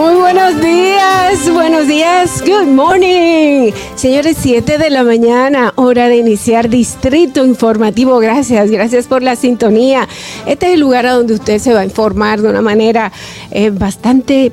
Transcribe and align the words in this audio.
Muy 0.00 0.14
buenos 0.14 0.58
días, 0.62 1.52
buenos 1.52 1.86
días, 1.86 2.42
good 2.46 2.66
morning. 2.68 3.70
Señores, 3.96 4.38
7 4.40 4.78
de 4.78 4.88
la 4.88 5.04
mañana, 5.04 5.74
hora 5.76 6.08
de 6.08 6.16
iniciar 6.16 6.70
Distrito 6.70 7.44
Informativo. 7.44 8.18
Gracias, 8.18 8.70
gracias 8.70 9.06
por 9.06 9.22
la 9.22 9.36
sintonía. 9.36 10.08
Este 10.46 10.68
es 10.68 10.72
el 10.72 10.80
lugar 10.80 11.04
a 11.04 11.12
donde 11.12 11.34
usted 11.34 11.58
se 11.58 11.74
va 11.74 11.80
a 11.80 11.84
informar 11.84 12.40
de 12.40 12.48
una 12.48 12.62
manera 12.62 13.12
eh, 13.50 13.68
bastante 13.68 14.52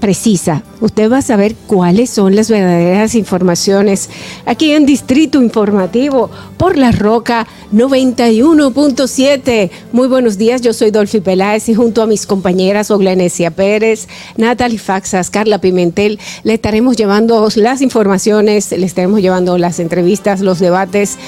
precisa. 0.00 0.62
Usted 0.80 1.10
va 1.10 1.18
a 1.18 1.22
saber 1.22 1.54
cuáles 1.66 2.10
son 2.10 2.34
las 2.34 2.50
verdaderas 2.50 3.14
informaciones 3.14 4.10
aquí 4.46 4.72
en 4.72 4.86
Distrito 4.86 5.42
Informativo 5.42 6.30
por 6.56 6.76
La 6.76 6.92
Roca 6.92 7.46
91.7. 7.72 9.70
Muy 9.92 10.08
buenos 10.08 10.38
días, 10.38 10.62
yo 10.62 10.72
soy 10.72 10.90
Dolphy 10.90 11.20
Peláez 11.20 11.68
y 11.68 11.74
junto 11.74 12.02
a 12.02 12.06
mis 12.06 12.26
compañeras 12.26 12.90
Oglenesia 12.90 13.50
Pérez, 13.50 14.08
Natalie 14.36 14.78
Faxas, 14.78 15.30
Carla 15.30 15.58
Pimentel, 15.58 16.18
le 16.42 16.54
estaremos 16.54 16.96
llevando 16.96 17.48
las 17.56 17.82
informaciones, 17.82 18.72
le 18.72 18.86
estaremos 18.86 19.20
llevando 19.20 19.58
las 19.58 19.78
entrevistas, 19.80 20.40
los 20.40 20.58
debates 20.58 21.18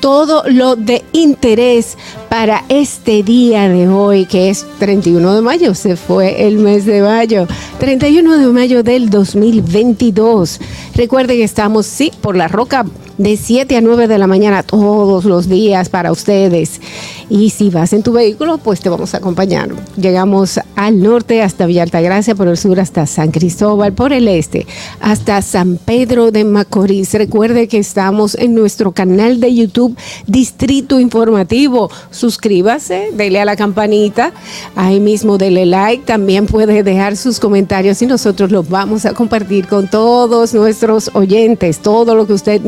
todo 0.00 0.42
lo 0.48 0.76
de 0.76 1.04
interés 1.12 1.96
para 2.28 2.64
este 2.68 3.22
día 3.22 3.68
de 3.68 3.88
hoy, 3.88 4.26
que 4.26 4.50
es 4.50 4.66
31 4.78 5.34
de 5.34 5.42
mayo, 5.42 5.74
se 5.74 5.96
fue 5.96 6.46
el 6.46 6.58
mes 6.58 6.86
de 6.86 7.02
mayo, 7.02 7.46
31 7.78 8.38
de 8.38 8.46
mayo 8.46 8.82
del 8.82 9.10
2022. 9.10 10.60
Recuerden 10.94 11.36
que 11.36 11.44
estamos, 11.44 11.86
sí, 11.86 12.12
por 12.20 12.36
la 12.36 12.48
roca 12.48 12.86
de 13.20 13.36
7 13.36 13.76
a 13.76 13.82
9 13.82 14.08
de 14.08 14.16
la 14.16 14.26
mañana 14.26 14.62
todos 14.62 15.26
los 15.26 15.46
días 15.46 15.90
para 15.90 16.10
ustedes. 16.10 16.80
Y 17.28 17.50
si 17.50 17.68
vas 17.68 17.92
en 17.92 18.02
tu 18.02 18.12
vehículo, 18.12 18.56
pues 18.56 18.80
te 18.80 18.88
vamos 18.88 19.12
a 19.12 19.18
acompañar. 19.18 19.68
Llegamos 19.96 20.58
al 20.74 21.02
norte 21.02 21.42
hasta 21.42 21.66
Villa 21.66 21.82
Altagracia, 21.82 22.34
por 22.34 22.48
el 22.48 22.56
sur 22.56 22.80
hasta 22.80 23.06
San 23.06 23.30
Cristóbal, 23.30 23.92
por 23.92 24.14
el 24.14 24.26
este 24.26 24.66
hasta 25.00 25.42
San 25.42 25.76
Pedro 25.76 26.30
de 26.30 26.44
Macorís. 26.44 27.12
Recuerde 27.12 27.68
que 27.68 27.76
estamos 27.76 28.34
en 28.36 28.54
nuestro 28.54 28.92
canal 28.92 29.38
de 29.38 29.54
YouTube 29.54 29.94
Distrito 30.26 30.98
Informativo. 30.98 31.90
Suscríbase, 32.10 33.10
dele 33.12 33.38
a 33.40 33.44
la 33.44 33.54
campanita, 33.54 34.32
ahí 34.76 34.98
mismo 34.98 35.36
dele 35.36 35.66
like, 35.66 36.06
también 36.06 36.46
puede 36.46 36.82
dejar 36.82 37.18
sus 37.18 37.38
comentarios 37.38 38.00
y 38.00 38.06
nosotros 38.06 38.50
los 38.50 38.66
vamos 38.66 39.04
a 39.04 39.12
compartir 39.12 39.68
con 39.68 39.88
todos 39.88 40.54
nuestros 40.54 41.10
oyentes, 41.12 41.80
todo 41.80 42.14
lo 42.14 42.26
que 42.26 42.32
usted 42.32 42.62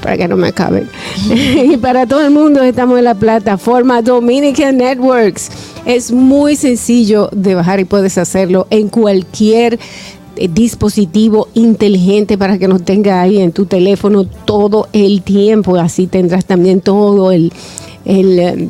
para 0.00 0.16
que 0.16 0.28
no 0.28 0.36
me 0.36 0.48
acaben. 0.48 0.88
y 1.30 1.76
para 1.76 2.06
todo 2.06 2.24
el 2.24 2.30
mundo 2.30 2.62
estamos 2.62 2.98
en 2.98 3.04
la 3.04 3.14
plataforma 3.14 4.02
Dominican 4.02 4.78
Networks. 4.78 5.50
Es 5.84 6.12
muy 6.12 6.56
sencillo 6.56 7.28
de 7.32 7.54
bajar 7.54 7.80
y 7.80 7.84
puedes 7.84 8.18
hacerlo 8.18 8.66
en 8.70 8.88
cualquier 8.88 9.78
dispositivo 10.36 11.48
inteligente 11.54 12.38
para 12.38 12.58
que 12.58 12.68
nos 12.68 12.82
tenga 12.82 13.20
ahí 13.20 13.38
en 13.38 13.52
tu 13.52 13.66
teléfono 13.66 14.24
todo 14.24 14.88
el 14.92 15.22
tiempo. 15.22 15.76
Así 15.76 16.06
tendrás 16.06 16.44
también 16.44 16.80
todo 16.80 17.32
el, 17.32 17.52
el 18.04 18.38
eh, 18.38 18.68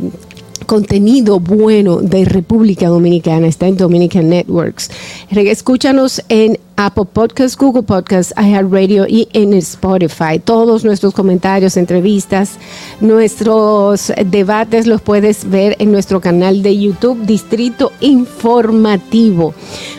contenido 0.71 1.41
bueno 1.41 1.97
de 1.97 2.25
República 2.25 2.87
Dominicana. 2.87 3.49
Está 3.49 3.67
en 3.67 3.77
Dominican 3.77 4.29
Networks. 4.29 4.89
Escúchanos 5.29 6.23
en 6.29 6.61
Apple 6.77 7.07
Podcasts, 7.13 7.59
Google 7.59 7.83
Podcasts, 7.83 8.33
iHeartRadio 8.39 9.07
y 9.09 9.29
en 9.33 9.53
Spotify. 9.55 10.39
Todos 10.43 10.85
nuestros 10.85 11.13
comentarios, 11.13 11.77
entrevistas, 11.77 12.53
nuestros 13.01 14.13
debates 14.25 14.87
los 14.87 15.03
puedes 15.03 15.51
ver 15.51 15.77
en 15.81 15.91
nuestro 15.93 16.21
canal 16.21 16.63
de 16.63 16.79
YouTube 16.79 17.27
Distrito 17.27 17.91
Informativo. 18.01 19.53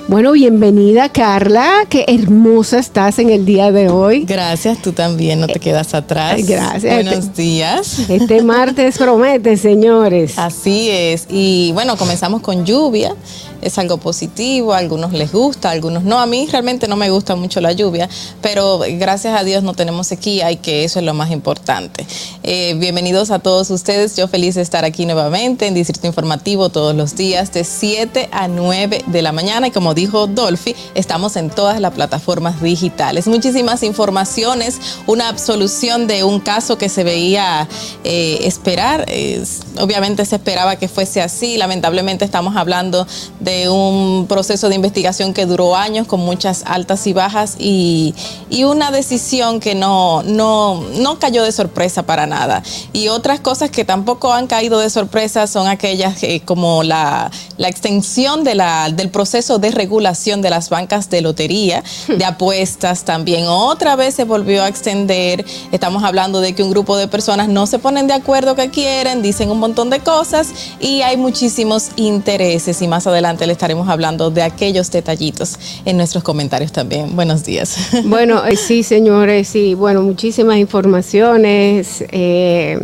Bueno, 0.08 0.32
bienvenida 0.32 1.10
Carla, 1.10 1.86
qué 1.88 2.06
hermosa 2.08 2.80
estás 2.80 3.20
en 3.20 3.30
el 3.30 3.46
día 3.46 3.72
de 3.72 3.90
hoy. 3.90 4.26
Gracias, 4.26 4.82
tú 4.82 4.92
también, 4.92 5.40
no 5.40 5.48
te 5.48 5.60
quedas 5.60 5.94
atrás. 5.94 6.46
Gracias. 6.48 6.94
Buenos 6.94 7.26
Este- 7.26 7.42
días. 7.42 8.10
Este 8.10 8.42
martes 8.42 8.98
promete, 8.98 9.56
señores. 9.58 10.38
Así 10.40 10.61
es. 10.70 11.28
Y 11.30 11.72
bueno, 11.74 11.98
comenzamos 11.98 12.42
con 12.42 12.66
lluvia. 12.66 13.16
Es 13.62 13.78
algo 13.78 13.98
positivo, 13.98 14.74
a 14.74 14.80
algunos 14.80 15.14
les 15.14 15.32
gusta, 15.32 15.70
a 15.70 15.72
algunos 15.72 16.04
no. 16.04 16.20
A 16.20 16.26
mí 16.26 16.48
realmente 16.52 16.88
no 16.88 16.96
me 16.96 17.12
gusta 17.12 17.36
mucho 17.36 17.62
la 17.62 17.72
lluvia, 17.72 18.10
pero 18.42 18.80
gracias 18.98 19.40
a 19.40 19.44
Dios 19.44 19.62
no 19.62 19.76
tenemos 19.76 20.08
sequía 20.08 20.52
y 20.52 20.58
que 20.58 20.84
eso 20.84 20.98
es 20.98 21.06
lo 21.06 21.14
más 21.14 21.30
importante. 21.30 22.08
Eh, 22.42 22.74
bienvenidos 22.80 23.30
a 23.30 23.38
todos 23.38 23.70
ustedes. 23.70 24.16
Yo 24.16 24.28
feliz 24.28 24.56
de 24.56 24.64
estar 24.64 24.84
aquí 24.84 25.06
nuevamente 25.06 25.68
en 25.68 25.76
Distrito 25.76 26.08
Informativo 26.08 26.70
todos 26.70 26.96
los 26.96 27.16
días 27.16 27.54
de 27.54 27.64
7 27.64 28.30
a 28.32 28.48
9 28.48 29.04
de 29.06 29.22
la 29.22 29.32
mañana. 29.32 29.68
Y 29.68 29.72
como 29.72 29.94
dijo 29.94 30.26
Dolphy, 30.26 30.76
estamos 30.96 31.36
en 31.36 31.52
todas 31.52 31.80
las 31.80 31.94
plataformas 31.94 32.64
digitales. 32.64 33.28
Muchísimas 33.28 33.84
informaciones, 33.84 34.80
una 35.06 35.30
absolución 35.30 36.08
de 36.08 36.24
un 36.24 36.40
caso 36.40 36.80
que 36.80 36.90
se 36.90 37.04
veía 37.04 37.68
eh, 38.04 38.40
esperar. 38.46 39.06
Es- 39.08 39.60
obviamente 39.80 40.26
se 40.26 40.40
esperaba 40.52 40.76
que 40.76 40.90
fuese 40.90 41.22
así. 41.22 41.58
Lamentablemente 41.58 42.26
estamos 42.26 42.58
hablando 42.58 43.08
de 43.40 43.70
un 43.70 44.26
proceso 44.28 44.68
de 44.68 44.76
investigación 44.76 45.34
que 45.34 45.46
duró 45.46 45.78
años 45.78 46.08
con 46.08 46.20
muchas 46.20 46.64
altas 46.66 47.08
y 47.08 47.14
bajas 47.14 47.56
y, 47.58 48.14
y 48.50 48.66
una 48.66 48.92
decisión 48.92 49.62
que 49.62 49.76
no, 49.76 50.24
no, 50.24 50.84
no 50.98 51.20
cayó 51.20 51.46
de 51.46 51.54
sorpresa 51.54 52.04
para 52.04 52.28
nada. 52.28 52.64
Y 52.92 53.08
otras 53.08 53.40
cosas 53.40 53.72
que 53.72 53.86
tampoco 53.86 54.34
han 54.34 54.48
caído 54.48 54.80
de 54.80 54.90
sorpresa 54.90 55.48
son 55.48 55.68
aquellas 55.68 56.22
eh, 56.24 56.42
como 56.44 56.84
la, 56.84 57.32
la 57.56 57.70
extensión 57.70 58.44
de 58.44 58.56
la, 58.56 58.90
del 58.90 59.10
proceso 59.10 59.58
de 59.58 59.72
regulación 59.72 60.42
de 60.42 60.50
las 60.50 60.70
bancas 60.70 61.10
de 61.10 61.22
lotería, 61.22 61.82
de 62.10 62.26
apuestas 62.26 63.06
también. 63.06 63.46
Otra 63.48 63.96
vez 63.96 64.16
se 64.16 64.26
volvió 64.26 64.64
a 64.64 64.68
extender. 64.68 65.46
Estamos 65.72 66.04
hablando 66.04 66.42
de 66.42 66.54
que 66.54 66.62
un 66.62 66.72
grupo 66.72 66.98
de 66.98 67.08
personas 67.08 67.48
no 67.48 67.68
se 67.68 67.80
ponen 67.80 68.08
de 68.08 68.16
acuerdo 68.16 68.56
que 68.56 68.70
quieren, 68.70 69.22
dicen 69.22 69.50
un 69.50 69.60
montón 69.60 69.90
de 69.90 70.02
cosas 70.02 70.41
y 70.80 71.02
hay 71.02 71.18
muchísimos 71.18 71.92
intereses 71.96 72.82
y 72.82 72.88
más 72.88 73.08
adelante 73.08 73.46
le 73.46 73.54
estaremos 73.54 73.90
hablando 73.90 74.32
de 74.32 74.44
aquellos 74.44 74.92
detallitos 74.92 75.58
en 75.86 75.98
nuestros 75.98 76.24
comentarios 76.24 76.72
también. 76.72 77.16
Buenos 77.16 77.44
días. 77.44 77.78
Bueno, 78.12 78.44
eh, 78.46 78.58
sí, 78.58 78.84
señores, 78.84 79.48
sí, 79.48 79.74
bueno, 79.74 80.02
muchísimas 80.02 80.58
informaciones. 80.58 82.04
Eh, 82.12 82.78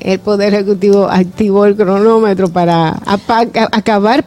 el 0.00 0.18
Poder 0.20 0.54
Ejecutivo 0.54 1.06
activó 1.10 1.66
el 1.66 1.76
cronómetro 1.76 2.48
para 2.48 2.98
acabar 3.72 4.24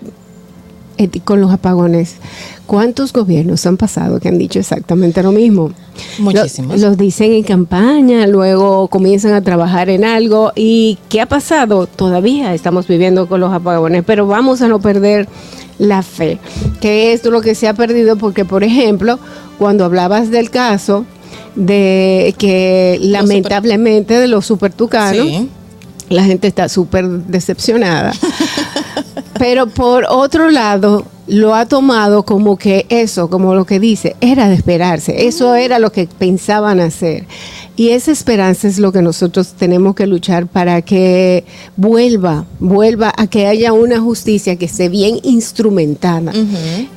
eh, 0.97 1.09
con 1.24 1.41
los 1.41 1.51
apagones. 1.51 2.15
¿Cuántos 2.65 3.12
gobiernos 3.12 3.65
han 3.65 3.75
pasado 3.77 4.19
que 4.19 4.30
han 4.30 4.38
dicho 4.38 4.57
exactamente 4.60 5.21
lo 5.21 5.31
mismo? 5.31 5.71
Muchísimos. 6.19 6.80
Lo- 6.80 6.88
Los 6.89 6.98
dicen 6.98 7.33
en 7.33 7.44
campaña, 7.44 8.25
luego 8.25 8.88
comienzan 8.88 9.33
a 9.33 9.42
trabajar 9.42 9.89
en 9.89 10.06
algo. 10.06 10.51
¿Y 10.56 10.98
qué 11.10 11.19
ha 11.21 11.25
pasado? 11.25 11.88
Todavía 11.88 12.54
estamos 12.54 12.88
viviendo 12.88 13.27
con 13.27 13.42
los 13.42 13.51
apagones, 13.54 14.04
pero 14.07 14.27
vamos 14.27 14.62
a 14.62 14.68
no 14.69 14.80
perder 14.80 15.27
la 15.77 16.04
fe, 16.04 16.38
que 16.80 17.12
es 17.13 17.25
lo 17.25 17.42
que 17.42 17.54
se 17.56 17.68
ha 17.68 17.74
perdido 17.74 18.15
porque, 18.15 18.45
por 18.45 18.63
ejemplo, 18.63 19.19
cuando 19.59 19.83
hablabas 19.86 20.31
del 20.31 20.50
caso 20.50 21.06
de 21.56 22.33
que 22.38 22.98
Los 23.01 23.09
lamentablemente 23.12 24.18
de 24.18 24.27
los 24.27 24.45
supertucanos, 24.45 25.27
Sí. 25.27 25.50
la 26.09 26.24
gente 26.24 26.48
está 26.48 26.69
súper 26.69 27.06
decepcionada. 27.07 28.13
Pero 29.40 29.68
por 29.68 30.06
otro 30.10 30.50
lado, 30.50 31.06
lo 31.28 31.56
ha 31.56 31.66
tomado 31.66 32.24
como 32.24 32.57
que 32.57 32.86
eso, 32.90 33.30
como 33.30 33.56
lo 33.56 33.66
que 33.66 33.80
dice, 33.80 34.16
era 34.22 34.50
de 34.50 34.56
esperarse. 34.56 35.28
Eso 35.28 35.56
era 35.56 35.80
lo 35.80 35.92
que 35.92 36.07
pensaban 36.07 36.80
hacer. 36.80 37.25
Y 37.75 37.90
esa 37.90 38.12
esperanza 38.12 38.68
es 38.68 38.78
lo 38.78 38.92
que 38.92 39.01
nosotros 39.01 39.54
tenemos 39.57 39.95
que 39.95 40.06
luchar 40.06 40.48
para 40.48 40.81
que 40.84 41.44
vuelva, 41.75 42.45
vuelva 42.60 43.12
a 43.18 43.28
que 43.28 43.48
haya 43.48 43.74
una 43.74 44.00
justicia 44.00 44.57
que 44.57 44.66
esté 44.66 44.90
bien 44.90 45.19
instrumentada. 45.24 46.34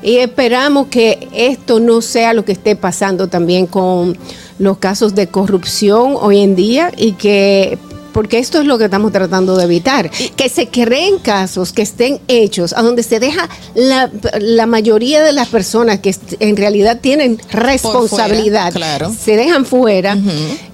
Y 0.02 0.16
esperamos 0.16 0.88
que 0.88 1.28
esto 1.32 1.80
no 1.80 2.02
sea 2.02 2.34
lo 2.34 2.44
que 2.44 2.52
esté 2.52 2.76
pasando 2.76 3.28
también 3.28 3.66
con 3.66 4.18
los 4.58 4.78
casos 4.78 5.14
de 5.14 5.28
corrupción 5.28 6.14
hoy 6.20 6.40
en 6.40 6.56
día 6.56 6.92
y 6.96 7.12
que 7.12 7.78
porque 8.16 8.38
esto 8.38 8.60
es 8.60 8.64
lo 8.66 8.78
que 8.78 8.86
estamos 8.86 9.12
tratando 9.12 9.56
de 9.58 9.64
evitar, 9.64 10.10
que 10.10 10.48
se 10.48 10.68
creen 10.68 11.18
casos 11.18 11.74
que 11.74 11.82
estén 11.82 12.18
hechos 12.28 12.72
a 12.72 12.80
donde 12.80 13.02
se 13.02 13.20
deja 13.20 13.46
la, 13.74 14.10
la 14.40 14.64
mayoría 14.64 15.22
de 15.22 15.34
las 15.34 15.48
personas 15.48 16.00
que 16.00 16.16
en 16.40 16.56
realidad 16.56 16.98
tienen 17.02 17.38
responsabilidad, 17.50 18.72
fuera, 18.72 18.86
claro. 18.96 19.12
se 19.12 19.36
dejan 19.36 19.66
fuera 19.66 20.16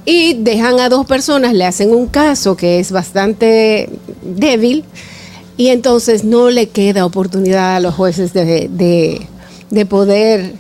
y 0.04 0.34
dejan 0.34 0.78
a 0.78 0.88
dos 0.88 1.04
personas, 1.04 1.52
le 1.52 1.64
hacen 1.64 1.90
un 1.90 2.06
caso 2.06 2.56
que 2.56 2.78
es 2.78 2.92
bastante 2.92 3.88
débil 4.22 4.84
y 5.56 5.68
entonces 5.68 6.22
no 6.22 6.48
le 6.48 6.68
queda 6.68 7.04
oportunidad 7.04 7.74
a 7.74 7.80
los 7.80 7.94
jueces 7.96 8.32
de, 8.32 8.68
de- 8.70 9.26
de 9.70 9.86
poder 9.86 10.52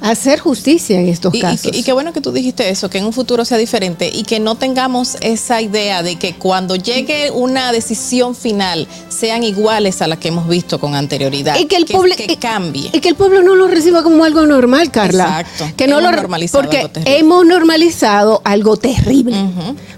hacer 0.00 0.38
justicia 0.38 0.98
en 0.98 1.08
estos 1.08 1.34
Y, 1.34 1.38
y 1.38 1.40
casos. 1.40 1.70
que- 1.72 1.78
y 1.78 1.82
qué 1.82 1.92
bueno 1.92 2.12
que 2.12 2.20
tú 2.20 2.32
dijiste 2.32 2.68
eso, 2.70 2.88
que 2.90 2.98
en 2.98 3.04
un 3.06 3.12
futuro 3.12 3.44
sea 3.44 3.58
diferente 3.58 4.10
y 4.12 4.22
que 4.24 4.40
no 4.40 4.54
tengamos 4.54 5.16
esa 5.20 5.60
idea 5.60 6.02
de 6.02 6.16
que 6.16 6.34
cuando 6.34 6.76
llegue 6.76 7.30
una 7.30 7.72
decisión 7.72 8.34
final 8.34 8.86
sean 9.08 9.42
iguales 9.44 10.00
a 10.02 10.06
la 10.06 10.16
que 10.16 10.28
hemos 10.28 10.48
visto 10.48 10.78
con 10.80 10.94
anterioridad. 10.94 11.58
y 11.58 11.66
que 11.66 11.76
el 11.76 11.84
que, 11.84 11.94
pueblo 11.94 12.14
que 12.16 12.36
cambie. 12.36 12.90
y 12.92 13.00
que 13.00 13.08
el 13.08 13.14
pueblo 13.14 13.42
no 13.42 13.54
lo 13.54 13.68
reciba 13.68 14.02
como 14.02 14.24
algo 14.24 14.46
normal 14.46 14.90
Carla 14.90 15.40
Exacto. 15.40 15.74
que 15.76 15.86
no 15.86 15.98
Hemos 15.98 16.10
lo 16.10 16.16
normalizado 16.16 16.62
porque 16.64 16.78
algo 16.78 16.92
hemos 17.04 17.46
normalizado 17.46 18.40
algo 18.44 18.76
terrible 18.76 19.36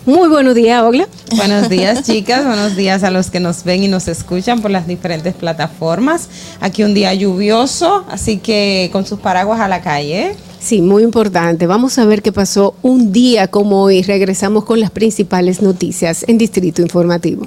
muy 0.06 0.28
buenos 0.28 0.54
días 0.54 0.82
Ogla 0.82 1.08
Buenos 1.36 1.70
días, 1.70 2.02
chicas. 2.04 2.44
Buenos 2.44 2.76
días 2.76 3.02
a 3.04 3.10
los 3.10 3.30
que 3.30 3.40
nos 3.40 3.64
ven 3.64 3.82
y 3.84 3.88
nos 3.88 4.06
escuchan 4.06 4.60
por 4.60 4.70
las 4.70 4.86
diferentes 4.86 5.32
plataformas. 5.34 6.28
Aquí 6.60 6.82
un 6.84 6.92
día 6.92 7.14
lluvioso, 7.14 8.04
así 8.10 8.36
que 8.36 8.90
con 8.92 9.06
sus 9.06 9.18
paraguas 9.18 9.58
a 9.60 9.66
la 9.68 9.80
calle. 9.92 10.36
sí 10.58 10.80
muy 10.80 11.02
importante 11.02 11.66
vamos 11.66 11.98
a 11.98 12.04
ver 12.04 12.22
qué 12.22 12.32
pasó 12.32 12.74
un 12.82 13.12
día 13.12 13.48
como 13.48 13.82
hoy 13.82 14.02
regresamos 14.02 14.64
con 14.64 14.80
las 14.80 14.90
principales 14.90 15.60
noticias 15.60 16.24
en 16.28 16.38
Distrito 16.38 16.80
Informativo 16.82 17.46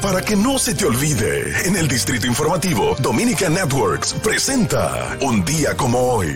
Para 0.00 0.22
que 0.22 0.36
no 0.36 0.58
se 0.58 0.74
te 0.74 0.84
olvide, 0.86 1.66
en 1.66 1.76
el 1.76 1.88
Distrito 1.88 2.26
Informativo, 2.26 2.94
Dominica 3.02 3.48
Networks 3.48 4.14
presenta 4.22 5.18
Un 5.20 5.44
día 5.44 5.76
como 5.76 5.98
hoy. 5.98 6.32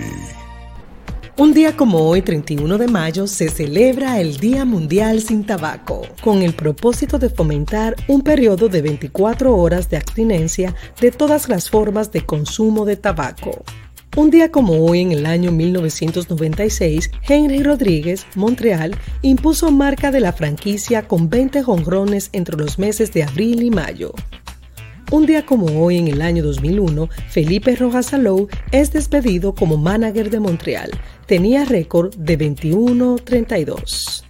Un 1.39 1.55
día 1.55 1.75
como 1.75 2.07
hoy, 2.11 2.21
31 2.21 2.77
de 2.77 2.89
mayo, 2.89 3.27
se 3.27 3.49
celebra 3.49 4.21
el 4.21 4.37
Día 4.37 4.67
Mundial 4.67 5.23
sin 5.23 5.47
Tabaco, 5.47 6.03
con 6.21 6.43
el 6.43 6.53
propósito 6.53 7.19
de 7.19 7.31
fomentar 7.31 7.97
un 8.07 8.21
periodo 8.21 8.69
de 8.69 8.83
24 8.83 9.57
horas 9.57 9.89
de 9.89 9.97
abstinencia 9.97 10.75
de 11.01 11.11
todas 11.11 11.49
las 11.49 11.71
formas 11.71 12.13
de 12.13 12.27
consumo 12.27 12.85
de 12.85 12.97
tabaco. 12.97 13.65
Un 14.15 14.31
día 14.31 14.51
como 14.51 14.75
hoy, 14.85 15.01
en 15.01 15.11
el 15.11 15.25
año 15.25 15.51
1996, 15.53 17.11
Henry 17.27 17.63
Rodríguez, 17.63 18.27
Montreal, 18.35 18.95
impuso 19.23 19.71
marca 19.71 20.11
de 20.11 20.21
la 20.21 20.35
franquicia 20.35 21.09
con 21.09 21.31
20 21.31 21.63
jonrones 21.63 22.29
entre 22.35 22.59
los 22.59 22.79
meses 22.79 23.15
de 23.15 23.23
abril 23.23 23.63
y 23.63 23.71
mayo. 23.71 24.13
Un 25.11 25.25
día 25.25 25.47
como 25.47 25.83
hoy, 25.83 25.97
en 25.97 26.09
el 26.09 26.21
año 26.21 26.43
2001, 26.43 27.09
Felipe 27.31 27.75
Rojas 27.75 28.13
es 28.71 28.93
despedido 28.93 29.55
como 29.55 29.79
manager 29.79 30.29
de 30.29 30.41
Montreal. 30.41 30.91
Tenía 31.27 31.65
récord 31.65 32.15
de 32.15 32.39
21-32. 32.39 34.25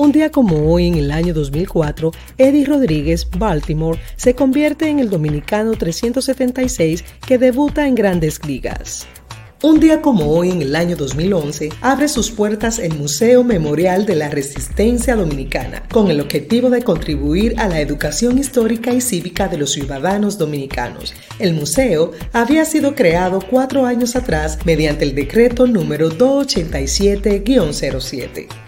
Un 0.00 0.12
día 0.12 0.30
como 0.30 0.72
hoy, 0.72 0.86
en 0.86 0.94
el 0.94 1.10
año 1.10 1.34
2004, 1.34 2.12
Eddie 2.38 2.66
Rodríguez, 2.66 3.28
Baltimore, 3.36 3.98
se 4.14 4.36
convierte 4.36 4.88
en 4.88 5.00
el 5.00 5.10
dominicano 5.10 5.72
376 5.72 7.04
que 7.26 7.36
debuta 7.36 7.88
en 7.88 7.96
grandes 7.96 8.46
ligas. 8.46 9.08
Un 9.60 9.80
día 9.80 10.00
como 10.00 10.30
hoy, 10.30 10.52
en 10.52 10.62
el 10.62 10.76
año 10.76 10.94
2011, 10.94 11.70
abre 11.80 12.06
sus 12.06 12.30
puertas 12.30 12.78
el 12.78 12.94
Museo 12.94 13.42
Memorial 13.42 14.06
de 14.06 14.14
la 14.14 14.28
Resistencia 14.28 15.16
Dominicana, 15.16 15.82
con 15.90 16.12
el 16.12 16.20
objetivo 16.20 16.70
de 16.70 16.84
contribuir 16.84 17.58
a 17.58 17.66
la 17.66 17.80
educación 17.80 18.38
histórica 18.38 18.94
y 18.94 19.00
cívica 19.00 19.48
de 19.48 19.58
los 19.58 19.72
ciudadanos 19.72 20.38
dominicanos. 20.38 21.12
El 21.40 21.54
museo 21.54 22.12
había 22.32 22.64
sido 22.66 22.94
creado 22.94 23.40
cuatro 23.40 23.84
años 23.84 24.14
atrás 24.14 24.60
mediante 24.64 25.04
el 25.04 25.16
decreto 25.16 25.66
número 25.66 26.12
287-07. 26.12 28.67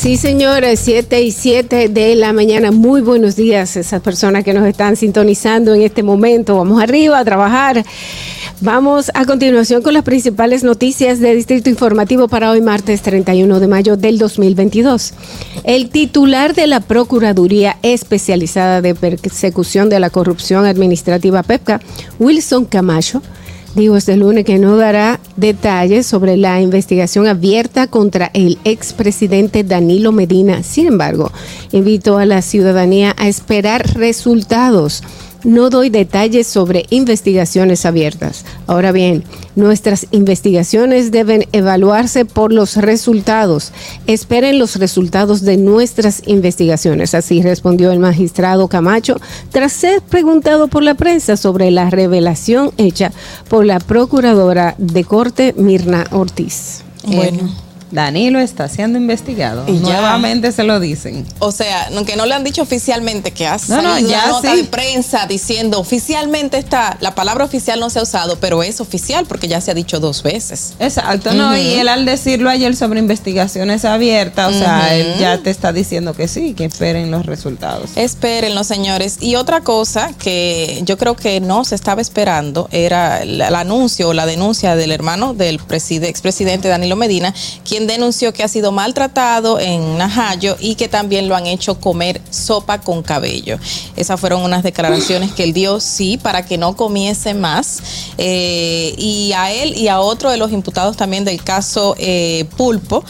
Sí, 0.00 0.16
señores, 0.16 0.80
7 0.80 1.20
y 1.20 1.30
7 1.30 1.90
de 1.90 2.14
la 2.14 2.32
mañana. 2.32 2.70
Muy 2.70 3.02
buenos 3.02 3.36
días 3.36 3.76
esas 3.76 4.00
personas 4.00 4.44
que 4.44 4.54
nos 4.54 4.66
están 4.66 4.96
sintonizando 4.96 5.74
en 5.74 5.82
este 5.82 6.02
momento. 6.02 6.56
Vamos 6.56 6.82
arriba 6.82 7.18
a 7.18 7.24
trabajar. 7.26 7.84
Vamos 8.62 9.10
a 9.12 9.26
continuación 9.26 9.82
con 9.82 9.92
las 9.92 10.02
principales 10.02 10.64
noticias 10.64 11.20
de 11.20 11.34
Distrito 11.34 11.68
Informativo 11.68 12.28
para 12.28 12.50
hoy, 12.50 12.62
martes 12.62 13.02
31 13.02 13.60
de 13.60 13.66
mayo 13.66 13.98
del 13.98 14.16
2022. 14.16 15.12
El 15.64 15.90
titular 15.90 16.54
de 16.54 16.66
la 16.66 16.80
Procuraduría 16.80 17.76
Especializada 17.82 18.80
de 18.80 18.94
Persecución 18.94 19.90
de 19.90 20.00
la 20.00 20.08
Corrupción 20.08 20.64
Administrativa 20.64 21.42
PEPCA, 21.42 21.78
Wilson 22.18 22.64
Camacho, 22.64 23.20
Dijo 23.74 23.96
este 23.96 24.16
lunes 24.16 24.44
que 24.44 24.58
no 24.58 24.76
dará 24.76 25.20
detalles 25.36 26.04
sobre 26.04 26.36
la 26.36 26.60
investigación 26.60 27.28
abierta 27.28 27.86
contra 27.86 28.30
el 28.34 28.58
expresidente 28.64 29.62
Danilo 29.62 30.10
Medina. 30.10 30.64
Sin 30.64 30.88
embargo, 30.88 31.30
invitó 31.70 32.18
a 32.18 32.26
la 32.26 32.42
ciudadanía 32.42 33.14
a 33.16 33.28
esperar 33.28 33.94
resultados. 33.94 35.04
No 35.44 35.70
doy 35.70 35.90
detalles 35.90 36.46
sobre 36.46 36.86
investigaciones 36.90 37.86
abiertas. 37.86 38.44
Ahora 38.66 38.92
bien, 38.92 39.24
nuestras 39.56 40.06
investigaciones 40.10 41.10
deben 41.10 41.46
evaluarse 41.52 42.24
por 42.24 42.52
los 42.52 42.76
resultados. 42.76 43.72
Esperen 44.06 44.58
los 44.58 44.76
resultados 44.76 45.42
de 45.42 45.56
nuestras 45.56 46.22
investigaciones. 46.26 47.14
Así 47.14 47.42
respondió 47.42 47.92
el 47.92 47.98
magistrado 47.98 48.68
Camacho 48.68 49.16
tras 49.50 49.72
ser 49.72 50.02
preguntado 50.02 50.68
por 50.68 50.82
la 50.82 50.94
prensa 50.94 51.36
sobre 51.36 51.70
la 51.70 51.90
revelación 51.90 52.72
hecha 52.76 53.12
por 53.48 53.64
la 53.64 53.80
procuradora 53.80 54.74
de 54.78 55.04
corte 55.04 55.54
Mirna 55.56 56.06
Ortiz. 56.10 56.82
Bueno. 57.04 57.69
Danilo 57.90 58.38
está 58.40 58.68
siendo 58.68 58.98
investigado. 58.98 59.64
Y 59.66 59.74
ya. 59.80 59.80
Nuevamente 60.00 60.52
se 60.52 60.62
lo 60.64 60.78
dicen. 60.80 61.26
O 61.38 61.52
sea, 61.52 61.88
aunque 61.94 62.16
no 62.16 62.26
le 62.26 62.34
han 62.34 62.44
dicho 62.44 62.62
oficialmente 62.62 63.32
que 63.32 63.46
ha 63.46 63.56
No, 63.68 63.82
no, 63.82 63.98
ya 63.98 64.24
una 64.24 64.26
nota 64.28 64.50
sí. 64.52 64.56
de 64.58 64.64
prensa 64.64 65.26
diciendo 65.26 65.78
oficialmente 65.80 66.58
está, 66.58 66.96
la 67.00 67.14
palabra 67.14 67.44
oficial 67.44 67.80
no 67.80 67.90
se 67.90 67.98
ha 67.98 68.02
usado, 68.02 68.38
pero 68.38 68.62
es 68.62 68.80
oficial 68.80 69.26
porque 69.26 69.48
ya 69.48 69.60
se 69.60 69.70
ha 69.70 69.74
dicho 69.74 70.00
dos 70.00 70.22
veces. 70.22 70.74
Exacto, 70.78 71.32
no, 71.34 71.56
y 71.56 71.74
él 71.74 71.88
al 71.88 72.04
decirlo 72.04 72.48
ayer 72.50 72.76
sobre 72.76 73.00
investigaciones 73.00 73.84
abiertas, 73.84 74.54
o 74.54 74.58
sea, 74.58 74.94
él 74.96 75.14
ya 75.18 75.38
te 75.38 75.50
está 75.50 75.72
diciendo 75.72 76.14
que 76.14 76.28
sí, 76.28 76.54
que 76.54 76.64
esperen 76.64 77.10
los 77.10 77.26
resultados. 77.26 77.90
Espérenlo, 77.96 78.64
señores. 78.64 79.18
Y 79.20 79.36
otra 79.36 79.60
cosa 79.62 80.10
que 80.18 80.80
yo 80.84 80.96
creo 80.98 81.16
que 81.16 81.40
no 81.40 81.64
se 81.64 81.74
estaba 81.74 82.00
esperando 82.00 82.68
era 82.72 83.22
el, 83.22 83.40
el 83.40 83.54
anuncio 83.54 84.08
o 84.08 84.12
la 84.14 84.26
denuncia 84.26 84.76
del 84.76 84.92
hermano 84.92 85.34
del 85.34 85.58
preside- 85.60 86.08
expresidente 86.08 86.68
Danilo 86.68 86.96
Medina, 86.96 87.34
quien 87.68 87.79
denunció 87.86 88.32
que 88.32 88.42
ha 88.42 88.48
sido 88.48 88.72
maltratado 88.72 89.58
en 89.58 89.98
Najayo 89.98 90.56
y 90.58 90.74
que 90.74 90.88
también 90.88 91.28
lo 91.28 91.36
han 91.36 91.46
hecho 91.46 91.80
comer 91.80 92.20
sopa 92.30 92.80
con 92.80 93.02
cabello. 93.02 93.58
Esas 93.96 94.20
fueron 94.20 94.42
unas 94.42 94.62
declaraciones 94.62 95.32
que 95.32 95.44
él 95.44 95.52
dio, 95.52 95.80
sí, 95.80 96.18
para 96.18 96.44
que 96.44 96.58
no 96.58 96.76
comiese 96.76 97.34
más. 97.34 97.82
Eh, 98.18 98.94
y 98.96 99.32
a 99.32 99.52
él 99.52 99.76
y 99.76 99.88
a 99.88 100.00
otro 100.00 100.30
de 100.30 100.36
los 100.36 100.52
imputados 100.52 100.96
también 100.96 101.24
del 101.24 101.42
caso 101.42 101.94
eh, 101.98 102.46
Pulpo 102.56 103.04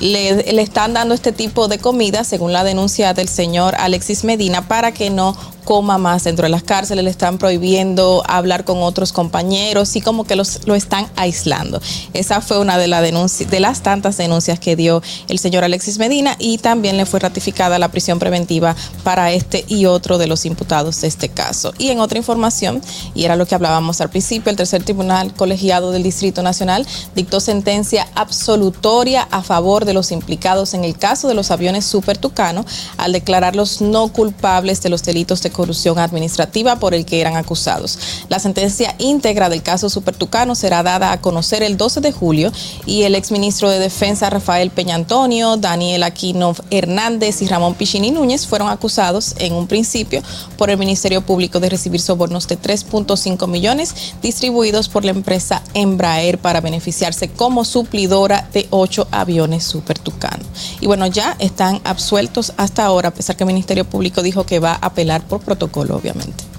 le, 0.00 0.52
le 0.52 0.62
están 0.62 0.92
dando 0.92 1.14
este 1.14 1.32
tipo 1.32 1.68
de 1.68 1.78
comida, 1.78 2.24
según 2.24 2.52
la 2.52 2.64
denuncia 2.64 3.14
del 3.14 3.28
señor 3.28 3.74
Alexis 3.76 4.24
Medina, 4.24 4.68
para 4.68 4.92
que 4.92 5.10
no 5.10 5.36
coma 5.66 5.98
más 5.98 6.24
dentro 6.24 6.44
de 6.44 6.48
las 6.48 6.62
cárceles, 6.62 7.04
le 7.04 7.10
están 7.10 7.36
prohibiendo 7.36 8.22
hablar 8.26 8.64
con 8.64 8.82
otros 8.82 9.12
compañeros 9.12 9.94
y 9.96 10.00
como 10.00 10.24
que 10.24 10.36
los, 10.36 10.66
lo 10.66 10.74
están 10.74 11.08
aislando. 11.16 11.82
Esa 12.14 12.40
fue 12.40 12.58
una 12.58 12.78
de, 12.78 12.86
la 12.86 13.02
denuncia, 13.02 13.46
de 13.46 13.60
las 13.60 13.82
tantas 13.82 14.16
denuncias 14.16 14.58
que 14.60 14.76
dio 14.76 15.02
el 15.28 15.38
señor 15.38 15.64
Alexis 15.64 15.98
Medina 15.98 16.36
y 16.38 16.58
también 16.58 16.96
le 16.96 17.04
fue 17.04 17.20
ratificada 17.20 17.78
la 17.78 17.90
prisión 17.90 18.18
preventiva 18.18 18.76
para 19.02 19.32
este 19.32 19.64
y 19.68 19.86
otro 19.86 20.16
de 20.16 20.28
los 20.28 20.46
imputados 20.46 21.00
de 21.00 21.08
este 21.08 21.28
caso. 21.28 21.74
Y 21.78 21.88
en 21.88 22.00
otra 22.00 22.16
información, 22.16 22.80
y 23.14 23.24
era 23.24 23.34
lo 23.34 23.44
que 23.44 23.56
hablábamos 23.56 24.00
al 24.00 24.08
principio, 24.08 24.50
el 24.50 24.56
tercer 24.56 24.84
tribunal 24.84 25.34
colegiado 25.34 25.90
del 25.90 26.04
Distrito 26.04 26.42
Nacional 26.42 26.86
dictó 27.16 27.40
sentencia 27.40 28.06
absolutoria 28.14 29.26
a 29.32 29.42
favor 29.42 29.84
de 29.84 29.94
los 29.94 30.12
implicados 30.12 30.74
en 30.74 30.84
el 30.84 30.96
caso 30.96 31.26
de 31.26 31.34
los 31.34 31.50
aviones 31.50 31.84
Super 31.84 32.18
Tucano 32.18 32.64
al 32.98 33.12
declararlos 33.12 33.80
no 33.80 34.08
culpables 34.08 34.80
de 34.80 34.90
los 34.90 35.02
delitos 35.02 35.42
de 35.42 35.50
corrupción 35.56 35.98
administrativa 35.98 36.76
por 36.76 36.94
el 36.94 37.04
que 37.04 37.20
eran 37.20 37.36
acusados. 37.36 37.98
La 38.28 38.38
sentencia 38.38 38.94
íntegra 38.98 39.48
del 39.48 39.62
caso 39.62 39.88
Supertucano 39.88 40.54
será 40.54 40.82
dada 40.82 41.10
a 41.10 41.20
conocer 41.20 41.62
el 41.62 41.76
12 41.76 42.00
de 42.00 42.12
julio 42.12 42.52
y 42.84 43.02
el 43.02 43.14
exministro 43.14 43.70
de 43.70 43.78
Defensa 43.78 44.30
Rafael 44.30 44.70
Peña 44.70 44.94
Antonio, 44.94 45.56
Daniel 45.56 46.02
Aquino 46.02 46.54
Hernández 46.70 47.42
y 47.42 47.48
Ramón 47.48 47.74
Pichini 47.74 48.10
Núñez 48.10 48.46
fueron 48.46 48.68
acusados 48.68 49.34
en 49.38 49.54
un 49.54 49.66
principio 49.66 50.22
por 50.56 50.70
el 50.70 50.78
Ministerio 50.78 51.22
Público 51.22 51.58
de 51.58 51.70
recibir 51.70 52.00
sobornos 52.00 52.46
de 52.46 52.58
3.5 52.60 53.48
millones 53.48 53.94
distribuidos 54.22 54.88
por 54.88 55.04
la 55.04 55.12
empresa 55.12 55.62
Embraer 55.74 56.38
para 56.38 56.60
beneficiarse 56.60 57.28
como 57.28 57.64
suplidora 57.64 58.48
de 58.52 58.66
ocho 58.70 59.08
aviones 59.10 59.64
Supertucano. 59.64 60.44
Y 60.80 60.86
bueno, 60.86 61.06
ya 61.06 61.36
están 61.38 61.80
absueltos 61.84 62.52
hasta 62.56 62.84
ahora, 62.84 63.08
a 63.08 63.14
pesar 63.14 63.36
que 63.36 63.44
el 63.44 63.48
Ministerio 63.48 63.84
Público 63.84 64.22
dijo 64.22 64.44
que 64.44 64.58
va 64.58 64.72
a 64.72 64.86
apelar 64.86 65.22
por 65.22 65.40
protocolo, 65.46 65.94
obviamente. 65.96 66.55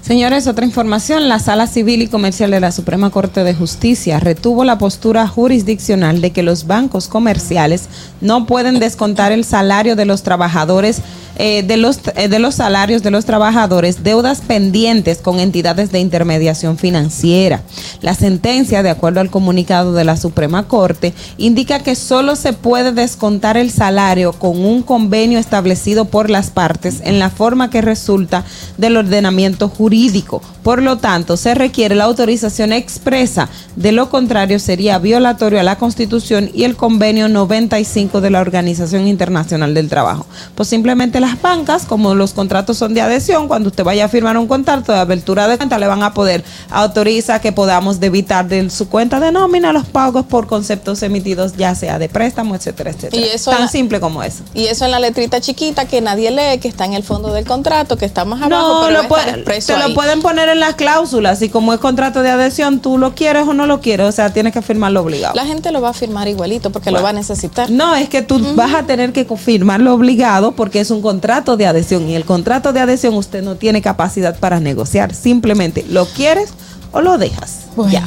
Señores, 0.00 0.46
otra 0.46 0.64
información, 0.64 1.28
la 1.28 1.38
Sala 1.38 1.66
Civil 1.66 2.02
y 2.02 2.08
Comercial 2.08 2.50
de 2.50 2.60
la 2.60 2.72
Suprema 2.72 3.10
Corte 3.10 3.44
de 3.44 3.54
Justicia 3.54 4.18
retuvo 4.18 4.64
la 4.64 4.78
postura 4.78 5.28
jurisdiccional 5.28 6.20
de 6.20 6.30
que 6.30 6.42
los 6.42 6.66
bancos 6.66 7.06
comerciales 7.06 7.84
no 8.20 8.46
pueden 8.46 8.78
descontar 8.78 9.30
el 9.30 9.44
salario 9.44 9.94
de 9.94 10.06
los 10.06 10.22
trabajadores 10.22 11.02
eh, 11.36 11.62
de, 11.62 11.78
los, 11.78 12.00
eh, 12.16 12.28
de 12.28 12.38
los 12.38 12.56
salarios 12.56 13.02
de 13.02 13.10
los 13.10 13.24
trabajadores 13.24 14.02
deudas 14.02 14.42
pendientes 14.42 15.18
con 15.18 15.40
entidades 15.40 15.90
de 15.90 15.98
intermediación 15.98 16.76
financiera. 16.76 17.62
La 18.02 18.14
sentencia, 18.14 18.82
de 18.82 18.90
acuerdo 18.90 19.20
al 19.20 19.30
comunicado 19.30 19.94
de 19.94 20.04
la 20.04 20.18
Suprema 20.18 20.68
Corte, 20.68 21.14
indica 21.38 21.78
que 21.78 21.94
solo 21.94 22.36
se 22.36 22.52
puede 22.52 22.92
descontar 22.92 23.56
el 23.56 23.70
salario 23.70 24.34
con 24.34 24.62
un 24.62 24.82
convenio 24.82 25.38
establecido 25.38 26.04
por 26.04 26.28
las 26.28 26.50
partes 26.50 27.00
en 27.02 27.18
la 27.18 27.30
forma 27.30 27.70
que 27.70 27.80
resulta 27.80 28.44
del 28.76 28.98
ordenamiento 28.98 29.41
jurídico. 29.50 30.42
Por 30.62 30.80
lo 30.82 30.98
tanto, 30.98 31.36
se 31.36 31.54
requiere 31.54 31.94
la 31.94 32.04
autorización 32.04 32.72
expresa. 32.72 33.48
De 33.76 33.90
lo 33.92 34.08
contrario, 34.10 34.58
sería 34.58 34.98
violatorio 34.98 35.58
a 35.58 35.62
la 35.62 35.76
Constitución 35.76 36.50
y 36.54 36.64
el 36.64 36.76
convenio 36.76 37.28
95 37.28 38.20
de 38.20 38.30
la 38.30 38.40
Organización 38.40 39.06
Internacional 39.08 39.74
del 39.74 39.88
Trabajo. 39.88 40.26
Pues 40.54 40.68
simplemente 40.68 41.20
las 41.20 41.40
bancas, 41.40 41.84
como 41.84 42.14
los 42.14 42.32
contratos 42.32 42.78
son 42.78 42.94
de 42.94 43.00
adhesión, 43.00 43.48
cuando 43.48 43.70
usted 43.70 43.82
vaya 43.84 44.04
a 44.04 44.08
firmar 44.08 44.36
un 44.38 44.46
contrato 44.46 44.92
de 44.92 44.98
apertura 45.00 45.48
de 45.48 45.56
cuenta, 45.56 45.78
le 45.78 45.86
van 45.86 46.02
a 46.02 46.14
poder 46.14 46.44
autorizar 46.70 47.40
que 47.40 47.52
podamos 47.52 48.00
debitar 48.00 48.46
de 48.48 48.70
su 48.70 48.88
cuenta 48.88 49.20
de 49.20 49.32
nómina 49.32 49.72
los 49.72 49.86
pagos 49.86 50.26
por 50.26 50.46
conceptos 50.46 51.02
emitidos, 51.02 51.54
ya 51.56 51.74
sea 51.74 51.98
de 51.98 52.08
préstamo, 52.08 52.54
etcétera, 52.54 52.90
etcétera. 52.90 53.20
Y 53.26 53.28
eso 53.30 53.50
Tan 53.50 53.62
la- 53.62 53.68
simple 53.68 54.00
como 54.00 54.22
eso. 54.22 54.42
Y 54.54 54.66
eso 54.66 54.84
en 54.84 54.90
la 54.92 55.00
letrita 55.00 55.40
chiquita 55.40 55.86
que 55.86 56.00
nadie 56.00 56.30
lee, 56.30 56.58
que 56.60 56.68
está 56.68 56.84
en 56.84 56.94
el 56.94 57.02
fondo 57.02 57.32
del 57.32 57.44
contrato, 57.46 57.96
que 57.96 58.04
está 58.04 58.24
más 58.24 58.40
abajo, 58.42 58.80
No, 58.82 58.86
pero 58.86 59.02
lo 59.02 59.08
va 59.08 59.22
pueden- 59.34 59.56
expreso 59.58 59.74
te 59.82 59.88
lo 59.88 59.94
pueden 59.94 60.22
poner 60.22 60.48
en 60.48 60.60
las 60.60 60.74
cláusulas 60.74 61.40
y 61.42 61.48
como 61.48 61.72
es 61.72 61.80
contrato 61.80 62.22
de 62.22 62.30
adhesión, 62.30 62.80
tú 62.80 62.98
lo 62.98 63.14
quieres 63.14 63.46
o 63.46 63.54
no 63.54 63.66
lo 63.66 63.80
quieres, 63.80 64.06
o 64.06 64.12
sea, 64.12 64.32
tienes 64.32 64.52
que 64.52 64.62
firmarlo 64.62 65.00
obligado. 65.02 65.34
La 65.34 65.44
gente 65.46 65.70
lo 65.72 65.80
va 65.80 65.90
a 65.90 65.92
firmar 65.94 66.28
igualito 66.28 66.70
porque 66.70 66.90
lo 66.90 67.02
va 67.02 67.10
a 67.10 67.12
necesitar. 67.12 67.70
No, 67.70 67.94
es 67.94 68.08
que 68.08 68.22
tú 68.22 68.40
vas 68.54 68.74
a 68.74 68.82
tener 68.84 69.12
que 69.12 69.24
firmarlo 69.24 69.94
obligado 69.94 70.52
porque 70.52 70.80
es 70.80 70.90
un 70.90 71.02
contrato 71.02 71.56
de 71.56 71.66
adhesión 71.66 72.08
y 72.08 72.14
el 72.14 72.24
contrato 72.24 72.72
de 72.72 72.80
adhesión 72.80 73.14
usted 73.14 73.42
no 73.42 73.56
tiene 73.56 73.82
capacidad 73.82 74.38
para 74.38 74.60
negociar. 74.60 75.14
Simplemente 75.14 75.84
lo 75.88 76.06
quieres 76.06 76.50
o 76.92 77.00
lo 77.00 77.18
dejas. 77.18 77.60
Ya. 77.90 78.04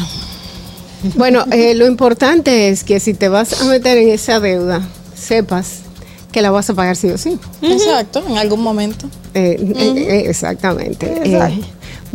Bueno, 1.16 1.46
eh, 1.52 1.76
lo 1.76 1.86
importante 1.86 2.70
es 2.70 2.84
que 2.84 3.00
si 3.00 3.14
te 3.14 3.30
vas 3.30 3.62
a 3.62 3.66
meter 3.66 3.98
en 3.98 4.10
esa 4.10 4.40
deuda, 4.40 4.82
sepas 5.16 5.80
que 6.36 6.42
la 6.42 6.52
vas 6.52 6.70
a 6.70 6.74
pagar 6.74 6.98
sí 6.98 7.08
o 7.08 7.18
sí. 7.18 7.40
Exacto, 7.62 8.22
en 8.28 8.38
algún 8.38 8.62
momento. 8.62 9.08
Eh, 9.34 9.56
eh, 9.58 9.94
eh, 9.96 10.24
exactamente. 10.28 11.06
Exacto. 11.24 11.66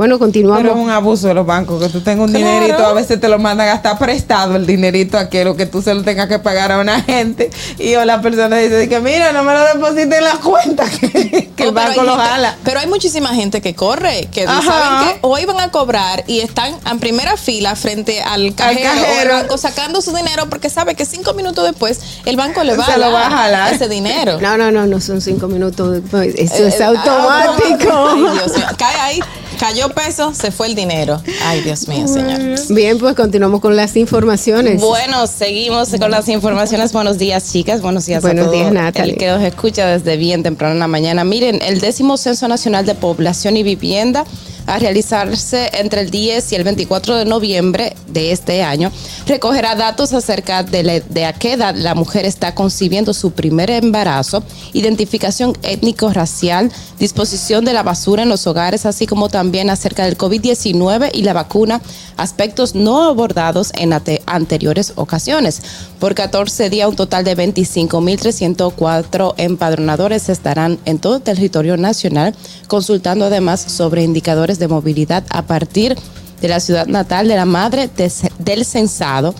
Bueno, 0.00 0.19
continuamos. 0.19 0.62
Pero 0.62 0.75
es 0.75 0.80
un 0.80 0.88
abuso 0.88 1.28
de 1.28 1.35
los 1.35 1.45
bancos, 1.45 1.78
que 1.83 1.90
tú 1.90 2.00
tengas 2.00 2.26
un 2.26 2.35
Claro. 2.35 2.47
dinerito, 2.54 2.87
a 2.87 2.95
veces 2.95 3.21
te 3.21 3.28
lo 3.28 3.38
mandan 3.38 3.69
hasta 3.69 3.99
prestado 3.99 4.57
el 4.57 4.64
dinerito 4.64 5.19
a 5.19 5.28
que 5.28 5.45
lo 5.45 5.57
que 5.57 5.66
tú 5.66 5.83
se 5.83 5.92
lo 5.92 6.02
tengas 6.02 6.26
que 6.26 6.38
pagar 6.38 6.73
a 6.73 6.78
una 6.80 7.02
gente 7.02 7.50
y 7.78 7.95
o 7.97 8.04
la 8.07 8.23
persona 8.23 8.57
dice 8.57 8.88
que 8.88 8.99
mira, 9.00 9.33
no 9.33 9.42
me 9.45 9.52
lo 9.52 9.62
deposite 9.62 10.16
en 10.16 10.25
la 10.25 10.37
cuenta, 10.37 10.88
que, 11.00 11.50
que 11.54 11.62
el 11.64 11.69
Oh, 11.69 11.75
pero 11.75 11.75
banco 11.75 12.00
hay 12.00 12.07
lo 12.07 12.12
gente- 12.16 12.28
jala. 12.30 12.57
Pero 12.64 12.80
hay 12.80 12.87
muchísima 12.87 13.28
gente 13.35 13.61
que 13.61 13.75
corre, 13.75 14.26
que 14.33 14.45
Ajá. 14.47 14.62
saben 14.62 15.09
que 15.11 15.19
hoy 15.21 15.45
van 15.45 15.61
a 15.61 15.71
cobrar 15.71 16.25
y 16.26 16.40
están 16.40 16.75
en 16.90 16.99
primera 16.99 17.37
fila 17.37 17.76
frente 17.76 18.23
al 18.23 18.54
cajero, 18.54 18.88
o 18.88 18.95
el 18.95 19.04
cajero. 19.07 19.33
banco 19.35 19.59
sacando 19.59 20.00
su 20.00 20.16
dinero 20.16 20.47
porque 20.49 20.71
sabe 20.71 20.95
que 20.95 21.04
cinco 21.04 21.35
minutos 21.35 21.62
después 21.66 22.00
el 22.25 22.38
banco 22.38 22.64
le 22.64 22.75
va 22.75 22.87
Se 22.87 22.92
a 22.92 22.97
lo 22.97 23.11
dar 23.11 23.12
va 23.12 23.26
a 23.26 23.30
jalar. 23.30 23.75
ese 23.75 23.87
dinero. 23.87 24.40
No, 24.40 24.57
no, 24.57 24.71
no, 24.71 24.87
no 24.87 24.99
son 24.99 25.21
cinco 25.21 25.47
minutos. 25.47 25.92
después. 25.92 26.35
Eso 26.38 26.54
Eh, 26.64 26.69
es 26.69 26.80
eh, 26.80 26.85
automático. 26.85 28.09
Ay, 28.09 28.23
Dios 28.33 28.57
mío. 28.57 28.66
Cae 28.78 28.97
ahí, 29.00 29.21
cayó 29.61 29.90
peso, 29.90 30.33
se 30.33 30.50
fue 30.50 30.69
el 30.69 30.75
dinero. 30.75 31.21
Ay, 31.45 31.61
Dios 31.61 31.87
mío, 31.87 32.09
señor. 32.09 32.40
Bien, 32.71 32.99
pues 32.99 33.14
continuamos 33.14 33.61
con 33.61 33.76
las 33.76 33.95
informaciones. 33.95 34.81
Bueno, 34.81 35.26
seguimos 35.26 35.90
con 35.90 36.11
las 36.11 36.29
informaciones. 36.29 36.95
Buenos 36.95 37.19
días, 37.19 37.52
chicas. 37.52 37.83
Buenos 37.83 38.07
días 38.07 38.23
Buenos 38.23 38.47
a 38.47 38.49
todos. 38.49 38.59
días, 38.59 38.73
Natalie. 38.73 39.12
El 39.12 39.19
que 39.19 39.26
nos 39.26 39.43
escucha 39.43 39.87
desde 39.87 40.17
bien 40.17 40.43
temprano 40.43 40.73
en 40.73 40.79
la 40.79 40.88
mañana. 40.88 41.25
Miren, 41.25 41.61
el 41.61 41.79
décimo 41.79 42.17
Censo 42.17 42.49
Nacional 42.49 42.87
de 42.87 42.95
Población 42.95 43.59
y 43.59 43.62
Vivienda 43.62 44.25
a 44.71 44.79
realizarse 44.79 45.69
entre 45.75 46.03
el 46.03 46.11
10 46.11 46.53
y 46.53 46.55
el 46.55 46.65
24 46.65 47.17
de 47.17 47.25
noviembre 47.25 47.97
de 48.07 48.31
este 48.33 48.62
año, 48.62 48.93
recogerá 49.27 49.75
datos 49.75 50.12
acerca 50.12 50.62
de, 50.62 50.83
la- 50.85 51.00
de 51.00 51.35
qué 51.39 51.55
edad 51.55 51.75
la 51.75 51.95
mujer 51.95 52.25
está 52.25 52.55
concibiendo 52.55 53.12
su 53.12 53.33
primer 53.33 53.69
embarazo, 53.71 54.45
identificación 54.73 55.55
étnico-racial, 55.62 56.71
disposición 57.00 57.65
de 57.65 57.73
la 57.73 57.83
basura 57.83 58.23
en 58.23 58.29
los 58.29 58.47
hogares, 58.47 58.87
así 58.87 59.07
como 59.07 59.29
también 59.29 59.71
acerca 59.71 60.05
del 60.05 60.17
COVID-19 60.17 61.11
y 61.15 61.23
la 61.23 61.33
vacuna, 61.33 61.81
aspectos 62.17 62.75
no 62.77 63.03
abordados 63.05 63.73
en 63.75 63.93
anteriores 64.27 64.93
ocasiones. 64.95 65.62
Por 65.99 66.15
14 66.15 66.71
días, 66.71 66.89
un 66.89 66.97
total 66.97 67.25
de 67.25 67.37
25.304 67.37 69.35
empadronadores 69.37 70.29
estarán 70.29 70.79
en 70.85 70.99
todo 70.99 71.17
el 71.17 71.23
territorio 71.23 71.77
nacional, 71.77 72.35
consultando 72.69 73.25
además 73.27 73.61
sobre 73.61 74.05
indicadores 74.05 74.59
de 74.61 74.69
movilidad 74.69 75.25
a 75.31 75.43
partir 75.43 75.97
de 76.40 76.49
la 76.49 76.61
ciudad 76.61 76.87
natal 76.87 77.26
de 77.26 77.35
la 77.37 77.45
madre 77.47 77.90
de- 77.97 78.12
del 78.38 78.64
censado 78.64 79.35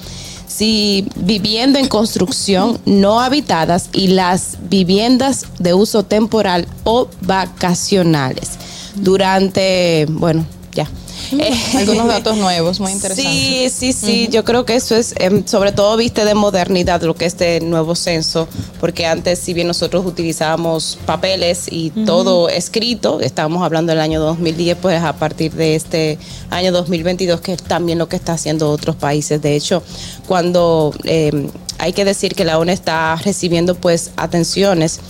si 0.49 1.07
viviendo 1.15 1.79
en 1.79 1.87
construcción 1.87 2.79
no 2.85 3.21
habitadas 3.21 3.89
y 3.93 4.09
las 4.09 4.59
viviendas 4.69 5.47
de 5.61 5.75
uso 5.75 6.03
temporal 6.03 6.67
o 6.83 7.09
vacacionales 7.21 8.51
durante, 8.97 10.07
bueno, 10.11 10.45
ya. 10.75 10.89
Eh, 11.33 11.53
Algunos 11.79 12.07
datos 12.07 12.37
nuevos, 12.37 12.81
muy 12.81 12.93
interesantes. 12.93 13.33
Sí, 13.33 13.69
sí, 13.71 13.93
sí, 13.93 14.29
yo 14.31 14.45
creo 14.45 14.65
que 14.65 14.77
eso 14.77 14.97
es, 14.97 15.15
em, 15.19 15.47
sobre 15.47 15.73
todo 15.73 15.97
viste 15.97 16.25
de 16.25 16.35
modernidad 16.35 17.03
lo 17.03 17.15
que 17.15 17.27
es 17.27 17.31
este 17.31 17.61
nuevo 17.61 17.95
censo, 17.95 18.49
porque 18.81 19.07
antes 19.07 19.39
si 19.39 19.55
bien 19.55 19.67
nosotros 19.69 20.05
utilizábamos 20.05 20.99
papeles 21.07 21.67
y 21.71 21.91
todo 21.91 22.49
escrito, 22.49 23.21
estábamos 23.21 23.63
hablando 23.63 23.93
del 23.93 24.01
año 24.01 24.21
2010, 24.21 24.77
pues 24.79 25.03
a 25.03 25.13
partir 25.15 25.53
de 25.53 25.77
este 25.77 26.19
año 26.51 26.73
2022, 26.73 27.41
que 27.41 27.53
es 27.53 27.63
también 27.63 27.99
lo 27.99 28.09
que 28.09 28.17
está 28.17 28.33
haciendo 28.33 28.71
otros 28.71 28.97
países. 28.97 29.41
De 29.41 29.55
hecho, 29.55 29.83
cuando 30.27 30.93
em, 31.05 31.49
hay 31.79 31.93
que 31.93 32.05
decir 32.05 32.35
que 32.35 32.45
la 32.45 32.59
ONU 32.59 32.73
está 32.73 33.17
recibiendo 33.17 33.75
pues 33.75 34.11
atenciones 34.17 35.01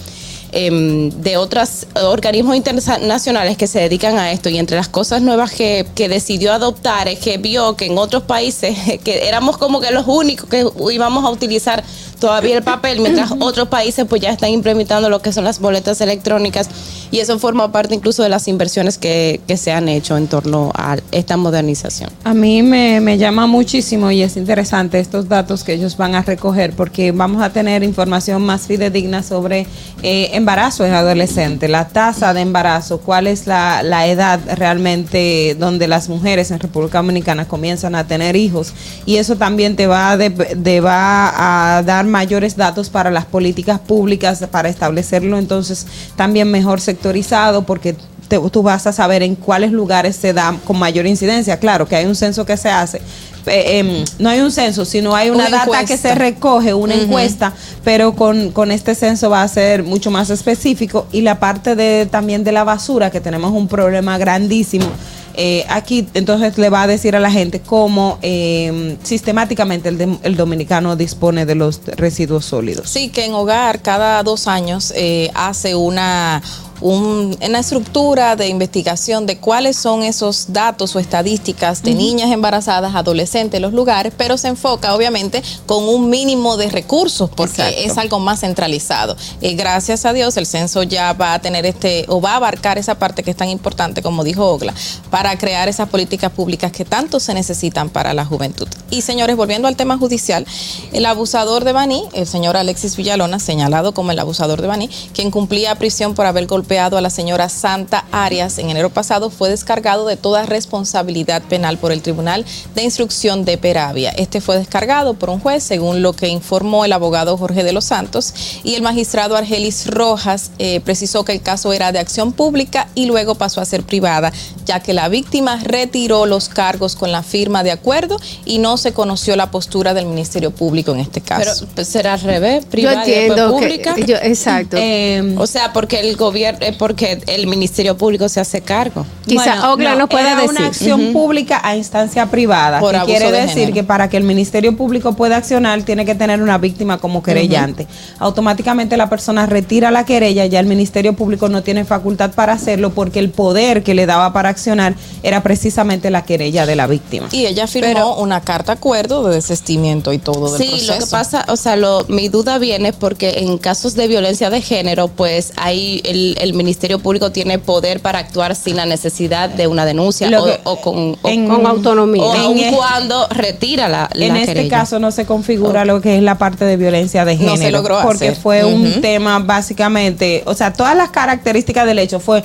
em, 0.52 1.10
de 1.10 1.36
otros 1.36 1.86
organismos 2.02 2.56
internacionales 2.56 3.56
que 3.56 3.66
se 3.66 3.80
dedican 3.80 4.18
a 4.18 4.32
esto 4.32 4.48
y 4.48 4.58
entre 4.58 4.76
las 4.76 4.88
cosas 4.88 5.22
nuevas 5.22 5.52
que, 5.52 5.86
que 5.94 6.08
decidió 6.08 6.52
adoptar 6.52 7.08
es 7.08 7.18
que 7.18 7.38
vio 7.38 7.76
que 7.76 7.86
en 7.86 7.98
otros 7.98 8.22
países 8.24 8.76
que 9.04 9.28
éramos 9.28 9.56
como 9.58 9.80
que 9.80 9.90
los 9.90 10.06
únicos 10.06 10.48
que 10.48 10.64
íbamos 10.92 11.24
a 11.24 11.30
utilizar 11.30 11.82
todavía 12.20 12.56
el 12.56 12.62
papel, 12.62 13.00
mientras 13.00 13.32
otros 13.40 13.68
países 13.68 14.04
pues 14.08 14.20
ya 14.20 14.30
están 14.30 14.50
implementando 14.50 15.08
lo 15.08 15.20
que 15.20 15.32
son 15.32 15.44
las 15.44 15.58
boletas 15.58 16.00
electrónicas 16.00 16.68
y 17.10 17.18
eso 17.18 17.38
forma 17.38 17.72
parte 17.72 17.94
incluso 17.94 18.22
de 18.22 18.28
las 18.28 18.46
inversiones 18.46 18.98
que, 18.98 19.40
que 19.48 19.56
se 19.56 19.72
han 19.72 19.88
hecho 19.88 20.16
en 20.16 20.28
torno 20.28 20.70
a 20.74 20.96
esta 21.10 21.36
modernización. 21.36 22.10
A 22.22 22.34
mí 22.34 22.62
me, 22.62 23.00
me 23.00 23.18
llama 23.18 23.46
muchísimo 23.46 24.10
y 24.10 24.22
es 24.22 24.36
interesante 24.36 25.00
estos 25.00 25.28
datos 25.28 25.64
que 25.64 25.72
ellos 25.72 25.96
van 25.96 26.14
a 26.14 26.22
recoger 26.22 26.72
porque 26.74 27.10
vamos 27.10 27.42
a 27.42 27.50
tener 27.50 27.82
información 27.82 28.42
más 28.42 28.66
fidedigna 28.66 29.22
sobre 29.22 29.66
eh, 30.02 30.30
embarazo 30.40 30.84
en 30.84 30.92
adolescente, 30.92 31.68
la 31.68 31.88
tasa 31.88 32.34
de 32.34 32.40
embarazo, 32.40 33.00
cuál 33.00 33.26
es 33.26 33.46
la, 33.46 33.82
la 33.82 34.06
edad 34.06 34.40
realmente 34.56 35.56
donde 35.58 35.86
las 35.86 36.08
mujeres 36.08 36.50
en 36.50 36.58
República 36.58 36.98
Dominicana 36.98 37.46
comienzan 37.46 37.94
a 37.94 38.06
tener 38.06 38.34
hijos. 38.36 38.72
Y 39.06 39.16
eso 39.16 39.36
también 39.36 39.76
te 39.76 39.86
va, 39.86 40.16
de- 40.16 40.80
va 40.80 41.76
a 41.76 41.82
dar 41.82 42.04
mayores 42.06 42.56
datos 42.56 42.90
para 42.90 43.10
las 43.10 43.24
políticas 43.26 43.78
públicas 43.78 44.44
para 44.50 44.68
establecerlo 44.68 45.38
entonces 45.38 45.86
también 46.16 46.50
mejor 46.50 46.80
sectorizado 46.80 47.62
porque 47.62 47.94
te- 48.30 48.38
tú 48.50 48.62
vas 48.62 48.86
a 48.86 48.92
saber 48.92 49.22
en 49.22 49.34
cuáles 49.34 49.72
lugares 49.72 50.16
se 50.16 50.32
da 50.32 50.56
con 50.64 50.78
mayor 50.78 51.04
incidencia. 51.06 51.58
Claro 51.58 51.86
que 51.86 51.96
hay 51.96 52.06
un 52.06 52.14
censo 52.16 52.46
que 52.46 52.56
se 52.56 52.70
hace. 52.70 53.02
eh, 53.46 53.78
em, 53.78 54.04
no 54.18 54.28
hay 54.28 54.40
un 54.40 54.52
censo, 54.52 54.84
sino 54.84 55.14
hay 55.16 55.30
una, 55.30 55.48
Una 55.48 55.64
data 55.64 55.84
que 55.86 55.96
se 55.96 56.14
recoge, 56.14 56.74
una 56.74 56.94
encuesta, 56.94 57.52
pero 57.82 58.14
con, 58.14 58.50
con 58.52 58.70
este 58.70 58.94
censo 58.94 59.30
va 59.30 59.42
a 59.42 59.48
ser 59.48 59.82
mucho 59.82 60.10
más 60.10 60.28
específico. 60.30 61.06
Y 61.10 61.22
la 61.22 61.40
parte 61.40 61.74
de 61.74 62.06
también 62.10 62.44
de 62.44 62.52
la 62.52 62.64
basura, 62.64 63.10
que 63.10 63.20
tenemos 63.20 63.50
un 63.52 63.66
problema 63.66 64.16
grandísimo. 64.18 64.86
eh, 65.34 65.64
aquí 65.70 66.06
entonces 66.14 66.58
le 66.58 66.68
va 66.70 66.82
a 66.82 66.86
decir 66.86 67.14
a 67.16 67.20
la 67.20 67.30
gente 67.30 67.60
cómo 67.60 68.18
eh, 68.20 68.96
sistemáticamente 69.04 69.88
el, 69.88 69.96
de- 69.96 70.18
el 70.22 70.36
dominicano 70.36 70.96
dispone 70.96 71.46
de 71.46 71.54
los 71.54 71.80
residuos 71.96 72.44
sólidos. 72.44 72.90
Sí, 72.90 73.08
que 73.08 73.24
en 73.24 73.32
hogar 73.34 73.80
cada 73.80 74.22
dos 74.22 74.48
años 74.48 74.92
eh, 74.96 75.30
hace 75.34 75.74
una, 75.76 76.42
un- 76.80 77.36
una 77.46 77.58
estructura 77.58 78.36
de 78.36 78.48
investigación 78.48 79.26
de 79.26 79.38
cuáles 79.38 79.76
son 79.76 80.02
esos 80.02 80.52
datos 80.52 80.94
o 80.96 80.98
estadísticas 80.98 81.82
de 81.82 81.94
niñas 81.94 82.30
embarazadas, 82.30 82.94
adolescentes 82.94 83.58
en 83.58 83.62
los 83.62 83.72
lugares, 83.72 84.12
pero 84.16 84.38
se 84.38 84.48
enfoca 84.48 84.94
obviamente 84.94 85.42
con 85.66 85.88
un 85.88 86.08
mínimo 86.08 86.56
de 86.56 86.70
recursos 86.70 87.28
porque 87.30 87.62
Exacto. 87.62 87.80
es 87.92 87.98
algo 87.98 88.18
más 88.20 88.40
centralizado. 88.40 89.16
Eh, 89.42 89.54
gracias 89.54 90.04
a 90.06 90.12
Dios 90.12 90.36
el 90.36 90.46
censo 90.46 90.82
ya 90.82 91.12
va 91.12 91.34
a 91.34 91.38
tener 91.40 91.66
este 91.66 92.04
o 92.08 92.20
va 92.20 92.32
a 92.32 92.36
abarcar 92.36 92.78
esa 92.78 92.94
parte 92.98 93.22
que 93.22 93.30
es 93.32 93.36
tan 93.36 93.48
importante 93.50 94.02
como 94.02 94.24
dijo 94.24 94.46
Ogla 94.46 94.74
para 95.10 95.36
crear 95.36 95.68
esas 95.68 95.88
políticas 95.88 96.30
públicas 96.32 96.72
que 96.72 96.84
tanto 96.84 97.20
se 97.20 97.34
necesitan 97.34 97.90
para 97.90 98.14
la 98.14 98.24
juventud. 98.24 98.68
Y 98.90 99.02
señores, 99.02 99.36
volviendo 99.36 99.68
al 99.68 99.76
tema 99.76 99.98
judicial, 99.98 100.46
el 100.92 101.04
abusador 101.06 101.64
de 101.64 101.72
Baní, 101.72 102.04
el 102.14 102.26
señor 102.26 102.56
Alexis 102.56 102.96
Villalona, 102.96 103.38
señalado 103.38 103.92
como 103.92 104.12
el 104.12 104.18
abusador 104.18 104.60
de 104.62 104.68
Baní, 104.68 104.88
quien 105.12 105.30
cumplía 105.30 105.74
prisión 105.74 106.14
por 106.14 106.26
haber 106.26 106.46
golpeado 106.46 106.69
a 106.78 107.00
la 107.00 107.10
señora 107.10 107.48
Santa 107.48 108.04
Arias 108.12 108.58
en 108.58 108.70
enero 108.70 108.90
pasado, 108.90 109.30
fue 109.30 109.50
descargado 109.50 110.06
de 110.06 110.16
toda 110.16 110.46
responsabilidad 110.46 111.42
penal 111.42 111.78
por 111.78 111.90
el 111.90 112.00
Tribunal 112.00 112.44
de 112.76 112.84
Instrucción 112.84 113.44
de 113.44 113.58
Peravia. 113.58 114.10
Este 114.10 114.40
fue 114.40 114.56
descargado 114.56 115.14
por 115.14 115.30
un 115.30 115.40
juez, 115.40 115.64
según 115.64 116.00
lo 116.00 116.12
que 116.12 116.28
informó 116.28 116.84
el 116.84 116.92
abogado 116.92 117.36
Jorge 117.36 117.64
de 117.64 117.72
los 117.72 117.86
Santos, 117.86 118.32
y 118.62 118.76
el 118.76 118.82
magistrado 118.82 119.36
Argelis 119.36 119.88
Rojas 119.88 120.52
eh, 120.60 120.80
precisó 120.84 121.24
que 121.24 121.32
el 121.32 121.42
caso 121.42 121.72
era 121.72 121.90
de 121.90 121.98
acción 121.98 122.32
pública 122.32 122.86
y 122.94 123.06
luego 123.06 123.34
pasó 123.34 123.60
a 123.60 123.64
ser 123.64 123.82
privada, 123.82 124.32
ya 124.64 124.78
que 124.78 124.92
la 124.92 125.08
víctima 125.08 125.58
retiró 125.64 126.24
los 126.24 126.48
cargos 126.48 126.94
con 126.94 127.10
la 127.10 127.24
firma 127.24 127.64
de 127.64 127.72
acuerdo 127.72 128.16
y 128.44 128.58
no 128.58 128.76
se 128.76 128.92
conoció 128.92 129.34
la 129.34 129.50
postura 129.50 129.92
del 129.92 130.06
Ministerio 130.06 130.52
Público 130.52 130.92
en 130.92 131.00
este 131.00 131.20
Pero 131.20 131.50
caso. 131.50 131.66
pues, 131.74 131.88
será 131.88 132.12
al 132.14 132.20
revés, 132.20 132.62
Yo 132.64 132.70
privada 132.70 133.04
y 133.08 133.10
después 133.10 133.30
entiendo 133.30 133.52
pública. 133.58 133.94
que 133.96 134.04
yo, 134.04 134.16
exacto. 134.22 134.76
Eh, 134.78 135.34
o 135.36 135.48
sea, 135.48 135.72
porque 135.72 135.98
el 135.98 136.14
gobierno, 136.16 136.59
porque 136.78 137.22
el 137.26 137.46
Ministerio 137.46 137.96
Público 137.96 138.28
se 138.28 138.40
hace 138.40 138.60
cargo. 138.60 139.06
Quizá 139.26 139.72
Ogla 139.72 139.94
nos 139.94 140.08
pueda 140.08 140.32
era 140.32 140.40
decir. 140.42 140.56
una 140.58 140.66
acción 140.66 141.12
pública 141.12 141.60
a 141.64 141.76
instancia 141.76 142.26
privada. 142.26 142.80
Por 142.80 142.90
que 142.92 142.96
abuso 142.98 143.10
quiere 143.16 143.32
de 143.32 143.40
decir 143.42 143.54
género. 143.54 143.74
que 143.74 143.84
para 143.84 144.08
que 144.08 144.16
el 144.16 144.24
Ministerio 144.24 144.76
Público 144.76 145.14
pueda 145.14 145.36
accionar, 145.36 145.82
tiene 145.82 146.04
que 146.04 146.14
tener 146.14 146.42
una 146.42 146.58
víctima 146.58 146.98
como 146.98 147.22
querellante. 147.22 147.86
Automáticamente 148.18 148.96
la 148.96 149.08
persona 149.08 149.46
retira 149.46 149.90
la 149.90 150.04
querella, 150.04 150.46
ya 150.46 150.60
el 150.60 150.66
Ministerio 150.66 151.14
Público 151.14 151.48
no 151.48 151.62
tiene 151.62 151.84
facultad 151.84 152.32
para 152.32 152.52
hacerlo 152.52 152.90
porque 152.90 153.18
el 153.18 153.30
poder 153.30 153.82
que 153.82 153.94
le 153.94 154.06
daba 154.06 154.32
para 154.32 154.48
accionar 154.50 154.94
era 155.22 155.42
precisamente 155.42 156.10
la 156.10 156.24
querella 156.24 156.66
de 156.66 156.76
la 156.76 156.86
víctima. 156.86 157.28
Y 157.32 157.46
ella 157.46 157.66
firmó 157.66 157.88
Pero- 157.92 158.16
una 158.18 158.40
carta 158.42 158.72
acuerdo 158.72 159.24
de 159.28 159.34
desestimiento 159.36 160.12
y 160.12 160.18
todo 160.18 160.52
del 160.52 160.62
Sí, 160.62 160.68
proceso. 160.68 160.92
lo 160.92 160.98
que 161.00 161.06
pasa, 161.10 161.44
o 161.48 161.56
sea, 161.56 161.76
lo, 161.76 162.04
mi 162.08 162.28
duda 162.28 162.58
viene 162.58 162.92
porque 162.92 163.38
en 163.38 163.58
casos 163.58 163.94
de 163.94 164.06
violencia 164.06 164.50
de 164.50 164.60
género, 164.60 165.08
pues 165.08 165.52
ahí 165.56 166.00
el, 166.04 166.36
el 166.40 166.49
Ministerio 166.54 166.98
Público 166.98 167.30
tiene 167.32 167.58
poder 167.58 168.00
para 168.00 168.18
actuar 168.18 168.54
sin 168.54 168.76
la 168.76 168.86
necesidad 168.86 169.48
de 169.50 169.66
una 169.66 169.84
denuncia 169.84 170.28
o, 170.40 170.44
que- 170.44 170.60
o 170.64 170.80
con, 170.80 171.16
o- 171.22 171.28
en- 171.28 171.48
con 171.48 171.66
autonomía. 171.66 172.22
o 172.22 172.32
aun 172.32 172.58
es- 172.58 172.74
cuando 172.74 173.26
retira 173.28 173.88
la, 173.88 174.08
la 174.12 174.26
en 174.26 174.36
este 174.36 174.54
querella. 174.54 174.78
caso 174.78 174.98
no 174.98 175.10
se 175.10 175.26
configura 175.26 175.84
lo 175.84 176.00
que 176.00 176.16
es 176.16 176.22
la 176.22 176.38
parte 176.38 176.64
de 176.64 176.76
violencia 176.76 177.24
de 177.24 177.34
No 177.36 177.52
género. 177.52 177.56
se 177.56 177.70
logró 177.70 178.00
porque 178.02 178.28
hacer. 178.28 178.42
fue 178.42 178.64
un 178.64 179.00
tema 179.00 179.38
básicamente, 179.40 180.42
o 180.46 180.54
sea, 180.54 180.72
todas 180.72 180.96
las 180.96 181.10
características 181.10 181.86
del 181.86 181.98
hecho 181.98 182.20
fue 182.20 182.42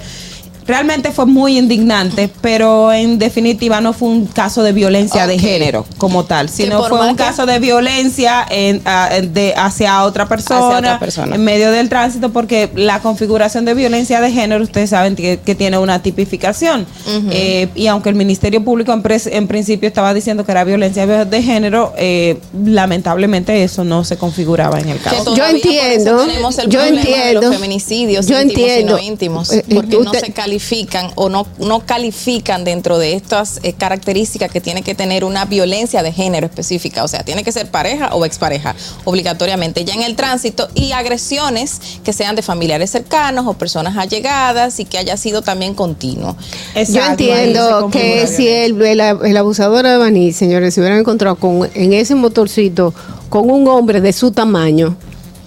realmente 0.67 1.11
fue 1.11 1.25
muy 1.25 1.57
indignante, 1.57 2.29
pero 2.41 2.91
en 2.91 3.19
definitiva 3.19 3.81
no 3.81 3.93
fue 3.93 4.09
un 4.09 4.25
caso 4.25 4.63
de 4.63 4.71
violencia 4.71 5.27
de 5.27 5.37
género 5.37 5.85
como 5.97 6.25
tal, 6.25 6.49
sino 6.49 6.83
fue 6.83 7.01
un 7.07 7.15
que- 7.15 7.23
caso 7.23 7.45
de 7.45 7.59
violencia 7.59 8.45
en- 8.49 8.81
a- 8.85 9.09
de, 9.21 9.53
hacia 9.55 10.03
otra 10.03 10.27
persona, 10.27 10.65
Hacia 10.67 10.77
otra 10.79 10.99
persona. 10.99 11.35
en 11.35 11.43
medio 11.43 11.71
del 11.71 11.89
tránsito, 11.89 12.31
porque 12.31 12.69
la 12.75 12.99
configuración 13.01 13.65
de 13.65 13.73
violencia 13.73 14.21
de 14.21 14.31
género, 14.31 14.63
ustedes 14.63 14.89
saben 14.89 15.15
que, 15.15 15.39
que 15.45 15.55
tiene 15.55 15.77
una 15.77 16.01
tipificación. 16.01 16.85
Eh, 17.31 17.67
y 17.75 17.87
aunque 17.87 18.09
el 18.09 18.15
Ministerio 18.15 18.63
Público 18.63 18.91
en, 18.93 19.03
pres- 19.03 19.29
en 19.31 19.47
principio 19.47 19.87
estaba 19.87 20.13
diciendo 20.13 20.45
que 20.45 20.51
era 20.51 20.63
violencia 20.63 21.05
de 21.05 21.43
género, 21.43 21.93
eh, 21.97 22.39
lamentablemente 22.65 23.63
eso 23.63 23.83
no 23.83 24.03
se 24.03 24.17
configuraba 24.17 24.79
en 24.79 24.89
el 24.89 24.99
caso. 24.99 25.33
eso 25.33 25.45
entiendo, 25.45 26.17
tenemos 26.25 26.57
el 26.57 26.69
yo 26.69 26.79
problema 26.79 27.01
de 27.03 27.07
entiendo, 27.11 27.41
los 27.41 27.55
feminicidios 27.55 28.27
yo 28.27 28.41
íntimos 28.41 28.69
entiendo. 28.69 28.97
y 28.97 29.01
no 29.01 29.07
íntimos, 29.11 29.51
Eh, 29.51 29.65
eh, 29.67 29.75
porque 29.75 29.97
no 29.97 30.11
usted- 30.11 30.19
se 30.25 30.33
califican 30.55 31.11
o 31.15 31.27
no, 31.27 31.45
no 31.59 31.81
califican 31.81 32.63
dentro 32.63 32.97
de 32.97 33.13
estas 33.13 33.59
eh, 33.63 33.73
características 33.73 34.49
que 34.49 34.61
tiene 34.61 34.83
que 34.83 34.95
tener 34.95 35.25
una 35.25 35.43
violencia 35.43 36.01
de 36.01 36.13
género 36.13 36.45
específica. 36.47 37.03
O 37.03 37.09
sea, 37.09 37.23
tiene 37.23 37.43
que 37.43 37.51
ser 37.51 37.69
pareja 37.69 38.15
o 38.15 38.23
expareja, 38.25 38.73
obligatoriamente. 39.03 39.83
Ya 39.83 39.95
en 39.95 40.03
el 40.03 40.15
tránsito 40.15 40.69
y 40.73 40.93
agresiones 40.93 41.81
que 42.05 42.13
sean 42.13 42.37
de 42.37 42.41
familiares 42.41 42.89
cercanos 42.89 43.45
o 43.47 43.53
personas 43.53 43.97
allegadas 43.97 44.79
y 44.79 44.85
que 44.85 44.97
haya 44.97 45.17
sido 45.17 45.41
también 45.41 45.73
continuo. 45.73 46.37
Yo 46.73 46.81
Exacto, 46.81 47.23
entiendo 47.23 47.89
que 47.91 48.25
si 48.27 48.47
el, 48.47 48.81
el, 48.81 49.01
el 49.01 49.37
abusador 49.37 49.85
de 49.85 49.97
Baní, 49.97 50.31
señores, 50.31 50.73
se 50.73 50.79
hubieran 50.79 50.99
encontrado 50.99 51.35
con, 51.35 51.69
en 51.73 51.91
ese 51.91 52.15
motorcito 52.15 52.93
con 53.27 53.49
un 53.49 53.67
hombre 53.67 53.99
de 53.99 54.13
su 54.13 54.31
tamaño, 54.31 54.95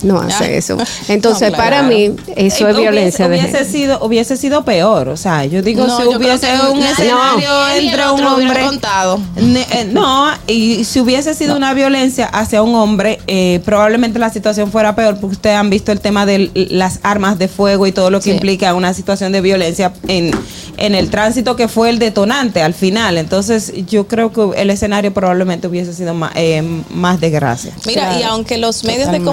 no 0.03 0.21
hace 0.21 0.57
eso. 0.57 0.77
Entonces, 1.09 1.51
No, 1.51 1.57
para 1.57 1.83
mí, 1.83 2.13
eso 2.37 2.69
es 2.69 2.77
violencia 2.77 3.27
hubiese, 3.27 3.29
de 3.29 3.29
hubiese 3.29 3.59
género. 3.65 3.71
sido 3.99 4.07
hubiese 4.07 4.37
sido 4.37 4.65
peor 4.65 5.09
o 5.09 5.17
sea 5.17 5.45
yo 5.45 5.63
digo 5.63 5.87
No, 5.87 5.97
si 5.97 6.05
yo 6.05 6.17
hubiese 6.17 6.47
que 6.47 6.67
un 6.71 6.83
escenario 6.83 7.69
entre 7.77 8.11
un 8.11 8.25
hombre 8.25 8.61
contado. 8.65 9.21
Ne- 9.37 9.67
eh, 9.73 9.89
no 9.91 10.27
y 10.47 10.85
si 10.85 11.01
hubiese 11.01 11.35
sido 11.35 11.57
una 11.57 11.75
violencia 11.75 12.27
hacia 12.27 12.63
un 12.63 12.75
hombre 12.75 13.21
eh, 13.27 13.61
probablemente 13.65 14.19
la 14.19 14.31
situación 14.31 14.71
fuera 14.71 14.95
peor 14.95 15.19
porque 15.21 15.35
ustedes 15.37 15.57
han 15.57 15.71
visto 15.71 15.93
el 15.93 16.01
tema 16.01 16.27
de 16.27 16.51
las 16.71 17.01
armas 17.03 17.39
de 17.39 17.49
fuego 17.49 17.87
y 17.87 17.93
todo 17.93 18.11
lo 18.11 18.19
que 18.21 18.25
Sí. 18.29 18.31
implica 18.33 18.75
una 18.75 18.93
situación 18.95 19.33
de 19.33 19.41
violencia 19.41 19.93
en 20.07 20.31
en 20.77 20.95
el 20.95 21.11
tránsito 21.11 21.57
que 21.57 21.67
fue 21.67 21.91
el 21.91 21.99
detonante 21.99 22.63
al 22.63 22.73
final 22.75 23.19
entonces 23.19 23.73
yo 23.87 24.07
creo 24.07 24.33
que 24.33 24.61
el 24.61 24.71
escenario 24.71 25.13
probablemente 25.13 25.67
hubiese 25.67 25.93
sido 25.93 26.15
más, 26.15 26.31
eh, 26.37 26.63
más 26.91 27.19
de 27.21 27.31
gracia 27.31 27.73
Mira, 27.87 28.19
y 28.21 28.23
aunque 28.23 28.59
los 28.59 28.85
medios 28.85 28.99
de 29.11 29.19
totalmente. 29.19 29.31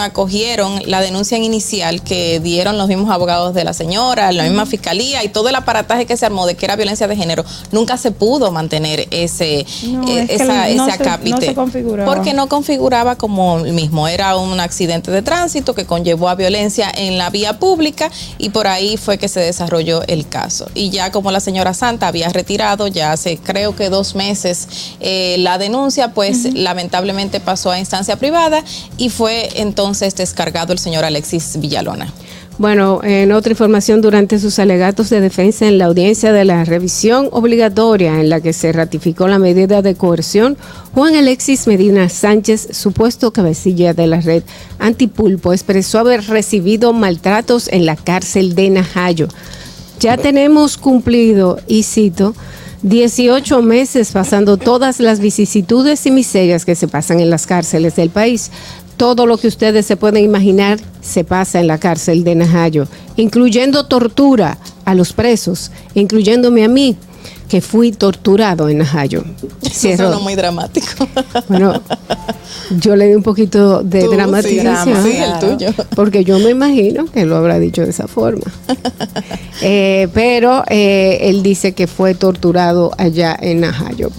Acogieron 0.00 0.80
la 0.86 1.00
denuncia 1.00 1.38
inicial 1.38 2.02
que 2.02 2.40
dieron 2.40 2.78
los 2.78 2.88
mismos 2.88 3.10
abogados 3.10 3.54
de 3.54 3.64
la 3.64 3.72
señora, 3.74 4.32
la 4.32 4.44
misma 4.44 4.66
fiscalía 4.66 5.22
y 5.24 5.28
todo 5.28 5.48
el 5.48 5.54
aparataje 5.54 6.06
que 6.06 6.16
se 6.16 6.26
armó 6.26 6.46
de 6.46 6.54
que 6.56 6.64
era 6.66 6.76
violencia 6.76 7.06
de 7.08 7.16
género, 7.16 7.44
nunca 7.72 7.96
se 7.96 8.10
pudo 8.10 8.50
mantener 8.50 9.06
ese, 9.10 9.66
No, 9.86 10.08
eh, 10.08 10.20
es 10.22 10.28
que 10.28 10.34
esa- 10.36 10.46
no 10.46 10.64
ese 10.64 10.76
no 10.76 10.84
acápite. 10.92 11.46
Porque 12.06 12.34
no 12.34 12.48
configuraba 12.48 13.16
como 13.16 13.58
el 13.58 13.72
mismo. 13.72 14.08
Era 14.08 14.36
un 14.36 14.58
accidente 14.60 15.10
de 15.10 15.22
tránsito 15.22 15.74
que 15.74 15.84
conllevó 15.86 16.28
a 16.28 16.34
violencia 16.34 16.90
en 16.94 17.18
la 17.18 17.30
vía 17.30 17.58
pública 17.58 18.10
y 18.38 18.50
por 18.50 18.66
ahí 18.66 18.96
fue 18.96 19.18
que 19.18 19.28
se 19.28 19.40
desarrolló 19.40 20.02
el 20.06 20.28
caso. 20.28 20.66
Y 20.74 20.90
ya 20.90 21.10
como 21.12 21.30
la 21.30 21.40
señora 21.40 21.74
Santa 21.74 22.08
había 22.08 22.28
retirado 22.28 22.86
ya 22.88 23.12
hace 23.12 23.38
creo 23.38 23.74
que 23.76 23.88
dos 23.90 24.14
meses 24.14 24.68
eh, 25.00 25.36
la 25.38 25.58
denuncia, 25.58 26.12
pues 26.12 26.52
lamentablemente 26.54 27.40
pasó 27.40 27.70
a 27.70 27.78
instancia 27.78 28.16
privada 28.16 28.62
y 28.96 29.08
fue 29.10 29.48
entonces 29.56 29.83
descargado 29.92 30.72
el 30.72 30.78
señor 30.78 31.04
Alexis 31.04 31.58
Villalona. 31.60 32.12
Bueno, 32.56 33.00
en 33.02 33.32
otra 33.32 33.50
información, 33.50 34.00
durante 34.00 34.38
sus 34.38 34.58
alegatos 34.60 35.10
de 35.10 35.20
defensa 35.20 35.66
en 35.66 35.76
la 35.76 35.86
audiencia 35.86 36.32
de 36.32 36.44
la 36.44 36.64
revisión 36.64 37.28
obligatoria 37.32 38.20
en 38.20 38.30
la 38.30 38.40
que 38.40 38.52
se 38.52 38.72
ratificó 38.72 39.26
la 39.26 39.40
medida 39.40 39.82
de 39.82 39.96
coerción, 39.96 40.56
Juan 40.94 41.16
Alexis 41.16 41.66
Medina 41.66 42.08
Sánchez, 42.08 42.68
supuesto 42.70 43.32
cabecilla 43.32 43.92
de 43.92 44.06
la 44.06 44.20
red 44.20 44.44
Antipulpo, 44.78 45.52
expresó 45.52 45.98
haber 45.98 46.24
recibido 46.28 46.92
maltratos 46.92 47.68
en 47.68 47.86
la 47.86 47.96
cárcel 47.96 48.54
de 48.54 48.70
Najayo. 48.70 49.28
Ya 49.98 50.16
tenemos 50.16 50.76
cumplido, 50.76 51.58
y 51.66 51.82
cito, 51.82 52.34
18 52.84 53.62
meses 53.62 54.12
pasando 54.12 54.58
todas 54.58 55.00
las 55.00 55.18
vicisitudes 55.18 56.04
y 56.04 56.10
miserias 56.10 56.66
que 56.66 56.74
se 56.74 56.86
pasan 56.86 57.18
en 57.18 57.30
las 57.30 57.46
cárceles 57.46 57.96
del 57.96 58.10
país. 58.10 58.50
Todo 58.96 59.26
lo 59.26 59.36
que 59.38 59.48
ustedes 59.48 59.86
se 59.86 59.96
pueden 59.96 60.24
imaginar 60.24 60.78
se 61.00 61.24
pasa 61.24 61.60
en 61.60 61.66
la 61.66 61.78
cárcel 61.78 62.24
de 62.24 62.34
Najayo, 62.34 62.86
incluyendo 63.16 63.86
tortura 63.86 64.58
a 64.84 64.94
los 64.94 65.12
presos, 65.12 65.70
incluyéndome 65.94 66.64
a 66.64 66.68
mí, 66.68 66.96
que 67.48 67.60
fui 67.60 67.92
torturado 67.92 68.68
en 68.68 68.78
Najayo. 68.78 69.24
Eso 69.62 69.70
Cierro. 69.72 70.06
suena 70.08 70.18
muy 70.18 70.34
dramático. 70.34 71.08
Bueno, 71.48 71.80
yo 72.80 72.96
le 72.96 73.08
di 73.08 73.14
un 73.14 73.22
poquito 73.22 73.82
de 73.82 74.02
Tú, 74.04 74.12
dramatización. 74.12 75.02
sí, 75.04 75.16
el 75.16 75.38
tuyo. 75.38 75.74
Porque 75.94 76.24
yo 76.24 76.38
me 76.38 76.50
imagino 76.50 77.04
que 77.06 77.24
lo 77.26 77.36
habrá 77.36 77.58
dicho 77.58 77.82
de 77.82 77.90
esa 77.90 78.06
forma. 78.08 78.44
Eh, 79.62 80.08
pero 80.12 80.64
eh, 80.68 81.18
él 81.22 81.42
dice 81.42 81.72
que 81.72 81.86
fue 81.86 82.14
torturado 82.14 82.90
allá 82.98 83.34
en 83.40 83.60
Najayo. 83.60 84.10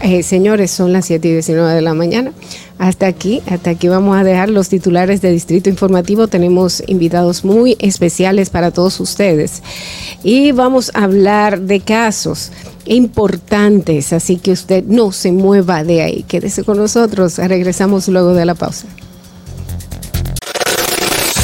Eh, 0.00 0.22
señores, 0.22 0.70
son 0.70 0.92
las 0.92 1.06
7 1.06 1.26
y 1.28 1.32
19 1.32 1.74
de 1.74 1.82
la 1.82 1.92
mañana. 1.92 2.32
Hasta 2.78 3.06
aquí, 3.06 3.40
hasta 3.46 3.70
aquí 3.70 3.88
vamos 3.88 4.16
a 4.16 4.24
dejar 4.24 4.50
los 4.50 4.68
titulares 4.68 5.20
de 5.20 5.30
Distrito 5.30 5.70
Informativo. 5.70 6.26
Tenemos 6.26 6.82
invitados 6.86 7.44
muy 7.44 7.76
especiales 7.78 8.50
para 8.50 8.72
todos 8.72 8.98
ustedes. 9.00 9.62
Y 10.22 10.52
vamos 10.52 10.90
a 10.94 11.04
hablar 11.04 11.60
de 11.60 11.80
casos 11.80 12.50
importantes, 12.86 14.12
así 14.12 14.36
que 14.36 14.52
usted 14.52 14.84
no 14.84 15.12
se 15.12 15.32
mueva 15.32 15.84
de 15.84 16.02
ahí. 16.02 16.24
Quédese 16.24 16.64
con 16.64 16.76
nosotros. 16.78 17.38
Regresamos 17.38 18.08
luego 18.08 18.34
de 18.34 18.44
la 18.44 18.54
pausa. 18.54 18.86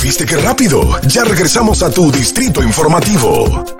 ¿Viste 0.03 0.25
qué 0.27 0.37
rápido? 0.37 0.99
Ya 1.07 1.25
regresamos 1.25 1.83
a 1.83 1.91
tu 1.91 2.11
distrito 2.11 2.63
informativo. 2.63 3.80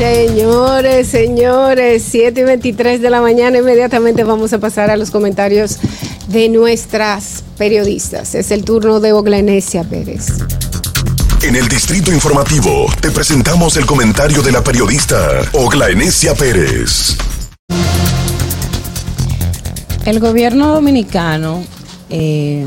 Señores, 0.00 1.08
señores, 1.08 2.02
7 2.08 2.40
y 2.40 2.44
23 2.44 3.02
de 3.02 3.10
la 3.10 3.20
mañana, 3.20 3.58
inmediatamente 3.58 4.24
vamos 4.24 4.50
a 4.54 4.58
pasar 4.58 4.88
a 4.88 4.96
los 4.96 5.10
comentarios 5.10 5.76
de 6.28 6.48
nuestras 6.48 7.44
periodistas. 7.58 8.34
Es 8.34 8.50
el 8.50 8.64
turno 8.64 9.00
de 9.00 9.12
Oglanesia 9.12 9.84
Pérez. 9.84 10.28
En 11.42 11.54
el 11.54 11.68
distrito 11.68 12.10
informativo 12.14 12.86
te 13.02 13.10
presentamos 13.10 13.76
el 13.76 13.84
comentario 13.84 14.40
de 14.40 14.52
la 14.52 14.64
periodista 14.64 15.42
Oglaenecia 15.52 16.34
Pérez. 16.34 17.18
El 20.06 20.18
gobierno 20.18 20.72
dominicano 20.72 21.62
eh, 22.08 22.66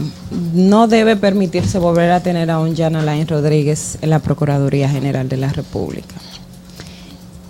no 0.54 0.88
debe 0.88 1.16
permitirse 1.16 1.80
volver 1.80 2.12
a 2.12 2.20
tener 2.22 2.52
a 2.52 2.60
un 2.60 2.78
Jan 2.78 2.96
Alain 2.96 3.28
Rodríguez 3.28 3.98
en 4.04 4.12
la 4.12 4.20
Procuraduría 4.20 4.88
General 4.88 5.28
de 5.28 5.38
la 5.38 5.52
República. 5.52 6.14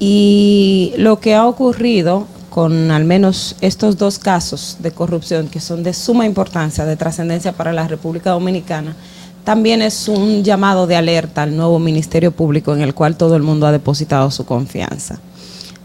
Y 0.06 0.92
lo 0.98 1.22
que 1.22 1.34
ha 1.34 1.48
ocurrido 1.48 2.28
con 2.50 2.92
al 2.92 3.06
menos 3.06 3.56
estos 3.62 3.98
dos 3.98 4.20
casos 4.20 4.76
de 4.80 4.92
corrupción 4.92 5.48
que 5.48 5.62
son 5.62 5.82
de 5.82 5.94
suma 5.94 6.26
importancia, 6.26 6.84
de 6.84 6.98
trascendencia 6.98 7.54
para 7.54 7.72
la 7.72 7.88
República 7.88 8.32
Dominicana, 8.32 8.98
también 9.46 9.82
es 9.82 10.10
un 10.10 10.44
llamado 10.44 10.88
de 10.88 10.98
alerta 10.98 11.44
al 11.44 11.56
nuevo 11.56 11.80
Ministerio 11.80 12.34
Público 12.34 12.74
en 12.74 12.82
el 12.82 12.94
cual 12.94 13.16
todo 13.16 13.38
el 13.38 13.44
mundo 13.44 13.66
ha 13.66 13.72
depositado 13.72 14.30
su 14.30 14.46
confianza. 14.46 15.20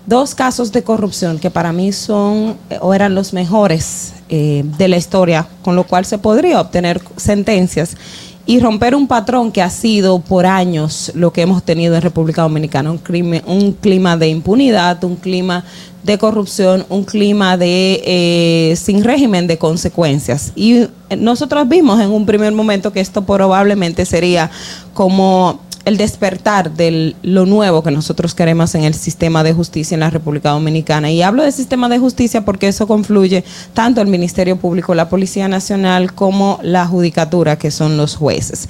Dos 0.04 0.34
casos 0.34 0.72
de 0.72 0.82
corrupción 0.82 1.38
que 1.38 1.52
para 1.52 1.72
mí 1.72 1.92
son 1.92 2.56
eh, 2.70 2.78
o 2.80 2.94
eran 2.94 3.14
los 3.14 3.32
mejores 3.32 4.14
eh, 4.28 4.64
de 4.78 4.88
la 4.88 4.96
historia, 4.96 5.46
con 5.62 5.76
lo 5.76 5.84
cual 5.84 6.04
se 6.06 6.18
podría 6.18 6.60
obtener 6.60 7.00
sentencias 7.16 7.94
y 8.48 8.60
romper 8.60 8.94
un 8.94 9.06
patrón 9.06 9.52
que 9.52 9.60
ha 9.60 9.68
sido 9.68 10.20
por 10.20 10.46
años 10.46 11.12
lo 11.14 11.34
que 11.34 11.42
hemos 11.42 11.62
tenido 11.62 11.94
en 11.94 12.00
República 12.00 12.40
Dominicana, 12.40 12.90
un, 12.90 12.96
crimen, 12.96 13.42
un 13.44 13.72
clima 13.72 14.16
de 14.16 14.28
impunidad, 14.28 15.04
un 15.04 15.16
clima 15.16 15.66
de 16.02 16.16
corrupción, 16.16 16.86
un 16.88 17.04
clima 17.04 17.58
de 17.58 18.00
eh, 18.06 18.74
sin 18.76 19.04
régimen 19.04 19.46
de 19.48 19.58
consecuencias. 19.58 20.52
Y 20.56 20.86
nosotros 21.18 21.68
vimos 21.68 22.00
en 22.00 22.10
un 22.10 22.24
primer 22.24 22.54
momento 22.54 22.90
que 22.90 23.00
esto 23.00 23.20
probablemente 23.26 24.06
sería 24.06 24.50
como 24.94 25.60
el 25.88 25.96
despertar 25.96 26.72
de 26.72 27.16
lo 27.22 27.46
nuevo 27.46 27.82
que 27.82 27.90
nosotros 27.90 28.34
queremos 28.34 28.74
en 28.74 28.84
el 28.84 28.94
sistema 28.94 29.42
de 29.42 29.54
justicia 29.54 29.94
en 29.94 30.00
la 30.00 30.10
República 30.10 30.50
Dominicana. 30.50 31.10
Y 31.10 31.22
hablo 31.22 31.42
de 31.42 31.50
sistema 31.50 31.88
de 31.88 31.98
justicia 31.98 32.44
porque 32.44 32.68
eso 32.68 32.86
confluye 32.86 33.42
tanto 33.74 34.00
el 34.00 34.08
Ministerio 34.08 34.56
Público, 34.56 34.94
la 34.94 35.08
Policía 35.08 35.48
Nacional, 35.48 36.12
como 36.12 36.60
la 36.62 36.86
Judicatura, 36.86 37.56
que 37.56 37.70
son 37.70 37.96
los 37.96 38.16
jueces. 38.16 38.68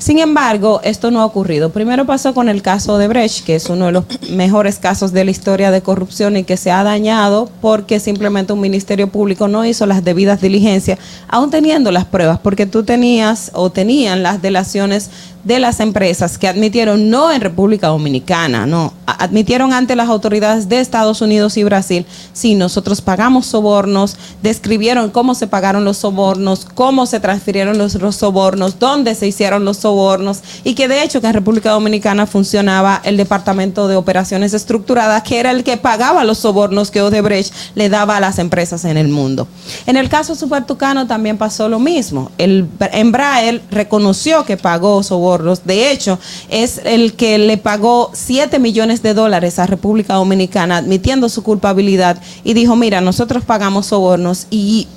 Sin 0.00 0.18
embargo, 0.18 0.80
esto 0.82 1.10
no 1.10 1.20
ha 1.20 1.26
ocurrido. 1.26 1.72
Primero 1.72 2.06
pasó 2.06 2.32
con 2.32 2.48
el 2.48 2.62
caso 2.62 2.96
de 2.96 3.06
Brecht, 3.06 3.44
que 3.44 3.54
es 3.54 3.68
uno 3.68 3.84
de 3.84 3.92
los 3.92 4.04
mejores 4.30 4.78
casos 4.78 5.12
de 5.12 5.26
la 5.26 5.30
historia 5.30 5.70
de 5.70 5.82
corrupción 5.82 6.38
y 6.38 6.44
que 6.44 6.56
se 6.56 6.70
ha 6.70 6.82
dañado 6.82 7.50
porque 7.60 8.00
simplemente 8.00 8.54
un 8.54 8.60
ministerio 8.60 9.08
público 9.08 9.46
no 9.46 9.66
hizo 9.66 9.84
las 9.84 10.02
debidas 10.02 10.40
diligencias, 10.40 10.98
aún 11.28 11.50
teniendo 11.50 11.90
las 11.90 12.06
pruebas, 12.06 12.38
porque 12.38 12.64
tú 12.64 12.82
tenías 12.82 13.50
o 13.52 13.68
tenían 13.68 14.22
las 14.22 14.40
delaciones 14.40 15.10
de 15.44 15.58
las 15.58 15.80
empresas 15.80 16.36
que 16.36 16.48
admitieron 16.48 17.08
no 17.08 17.32
en 17.32 17.40
República 17.40 17.88
Dominicana, 17.88 18.66
no, 18.66 18.92
admitieron 19.06 19.72
ante 19.72 19.96
las 19.96 20.08
autoridades 20.08 20.68
de 20.68 20.80
Estados 20.80 21.22
Unidos 21.22 21.56
y 21.56 21.64
Brasil, 21.64 22.04
sí, 22.32 22.54
nosotros 22.54 23.00
pagamos 23.00 23.46
sobornos, 23.46 24.16
describieron 24.42 25.10
cómo 25.10 25.34
se 25.34 25.46
pagaron 25.46 25.84
los 25.84 25.98
sobornos, 25.98 26.66
cómo 26.74 27.06
se 27.06 27.20
transfirieron 27.20 27.78
los, 27.78 27.94
los 27.94 28.16
sobornos, 28.16 28.78
dónde 28.78 29.14
se 29.14 29.26
hicieron 29.26 29.64
los 29.64 29.78
sobornos 29.78 30.40
y 30.62 30.74
que 30.74 30.88
de 30.88 31.02
hecho 31.02 31.20
que 31.20 31.28
en 31.28 31.34
República 31.34 31.70
Dominicana 31.70 32.26
funcionaba 32.26 33.00
el 33.04 33.16
Departamento 33.16 33.88
de 33.88 33.96
Operaciones 33.96 34.52
Estructuradas, 34.52 35.22
que 35.22 35.40
era 35.40 35.50
el 35.52 35.64
que 35.64 35.76
pagaba 35.78 36.24
los 36.24 36.38
sobornos 36.38 36.90
que 36.90 37.00
Odebrecht 37.00 37.52
le 37.74 37.88
daba 37.88 38.18
a 38.18 38.20
las 38.20 38.38
empresas 38.38 38.84
en 38.84 38.96
el 38.98 39.08
mundo. 39.08 39.48
En 39.86 39.96
el 39.96 40.08
caso 40.08 40.34
Supertucano 40.34 41.06
también 41.06 41.38
pasó 41.38 41.68
lo 41.68 41.78
mismo. 41.78 42.30
El 42.36 42.68
Embraer 42.92 43.62
reconoció 43.70 44.44
que 44.44 44.56
pagó 44.56 45.02
sobornos 45.02 45.29
de 45.38 45.92
hecho, 45.92 46.18
es 46.48 46.80
el 46.84 47.14
que 47.14 47.38
le 47.38 47.56
pagó 47.56 48.10
7 48.12 48.58
millones 48.58 49.02
de 49.02 49.14
dólares 49.14 49.58
a 49.58 49.66
República 49.66 50.14
Dominicana 50.14 50.78
admitiendo 50.78 51.28
su 51.28 51.42
culpabilidad 51.42 52.20
y 52.44 52.54
dijo, 52.54 52.76
mira, 52.76 53.00
nosotros 53.00 53.44
pagamos 53.44 53.86
sobornos 53.86 54.46
y 54.50 54.88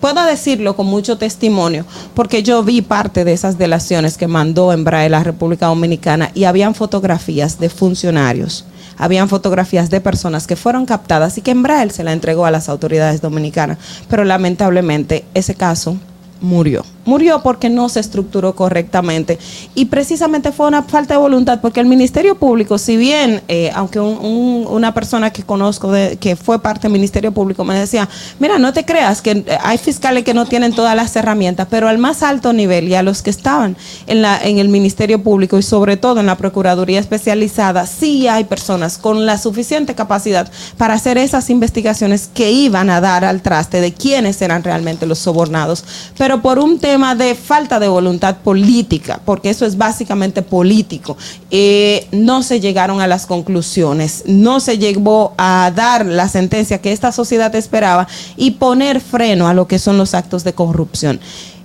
puedo 0.00 0.24
decirlo 0.24 0.76
con 0.76 0.86
mucho 0.86 1.18
testimonio, 1.18 1.84
porque 2.14 2.42
yo 2.42 2.62
vi 2.62 2.82
parte 2.82 3.24
de 3.24 3.32
esas 3.32 3.58
delaciones 3.58 4.16
que 4.16 4.26
mandó 4.26 4.72
Embraer 4.72 5.14
a 5.14 5.18
la 5.18 5.24
República 5.24 5.66
Dominicana 5.66 6.30
y 6.34 6.44
habían 6.44 6.74
fotografías 6.74 7.58
de 7.58 7.68
funcionarios, 7.68 8.64
habían 8.96 9.28
fotografías 9.28 9.90
de 9.90 10.00
personas 10.00 10.46
que 10.46 10.56
fueron 10.56 10.86
captadas 10.86 11.38
y 11.38 11.42
que 11.42 11.50
Embraer 11.52 11.90
se 11.92 12.04
la 12.04 12.12
entregó 12.12 12.46
a 12.46 12.50
las 12.50 12.68
autoridades 12.68 13.20
dominicanas, 13.20 13.78
pero 14.08 14.24
lamentablemente 14.24 15.24
ese 15.34 15.54
caso 15.54 15.96
murió 16.40 16.84
Murió 17.06 17.42
porque 17.42 17.70
no 17.70 17.88
se 17.88 18.00
estructuró 18.00 18.54
correctamente. 18.54 19.38
Y 19.74 19.86
precisamente 19.86 20.52
fue 20.52 20.66
una 20.68 20.82
falta 20.82 21.14
de 21.14 21.20
voluntad, 21.20 21.60
porque 21.60 21.80
el 21.80 21.86
Ministerio 21.86 22.34
Público, 22.36 22.76
si 22.76 22.96
bien, 22.98 23.42
eh, 23.48 23.70
aunque 23.74 23.98
un- 24.00 24.18
un- 24.18 24.66
una 24.68 24.92
persona 24.92 25.30
que 25.30 25.42
conozco 25.42 25.90
que 26.20 26.36
fue 26.36 26.60
parte 26.60 26.82
del 26.82 26.92
Ministerio 26.92 27.32
Público 27.32 27.64
me 27.64 27.74
decía, 27.74 28.06
mira, 28.38 28.58
no 28.58 28.72
te 28.74 28.84
creas 28.84 29.22
que 29.22 29.30
eh, 29.30 29.44
hay 29.62 29.78
fiscales 29.78 30.24
que 30.24 30.34
no 30.34 30.44
tienen 30.44 30.74
todas 30.74 30.94
las 30.94 31.16
herramientas, 31.16 31.66
pero 31.70 31.88
al 31.88 31.96
más 31.96 32.22
alto 32.22 32.52
nivel 32.52 32.88
y 32.88 32.94
a 32.94 33.02
los 33.02 33.22
que 33.22 33.30
estaban 33.30 33.76
en, 34.06 34.20
la, 34.20 34.38
en 34.42 34.58
el 34.58 34.68
Ministerio 34.68 35.22
Público 35.22 35.58
y 35.58 35.62
sobre 35.62 35.96
todo 35.96 36.20
en 36.20 36.26
la 36.26 36.36
Procuraduría 36.36 37.00
Especializada, 37.00 37.86
sí 37.86 38.28
hay 38.28 38.44
personas 38.44 38.98
con 38.98 39.24
la 39.24 39.38
suficiente 39.38 39.94
capacidad 39.94 40.50
para 40.76 40.94
hacer 40.94 41.16
esas 41.16 41.48
investigaciones 41.48 42.28
que 42.32 42.50
iban 42.52 42.90
a 42.90 43.00
dar 43.00 43.24
al 43.24 43.40
traste 43.40 43.80
de 43.80 43.94
quiénes 43.94 44.42
eran 44.42 44.62
realmente 44.62 45.06
los 45.06 45.18
sobornados. 45.18 45.84
Pero 46.18 46.42
por 46.42 46.58
un 46.58 46.78
tema 46.78 46.89
de 46.90 47.36
falta 47.36 47.78
de 47.78 47.86
voluntad 47.86 48.38
política, 48.38 49.20
porque 49.24 49.50
eso 49.50 49.64
es 49.64 49.76
básicamente 49.76 50.42
político, 50.42 51.16
eh, 51.50 52.08
no 52.10 52.42
se 52.42 52.58
llegaron 52.58 53.00
a 53.00 53.06
las 53.06 53.26
conclusiones, 53.26 54.24
no 54.26 54.58
se 54.58 54.76
llegó 54.76 55.32
a 55.38 55.72
dar 55.74 56.04
la 56.04 56.28
sentencia 56.28 56.80
que 56.80 56.90
esta 56.90 57.12
sociedad 57.12 57.54
esperaba 57.54 58.08
y 58.36 58.52
poner 58.52 59.00
freno 59.00 59.46
a 59.46 59.54
lo 59.54 59.68
que 59.68 59.78
son 59.78 59.98
los 59.98 60.14
actos 60.14 60.42
de 60.42 60.52
corrupción. 60.52 61.20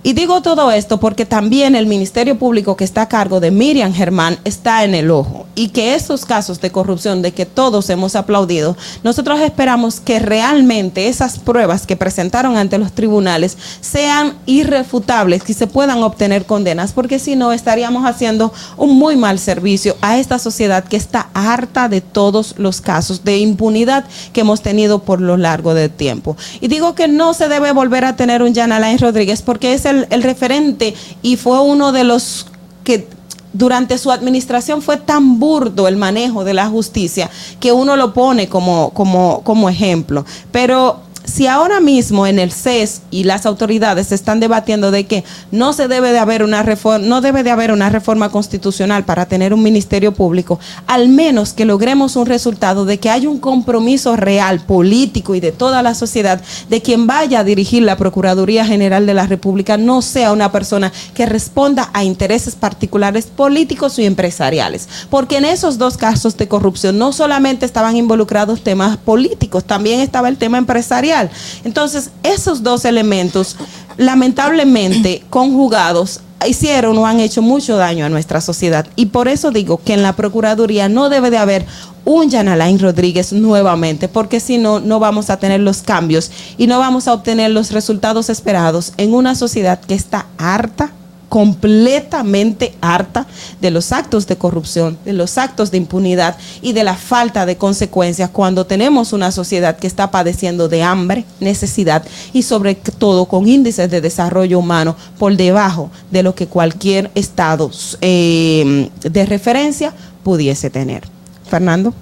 Y 0.06 0.12
digo 0.12 0.40
todo 0.40 0.70
esto 0.70 1.00
porque 1.00 1.26
también 1.26 1.74
el 1.74 1.86
Ministerio 1.86 2.38
Público 2.38 2.76
que 2.76 2.84
está 2.84 3.02
a 3.02 3.08
cargo 3.08 3.40
de 3.40 3.50
Miriam 3.50 3.92
Germán 3.92 4.38
está 4.44 4.84
en 4.84 4.94
el 4.94 5.10
ojo 5.10 5.46
y 5.56 5.70
que 5.70 5.96
estos 5.96 6.24
casos 6.24 6.60
de 6.60 6.70
corrupción 6.70 7.22
de 7.22 7.32
que 7.32 7.44
todos 7.44 7.90
hemos 7.90 8.14
aplaudido, 8.14 8.76
nosotros 9.02 9.40
esperamos 9.40 9.98
que 9.98 10.20
realmente 10.20 11.08
esas 11.08 11.40
pruebas 11.40 11.88
que 11.88 11.96
presentaron 11.96 12.56
ante 12.56 12.78
los 12.78 12.92
tribunales 12.92 13.58
sean 13.80 14.34
irrefutables, 14.46 15.42
que 15.42 15.54
se 15.54 15.66
puedan 15.66 16.04
obtener 16.04 16.44
condenas, 16.44 16.92
porque 16.92 17.18
si 17.18 17.34
no 17.34 17.52
estaríamos 17.52 18.06
haciendo 18.06 18.52
un 18.76 18.96
muy 18.96 19.16
mal 19.16 19.40
servicio 19.40 19.96
a 20.02 20.18
esta 20.18 20.38
sociedad 20.38 20.84
que 20.84 20.96
está 20.96 21.30
harta 21.34 21.88
de 21.88 22.00
todos 22.00 22.54
los 22.58 22.80
casos 22.80 23.24
de 23.24 23.38
impunidad 23.38 24.04
que 24.32 24.42
hemos 24.42 24.60
tenido 24.60 25.00
por 25.00 25.20
lo 25.20 25.36
largo 25.36 25.74
del 25.74 25.90
tiempo. 25.90 26.36
Y 26.60 26.68
digo 26.68 26.94
que 26.94 27.08
no 27.08 27.34
se 27.34 27.48
debe 27.48 27.72
volver 27.72 28.04
a 28.04 28.14
tener 28.14 28.42
un 28.42 28.54
Jan 28.54 28.70
Alain 28.70 29.00
Rodríguez 29.00 29.42
porque 29.42 29.74
es 29.74 29.95
el, 30.10 30.22
referente 30.22 30.94
y 31.22 31.36
fue 31.36 31.60
uno 31.60 31.92
de 31.92 32.04
los 32.04 32.46
que 32.84 33.08
durante 33.52 33.96
su 33.98 34.10
administración 34.10 34.82
fue 34.82 34.98
tan 34.98 35.38
burdo 35.38 35.88
el 35.88 35.96
manejo 35.96 36.44
de 36.44 36.54
la 36.54 36.68
justicia 36.68 37.30
que 37.58 37.72
uno 37.72 37.96
lo 37.96 38.12
pone 38.12 38.48
como, 38.48 38.90
como, 38.90 39.42
como 39.42 39.68
ejemplo. 39.68 40.24
Pero 40.52 41.00
si 41.36 41.46
ahora 41.46 41.80
mismo 41.80 42.26
en 42.26 42.38
el 42.38 42.50
CES 42.50 43.02
y 43.10 43.24
las 43.24 43.44
autoridades 43.44 44.10
están 44.10 44.40
debatiendo 44.40 44.90
de 44.90 45.04
que 45.04 45.22
no 45.50 45.74
se 45.74 45.86
debe 45.86 46.10
de 46.12 46.18
haber 46.18 46.42
una 46.42 46.62
reforma, 46.62 47.06
no 47.06 47.20
debe 47.20 47.42
de 47.42 47.50
haber 47.50 47.72
una 47.72 47.90
reforma 47.90 48.30
constitucional 48.30 49.04
para 49.04 49.26
tener 49.26 49.52
un 49.52 49.62
ministerio 49.62 50.14
público, 50.14 50.58
al 50.86 51.10
menos 51.10 51.52
que 51.52 51.66
logremos 51.66 52.16
un 52.16 52.24
resultado 52.24 52.86
de 52.86 52.98
que 52.98 53.10
haya 53.10 53.28
un 53.28 53.38
compromiso 53.38 54.16
real, 54.16 54.60
político 54.60 55.34
y 55.34 55.40
de 55.40 55.52
toda 55.52 55.82
la 55.82 55.94
sociedad 55.94 56.40
de 56.70 56.80
quien 56.80 57.06
vaya 57.06 57.40
a 57.40 57.44
dirigir 57.44 57.82
la 57.82 57.98
Procuraduría 57.98 58.64
General 58.64 59.04
de 59.04 59.12
la 59.12 59.26
República 59.26 59.76
no 59.76 60.00
sea 60.00 60.32
una 60.32 60.50
persona 60.52 60.90
que 61.12 61.26
responda 61.26 61.90
a 61.92 62.02
intereses 62.02 62.54
particulares 62.54 63.26
políticos 63.26 63.98
y 63.98 64.06
empresariales. 64.06 64.88
Porque 65.10 65.36
en 65.36 65.44
esos 65.44 65.76
dos 65.76 65.98
casos 65.98 66.38
de 66.38 66.48
corrupción 66.48 66.96
no 66.96 67.12
solamente 67.12 67.66
estaban 67.66 67.94
involucrados 67.94 68.62
temas 68.62 68.96
políticos, 68.96 69.64
también 69.64 70.00
estaba 70.00 70.30
el 70.30 70.38
tema 70.38 70.56
empresarial. 70.56 71.25
Entonces, 71.64 72.10
esos 72.22 72.62
dos 72.62 72.84
elementos, 72.84 73.56
lamentablemente 73.96 75.24
conjugados, 75.30 76.20
hicieron 76.46 76.96
o 76.98 77.06
han 77.06 77.20
hecho 77.20 77.42
mucho 77.42 77.76
daño 77.76 78.04
a 78.04 78.08
nuestra 78.08 78.40
sociedad. 78.40 78.86
Y 78.96 79.06
por 79.06 79.28
eso 79.28 79.50
digo 79.50 79.80
que 79.82 79.94
en 79.94 80.02
la 80.02 80.14
Procuraduría 80.14 80.88
no 80.88 81.08
debe 81.08 81.30
de 81.30 81.38
haber 81.38 81.66
un 82.04 82.30
Jan 82.30 82.48
Alain 82.48 82.78
Rodríguez 82.78 83.32
nuevamente, 83.32 84.08
porque 84.08 84.38
si 84.38 84.58
no, 84.58 84.78
no 84.80 85.00
vamos 85.00 85.28
a 85.28 85.38
tener 85.38 85.60
los 85.60 85.82
cambios 85.82 86.30
y 86.56 86.66
no 86.68 86.78
vamos 86.78 87.08
a 87.08 87.12
obtener 87.12 87.50
los 87.50 87.72
resultados 87.72 88.30
esperados 88.30 88.92
en 88.96 89.12
una 89.12 89.34
sociedad 89.34 89.80
que 89.80 89.94
está 89.94 90.26
harta 90.38 90.92
completamente 91.36 92.74
harta 92.80 93.26
de 93.60 93.70
los 93.70 93.92
actos 93.92 94.26
de 94.26 94.38
corrupción, 94.38 94.96
de 95.04 95.12
los 95.12 95.36
actos 95.36 95.70
de 95.70 95.76
impunidad 95.76 96.34
y 96.62 96.72
de 96.72 96.82
la 96.82 96.94
falta 96.94 97.44
de 97.44 97.58
consecuencias 97.58 98.30
cuando 98.30 98.64
tenemos 98.64 99.12
una 99.12 99.30
sociedad 99.30 99.76
que 99.76 99.86
está 99.86 100.10
padeciendo 100.10 100.70
de 100.70 100.82
hambre, 100.82 101.26
necesidad 101.38 102.06
y 102.32 102.42
sobre 102.42 102.74
todo 102.74 103.26
con 103.26 103.46
índices 103.46 103.90
de 103.90 104.00
desarrollo 104.00 104.58
humano 104.58 104.96
por 105.18 105.36
debajo 105.36 105.90
de 106.10 106.22
lo 106.22 106.34
que 106.34 106.46
cualquier 106.46 107.10
estado 107.14 107.70
eh, 108.00 108.88
de 109.02 109.26
referencia 109.26 109.92
pudiese 110.22 110.70
tener. 110.70 111.02
Fernando. 111.50 111.92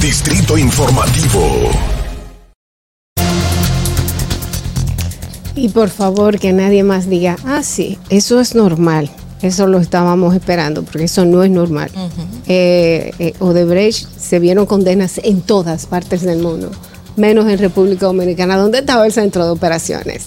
Distrito 0.00 0.56
Informativo. 0.56 1.97
Y 5.58 5.70
por 5.70 5.88
favor 5.88 6.38
que 6.38 6.52
nadie 6.52 6.84
más 6.84 7.08
diga, 7.08 7.36
ah, 7.44 7.64
sí, 7.64 7.98
eso 8.10 8.38
es 8.38 8.54
normal. 8.54 9.10
Eso 9.42 9.66
lo 9.66 9.78
estábamos 9.78 10.34
esperando, 10.34 10.84
porque 10.84 11.04
eso 11.04 11.24
no 11.24 11.42
es 11.42 11.50
normal. 11.50 11.90
Eh, 12.46 13.12
eh, 13.18 13.34
Odebrecht 13.40 14.08
se 14.16 14.38
vieron 14.38 14.66
condenas 14.66 15.20
en 15.22 15.40
todas 15.40 15.86
partes 15.86 16.22
del 16.22 16.40
mundo, 16.42 16.70
menos 17.16 17.48
en 17.48 17.58
República 17.58 18.06
Dominicana, 18.06 18.56
donde 18.56 18.78
estaba 18.78 19.04
el 19.04 19.12
centro 19.12 19.44
de 19.44 19.50
operaciones. 19.50 20.26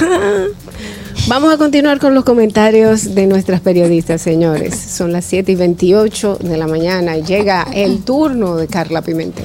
Vamos 1.28 1.54
a 1.54 1.58
continuar 1.58 2.00
con 2.00 2.14
los 2.14 2.24
comentarios 2.24 3.14
de 3.14 3.28
nuestras 3.28 3.60
periodistas, 3.60 4.20
señores. 4.20 4.74
Son 4.76 5.12
las 5.12 5.24
7 5.26 5.52
y 5.52 5.54
28 5.54 6.38
de 6.42 6.56
la 6.56 6.66
mañana 6.66 7.16
y 7.16 7.22
llega 7.22 7.68
el 7.72 8.02
turno 8.02 8.56
de 8.56 8.66
Carla 8.66 9.02
Pimentel. 9.02 9.44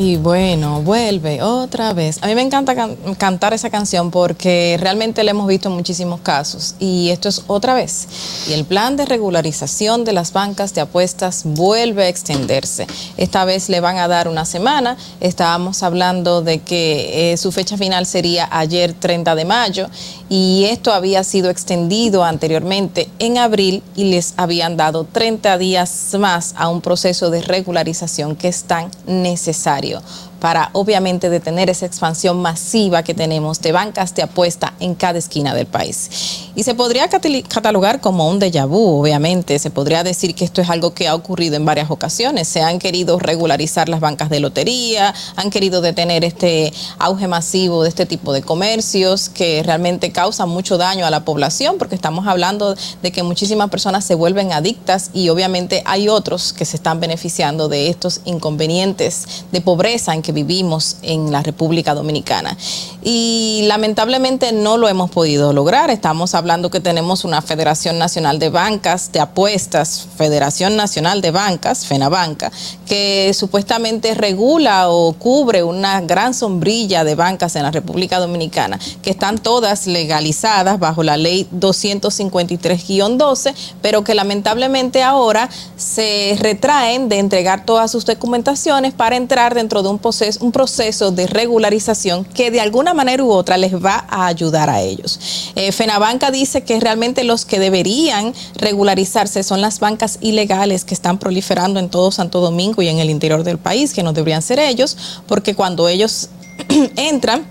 Y 0.00 0.16
bueno, 0.16 0.80
vuelve 0.82 1.42
otra 1.42 1.92
vez. 1.92 2.18
A 2.22 2.28
mí 2.28 2.36
me 2.36 2.42
encanta 2.42 2.76
can- 2.76 2.96
cantar 3.18 3.52
esa 3.52 3.68
canción 3.68 4.12
porque 4.12 4.76
realmente 4.80 5.24
la 5.24 5.32
hemos 5.32 5.48
visto 5.48 5.68
en 5.70 5.74
muchísimos 5.74 6.20
casos. 6.20 6.76
Y 6.78 7.08
esto 7.10 7.28
es 7.28 7.42
otra 7.48 7.74
vez. 7.74 8.06
Y 8.48 8.52
el 8.52 8.64
plan 8.64 8.96
de 8.96 9.06
regularización 9.06 10.04
de 10.04 10.12
las 10.12 10.32
bancas 10.32 10.72
de 10.72 10.82
apuestas 10.82 11.42
vuelve 11.44 12.04
a 12.04 12.08
extenderse. 12.08 12.86
Esta 13.16 13.44
vez 13.44 13.68
le 13.68 13.80
van 13.80 13.98
a 13.98 14.06
dar 14.06 14.28
una 14.28 14.44
semana. 14.44 14.96
Estábamos 15.18 15.82
hablando 15.82 16.42
de 16.42 16.60
que 16.60 17.32
eh, 17.32 17.36
su 17.36 17.50
fecha 17.50 17.76
final 17.76 18.06
sería 18.06 18.48
ayer 18.52 18.92
30 18.92 19.34
de 19.34 19.44
mayo. 19.46 19.88
Y 20.28 20.66
esto 20.70 20.92
había 20.92 21.24
sido 21.24 21.50
extendido 21.50 22.22
anteriormente 22.22 23.08
en 23.18 23.36
abril 23.36 23.82
y 23.96 24.04
les 24.04 24.34
habían 24.36 24.76
dado 24.76 25.02
30 25.10 25.58
días 25.58 26.10
más 26.20 26.54
a 26.56 26.68
un 26.68 26.82
proceso 26.82 27.30
de 27.30 27.40
regularización 27.40 28.36
que 28.36 28.46
es 28.46 28.62
tan 28.62 28.92
necesario 29.08 29.87
necesario 29.88 30.27
para 30.40 30.70
obviamente 30.72 31.30
detener 31.30 31.70
esa 31.70 31.86
expansión 31.86 32.40
masiva 32.40 33.02
que 33.02 33.14
tenemos 33.14 33.60
de 33.60 33.72
bancas 33.72 34.14
de 34.14 34.22
apuesta 34.22 34.74
en 34.80 34.94
cada 34.94 35.18
esquina 35.18 35.54
del 35.54 35.66
país. 35.66 36.48
Y 36.54 36.62
se 36.62 36.74
podría 36.74 37.08
catalogar 37.08 38.00
como 38.00 38.28
un 38.28 38.40
déjà 38.40 38.66
vu, 38.66 39.00
obviamente, 39.00 39.58
se 39.58 39.70
podría 39.70 40.02
decir 40.02 40.34
que 40.34 40.44
esto 40.44 40.60
es 40.60 40.70
algo 40.70 40.92
que 40.94 41.08
ha 41.08 41.14
ocurrido 41.14 41.56
en 41.56 41.64
varias 41.64 41.90
ocasiones. 41.90 42.48
Se 42.48 42.62
han 42.62 42.78
querido 42.78 43.18
regularizar 43.18 43.88
las 43.88 44.00
bancas 44.00 44.30
de 44.30 44.40
lotería, 44.40 45.14
han 45.36 45.50
querido 45.50 45.80
detener 45.80 46.24
este 46.24 46.72
auge 46.98 47.28
masivo 47.28 47.82
de 47.82 47.88
este 47.88 48.06
tipo 48.06 48.32
de 48.32 48.42
comercios 48.42 49.28
que 49.28 49.62
realmente 49.62 50.10
causan 50.10 50.48
mucho 50.48 50.78
daño 50.78 51.06
a 51.06 51.10
la 51.10 51.24
población 51.24 51.76
porque 51.78 51.94
estamos 51.94 52.26
hablando 52.26 52.74
de 53.02 53.12
que 53.12 53.22
muchísimas 53.22 53.70
personas 53.70 54.04
se 54.04 54.14
vuelven 54.14 54.52
adictas 54.52 55.10
y 55.12 55.28
obviamente 55.28 55.82
hay 55.84 56.08
otros 56.08 56.52
que 56.52 56.64
se 56.64 56.76
están 56.76 57.00
beneficiando 57.00 57.68
de 57.68 57.88
estos 57.88 58.20
inconvenientes 58.24 59.44
de 59.52 59.60
pobreza 59.60 60.14
en 60.14 60.22
que 60.22 60.27
vivimos 60.32 60.96
en 61.02 61.32
la 61.32 61.42
República 61.42 61.94
Dominicana. 61.94 62.56
Y 63.02 63.64
lamentablemente 63.66 64.52
no 64.52 64.76
lo 64.76 64.88
hemos 64.88 65.10
podido 65.10 65.52
lograr. 65.52 65.90
Estamos 65.90 66.34
hablando 66.34 66.70
que 66.70 66.80
tenemos 66.80 67.24
una 67.24 67.42
Federación 67.42 67.98
Nacional 67.98 68.38
de 68.38 68.50
Bancas 68.50 69.10
de 69.12 69.20
Apuestas, 69.20 70.06
Federación 70.16 70.76
Nacional 70.76 71.22
de 71.22 71.30
Bancas, 71.30 71.86
FENABanca, 71.86 72.50
que 72.86 73.32
supuestamente 73.34 74.14
regula 74.14 74.90
o 74.90 75.12
cubre 75.14 75.62
una 75.62 76.00
gran 76.00 76.34
sombrilla 76.34 77.04
de 77.04 77.14
bancas 77.14 77.54
en 77.56 77.62
la 77.62 77.70
República 77.70 78.18
Dominicana, 78.18 78.78
que 79.02 79.10
están 79.10 79.38
todas 79.38 79.86
legalizadas 79.86 80.78
bajo 80.78 81.02
la 81.02 81.16
ley 81.16 81.48
253-12, 81.54 83.54
pero 83.80 84.04
que 84.04 84.14
lamentablemente 84.14 85.02
ahora 85.02 85.48
se 85.76 86.36
retraen 86.40 87.08
de 87.08 87.18
entregar 87.18 87.64
todas 87.64 87.90
sus 87.90 88.04
documentaciones 88.04 88.92
para 88.92 89.16
entrar 89.16 89.54
dentro 89.54 89.82
de 89.82 89.88
un 89.88 89.98
posible 89.98 90.17
proceso, 90.18 90.44
un 90.44 90.52
proceso 90.52 91.10
de 91.12 91.26
regularización 91.26 92.24
que 92.24 92.50
de 92.50 92.60
alguna 92.60 92.94
manera 92.94 93.22
u 93.22 93.30
otra 93.30 93.56
les 93.56 93.74
va 93.74 94.04
a 94.08 94.26
ayudar 94.26 94.68
a 94.68 94.80
ellos. 94.80 95.52
Eh, 95.54 95.70
Fenabanca 95.72 96.30
dice 96.30 96.62
que 96.62 96.80
realmente 96.80 97.24
los 97.24 97.44
que 97.44 97.58
deberían 97.58 98.34
regularizarse 98.56 99.42
son 99.42 99.60
las 99.60 99.78
bancas 99.78 100.18
ilegales 100.20 100.84
que 100.84 100.94
están 100.94 101.18
proliferando 101.18 101.78
en 101.78 101.88
todo 101.88 102.10
Santo 102.10 102.40
Domingo 102.40 102.82
y 102.82 102.88
en 102.88 102.98
el 102.98 103.10
interior 103.10 103.44
del 103.44 103.58
país, 103.58 103.94
que 103.94 104.02
no 104.02 104.12
deberían 104.12 104.42
ser 104.42 104.58
ellos, 104.58 104.96
porque 105.26 105.54
cuando 105.54 105.88
ellos 105.88 106.30
entran, 106.96 107.46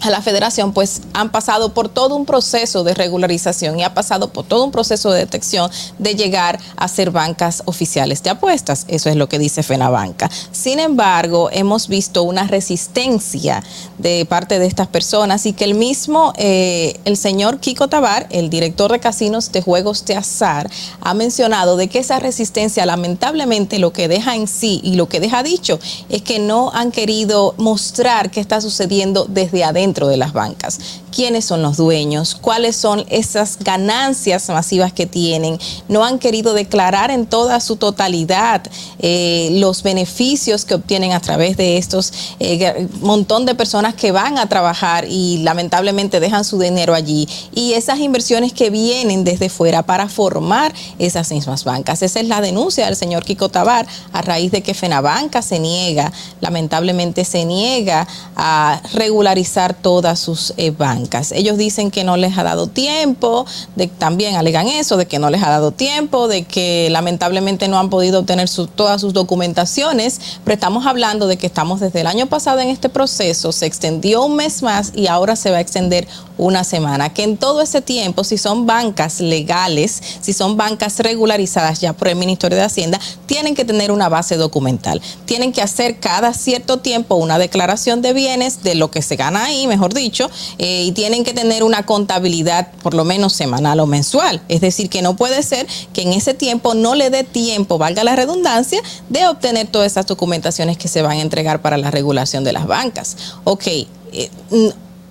a 0.00 0.10
la 0.10 0.22
federación, 0.22 0.72
pues 0.72 1.02
han 1.12 1.30
pasado 1.30 1.74
por 1.74 1.88
todo 1.88 2.16
un 2.16 2.24
proceso 2.24 2.84
de 2.84 2.94
regularización 2.94 3.78
y 3.78 3.84
ha 3.84 3.94
pasado 3.94 4.32
por 4.32 4.44
todo 4.44 4.64
un 4.64 4.70
proceso 4.70 5.10
de 5.10 5.20
detección 5.20 5.70
de 5.98 6.14
llegar 6.14 6.58
a 6.76 6.88
ser 6.88 7.10
bancas 7.10 7.62
oficiales 7.66 8.22
de 8.22 8.30
apuestas. 8.30 8.84
Eso 8.88 9.10
es 9.10 9.16
lo 9.16 9.28
que 9.28 9.38
dice 9.38 9.62
Fenabanca. 9.62 10.30
Sin 10.52 10.78
embargo, 10.78 11.50
hemos 11.52 11.88
visto 11.88 12.22
una 12.22 12.44
resistencia 12.44 13.62
de 13.98 14.24
parte 14.24 14.58
de 14.58 14.66
estas 14.66 14.88
personas 14.88 15.44
y 15.46 15.52
que 15.52 15.64
el 15.64 15.74
mismo, 15.74 16.32
eh, 16.36 16.98
el 17.04 17.16
señor 17.16 17.60
Kiko 17.60 17.88
Tabar, 17.88 18.26
el 18.30 18.48
director 18.48 18.92
de 18.92 19.00
casinos 19.00 19.52
de 19.52 19.62
juegos 19.62 20.04
de 20.06 20.16
azar, 20.16 20.70
ha 21.00 21.14
mencionado 21.14 21.76
de 21.76 21.88
que 21.88 21.98
esa 21.98 22.18
resistencia 22.18 22.86
lamentablemente 22.86 23.78
lo 23.78 23.92
que 23.92 24.08
deja 24.08 24.34
en 24.34 24.46
sí 24.46 24.80
y 24.82 24.94
lo 24.94 25.08
que 25.08 25.20
deja 25.20 25.42
dicho 25.42 25.78
es 26.08 26.22
que 26.22 26.38
no 26.38 26.70
han 26.72 26.90
querido 26.90 27.54
mostrar 27.58 28.30
qué 28.30 28.40
está 28.40 28.60
sucediendo 28.60 29.26
desde 29.28 29.64
adentro 29.64 29.89
dentro 29.90 30.06
de 30.06 30.16
las 30.16 30.32
bancas. 30.32 30.78
¿Quiénes 31.10 31.44
son 31.44 31.62
los 31.62 31.76
dueños? 31.76 32.36
¿Cuáles 32.36 32.76
son 32.76 33.04
esas 33.10 33.58
ganancias 33.58 34.48
masivas 34.48 34.92
que 34.92 35.04
tienen? 35.04 35.58
No 35.88 36.04
han 36.04 36.20
querido 36.20 36.54
declarar 36.54 37.10
en 37.10 37.26
toda 37.26 37.58
su 37.58 37.74
totalidad 37.74 38.62
eh, 39.00 39.48
los 39.54 39.82
beneficios 39.82 40.64
que 40.64 40.74
obtienen 40.74 41.10
a 41.10 41.18
través 41.18 41.56
de 41.56 41.76
estos 41.76 42.12
eh, 42.38 42.86
montón 43.00 43.46
de 43.46 43.56
personas 43.56 43.94
que 43.94 44.12
van 44.12 44.38
a 44.38 44.48
trabajar 44.48 45.06
y 45.08 45.38
lamentablemente 45.38 46.20
dejan 46.20 46.44
su 46.44 46.60
dinero 46.60 46.94
allí. 46.94 47.28
Y 47.52 47.72
esas 47.72 47.98
inversiones 47.98 48.52
que 48.52 48.70
vienen 48.70 49.24
desde 49.24 49.48
fuera 49.48 49.82
para 49.82 50.08
formar 50.08 50.72
esas 51.00 51.32
mismas 51.32 51.64
bancas. 51.64 52.00
Esa 52.02 52.20
es 52.20 52.28
la 52.28 52.40
denuncia 52.40 52.86
del 52.86 52.94
señor 52.94 53.24
Kiko 53.24 53.48
Tabar 53.48 53.88
a 54.12 54.22
raíz 54.22 54.52
de 54.52 54.62
que 54.62 54.72
Fenabanca 54.72 55.42
se 55.42 55.58
niega, 55.58 56.12
lamentablemente 56.40 57.24
se 57.24 57.44
niega 57.44 58.06
a 58.36 58.80
regularizar 58.92 59.79
todas 59.82 60.18
sus 60.18 60.54
eh, 60.56 60.70
bancas. 60.70 61.32
Ellos 61.32 61.56
dicen 61.58 61.90
que 61.90 62.04
no 62.04 62.16
les 62.16 62.36
ha 62.38 62.42
dado 62.42 62.66
tiempo, 62.66 63.46
de, 63.76 63.86
también 63.86 64.36
alegan 64.36 64.68
eso, 64.68 64.96
de 64.96 65.06
que 65.06 65.18
no 65.18 65.30
les 65.30 65.42
ha 65.42 65.50
dado 65.50 65.72
tiempo, 65.72 66.28
de 66.28 66.44
que 66.44 66.88
lamentablemente 66.90 67.68
no 67.68 67.78
han 67.78 67.90
podido 67.90 68.20
obtener 68.20 68.48
todas 68.74 69.00
sus 69.00 69.12
documentaciones, 69.12 70.20
pero 70.44 70.54
estamos 70.54 70.86
hablando 70.86 71.26
de 71.26 71.36
que 71.36 71.46
estamos 71.46 71.80
desde 71.80 72.00
el 72.00 72.06
año 72.06 72.26
pasado 72.26 72.60
en 72.60 72.68
este 72.68 72.88
proceso, 72.88 73.52
se 73.52 73.66
extendió 73.66 74.24
un 74.24 74.36
mes 74.36 74.62
más 74.62 74.92
y 74.94 75.06
ahora 75.06 75.36
se 75.36 75.50
va 75.50 75.58
a 75.58 75.60
extender 75.60 76.06
una 76.38 76.64
semana, 76.64 77.12
que 77.12 77.22
en 77.22 77.36
todo 77.36 77.60
ese 77.60 77.82
tiempo, 77.82 78.24
si 78.24 78.38
son 78.38 78.66
bancas 78.66 79.20
legales, 79.20 80.02
si 80.20 80.32
son 80.32 80.56
bancas 80.56 80.98
regularizadas 80.98 81.80
ya 81.80 81.92
por 81.92 82.08
el 82.08 82.16
Ministerio 82.16 82.56
de 82.56 82.64
Hacienda, 82.64 82.98
tienen 83.26 83.54
que 83.54 83.64
tener 83.64 83.92
una 83.92 84.08
base 84.08 84.36
documental, 84.36 85.02
tienen 85.26 85.52
que 85.52 85.60
hacer 85.60 86.00
cada 86.00 86.32
cierto 86.32 86.78
tiempo 86.78 87.16
una 87.16 87.38
declaración 87.38 88.00
de 88.00 88.14
bienes 88.14 88.62
de 88.62 88.74
lo 88.74 88.90
que 88.90 89.02
se 89.02 89.16
gana 89.16 89.44
ahí, 89.44 89.66
mejor 89.70 89.94
dicho, 89.94 90.30
eh, 90.58 90.84
y 90.84 90.92
tienen 90.92 91.24
que 91.24 91.32
tener 91.32 91.62
una 91.62 91.86
contabilidad 91.86 92.68
por 92.82 92.92
lo 92.92 93.04
menos 93.04 93.32
semanal 93.32 93.80
o 93.80 93.86
mensual. 93.86 94.42
Es 94.48 94.60
decir, 94.60 94.90
que 94.90 95.00
no 95.00 95.16
puede 95.16 95.42
ser 95.42 95.66
que 95.94 96.02
en 96.02 96.12
ese 96.12 96.34
tiempo 96.34 96.74
no 96.74 96.94
le 96.94 97.08
dé 97.08 97.24
tiempo, 97.24 97.78
valga 97.78 98.04
la 98.04 98.16
redundancia, 98.16 98.82
de 99.08 99.26
obtener 99.28 99.68
todas 99.68 99.92
esas 99.92 100.06
documentaciones 100.06 100.76
que 100.76 100.88
se 100.88 101.00
van 101.00 101.18
a 101.18 101.22
entregar 101.22 101.62
para 101.62 101.78
la 101.78 101.90
regulación 101.90 102.44
de 102.44 102.52
las 102.52 102.66
bancas. 102.66 103.16
Ok. 103.44 103.66
Eh, 103.66 104.28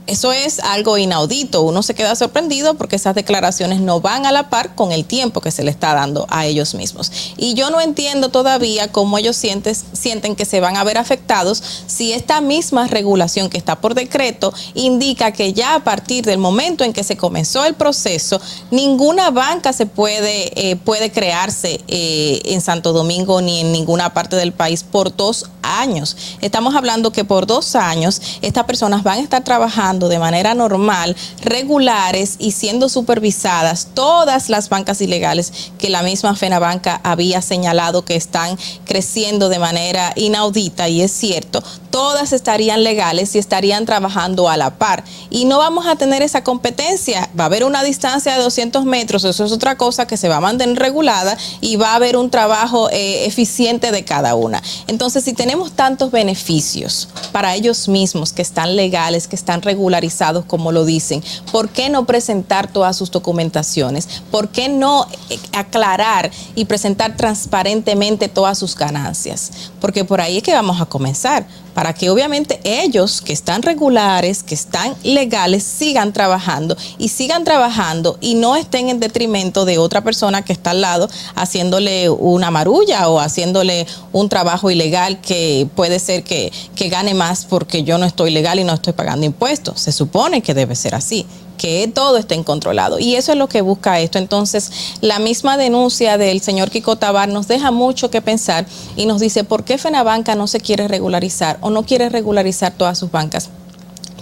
eso 0.09 0.33
es 0.33 0.59
algo 0.59 0.97
inaudito. 0.97 1.61
Uno 1.61 1.83
se 1.83 1.93
queda 1.93 2.15
sorprendido 2.15 2.73
porque 2.73 2.95
esas 2.95 3.13
declaraciones 3.13 3.79
no 3.79 4.01
van 4.01 4.25
a 4.25 4.31
la 4.31 4.49
par 4.49 4.73
con 4.73 4.91
el 4.91 5.05
tiempo 5.05 5.39
que 5.39 5.51
se 5.51 5.63
le 5.63 5.69
está 5.69 5.93
dando 5.93 6.25
a 6.29 6.47
ellos 6.47 6.73
mismos. 6.73 7.11
Y 7.37 7.53
yo 7.53 7.69
no 7.69 7.79
entiendo 7.79 8.29
todavía 8.29 8.91
cómo 8.91 9.19
ellos 9.19 9.35
sienten, 9.35 10.35
que 10.35 10.45
se 10.45 10.59
van 10.61 10.77
a 10.77 10.83
ver 10.83 10.97
afectados 10.97 11.61
si 11.85 12.11
esta 12.11 12.41
misma 12.41 12.87
regulación 12.87 13.49
que 13.49 13.59
está 13.59 13.79
por 13.79 13.93
decreto 13.93 14.51
indica 14.73 15.31
que 15.31 15.53
ya 15.53 15.75
a 15.75 15.83
partir 15.83 16.25
del 16.25 16.39
momento 16.39 16.83
en 16.83 16.93
que 16.93 17.03
se 17.03 17.15
comenzó 17.15 17.65
el 17.65 17.75
proceso, 17.75 18.41
ninguna 18.71 19.29
banca 19.29 19.73
se 19.73 19.85
puede, 19.85 20.71
eh, 20.71 20.75
puede 20.75 21.11
crearse 21.11 21.81
eh, 21.87 22.41
en 22.45 22.61
Santo 22.61 22.93
Domingo 22.93 23.41
ni 23.41 23.59
en 23.59 23.71
ninguna 23.71 24.11
parte 24.13 24.35
del 24.35 24.53
país 24.53 24.83
por 24.83 25.15
dos 25.15 25.45
años. 25.61 26.17
Estamos 26.41 26.73
hablando 26.75 27.11
que 27.11 27.25
por 27.25 27.45
dos 27.45 27.75
años 27.75 28.21
estas 28.41 28.63
personas 28.63 29.03
van 29.03 29.19
a 29.19 29.21
estar 29.21 29.43
trabajando 29.43 29.98
de 30.07 30.19
manera 30.19 30.53
normal, 30.53 31.15
regulares 31.41 32.35
y 32.39 32.51
siendo 32.51 32.89
supervisadas 32.89 33.89
todas 33.93 34.49
las 34.49 34.69
bancas 34.69 35.01
ilegales 35.01 35.51
que 35.77 35.89
la 35.89 36.03
misma 36.03 36.35
FENABANCA 36.35 37.01
había 37.03 37.41
señalado 37.41 38.05
que 38.05 38.15
están 38.15 38.57
creciendo 38.85 39.49
de 39.49 39.59
manera 39.59 40.13
inaudita 40.15 40.87
y 40.87 41.01
es 41.01 41.11
cierto, 41.11 41.63
todas 41.89 42.33
estarían 42.33 42.83
legales 42.83 43.35
y 43.35 43.39
estarían 43.39 43.85
trabajando 43.85 44.49
a 44.49 44.57
la 44.57 44.77
par. 44.77 45.03
Y 45.29 45.45
no 45.45 45.57
vamos 45.57 45.87
a 45.87 45.95
tener 45.95 46.21
esa 46.21 46.43
competencia. 46.43 47.29
Va 47.37 47.43
a 47.43 47.47
haber 47.47 47.63
una 47.63 47.83
distancia 47.83 48.33
de 48.35 48.41
200 48.41 48.85
metros, 48.85 49.23
eso 49.23 49.45
es 49.45 49.51
otra 49.51 49.77
cosa 49.77 50.07
que 50.07 50.17
se 50.17 50.29
va 50.29 50.37
a 50.37 50.41
mantener 50.41 50.77
regulada 50.77 51.37
y 51.61 51.75
va 51.75 51.91
a 51.91 51.95
haber 51.95 52.17
un 52.17 52.29
trabajo 52.29 52.89
eh, 52.91 53.25
eficiente 53.25 53.91
de 53.91 54.05
cada 54.05 54.35
una. 54.35 54.61
Entonces, 54.87 55.23
si 55.23 55.33
tenemos 55.33 55.73
tantos 55.73 56.11
beneficios 56.11 57.09
para 57.31 57.55
ellos 57.55 57.87
mismos 57.87 58.33
que 58.33 58.41
están 58.41 58.75
legales, 58.75 59.27
que 59.27 59.35
están 59.35 59.61
regularizados, 59.79 60.43
como 60.43 60.73
lo 60.73 60.83
dicen, 60.83 61.23
¿por 61.53 61.69
qué 61.69 61.89
no 61.89 62.05
presentar 62.05 62.71
todas 62.71 62.97
sus 62.97 63.11
documentaciones? 63.11 64.21
¿Por 64.29 64.49
qué 64.49 64.67
no 64.67 65.07
eh, 65.29 65.39
aclarar 65.53 66.29
y 66.53 66.65
presentar 66.65 67.15
transparentemente 67.15 68.27
todas 68.27 68.57
sus 68.57 68.75
ganancias? 68.75 69.71
Porque 69.79 70.03
por 70.03 70.19
ahí 70.19 70.37
es 70.37 70.43
que 70.43 70.53
vamos 70.53 70.81
a 70.81 70.85
comenzar 70.85 71.47
para 71.73 71.93
que 71.93 72.09
obviamente 72.09 72.59
ellos 72.63 73.21
que 73.21 73.33
están 73.33 73.61
regulares, 73.61 74.43
que 74.43 74.55
están 74.55 74.95
legales, 75.03 75.63
sigan 75.63 76.13
trabajando 76.13 76.77
y 76.97 77.09
sigan 77.09 77.43
trabajando 77.43 78.17
y 78.21 78.35
no 78.35 78.55
estén 78.55 78.89
en 78.89 78.99
detrimento 78.99 79.65
de 79.65 79.77
otra 79.77 80.01
persona 80.01 80.43
que 80.43 80.53
está 80.53 80.71
al 80.71 80.81
lado 80.81 81.09
haciéndole 81.35 82.09
una 82.09 82.51
marulla 82.51 83.09
o 83.09 83.19
haciéndole 83.19 83.87
un 84.11 84.29
trabajo 84.29 84.71
ilegal 84.71 85.21
que 85.21 85.67
puede 85.75 85.99
ser 85.99 86.23
que, 86.23 86.51
que 86.75 86.89
gane 86.89 87.13
más 87.13 87.45
porque 87.45 87.83
yo 87.83 87.97
no 87.97 88.05
estoy 88.05 88.31
legal 88.31 88.59
y 88.59 88.63
no 88.63 88.73
estoy 88.73 88.93
pagando 88.93 89.25
impuestos. 89.25 89.79
Se 89.79 89.91
supone 89.91 90.41
que 90.41 90.53
debe 90.53 90.75
ser 90.75 90.95
así 90.95 91.25
que 91.59 91.91
todo 91.93 92.17
esté 92.17 92.41
controlado. 92.43 92.97
Y 92.97 93.15
eso 93.15 93.33
es 93.33 93.37
lo 93.37 93.49
que 93.49 93.61
busca 93.61 93.99
esto. 93.99 94.17
Entonces, 94.17 94.71
la 95.01 95.19
misma 95.19 95.57
denuncia 95.57 96.17
del 96.17 96.41
señor 96.41 96.71
Kiko 96.71 96.95
Tabar 96.95 97.29
nos 97.29 97.47
deja 97.47 97.69
mucho 97.69 98.09
que 98.09 98.21
pensar 98.21 98.65
y 98.95 99.05
nos 99.05 99.19
dice 99.19 99.43
por 99.43 99.65
qué 99.65 99.77
Fenabanca 99.77 100.35
no 100.35 100.47
se 100.47 100.61
quiere 100.61 100.87
regularizar 100.87 101.57
o 101.61 101.69
no 101.69 101.83
quiere 101.83 102.09
regularizar 102.09 102.71
todas 102.71 102.97
sus 102.97 103.11
bancas. 103.11 103.49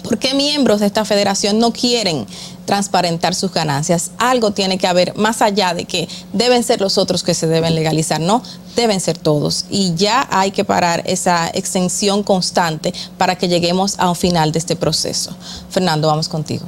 ¿Por 0.04 0.18
qué 0.18 0.34
miembros 0.34 0.80
de 0.80 0.86
esta 0.86 1.04
federación 1.04 1.60
no 1.60 1.74
quieren 1.74 2.26
transparentar 2.66 3.36
sus 3.36 3.52
ganancias? 3.52 4.12
Algo 4.18 4.52
tiene 4.52 4.78
que 4.78 4.88
haber 4.88 5.16
más 5.18 5.42
allá 5.42 5.74
de 5.74 5.86
que 5.86 6.08
deben 6.32 6.64
ser 6.64 6.80
los 6.80 6.98
otros 6.98 7.24
que 7.24 7.34
se 7.34 7.46
deben 7.46 7.76
legalizar, 7.76 8.22
no, 8.22 8.42
deben 8.76 9.02
ser 9.02 9.18
todos. 9.18 9.66
Y 9.70 9.94
ya 9.96 10.26
hay 10.32 10.52
que 10.52 10.64
parar 10.64 11.04
esa 11.06 11.50
extensión 11.54 12.24
constante 12.24 12.94
para 13.18 13.38
que 13.38 13.50
lleguemos 13.50 14.00
a 14.00 14.10
un 14.10 14.16
final 14.16 14.54
de 14.54 14.60
este 14.60 14.78
proceso. 14.78 15.36
Fernando, 15.70 16.08
vamos 16.08 16.30
contigo. 16.30 16.66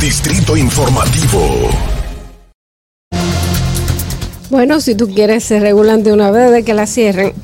Distrito 0.00 0.56
Informativo. 0.56 1.70
Bueno, 4.48 4.80
si 4.80 4.94
tú 4.94 5.08
quieres, 5.08 5.44
se 5.44 5.60
regulan 5.60 6.02
de 6.02 6.12
una 6.12 6.30
vez 6.30 6.50
de 6.50 6.64
que 6.64 6.74
la 6.74 6.86
cierren. 6.86 7.34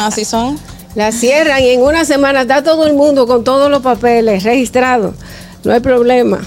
Así 0.00 0.24
son. 0.24 0.58
La 0.94 1.12
cierran 1.12 1.62
y 1.62 1.70
en 1.70 1.80
una 1.80 2.04
semana 2.04 2.42
está 2.42 2.62
todo 2.62 2.86
el 2.86 2.94
mundo 2.94 3.26
con 3.26 3.44
todos 3.44 3.70
los 3.70 3.82
papeles 3.82 4.42
registrados. 4.42 5.14
No 5.64 5.72
hay 5.72 5.80
problema. 5.80 6.40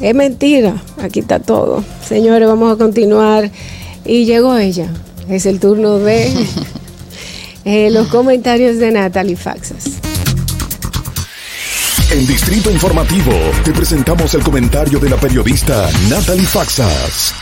Es 0.00 0.14
mentira. 0.14 0.82
Aquí 1.00 1.20
está 1.20 1.38
todo. 1.38 1.84
Señores, 2.06 2.48
vamos 2.48 2.72
a 2.72 2.76
continuar. 2.76 3.50
Y 4.04 4.24
llegó 4.24 4.56
ella. 4.56 4.88
Es 5.28 5.46
el 5.46 5.60
turno 5.60 5.98
de 5.98 6.32
eh, 7.64 7.90
los 7.90 8.08
comentarios 8.08 8.78
de 8.78 8.92
Natalie 8.92 9.36
Faxas. 9.36 9.91
En 12.12 12.26
Distrito 12.26 12.70
Informativo 12.70 13.32
te 13.64 13.72
presentamos 13.72 14.34
el 14.34 14.42
comentario 14.42 14.98
de 14.98 15.08
la 15.08 15.16
periodista 15.16 15.88
Natalie 16.10 16.44
Faxas. 16.44 17.32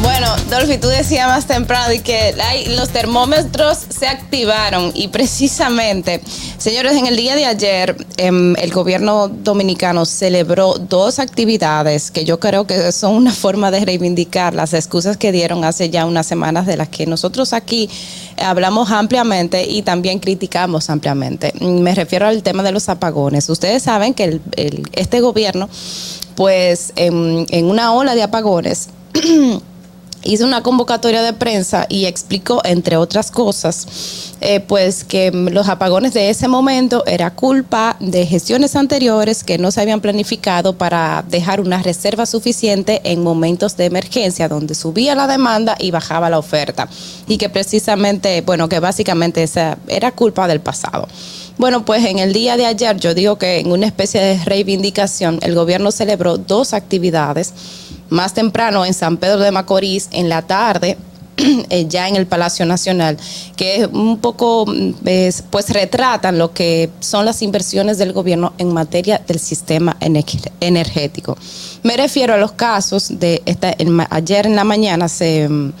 Bueno, 0.00 0.34
Dolphy, 0.48 0.78
tú 0.78 0.88
decías 0.88 1.28
más 1.28 1.46
temprano 1.46 1.90
de 1.90 2.00
que 2.00 2.34
los 2.74 2.88
termómetros 2.88 3.78
se 3.90 4.06
activaron 4.06 4.92
y 4.94 5.08
precisamente, 5.08 6.22
señores, 6.56 6.96
en 6.96 7.06
el 7.06 7.16
día 7.16 7.36
de 7.36 7.44
ayer 7.44 7.96
em, 8.16 8.56
el 8.56 8.72
gobierno 8.72 9.28
dominicano 9.28 10.06
celebró 10.06 10.78
dos 10.78 11.18
actividades 11.18 12.10
que 12.10 12.24
yo 12.24 12.40
creo 12.40 12.66
que 12.66 12.92
son 12.92 13.14
una 13.14 13.32
forma 13.32 13.70
de 13.70 13.84
reivindicar 13.84 14.54
las 14.54 14.72
excusas 14.72 15.18
que 15.18 15.32
dieron 15.32 15.64
hace 15.64 15.90
ya 15.90 16.06
unas 16.06 16.26
semanas 16.26 16.66
de 16.66 16.78
las 16.78 16.88
que 16.88 17.04
nosotros 17.04 17.52
aquí 17.52 17.90
hablamos 18.42 18.90
ampliamente 18.90 19.64
y 19.68 19.82
también 19.82 20.18
criticamos 20.18 20.90
ampliamente. 20.90 21.52
Me 21.60 21.94
refiero 21.94 22.26
al 22.26 22.42
tema 22.42 22.62
de 22.62 22.72
los 22.72 22.88
apagones. 22.88 23.48
Ustedes 23.48 23.82
saben 23.82 24.14
que 24.14 24.24
el- 24.24 24.40
el- 24.56 24.82
este 24.92 25.20
gobierno, 25.20 25.68
pues 26.34 26.92
en, 26.96 27.46
en 27.50 27.64
una 27.66 27.92
ola 27.94 28.14
de 28.14 28.22
apagones, 28.22 28.88
hizo 30.24 30.44
una 30.44 30.62
convocatoria 30.62 31.22
de 31.22 31.32
prensa 31.32 31.86
y 31.88 32.06
explicó, 32.06 32.60
entre 32.64 32.96
otras 32.96 33.30
cosas, 33.30 34.34
eh, 34.40 34.60
pues 34.60 35.04
que 35.04 35.30
mm, 35.30 35.48
los 35.48 35.68
apagones 35.68 36.14
de 36.14 36.30
ese 36.30 36.48
momento 36.48 37.04
era 37.06 37.34
culpa 37.34 37.96
de 38.00 38.26
gestiones 38.26 38.76
anteriores 38.76 39.44
que 39.44 39.58
no 39.58 39.70
se 39.70 39.80
habían 39.80 40.00
planificado 40.00 40.72
para 40.74 41.24
dejar 41.28 41.60
una 41.60 41.82
reserva 41.82 42.26
suficiente 42.26 43.00
en 43.04 43.22
momentos 43.22 43.76
de 43.76 43.86
emergencia, 43.86 44.48
donde 44.48 44.74
subía 44.74 45.14
la 45.14 45.26
demanda 45.26 45.76
y 45.78 45.90
bajaba 45.90 46.30
la 46.30 46.38
oferta. 46.38 46.88
Y 47.26 47.38
que 47.38 47.48
precisamente, 47.48 48.40
bueno, 48.42 48.68
que 48.68 48.80
básicamente 48.80 49.42
esa 49.42 49.78
era 49.88 50.12
culpa 50.12 50.48
del 50.48 50.60
pasado. 50.60 51.08
Bueno, 51.58 51.84
pues 51.84 52.04
en 52.04 52.18
el 52.18 52.32
día 52.32 52.56
de 52.56 52.66
ayer, 52.66 52.96
yo 52.96 53.14
digo 53.14 53.36
que 53.36 53.60
en 53.60 53.70
una 53.70 53.86
especie 53.86 54.20
de 54.20 54.42
reivindicación, 54.44 55.38
el 55.42 55.54
gobierno 55.54 55.92
celebró 55.92 56.38
dos 56.38 56.72
actividades. 56.72 57.52
Más 58.12 58.34
temprano 58.34 58.84
en 58.84 58.92
San 58.92 59.16
Pedro 59.16 59.40
de 59.40 59.50
Macorís, 59.50 60.08
en 60.12 60.28
la 60.28 60.42
tarde, 60.42 60.98
eh, 61.70 61.86
ya 61.88 62.08
en 62.08 62.16
el 62.16 62.26
Palacio 62.26 62.66
Nacional, 62.66 63.16
que 63.56 63.88
un 63.90 64.18
poco 64.18 64.66
mm, 64.66 65.06
es, 65.06 65.42
pues 65.48 65.70
retratan 65.70 66.36
lo 66.36 66.52
que 66.52 66.90
son 67.00 67.24
las 67.24 67.40
inversiones 67.40 67.96
del 67.96 68.12
gobierno 68.12 68.52
en 68.58 68.72
materia 68.74 69.18
del 69.26 69.38
sistema 69.40 69.96
ener- 70.00 70.50
energético. 70.60 71.38
Me 71.82 71.96
refiero 71.96 72.34
a 72.34 72.36
los 72.36 72.52
casos 72.52 73.18
de 73.18 73.40
esta, 73.46 73.74
ayer 74.10 74.46
en 74.46 74.56
la 74.56 74.64
mañana 74.64 75.08
se 75.08 75.48
mm, 75.48 75.72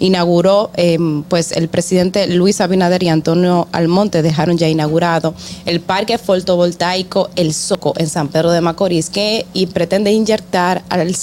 inauguró, 0.00 0.70
eh, 0.74 0.98
pues 1.28 1.52
el 1.52 1.68
presidente 1.68 2.26
Luis 2.26 2.60
Abinader 2.60 3.02
y 3.02 3.08
Antonio 3.08 3.68
Almonte 3.70 4.22
dejaron 4.22 4.58
ya 4.58 4.68
inaugurado 4.68 5.34
el 5.66 5.80
parque 5.80 6.18
fotovoltaico 6.18 7.30
El 7.36 7.54
Soco 7.54 7.94
en 7.96 8.08
San 8.08 8.28
Pedro 8.28 8.50
de 8.50 8.60
Macorís, 8.60 9.10
que 9.10 9.46
y 9.52 9.66
pretende 9.66 10.10
inyectar 10.10 10.82
al, 10.88 11.14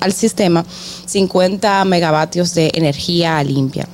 al 0.00 0.12
sistema 0.12 0.64
50 1.06 1.84
megavatios 1.84 2.54
de 2.54 2.72
energía 2.74 3.42
limpia. 3.44 3.86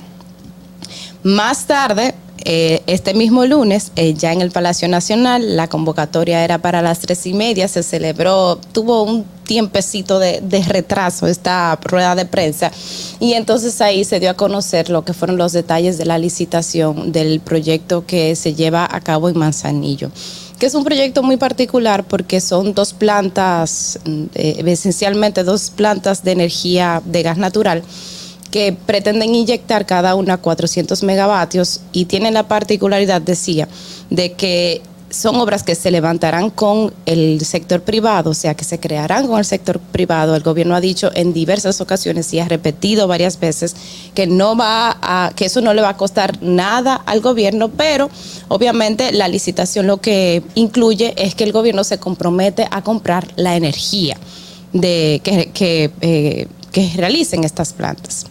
Más 1.23 1.67
tarde, 1.67 2.15
eh, 2.43 2.81
este 2.87 3.13
mismo 3.13 3.45
lunes, 3.45 3.91
eh, 3.95 4.15
ya 4.15 4.33
en 4.33 4.41
el 4.41 4.49
Palacio 4.49 4.87
Nacional, 4.87 5.55
la 5.55 5.67
convocatoria 5.67 6.43
era 6.43 6.57
para 6.57 6.81
las 6.81 6.99
tres 6.99 7.27
y 7.27 7.33
media, 7.33 7.67
se 7.67 7.83
celebró, 7.83 8.57
tuvo 8.71 9.03
un 9.03 9.25
tiempecito 9.51 10.17
de, 10.17 10.39
de 10.39 10.63
retraso 10.63 11.27
esta 11.27 11.77
rueda 11.83 12.15
de 12.15 12.25
prensa. 12.25 12.71
Y 13.19 13.33
entonces 13.33 13.81
ahí 13.81 14.05
se 14.05 14.21
dio 14.21 14.29
a 14.29 14.33
conocer 14.35 14.89
lo 14.89 15.03
que 15.03 15.11
fueron 15.11 15.35
los 15.35 15.51
detalles 15.51 15.97
de 15.97 16.05
la 16.05 16.17
licitación 16.17 17.11
del 17.11 17.41
proyecto 17.41 18.05
que 18.05 18.37
se 18.37 18.53
lleva 18.53 18.87
a 18.89 19.01
cabo 19.01 19.27
en 19.27 19.37
Manzanillo 19.37 20.09
que 20.57 20.67
es 20.67 20.75
un 20.75 20.83
proyecto 20.83 21.23
muy 21.23 21.37
particular 21.37 22.03
porque 22.03 22.39
son 22.39 22.75
dos 22.75 22.93
plantas, 22.93 23.99
eh, 24.35 24.63
esencialmente 24.67 25.43
dos 25.43 25.71
plantas 25.71 26.23
de 26.23 26.33
energía 26.33 27.01
de 27.03 27.23
gas 27.23 27.39
natural 27.39 27.81
que 28.51 28.77
pretenden 28.85 29.33
inyectar 29.33 29.87
cada 29.87 30.13
una 30.13 30.37
400 30.37 31.01
megavatios 31.01 31.81
y 31.93 32.05
tienen 32.05 32.35
la 32.35 32.47
particularidad, 32.47 33.21
decía, 33.23 33.67
de 34.11 34.33
que 34.33 34.83
son 35.11 35.35
obras 35.35 35.63
que 35.63 35.75
se 35.75 35.91
levantarán 35.91 36.49
con 36.49 36.93
el 37.05 37.43
sector 37.45 37.81
privado, 37.81 38.31
o 38.31 38.33
sea, 38.33 38.55
que 38.55 38.63
se 38.63 38.79
crearán 38.79 39.27
con 39.27 39.39
el 39.39 39.45
sector 39.45 39.79
privado. 39.79 40.35
El 40.35 40.43
gobierno 40.43 40.75
ha 40.75 40.81
dicho 40.81 41.11
en 41.13 41.33
diversas 41.33 41.81
ocasiones 41.81 42.33
y 42.33 42.39
ha 42.39 42.47
repetido 42.47 43.07
varias 43.07 43.39
veces 43.39 43.75
que 44.13 44.27
no 44.27 44.55
va 44.55 44.97
a, 45.01 45.31
que 45.35 45.45
eso 45.45 45.61
no 45.61 45.73
le 45.73 45.81
va 45.81 45.89
a 45.89 45.97
costar 45.97 46.41
nada 46.41 46.95
al 46.95 47.21
gobierno, 47.21 47.69
pero 47.69 48.09
obviamente 48.47 49.11
la 49.11 49.27
licitación 49.27 49.87
lo 49.87 49.97
que 49.97 50.43
incluye 50.55 51.13
es 51.17 51.35
que 51.35 51.43
el 51.43 51.51
gobierno 51.51 51.83
se 51.83 51.99
compromete 51.99 52.67
a 52.71 52.81
comprar 52.81 53.27
la 53.35 53.55
energía 53.55 54.17
de 54.73 55.21
que, 55.23 55.91
eh, 56.01 56.47
que 56.71 56.91
realicen 56.95 57.43
estas 57.43 57.73
plantas. 57.73 58.25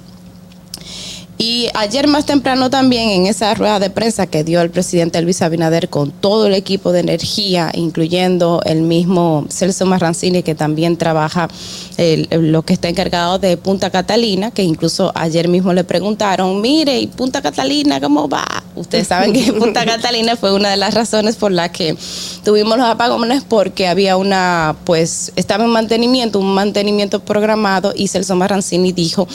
Y 1.43 1.68
ayer 1.72 2.07
más 2.07 2.26
temprano 2.26 2.68
también 2.68 3.09
en 3.09 3.26
esa 3.26 3.55
rueda 3.55 3.78
de 3.80 3.88
prensa 3.88 4.26
que 4.26 4.45
dio 4.45 4.61
el 4.61 4.68
presidente 4.68 5.22
Luis 5.22 5.41
Abinader 5.41 5.88
con 5.88 6.11
todo 6.11 6.47
el 6.49 6.53
equipo 6.53 6.93
de 6.93 7.01
energía, 7.01 7.70
incluyendo 7.72 8.61
el 8.66 8.82
mismo 8.82 9.47
Celso 9.49 9.86
Marrancini 9.86 10.43
que 10.43 10.55
también 10.55 10.99
trabaja 10.99 11.49
el- 11.97 12.28
el- 12.28 12.53
lo 12.53 12.61
que 12.61 12.74
está 12.74 12.91
encargado 12.91 13.38
de 13.38 13.57
Punta 13.57 13.88
Catalina, 13.88 14.51
que 14.51 14.62
incluso 14.62 15.12
ayer 15.14 15.49
mismo 15.49 15.72
le 15.72 15.82
preguntaron, 15.82 16.61
mire, 16.61 17.01
¿y 17.01 17.07
Punta 17.07 17.41
Catalina 17.41 18.03
cómo 18.03 18.28
va? 18.28 18.45
Ustedes 18.76 19.09
saben 19.09 19.32
que 19.32 19.51
Punta 19.55 19.86
Catalina 19.86 20.36
fue 20.36 20.53
una 20.53 20.68
de 20.68 20.76
las 20.76 20.93
razones 20.93 21.36
por 21.36 21.53
las 21.53 21.70
que 21.70 21.97
tuvimos 22.45 22.76
los 22.76 22.86
apagones 22.86 23.45
porque 23.49 23.88
había 23.88 24.18
una, 24.18 24.76
pues 24.84 25.32
estaba 25.36 25.64
en 25.64 25.70
mantenimiento, 25.70 26.38
un 26.38 26.53
mantenimiento 26.53 27.20
programado 27.20 27.95
y 27.97 28.09
Celso 28.09 28.36
Marrancini 28.36 28.93
dijo 28.93 29.26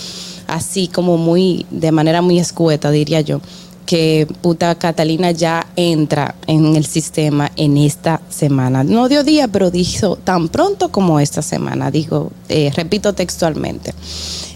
así 0.47 0.87
como 0.87 1.17
muy, 1.17 1.65
de 1.71 1.91
manera 1.91 2.21
muy 2.21 2.39
escueta, 2.39 2.91
diría 2.91 3.21
yo, 3.21 3.41
que 3.85 4.27
Punta 4.41 4.73
Catalina 4.75 5.31
ya 5.31 5.67
entra 5.75 6.35
en 6.47 6.75
el 6.75 6.85
sistema 6.85 7.51
en 7.55 7.77
esta 7.77 8.21
semana. 8.29 8.83
No 8.83 9.07
dio 9.07 9.23
día, 9.23 9.47
pero 9.47 9.71
dijo 9.71 10.15
tan 10.17 10.49
pronto 10.49 10.89
como 10.89 11.19
esta 11.19 11.41
semana, 11.41 11.91
digo, 11.91 12.31
eh, 12.49 12.71
repito 12.75 13.13
textualmente. 13.13 13.93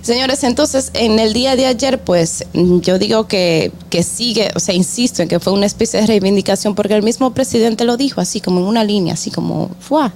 Señores, 0.02 0.44
entonces 0.44 0.92
en 0.94 1.20
el 1.20 1.34
día 1.34 1.56
de 1.56 1.68
ayer, 1.68 2.02
pues 2.02 2.46
yo 2.54 2.98
digo 2.98 3.28
que, 3.28 3.72
que 3.90 4.02
sigue, 4.02 4.50
o 4.56 4.60
sea, 4.60 4.74
insisto 4.74 5.22
en 5.22 5.28
que 5.28 5.40
fue 5.40 5.54
una 5.54 5.66
especie 5.66 6.02
de 6.02 6.08
reivindicación, 6.08 6.74
porque 6.74 6.96
el 6.96 7.04
mismo 7.04 7.34
presidente 7.34 7.84
lo 7.84 7.98
dijo 7.98 8.22
así 8.22 8.42
como 8.42 8.60
en 8.62 8.66
una 8.66 8.84
línea, 8.84 9.14
así 9.14 9.30
como, 9.30 9.70
¡fua! 9.80 10.14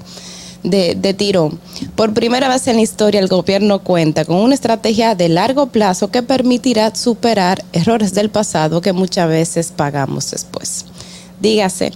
De, 0.63 0.95
de 0.95 1.13
tirón. 1.13 1.59
Por 1.95 2.13
primera 2.13 2.47
vez 2.47 2.67
en 2.67 2.77
la 2.77 2.81
historia, 2.81 3.19
el 3.19 3.27
gobierno 3.27 3.79
cuenta 3.79 4.25
con 4.25 4.37
una 4.37 4.55
estrategia 4.55 5.15
de 5.15 5.29
largo 5.29 5.67
plazo 5.67 6.09
que 6.09 6.23
permitirá 6.23 6.93
superar 6.95 7.63
errores 7.73 8.13
del 8.13 8.29
pasado 8.29 8.81
que 8.81 8.93
muchas 8.93 9.27
veces 9.27 9.73
pagamos 9.75 10.31
después. 10.31 10.85
Dígase, 11.39 11.91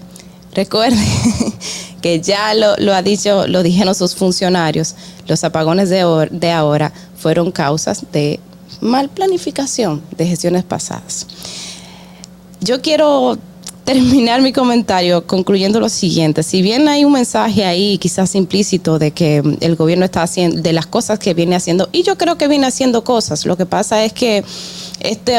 recuerde 0.53 0.97
que 2.01 2.21
ya 2.21 2.53
lo, 2.53 2.93
ha 2.93 3.01
dicho, 3.01 3.47
lo 3.47 3.63
dijeron 3.63 3.95
sus 3.95 4.15
funcionarios, 4.15 4.95
los 5.27 5.43
apagones 5.43 5.89
de 5.89 6.51
ahora 6.51 6.93
fueron 7.17 7.51
causas 7.51 8.03
de 8.11 8.39
mal 8.81 9.09
planificación 9.09 10.01
de 10.15 10.27
gestiones 10.27 10.63
pasadas. 10.63 11.27
Yo 12.59 12.81
quiero 12.81 13.37
terminar 13.87 14.41
mi 14.41 14.51
comentario 14.51 15.25
concluyendo 15.25 15.79
lo 15.79 15.87
siguiente. 15.87 16.43
Si 16.43 16.61
bien 16.61 16.89
hay 16.89 17.05
un 17.05 17.13
mensaje 17.13 17.63
ahí 17.63 17.97
quizás 17.97 18.35
implícito 18.35 18.99
de 18.99 19.11
que 19.11 19.41
el 19.61 19.77
gobierno 19.77 20.03
está 20.03 20.23
haciendo, 20.23 20.61
de 20.61 20.73
las 20.73 20.85
cosas 20.85 21.19
que 21.19 21.33
viene 21.33 21.55
haciendo, 21.55 21.87
y 21.93 22.03
yo 22.03 22.17
creo 22.17 22.37
que 22.37 22.49
viene 22.49 22.67
haciendo 22.67 23.05
cosas, 23.05 23.45
lo 23.45 23.55
que 23.55 23.65
pasa 23.65 24.03
es 24.03 24.11
que 24.11 24.43
este 24.99 25.37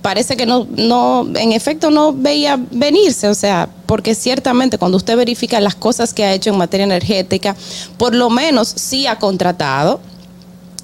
parece 0.00 0.36
que 0.36 0.46
no, 0.46 0.68
no, 0.76 1.26
en 1.34 1.50
efecto 1.50 1.90
no 1.90 2.12
veía 2.12 2.56
venirse, 2.70 3.26
o 3.26 3.34
sea, 3.34 3.68
porque 3.86 4.14
ciertamente 4.14 4.78
cuando 4.78 4.96
usted 4.96 5.16
verifica 5.16 5.60
las 5.60 5.74
cosas 5.74 6.14
que 6.14 6.22
ha 6.22 6.32
hecho 6.32 6.50
en 6.50 6.56
materia 6.56 6.84
energética, 6.84 7.56
por 7.96 8.14
lo 8.14 8.30
menos 8.30 8.72
sí 8.76 9.08
ha 9.08 9.18
contratado, 9.18 9.98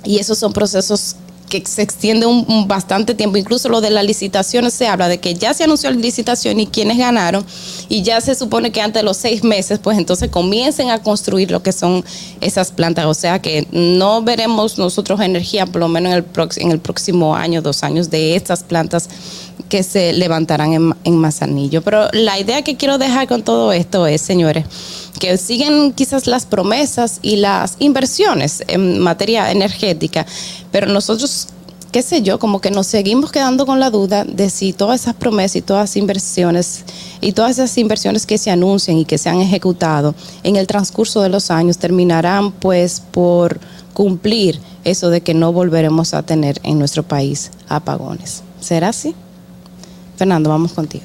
y 0.02 0.18
esos 0.18 0.36
son 0.36 0.52
procesos 0.52 1.14
que 1.62 1.70
se 1.70 1.82
extienden 1.82 2.28
un, 2.28 2.68
bastante 2.68 3.14
tiempo. 3.14 3.36
Incluso 3.36 3.68
lo 3.68 3.80
de 3.80 3.90
las 3.90 4.04
licitaciones 4.04 4.74
se 4.74 4.86
habla 4.86 5.08
de 5.08 5.18
que 5.18 5.34
ya 5.34 5.54
se 5.54 5.64
anunció 5.64 5.90
la 5.90 5.96
licitación 5.96 6.60
y 6.60 6.66
quienes 6.66 6.98
ganaron 6.98 7.44
y 7.88 8.02
ya 8.02 8.20
se 8.20 8.34
supone 8.34 8.72
que 8.72 8.80
antes 8.80 9.00
de 9.00 9.04
los 9.04 9.16
seis 9.16 9.44
meses, 9.44 9.78
pues 9.78 9.98
entonces 9.98 10.30
comiencen 10.30 10.90
a 10.90 11.02
construir 11.02 11.50
lo 11.50 11.62
que 11.62 11.72
son 11.72 12.04
esas 12.40 12.72
plantas. 12.72 13.06
O 13.06 13.14
sea 13.14 13.40
que 13.40 13.66
no 13.72 14.22
veremos 14.22 14.78
nosotros 14.78 15.20
energía, 15.20 15.66
por 15.66 15.80
lo 15.80 15.88
menos 15.88 16.12
en 16.12 16.18
el, 16.18 16.48
en 16.56 16.70
el 16.70 16.80
próximo 16.80 17.34
año, 17.36 17.62
dos 17.62 17.82
años, 17.82 18.10
de 18.10 18.36
estas 18.36 18.62
plantas 18.62 19.08
que 19.68 19.82
se 19.82 20.12
levantarán 20.12 20.72
en, 20.72 20.94
en 21.04 21.16
Manzanillo. 21.16 21.82
Pero 21.82 22.08
la 22.12 22.38
idea 22.38 22.62
que 22.62 22.76
quiero 22.76 22.98
dejar 22.98 23.28
con 23.28 23.42
todo 23.42 23.72
esto 23.72 24.06
es, 24.06 24.20
señores, 24.20 24.64
que 25.18 25.36
siguen 25.38 25.92
quizás 25.92 26.26
las 26.26 26.46
promesas 26.46 27.18
y 27.22 27.36
las 27.36 27.76
inversiones 27.78 28.62
en 28.68 28.98
materia 28.98 29.50
energética, 29.50 30.26
pero 30.70 30.86
nosotros, 30.86 31.48
qué 31.92 32.02
sé 32.02 32.22
yo, 32.22 32.38
como 32.38 32.60
que 32.60 32.70
nos 32.70 32.86
seguimos 32.86 33.30
quedando 33.30 33.66
con 33.66 33.80
la 33.80 33.90
duda 33.90 34.24
de 34.24 34.50
si 34.50 34.72
todas 34.72 35.02
esas 35.02 35.14
promesas 35.14 35.56
y 35.56 35.62
todas 35.62 35.96
inversiones 35.96 36.84
y 37.20 37.32
todas 37.32 37.52
esas 37.52 37.76
inversiones 37.78 38.26
que 38.26 38.38
se 38.38 38.50
anuncian 38.50 38.98
y 38.98 39.04
que 39.04 39.18
se 39.18 39.28
han 39.28 39.40
ejecutado 39.40 40.14
en 40.42 40.56
el 40.56 40.66
transcurso 40.66 41.22
de 41.22 41.28
los 41.28 41.50
años 41.50 41.78
terminarán 41.78 42.52
pues 42.52 43.00
por 43.00 43.60
cumplir 43.92 44.60
eso 44.82 45.08
de 45.10 45.20
que 45.20 45.34
no 45.34 45.52
volveremos 45.52 46.14
a 46.14 46.22
tener 46.22 46.60
en 46.64 46.78
nuestro 46.78 47.02
país 47.02 47.50
apagones. 47.68 48.42
¿Será 48.60 48.88
así? 48.88 49.14
Fernando, 50.16 50.50
vamos 50.50 50.72
contigo. 50.72 51.04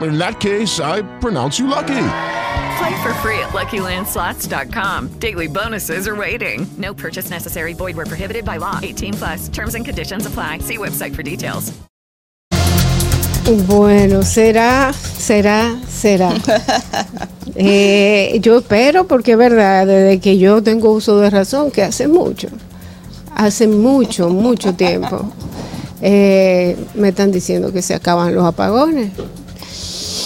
In 0.00 0.18
that 0.18 0.38
case, 0.40 0.78
I 0.80 1.02
pronounce 1.18 1.58
you 1.58 1.66
lucky. 1.66 2.04
Play 2.78 3.02
for 3.02 3.12
free 3.14 3.38
at 3.40 3.50
LuckyLandSlots.com. 3.52 5.18
Daily 5.18 5.48
bonuses 5.48 6.06
are 6.06 6.14
waiting. 6.14 6.66
No 6.76 6.94
purchase 6.94 7.30
necessary. 7.30 7.74
Void 7.74 7.96
where 7.96 8.06
prohibited 8.06 8.44
by 8.44 8.58
law. 8.58 8.78
18 8.82 9.14
plus. 9.14 9.48
Terms 9.48 9.74
and 9.74 9.84
conditions 9.84 10.26
apply. 10.26 10.58
See 10.58 10.78
website 10.78 11.14
for 11.16 11.22
details. 11.22 11.72
Bueno, 13.66 14.22
será, 14.24 14.92
será, 14.92 15.80
será. 15.86 16.32
Eh, 17.60 18.38
yo 18.40 18.58
espero, 18.58 19.08
porque 19.08 19.32
es 19.32 19.38
verdad, 19.38 19.84
desde 19.84 20.20
que 20.20 20.38
yo 20.38 20.62
tengo 20.62 20.92
uso 20.92 21.18
de 21.18 21.28
razón, 21.28 21.72
que 21.72 21.82
hace 21.82 22.06
mucho, 22.06 22.46
hace 23.34 23.66
mucho, 23.66 24.28
mucho 24.28 24.74
tiempo, 24.74 25.32
eh, 26.00 26.76
me 26.94 27.08
están 27.08 27.32
diciendo 27.32 27.72
que 27.72 27.82
se 27.82 27.94
acaban 27.94 28.32
los 28.32 28.44
apagones. 28.44 29.10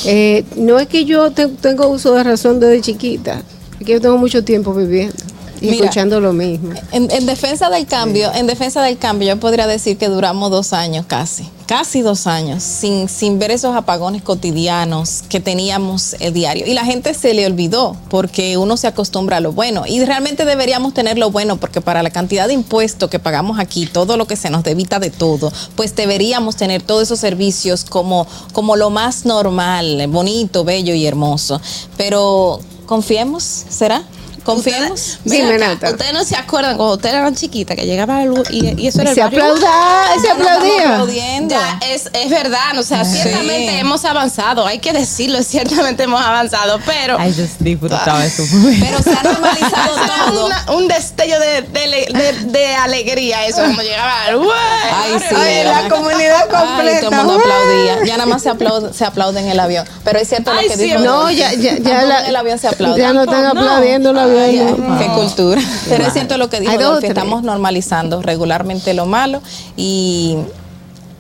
Eh, 0.04 0.44
no 0.56 0.78
es 0.78 0.88
que 0.88 1.04
yo 1.04 1.30
te- 1.30 1.48
tengo 1.48 1.86
uso 1.88 2.14
de 2.14 2.24
razón 2.24 2.58
desde 2.60 2.80
chiquita, 2.80 3.42
es 3.80 3.86
que 3.86 3.92
yo 3.92 4.00
tengo 4.00 4.18
mucho 4.18 4.42
tiempo 4.44 4.74
viviendo 4.74 5.14
y 5.62 5.66
Mira, 5.66 5.84
escuchando 5.84 6.20
lo 6.20 6.32
mismo. 6.32 6.70
En, 6.90 7.08
en 7.12 7.24
defensa 7.24 7.70
del 7.70 7.86
cambio, 7.86 8.32
en 8.34 8.48
defensa 8.48 8.82
del 8.82 8.98
cambio, 8.98 9.28
yo 9.28 9.38
podría 9.38 9.68
decir 9.68 9.96
que 9.96 10.08
duramos 10.08 10.50
dos 10.50 10.72
años 10.72 11.06
casi, 11.06 11.48
casi 11.66 12.02
dos 12.02 12.26
años, 12.26 12.64
sin, 12.64 13.08
sin 13.08 13.38
ver 13.38 13.52
esos 13.52 13.76
apagones 13.76 14.22
cotidianos 14.22 15.22
que 15.28 15.38
teníamos 15.38 16.16
el 16.18 16.32
diario. 16.32 16.66
Y 16.66 16.74
la 16.74 16.84
gente 16.84 17.14
se 17.14 17.32
le 17.32 17.46
olvidó 17.46 17.96
porque 18.10 18.56
uno 18.56 18.76
se 18.76 18.88
acostumbra 18.88 19.36
a 19.36 19.40
lo 19.40 19.52
bueno. 19.52 19.84
Y 19.86 20.04
realmente 20.04 20.44
deberíamos 20.44 20.94
tener 20.94 21.16
lo 21.16 21.30
bueno 21.30 21.58
porque 21.58 21.80
para 21.80 22.02
la 22.02 22.10
cantidad 22.10 22.48
de 22.48 22.54
impuestos 22.54 23.08
que 23.08 23.20
pagamos 23.20 23.60
aquí, 23.60 23.86
todo 23.86 24.16
lo 24.16 24.26
que 24.26 24.34
se 24.34 24.50
nos 24.50 24.64
debita 24.64 24.98
de 24.98 25.10
todo, 25.10 25.52
pues 25.76 25.94
deberíamos 25.94 26.56
tener 26.56 26.82
todos 26.82 27.04
esos 27.04 27.20
servicios 27.20 27.84
como, 27.84 28.26
como 28.52 28.74
lo 28.74 28.90
más 28.90 29.26
normal, 29.26 30.08
bonito, 30.08 30.64
bello 30.64 30.92
y 30.92 31.06
hermoso. 31.06 31.60
Pero 31.96 32.58
confiemos, 32.86 33.44
¿será? 33.44 34.02
¿Confiemos? 34.44 35.18
Mira 35.24 35.72
acá, 35.72 35.90
Ustedes 35.90 36.12
no 36.12 36.24
se 36.24 36.36
acuerdan 36.36 36.76
cuando 36.76 36.94
ustedes 36.94 37.14
eran 37.16 37.34
chiquitas 37.34 37.76
que 37.76 37.86
llegaba 37.86 38.18
la 38.18 38.24
luz 38.24 38.50
y, 38.50 38.80
y 38.80 38.86
eso 38.88 39.00
era 39.00 39.10
el 39.10 39.14
Se 39.16 39.22
barrio. 39.22 39.44
aplauda- 39.44 40.20
se 40.20 40.28
no 40.28 40.48
aplaudía. 40.48 41.42
Ya, 41.48 41.78
es, 41.88 42.10
es 42.12 42.30
verdad, 42.30 42.78
o 42.78 42.82
sea, 42.82 43.04
Sí. 43.04 43.18
ciertamente 43.22 43.78
hemos 43.78 44.04
avanzado, 44.04 44.66
hay 44.66 44.78
que 44.78 44.92
decirlo, 44.92 45.42
ciertamente 45.42 46.02
hemos 46.04 46.20
avanzado, 46.24 46.80
pero. 46.86 47.16
Ay, 47.18 47.34
yo 47.34 47.44
disfrutaba 47.60 48.24
eso. 48.24 48.42
Pero 48.80 49.02
se 49.02 49.10
ha 49.10 49.22
normalizado 49.22 49.94
todo. 50.26 50.46
Una- 50.46 50.64
un 50.72 50.88
destello 50.88 51.38
de, 51.38 51.62
de, 51.62 51.86
le- 51.86 52.06
de- 52.06 52.32
de 52.46 52.74
alegría 52.74 53.46
eso 53.46 53.58
cuando 53.58 53.82
llegaba 53.82 54.24
la 54.26 54.32
luz. 54.32 54.52
Ay, 54.92 55.18
sí. 55.28 55.34
Ay, 55.36 55.64
la 55.64 55.88
comunidad 55.88 56.42
Ay, 56.52 57.00
todo 57.00 57.10
el 57.10 57.16
mundo 57.16 57.34
aplaudía. 57.34 58.04
Ya 58.04 58.16
nada 58.16 58.26
más 58.26 58.42
se 58.42 58.48
aplaude, 58.50 58.92
se 58.92 59.04
aplaude 59.04 59.40
en 59.40 59.48
el 59.48 59.60
avión. 59.60 59.86
Pero 60.04 60.18
es 60.18 60.28
cierto 60.28 60.50
Ay, 60.50 60.66
lo 60.66 60.70
que 60.72 60.76
sí, 60.78 60.84
dijo. 60.84 60.98
No, 61.00 61.30
ya, 61.30 61.52
ya, 61.52 61.74
ya 61.76 61.82
Tampoco 61.82 62.06
la- 62.08 62.20
en 62.20 62.26
el 62.26 62.36
avión 62.36 62.58
se 62.58 62.68
aplaude. 62.68 63.00
ya 63.00 63.12
no 63.12 63.22
están 63.22 63.46
aplaudiendo 63.46 64.10
el 64.10 64.18
no. 64.32 64.98
Qué 64.98 65.06
cultura. 65.14 65.60
Pero 65.88 66.04
es 66.06 66.12
cierto 66.12 66.36
lo 66.38 66.48
que 66.48 66.60
dijo 66.60 66.76
Dolphy, 66.78 67.06
estamos 67.06 67.42
normalizando 67.42 68.22
regularmente 68.22 68.94
lo 68.94 69.06
malo 69.06 69.40
y 69.76 70.36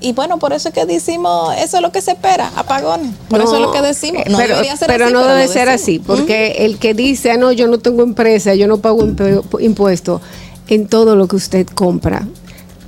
y 0.04 0.12
bueno, 0.14 0.38
por 0.40 0.52
eso 0.52 0.68
es 0.68 0.74
que 0.74 0.84
decimos, 0.84 1.54
eso 1.58 1.76
es 1.76 1.82
lo 1.82 1.92
que 1.92 2.02
se 2.02 2.10
espera, 2.10 2.50
apagones. 2.56 3.14
Por 3.28 3.40
eso 3.40 3.54
es 3.54 3.60
lo 3.62 3.70
que 3.70 3.82
decimos. 3.82 4.24
No 4.28 4.36
pero, 4.36 4.54
debería 4.56 4.76
ser 4.76 4.88
pero 4.88 5.04
así, 5.04 5.12
no 5.14 5.20
pero 5.20 5.34
debe 5.34 5.46
ser 5.48 5.68
decimos. 5.68 5.82
así, 5.82 5.98
porque 6.00 6.56
el 6.66 6.78
que 6.78 6.92
dice, 6.92 7.30
ah, 7.30 7.36
no, 7.36 7.52
yo 7.52 7.68
no 7.68 7.78
tengo 7.78 8.02
empresa, 8.02 8.54
yo 8.56 8.66
no 8.66 8.78
pago 8.78 9.04
impe- 9.04 9.42
impuesto, 9.60 10.20
en 10.66 10.88
todo 10.88 11.14
lo 11.14 11.28
que 11.28 11.36
usted 11.36 11.66
compra, 11.68 12.26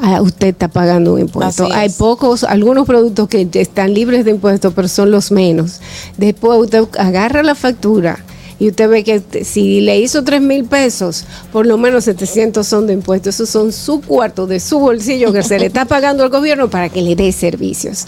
ah, 0.00 0.20
usted 0.22 0.48
está 0.48 0.66
pagando 0.66 1.14
un 1.14 1.20
impuesto. 1.20 1.68
Hay 1.72 1.90
pocos, 1.90 2.42
algunos 2.42 2.84
productos 2.84 3.28
que 3.28 3.48
están 3.52 3.94
libres 3.94 4.24
de 4.24 4.32
impuestos, 4.32 4.72
pero 4.74 4.88
son 4.88 5.12
los 5.12 5.30
menos. 5.30 5.80
Después 6.16 6.58
usted 6.58 6.82
agarra 6.98 7.44
la 7.44 7.54
factura. 7.54 8.24
Y 8.58 8.68
usted 8.68 8.88
ve 8.88 9.04
que 9.04 9.22
si 9.44 9.80
le 9.80 9.98
hizo 9.98 10.22
3 10.22 10.40
mil 10.40 10.64
pesos, 10.64 11.24
por 11.52 11.66
lo 11.66 11.76
menos 11.76 12.04
700 12.04 12.66
son 12.66 12.86
de 12.86 12.92
impuestos. 12.92 13.34
Esos 13.34 13.50
son 13.50 13.72
su 13.72 14.00
cuarto 14.00 14.46
de 14.46 14.60
su 14.60 14.78
bolsillo 14.78 15.32
que 15.32 15.42
se 15.42 15.58
le 15.58 15.66
está 15.66 15.84
pagando 15.84 16.22
al 16.22 16.30
gobierno 16.30 16.70
para 16.70 16.88
que 16.88 17.02
le 17.02 17.16
dé 17.16 17.32
servicios. 17.32 18.06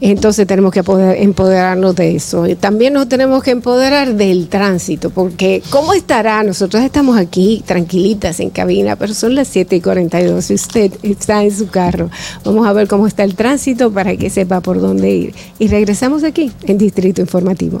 Entonces 0.00 0.46
tenemos 0.46 0.72
que 0.72 0.84
poder 0.84 1.20
empoderarnos 1.20 1.94
de 1.96 2.14
eso. 2.14 2.44
También 2.60 2.92
nos 2.92 3.08
tenemos 3.08 3.42
que 3.42 3.50
empoderar 3.50 4.14
del 4.14 4.48
tránsito, 4.48 5.10
porque 5.10 5.62
¿cómo 5.70 5.92
estará? 5.92 6.42
Nosotros 6.44 6.82
estamos 6.84 7.16
aquí 7.16 7.62
tranquilitas 7.66 8.38
en 8.40 8.50
cabina, 8.50 8.96
pero 8.96 9.12
son 9.14 9.34
las 9.34 9.48
7 9.48 9.76
y 9.76 9.80
42 9.80 10.50
y 10.50 10.54
usted 10.54 10.92
está 11.02 11.42
en 11.42 11.56
su 11.56 11.68
carro. 11.68 12.10
Vamos 12.44 12.66
a 12.66 12.72
ver 12.72 12.86
cómo 12.86 13.06
está 13.06 13.24
el 13.24 13.34
tránsito 13.34 13.90
para 13.92 14.16
que 14.16 14.30
sepa 14.30 14.60
por 14.60 14.80
dónde 14.80 15.10
ir. 15.10 15.34
Y 15.58 15.68
regresamos 15.68 16.22
aquí 16.22 16.52
en 16.62 16.78
Distrito 16.78 17.20
Informativo. 17.20 17.80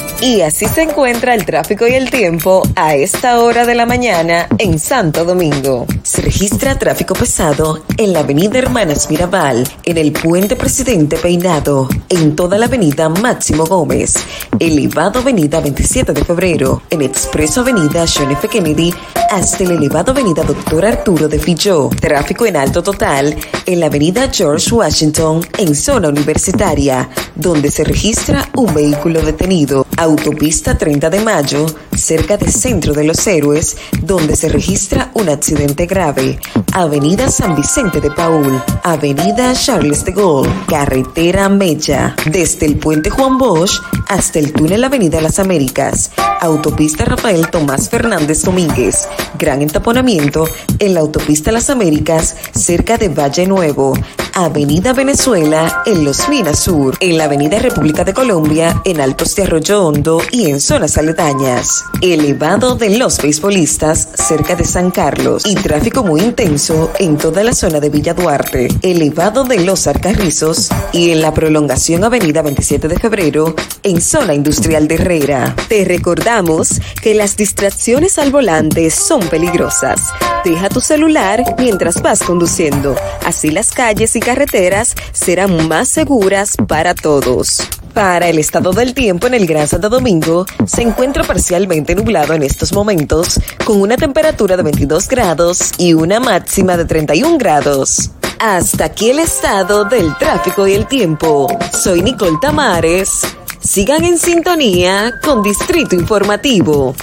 Y 0.21 0.41
así 0.41 0.67
se 0.67 0.83
encuentra 0.83 1.33
el 1.33 1.45
tráfico 1.45 1.87
y 1.87 1.95
el 1.95 2.11
tiempo 2.11 2.61
a 2.75 2.93
esta 2.93 3.39
hora 3.39 3.65
de 3.65 3.73
la 3.73 3.87
mañana 3.87 4.47
en 4.59 4.77
Santo 4.77 5.25
Domingo. 5.25 5.87
Se 6.03 6.21
registra 6.21 6.77
tráfico 6.77 7.15
pesado 7.15 7.83
en 7.97 8.13
la 8.13 8.19
avenida 8.19 8.59
Hermanas 8.59 9.09
Mirabal, 9.09 9.67
en 9.83 9.97
el 9.97 10.11
puente 10.11 10.55
Presidente 10.55 11.17
Peinado, 11.17 11.89
en 12.07 12.35
toda 12.35 12.59
la 12.59 12.67
avenida 12.67 13.09
Máximo 13.09 13.65
Gómez, 13.65 14.13
elevado 14.59 15.21
avenida 15.21 15.59
27 15.59 16.13
de 16.13 16.23
febrero, 16.23 16.83
en 16.91 17.01
expreso 17.01 17.61
avenida 17.61 18.05
John 18.07 18.31
F. 18.31 18.47
Kennedy, 18.47 18.93
hasta 19.31 19.63
el 19.63 19.71
elevado 19.71 20.11
avenida 20.11 20.43
Doctor 20.43 20.85
Arturo 20.85 21.27
de 21.27 21.39
Filló. 21.39 21.89
Tráfico 21.99 22.45
en 22.45 22.57
alto 22.57 22.83
total 22.83 23.35
en 23.65 23.79
la 23.79 23.87
avenida 23.87 24.29
George 24.31 24.71
Washington, 24.71 25.43
en 25.57 25.73
zona 25.73 26.09
universitaria, 26.09 27.09
donde 27.33 27.71
se 27.71 27.83
registra 27.83 28.47
un 28.53 28.71
vehículo 28.71 29.23
detenido. 29.23 29.87
Autopista 30.11 30.77
30 30.77 31.09
de 31.09 31.21
Mayo, 31.21 31.65
cerca 31.95 32.35
del 32.35 32.51
Centro 32.51 32.91
de 32.93 33.05
los 33.05 33.25
Héroes, 33.25 33.77
donde 34.01 34.35
se 34.35 34.49
registra 34.49 35.09
un 35.13 35.29
accidente 35.29 35.85
grave. 35.85 36.37
Avenida 36.73 37.31
San 37.31 37.55
Vicente 37.55 38.01
de 38.01 38.11
Paul, 38.11 38.61
Avenida 38.83 39.53
Charles 39.53 40.03
de 40.03 40.11
Gaulle, 40.11 40.51
Carretera 40.67 41.47
Mella, 41.47 42.13
desde 42.29 42.65
el 42.65 42.77
Puente 42.77 43.09
Juan 43.09 43.37
Bosch 43.37 43.81
hasta 44.09 44.39
el 44.39 44.51
túnel 44.51 44.83
Avenida 44.83 45.21
Las 45.21 45.39
Américas. 45.39 46.11
Autopista 46.41 47.05
Rafael 47.05 47.49
Tomás 47.49 47.89
Fernández 47.89 48.41
Domínguez, 48.41 49.07
gran 49.39 49.61
entaponamiento 49.61 50.45
en 50.79 50.93
la 50.93 50.99
autopista 50.99 51.53
Las 51.53 51.69
Américas, 51.69 52.35
cerca 52.53 52.97
de 52.97 53.07
Valle 53.07 53.47
Nuevo. 53.47 53.93
Avenida 54.33 54.93
Venezuela 54.93 55.83
en 55.85 56.05
Los 56.05 56.29
Minas 56.29 56.59
Sur, 56.59 56.95
en 57.01 57.17
la 57.17 57.25
Avenida 57.25 57.59
República 57.59 58.03
de 58.03 58.13
Colombia, 58.13 58.81
en 58.85 59.01
Altos 59.01 59.35
de 59.35 59.43
Arroyo 59.43 59.83
Y 60.31 60.49
en 60.49 60.59
zonas 60.59 60.97
aledañas. 60.97 61.85
Elevado 62.01 62.73
de 62.73 62.97
los 62.97 63.21
beisbolistas 63.21 64.07
cerca 64.15 64.55
de 64.55 64.63
San 64.63 64.89
Carlos 64.89 65.45
y 65.45 65.53
tráfico 65.53 66.03
muy 66.03 66.21
intenso 66.21 66.91
en 66.97 67.17
toda 67.17 67.43
la 67.43 67.53
zona 67.53 67.79
de 67.79 67.91
Villa 67.91 68.15
Duarte. 68.15 68.67
Elevado 68.81 69.43
de 69.43 69.59
los 69.59 69.85
Arcarrizos 69.85 70.69
y 70.91 71.11
en 71.11 71.21
la 71.21 71.35
prolongación 71.35 72.03
Avenida 72.03 72.41
27 72.41 72.87
de 72.87 72.97
Febrero 72.97 73.53
en 73.83 74.01
zona 74.01 74.33
industrial 74.33 74.87
de 74.87 74.95
Herrera. 74.95 75.55
Te 75.69 75.85
recordamos 75.85 76.81
que 77.03 77.13
las 77.13 77.37
distracciones 77.37 78.17
al 78.17 78.31
volante 78.31 78.89
son 78.89 79.21
peligrosas. 79.29 80.01
Deja 80.43 80.69
tu 80.69 80.81
celular 80.81 81.43
mientras 81.59 82.01
vas 82.01 82.23
conduciendo. 82.23 82.95
Así 83.23 83.51
las 83.51 83.71
calles 83.71 84.15
y 84.15 84.19
carreteras 84.19 84.95
serán 85.11 85.67
más 85.67 85.89
seguras 85.89 86.55
para 86.67 86.95
todos. 86.95 87.61
Para 87.93 88.27
el 88.27 88.39
estado 88.39 88.71
del 88.71 88.95
tiempo 88.95 89.27
en 89.27 89.35
el 89.35 89.45
Gran 89.45 89.67
Santo 89.67 89.89
Domingo, 89.89 90.47
se 90.65 90.81
encuentra 90.81 91.23
parcialmente 91.23 91.93
nublado 91.93 92.33
en 92.33 92.41
estos 92.41 92.73
momentos, 92.73 93.39
con 93.65 93.81
una 93.81 93.97
temperatura 93.97 94.57
de 94.57 94.63
22 94.63 95.07
grados 95.07 95.73
y 95.77 95.93
una 95.93 96.19
máxima 96.19 96.75
de 96.75 96.85
31 96.85 97.37
grados. 97.37 98.09
Hasta 98.39 98.85
aquí 98.85 99.11
el 99.11 99.19
estado 99.19 99.85
del 99.85 100.17
tráfico 100.17 100.65
y 100.65 100.73
el 100.73 100.87
tiempo. 100.87 101.47
Soy 101.71 102.01
Nicole 102.01 102.39
Tamares. 102.41 103.21
Sigan 103.59 104.03
en 104.05 104.17
sintonía 104.17 105.13
con 105.23 105.43
Distrito 105.43 105.95
Informativo. 105.95 106.95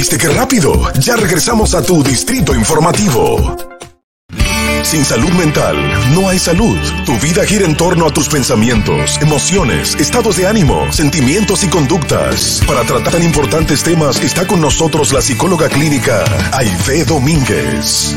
¿Viste 0.00 0.16
qué 0.16 0.30
rápido? 0.30 0.90
Ya 0.94 1.14
regresamos 1.14 1.74
a 1.74 1.82
tu 1.82 2.02
Distrito 2.02 2.54
Informativo. 2.54 3.54
Sin 4.82 5.04
salud 5.04 5.28
mental, 5.32 5.76
no 6.14 6.26
hay 6.26 6.38
salud. 6.38 6.78
Tu 7.04 7.18
vida 7.18 7.44
gira 7.44 7.66
en 7.66 7.76
torno 7.76 8.06
a 8.06 8.10
tus 8.10 8.26
pensamientos, 8.30 9.18
emociones, 9.20 9.94
estados 9.96 10.38
de 10.38 10.46
ánimo, 10.46 10.90
sentimientos 10.90 11.64
y 11.64 11.68
conductas. 11.68 12.62
Para 12.66 12.82
tratar 12.84 13.12
tan 13.12 13.22
importantes 13.22 13.82
temas 13.82 14.18
está 14.22 14.46
con 14.46 14.62
nosotros 14.62 15.12
la 15.12 15.20
psicóloga 15.20 15.68
clínica 15.68 16.24
Aide 16.54 17.04
Domínguez. 17.04 18.16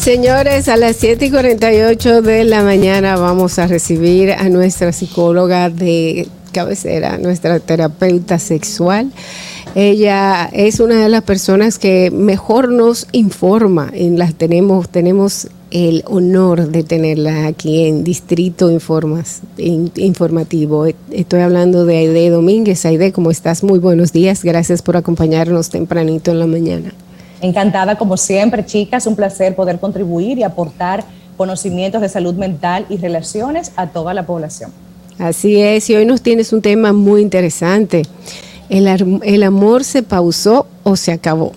Señores, 0.00 0.68
a 0.68 0.76
las 0.76 0.96
7 0.96 1.26
y 1.26 1.30
48 1.30 2.22
de 2.22 2.44
la 2.44 2.62
mañana 2.62 3.16
vamos 3.16 3.58
a 3.58 3.66
recibir 3.66 4.30
a 4.32 4.48
nuestra 4.48 4.92
psicóloga 4.92 5.68
de 5.70 6.28
cabecera, 6.52 7.18
nuestra 7.18 7.60
terapeuta 7.60 8.38
sexual. 8.38 9.10
Ella 9.74 10.48
es 10.52 10.80
una 10.80 11.02
de 11.02 11.08
las 11.10 11.22
personas 11.24 11.78
que 11.78 12.10
mejor 12.10 12.70
nos 12.70 13.06
informa. 13.12 13.90
En 13.92 14.18
las 14.18 14.34
tenemos, 14.34 14.88
tenemos 14.88 15.48
el 15.70 16.02
honor 16.06 16.68
de 16.68 16.84
tenerla 16.84 17.46
aquí 17.46 17.84
en 17.84 18.02
Distrito 18.02 18.70
Informas, 18.70 19.40
in- 19.58 19.92
Informativo. 19.96 20.86
Estoy 21.10 21.40
hablando 21.40 21.84
de 21.84 21.98
Aide 21.98 22.30
Domínguez. 22.30 22.86
Aide, 22.86 23.12
¿cómo 23.12 23.30
estás? 23.30 23.62
Muy 23.62 23.78
buenos 23.78 24.12
días. 24.12 24.42
Gracias 24.42 24.80
por 24.80 24.96
acompañarnos 24.96 25.68
tempranito 25.68 26.30
en 26.30 26.38
la 26.38 26.46
mañana. 26.46 26.94
Encantada 27.40 27.96
como 27.96 28.16
siempre, 28.16 28.64
chicas, 28.64 29.06
un 29.06 29.14
placer 29.14 29.54
poder 29.54 29.78
contribuir 29.78 30.38
y 30.38 30.42
aportar 30.42 31.04
conocimientos 31.36 32.00
de 32.00 32.08
salud 32.08 32.34
mental 32.34 32.84
y 32.88 32.96
relaciones 32.96 33.72
a 33.76 33.86
toda 33.88 34.12
la 34.12 34.26
población. 34.26 34.72
Así 35.18 35.60
es, 35.60 35.88
y 35.90 35.96
hoy 35.96 36.04
nos 36.04 36.22
tienes 36.22 36.52
un 36.52 36.62
tema 36.62 36.92
muy 36.92 37.22
interesante. 37.22 38.02
¿El, 38.68 39.42
amor 39.42 39.84
se 39.84 40.02
pausó 40.02 40.66
o 40.82 40.96
se 40.96 41.12
acabó? 41.12 41.52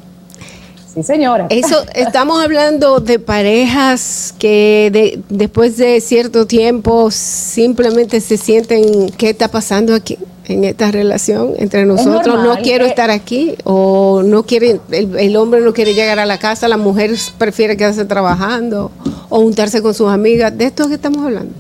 Sí, 0.94 1.04
señora. 1.04 1.48
Eso, 1.50 1.84
estamos 1.96 2.44
hablando 2.44 3.00
de 3.00 3.20
parejas 3.20 4.34
que 4.38 4.90
de- 4.92 5.20
después 5.30 5.78
de 5.78 6.00
cierto 6.00 6.46
tiempo 6.46 7.12
simplemente 7.12 8.22
se 8.22 8.38
sienten, 8.38 9.10
¿qué 9.18 9.32
está 9.32 9.48
pasando 9.48 9.94
aquí 9.94 10.18
en 10.46 10.64
esta 10.64 10.92
relación 10.92 11.54
entre 11.58 11.86
nosotros? 11.86 12.44
No 12.44 12.58
quiero 12.58 12.86
eh. 12.86 12.90
estar 12.90 13.10
aquí 13.12 13.56
o 13.64 14.22
no 14.24 14.44
quiere, 14.44 14.80
el, 14.92 15.18
el 15.18 15.36
hombre 15.36 15.62
no 15.62 15.74
quiere 15.74 15.94
llegar 15.94 16.20
a 16.20 16.26
la 16.26 16.38
casa, 16.38 16.68
la 16.68 16.78
mujer 16.78 17.12
prefiere 17.38 17.78
quedarse 17.78 18.06
trabajando 18.06 18.92
o 19.30 19.40
juntarse 19.40 19.82
con 19.82 19.94
sus 19.94 20.10
amigas. 20.10 20.58
¿De 20.58 20.66
esto 20.66 20.88
que 20.88 20.96
estamos 20.96 21.24
hablando? 21.24 21.54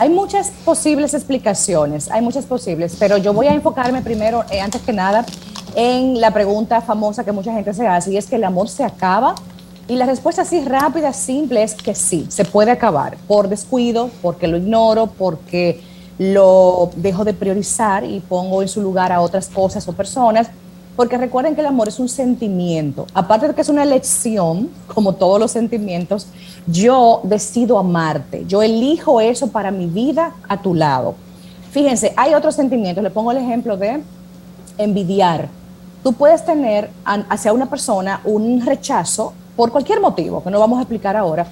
Hay 0.00 0.08
muchas 0.08 0.50
posibles 0.64 1.12
explicaciones, 1.12 2.10
hay 2.10 2.22
muchas 2.22 2.46
posibles, 2.46 2.96
pero 2.98 3.18
yo 3.18 3.34
voy 3.34 3.48
a 3.48 3.52
enfocarme 3.52 4.00
primero, 4.00 4.44
eh, 4.50 4.58
antes 4.58 4.80
que 4.80 4.94
nada, 4.94 5.26
en 5.74 6.20
la 6.20 6.32
pregunta 6.32 6.80
famosa 6.80 7.22
que 7.22 7.32
mucha 7.32 7.52
gente 7.52 7.74
se 7.74 7.86
hace 7.86 8.12
y 8.12 8.16
es 8.16 8.26
que 8.26 8.36
el 8.36 8.44
amor 8.44 8.70
se 8.70 8.82
acaba. 8.82 9.34
Y 9.88 9.96
la 9.96 10.06
respuesta 10.06 10.42
así 10.42 10.62
rápida, 10.62 11.12
simple, 11.12 11.62
es 11.62 11.74
que 11.74 11.94
sí, 11.94 12.24
se 12.30 12.46
puede 12.46 12.70
acabar 12.70 13.18
por 13.26 13.48
descuido, 13.48 14.08
porque 14.22 14.46
lo 14.46 14.56
ignoro, 14.56 15.06
porque 15.06 15.82
lo 16.20 16.90
dejo 16.96 17.24
de 17.24 17.32
priorizar 17.32 18.04
y 18.04 18.20
pongo 18.20 18.60
en 18.60 18.68
su 18.68 18.82
lugar 18.82 19.10
a 19.10 19.22
otras 19.22 19.48
cosas 19.48 19.88
o 19.88 19.94
personas. 19.94 20.48
Porque 20.94 21.16
recuerden 21.16 21.54
que 21.54 21.62
el 21.62 21.66
amor 21.66 21.88
es 21.88 21.98
un 21.98 22.10
sentimiento. 22.10 23.06
Aparte 23.14 23.48
de 23.48 23.54
que 23.54 23.62
es 23.62 23.70
una 23.70 23.84
elección, 23.84 24.68
como 24.94 25.14
todos 25.14 25.40
los 25.40 25.50
sentimientos, 25.50 26.26
yo 26.66 27.22
decido 27.24 27.78
amarte. 27.78 28.44
Yo 28.46 28.62
elijo 28.62 29.18
eso 29.22 29.46
para 29.46 29.70
mi 29.70 29.86
vida 29.86 30.34
a 30.46 30.60
tu 30.60 30.74
lado. 30.74 31.14
Fíjense, 31.70 32.12
hay 32.18 32.34
otros 32.34 32.54
sentimientos. 32.54 33.02
Le 33.02 33.10
pongo 33.10 33.30
el 33.30 33.38
ejemplo 33.38 33.78
de 33.78 34.02
envidiar. 34.76 35.48
Tú 36.02 36.12
puedes 36.12 36.44
tener 36.44 36.90
hacia 37.30 37.54
una 37.54 37.70
persona 37.70 38.20
un 38.24 38.60
rechazo 38.66 39.32
por 39.56 39.72
cualquier 39.72 40.02
motivo, 40.02 40.42
que 40.42 40.50
no 40.50 40.60
vamos 40.60 40.78
a 40.80 40.82
explicar 40.82 41.16
ahora, 41.16 41.46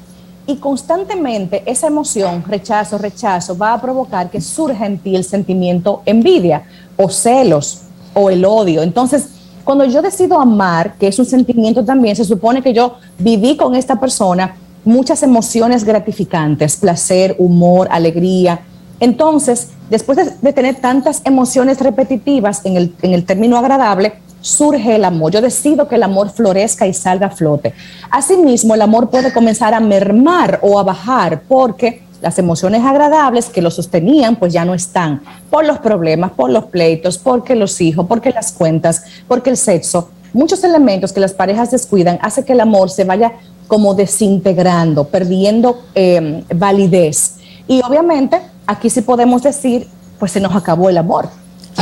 y 0.49 0.57
constantemente 0.57 1.63
esa 1.67 1.89
emoción, 1.89 2.43
rechazo, 2.49 2.97
rechazo, 2.97 3.57
va 3.57 3.75
a 3.75 3.81
provocar 3.81 4.31
que 4.31 4.41
surja 4.41 4.87
en 4.87 4.99
ti 4.99 5.15
el 5.15 5.23
sentimiento 5.23 6.01
envidia 6.07 6.63
o 6.97 7.11
celos 7.11 7.83
o 8.15 8.31
el 8.31 8.47
odio. 8.47 8.83
Entonces, 8.83 9.29
cuando 9.63 9.85
yo 9.85 10.01
decido 10.01 10.41
amar, 10.41 10.95
que 10.95 11.09
es 11.09 11.19
un 11.19 11.27
sentimiento 11.27 11.85
también, 11.85 12.17
se 12.17 12.25
supone 12.25 12.63
que 12.63 12.73
yo 12.73 12.95
viví 13.19 13.59
con 13.59 13.75
esta 13.75 14.01
persona 14.01 14.57
muchas 14.87 15.23
emociones 15.23 15.85
gratificantes, 15.85 16.77
placer, 16.77 17.37
humor, 17.39 17.87
alegría. 17.91 18.61
Entonces, 19.01 19.69
después 19.91 20.41
de, 20.41 20.53
tener 20.55 20.77
tantas 20.77 21.21
emociones 21.27 21.79
repetitivas 21.79 22.65
en 22.65 22.79
el, 22.79 22.95
en 23.03 23.13
el 23.13 23.27
término 23.27 23.59
agradable, 23.59 24.15
surge 24.41 24.97
el 24.97 25.05
amor. 25.05 25.33
Yo 25.33 25.41
decido 25.41 25.89
que 25.89 25.97
el 25.97 26.03
amor 26.03 26.31
florezca 26.31 26.87
y 26.87 26.95
salga 26.95 27.29
a 27.29 27.31
flote. 27.31 27.75
Asimismo, 28.11 28.75
el 28.75 28.83
amor 28.83 29.11
puede 29.11 29.33
comenzar 29.33 29.75
a 29.75 29.81
mermar 29.81 30.61
o 30.63 30.79
a 30.79 30.83
bajar 30.83 31.43
porque 31.49 32.03
las 32.21 32.39
emociones 32.39 32.85
agradables 32.85 33.47
que 33.47 33.63
lo 33.63 33.71
sostenían 33.71 34.37
pues 34.37 34.53
ya 34.53 34.65
no 34.65 34.75
están 34.75 35.23
por 35.51 35.65
los 35.65 35.79
problemas, 35.79 36.33
por 36.33 36.51
los 36.51 36.65
pleitos, 36.65 37.19
porque 37.19 37.55
los 37.55 37.81
hijos, 37.81 38.07
porque 38.09 38.31
las 38.31 38.53
cuentas, 38.53 39.05
porque 39.27 39.51
el 39.51 39.57
sexo. 39.57 40.11
Muchos 40.33 40.63
elementos 40.65 41.13
que 41.13 41.21
las 41.21 41.33
parejas 41.33 41.71
descuidan 41.71 42.19
hace 42.21 42.45
que 42.45 42.53
el 42.53 42.61
amor 42.61 42.91
se 42.91 43.05
vaya 43.05 43.33
como 43.67 43.95
desintegrando, 43.95 45.05
perdiendo 45.05 45.83
eh, 45.95 46.45
validez. 46.55 47.37
Y 47.67 47.81
obviamente 47.83 48.41
aquí 48.67 48.91
sí 48.91 49.03
podemos 49.03 49.43
decir, 49.43 49.89
pues 50.19 50.33
se 50.33 50.41
nos 50.41 50.55
acabó 50.55 50.89
el 50.91 50.99
amor. 50.99 51.29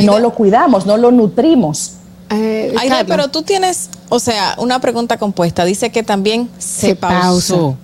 No 0.05 0.19
lo 0.19 0.35
cuidamos, 0.35 0.85
no 0.85 0.97
lo 0.97 1.11
nutrimos. 1.11 1.97
Aide, 2.29 3.05
pero 3.07 3.29
tú 3.29 3.43
tienes, 3.43 3.89
o 4.09 4.19
sea, 4.19 4.55
una 4.59 4.81
pregunta 4.81 5.17
compuesta. 5.19 5.65
Dice 5.65 5.91
que 5.91 6.03
también 6.03 6.49
se, 6.59 6.89
Se 6.89 6.97
pausó. 6.97 7.77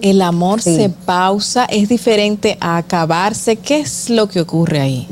El 0.00 0.22
amor 0.22 0.62
Sí. 0.62 0.74
se 0.74 0.88
pausa, 0.88 1.66
es 1.66 1.88
diferente 1.88 2.56
a 2.60 2.78
acabarse. 2.78 3.56
¿Qué 3.56 3.80
es 3.80 4.08
lo 4.08 4.26
que 4.28 4.40
ocurre 4.40 4.80
ahí? 4.80 5.06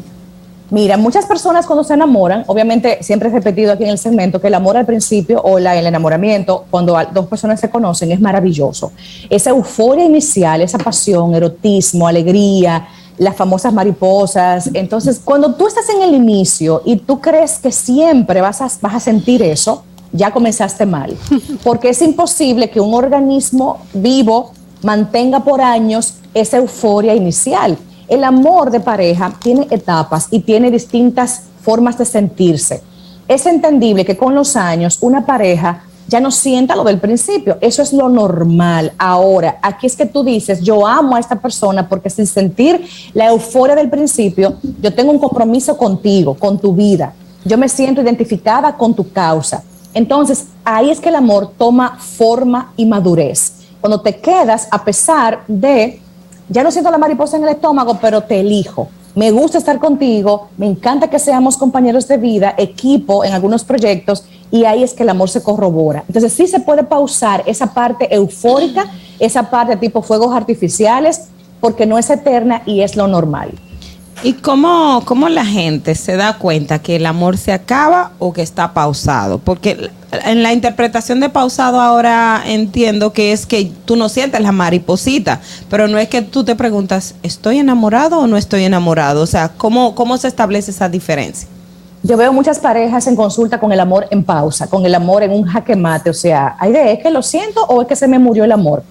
Mira, 0.70 0.96
muchas 0.96 1.26
personas 1.26 1.66
cuando 1.66 1.84
se 1.84 1.92
enamoran, 1.94 2.42
obviamente 2.46 2.98
siempre 3.02 3.28
he 3.28 3.32
repetido 3.32 3.72
aquí 3.72 3.84
en 3.84 3.90
el 3.90 3.98
segmento 3.98 4.40
que 4.40 4.46
el 4.48 4.54
amor 4.54 4.76
al 4.78 4.86
principio 4.86 5.40
o 5.42 5.58
la- 5.58 5.76
el 5.78 5.86
enamoramiento, 5.86 6.64
cuando 6.70 6.96
dos 7.12 7.26
personas 7.26 7.60
se 7.60 7.68
conocen, 7.68 8.10
es 8.10 8.20
maravilloso. 8.20 8.90
Esa 9.28 9.50
euforia 9.50 10.06
inicial, 10.06 10.62
esa 10.62 10.78
pasión, 10.78 11.34
erotismo, 11.34 12.08
alegría, 12.08 12.88
las 13.18 13.36
famosas 13.36 13.72
mariposas. 13.72 14.70
Entonces, 14.72 15.20
cuando 15.24 15.54
tú 15.54 15.66
estás 15.66 15.88
en 15.90 16.02
el 16.02 16.14
inicio 16.14 16.82
y 16.84 16.96
tú 16.96 17.20
crees 17.20 17.58
que 17.58 17.72
siempre 17.72 18.40
vas 18.40 18.60
a, 18.60 18.68
vas 18.80 18.94
a 18.94 19.00
sentir 19.00 19.42
eso, 19.42 19.84
ya 20.12 20.30
comenzaste 20.30 20.86
mal. 20.86 21.16
Porque 21.64 21.90
es 21.90 22.02
imposible 22.02 22.70
que 22.70 22.80
un 22.80 22.94
organismo 22.94 23.78
vivo 23.92 24.52
mantenga 24.82 25.40
por 25.40 25.60
años 25.60 26.14
esa 26.34 26.58
euforia 26.58 27.14
inicial. 27.14 27.78
El 28.08 28.24
amor 28.24 28.70
de 28.70 28.80
pareja 28.80 29.32
tiene 29.42 29.66
etapas 29.70 30.28
y 30.30 30.40
tiene 30.40 30.70
distintas 30.70 31.44
formas 31.62 31.96
de 31.96 32.04
sentirse. 32.04 32.82
Es 33.26 33.46
entendible 33.46 34.04
que 34.04 34.18
con 34.18 34.34
los 34.34 34.54
años 34.56 34.98
una 35.00 35.24
pareja 35.24 35.83
ya 36.08 36.20
no 36.20 36.30
sienta 36.30 36.76
lo 36.76 36.84
del 36.84 36.98
principio. 36.98 37.58
Eso 37.60 37.82
es 37.82 37.92
lo 37.92 38.08
normal. 38.08 38.92
Ahora, 38.98 39.58
aquí 39.62 39.86
es 39.86 39.96
que 39.96 40.06
tú 40.06 40.24
dices, 40.24 40.60
yo 40.60 40.86
amo 40.86 41.16
a 41.16 41.20
esta 41.20 41.40
persona 41.40 41.88
porque 41.88 42.10
sin 42.10 42.26
sentir 42.26 42.86
la 43.12 43.28
euforia 43.28 43.74
del 43.74 43.90
principio, 43.90 44.58
yo 44.80 44.94
tengo 44.94 45.12
un 45.12 45.18
compromiso 45.18 45.76
contigo, 45.76 46.34
con 46.34 46.58
tu 46.58 46.74
vida. 46.74 47.14
Yo 47.44 47.58
me 47.58 47.68
siento 47.68 48.00
identificada 48.00 48.76
con 48.76 48.94
tu 48.94 49.10
causa. 49.10 49.62
Entonces, 49.92 50.46
ahí 50.64 50.90
es 50.90 51.00
que 51.00 51.08
el 51.08 51.14
amor 51.14 51.52
toma 51.56 51.98
forma 51.98 52.72
y 52.76 52.84
madurez. 52.84 53.54
Cuando 53.80 54.00
te 54.00 54.16
quedas 54.16 54.66
a 54.70 54.84
pesar 54.84 55.44
de, 55.46 56.00
ya 56.48 56.62
no 56.62 56.70
siento 56.70 56.90
la 56.90 56.98
mariposa 56.98 57.36
en 57.36 57.44
el 57.44 57.50
estómago, 57.50 57.98
pero 58.00 58.22
te 58.22 58.40
elijo. 58.40 58.88
Me 59.14 59.30
gusta 59.30 59.58
estar 59.58 59.78
contigo, 59.78 60.48
me 60.56 60.66
encanta 60.66 61.08
que 61.08 61.20
seamos 61.20 61.56
compañeros 61.56 62.08
de 62.08 62.16
vida, 62.16 62.54
equipo 62.58 63.24
en 63.24 63.32
algunos 63.32 63.62
proyectos, 63.62 64.24
y 64.54 64.66
ahí 64.66 64.84
es 64.84 64.94
que 64.94 65.02
el 65.02 65.08
amor 65.08 65.28
se 65.28 65.42
corrobora. 65.42 66.04
Entonces 66.06 66.32
sí 66.32 66.46
se 66.46 66.60
puede 66.60 66.84
pausar 66.84 67.42
esa 67.44 67.74
parte 67.74 68.14
eufórica, 68.14 68.86
esa 69.18 69.50
parte 69.50 69.76
tipo 69.76 70.00
fuegos 70.00 70.32
artificiales, 70.32 71.22
porque 71.58 71.86
no 71.86 71.98
es 71.98 72.08
eterna 72.08 72.62
y 72.64 72.82
es 72.82 72.94
lo 72.94 73.08
normal. 73.08 73.50
¿Y 74.22 74.34
cómo, 74.34 75.02
cómo 75.06 75.28
la 75.28 75.44
gente 75.44 75.96
se 75.96 76.16
da 76.16 76.38
cuenta 76.38 76.78
que 76.78 76.94
el 76.94 77.06
amor 77.06 77.36
se 77.36 77.52
acaba 77.52 78.12
o 78.20 78.32
que 78.32 78.42
está 78.42 78.72
pausado? 78.72 79.38
Porque 79.38 79.90
en 80.24 80.44
la 80.44 80.52
interpretación 80.52 81.18
de 81.18 81.30
pausado 81.30 81.80
ahora 81.80 82.40
entiendo 82.46 83.12
que 83.12 83.32
es 83.32 83.46
que 83.46 83.72
tú 83.84 83.96
no 83.96 84.08
sientes 84.08 84.40
la 84.40 84.52
mariposita, 84.52 85.40
pero 85.68 85.88
no 85.88 85.98
es 85.98 86.08
que 86.08 86.22
tú 86.22 86.44
te 86.44 86.54
preguntas, 86.54 87.16
¿estoy 87.24 87.58
enamorado 87.58 88.20
o 88.20 88.28
no 88.28 88.36
estoy 88.36 88.62
enamorado? 88.62 89.22
O 89.22 89.26
sea, 89.26 89.48
¿cómo, 89.48 89.96
cómo 89.96 90.16
se 90.16 90.28
establece 90.28 90.70
esa 90.70 90.88
diferencia? 90.88 91.48
Yo 92.06 92.18
veo 92.18 92.34
muchas 92.34 92.58
parejas 92.58 93.06
en 93.06 93.16
consulta 93.16 93.58
con 93.58 93.72
el 93.72 93.80
amor 93.80 94.06
en 94.10 94.24
pausa, 94.24 94.66
con 94.66 94.84
el 94.84 94.94
amor 94.94 95.22
en 95.22 95.30
un 95.30 95.44
jaque 95.44 95.74
mate, 95.74 96.10
o 96.10 96.12
sea, 96.12 96.54
hay 96.58 96.70
de 96.70 96.92
es 96.92 96.98
que 97.02 97.10
lo 97.10 97.22
siento 97.22 97.64
o 97.64 97.80
es 97.80 97.88
que 97.88 97.96
se 97.96 98.06
me 98.06 98.18
murió 98.18 98.44
el 98.44 98.52
amor. 98.52 98.82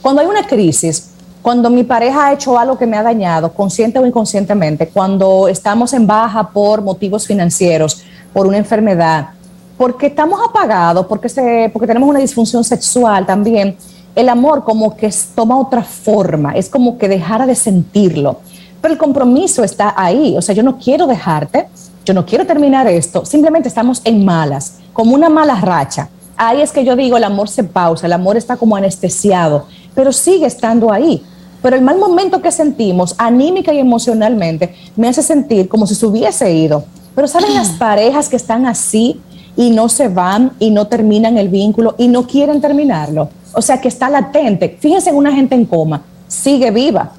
Cuando 0.00 0.22
hay 0.22 0.28
una 0.28 0.46
crisis, 0.46 1.10
cuando 1.42 1.70
mi 1.70 1.82
pareja 1.82 2.28
ha 2.28 2.32
hecho 2.32 2.56
algo 2.56 2.78
que 2.78 2.86
me 2.86 2.96
ha 2.96 3.02
dañado, 3.02 3.52
consciente 3.52 3.98
o 3.98 4.06
inconscientemente, 4.06 4.86
cuando 4.86 5.48
estamos 5.48 5.92
en 5.92 6.06
baja 6.06 6.50
por 6.50 6.82
motivos 6.82 7.26
financieros, 7.26 8.04
por 8.32 8.46
una 8.46 8.58
enfermedad, 8.58 9.30
porque 9.76 10.06
estamos 10.06 10.38
apagados, 10.48 11.06
porque, 11.06 11.28
se, 11.28 11.68
porque 11.72 11.88
tenemos 11.88 12.08
una 12.08 12.20
disfunción 12.20 12.62
sexual 12.62 13.26
también, 13.26 13.76
el 14.14 14.28
amor 14.28 14.62
como 14.62 14.96
que 14.96 15.12
toma 15.34 15.58
otra 15.58 15.82
forma, 15.82 16.52
es 16.52 16.68
como 16.68 16.96
que 16.96 17.08
dejara 17.08 17.44
de 17.44 17.56
sentirlo. 17.56 18.38
Pero 18.80 18.94
el 18.94 18.98
compromiso 18.98 19.64
está 19.64 19.94
ahí, 19.96 20.36
o 20.38 20.42
sea, 20.42 20.54
yo 20.54 20.62
no 20.62 20.78
quiero 20.78 21.08
dejarte, 21.08 21.66
yo 22.04 22.14
no 22.14 22.26
quiero 22.26 22.46
terminar 22.46 22.86
esto, 22.86 23.24
simplemente 23.24 23.68
estamos 23.68 24.00
en 24.04 24.24
malas, 24.24 24.78
como 24.92 25.14
una 25.14 25.28
mala 25.28 25.60
racha. 25.60 26.08
Ahí 26.36 26.60
es 26.60 26.72
que 26.72 26.84
yo 26.84 26.96
digo, 26.96 27.16
el 27.16 27.24
amor 27.24 27.48
se 27.48 27.64
pausa, 27.64 28.06
el 28.06 28.12
amor 28.12 28.36
está 28.36 28.56
como 28.56 28.74
anestesiado, 28.74 29.66
pero 29.94 30.12
sigue 30.12 30.46
estando 30.46 30.92
ahí. 30.92 31.22
Pero 31.62 31.76
el 31.76 31.82
mal 31.82 31.98
momento 31.98 32.42
que 32.42 32.50
sentimos, 32.50 33.14
anímica 33.18 33.72
y 33.72 33.78
emocionalmente, 33.78 34.74
me 34.96 35.08
hace 35.08 35.22
sentir 35.22 35.68
como 35.68 35.86
si 35.86 35.94
se 35.94 36.04
hubiese 36.04 36.52
ido. 36.52 36.84
Pero 37.14 37.28
¿saben 37.28 37.54
las 37.54 37.68
parejas 37.78 38.28
que 38.28 38.36
están 38.36 38.66
así 38.66 39.20
y 39.56 39.70
no 39.70 39.88
se 39.88 40.08
van 40.08 40.52
y 40.58 40.70
no 40.70 40.88
terminan 40.88 41.38
el 41.38 41.48
vínculo 41.48 41.94
y 41.98 42.08
no 42.08 42.26
quieren 42.26 42.60
terminarlo? 42.60 43.28
O 43.54 43.62
sea, 43.62 43.80
que 43.80 43.88
está 43.88 44.10
latente. 44.10 44.76
Fíjense 44.80 45.10
en 45.10 45.16
una 45.16 45.32
gente 45.32 45.54
en 45.54 45.66
coma, 45.66 46.02
sigue 46.26 46.70
viva, 46.72 47.12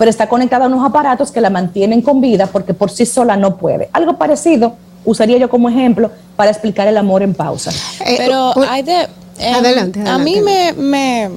pero 0.00 0.08
está 0.08 0.30
conectada 0.30 0.64
a 0.64 0.68
unos 0.68 0.82
aparatos 0.82 1.30
que 1.30 1.42
la 1.42 1.50
mantienen 1.50 2.00
con 2.00 2.22
vida 2.22 2.46
porque 2.46 2.72
por 2.72 2.90
sí 2.90 3.04
sola 3.04 3.36
no 3.36 3.58
puede. 3.58 3.90
Algo 3.92 4.16
parecido 4.16 4.74
usaría 5.04 5.36
yo 5.36 5.50
como 5.50 5.68
ejemplo 5.68 6.10
para 6.36 6.50
explicar 6.50 6.88
el 6.88 6.96
amor 6.96 7.22
en 7.22 7.34
pausa. 7.34 7.70
Pero 8.16 8.54
hay 8.66 8.82
de... 8.82 9.08
em, 9.38 9.54
Adelante, 9.56 10.00
A 10.08 10.16
mí 10.16 10.40
me, 10.40 10.72
me, 10.72 11.28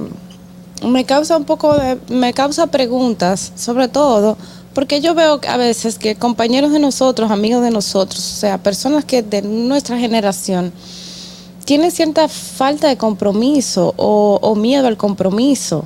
me 0.82 1.04
causa 1.04 1.36
un 1.36 1.44
poco 1.44 1.74
de... 1.74 1.98
Me 2.08 2.32
causa 2.32 2.66
preguntas, 2.68 3.52
sobre 3.54 3.88
todo, 3.88 4.38
porque 4.72 5.02
yo 5.02 5.14
veo 5.14 5.42
que 5.42 5.48
a 5.48 5.58
veces 5.58 5.98
que 5.98 6.16
compañeros 6.16 6.72
de 6.72 6.78
nosotros, 6.78 7.30
amigos 7.30 7.62
de 7.62 7.70
nosotros, 7.70 8.18
o 8.18 8.36
sea, 8.40 8.56
personas 8.56 9.04
que 9.04 9.22
de 9.22 9.42
nuestra 9.42 9.98
generación, 9.98 10.72
tienen 11.66 11.90
cierta 11.90 12.28
falta 12.28 12.88
de 12.88 12.96
compromiso 12.96 13.92
o, 13.98 14.38
o 14.40 14.54
miedo 14.54 14.86
al 14.86 14.96
compromiso. 14.96 15.84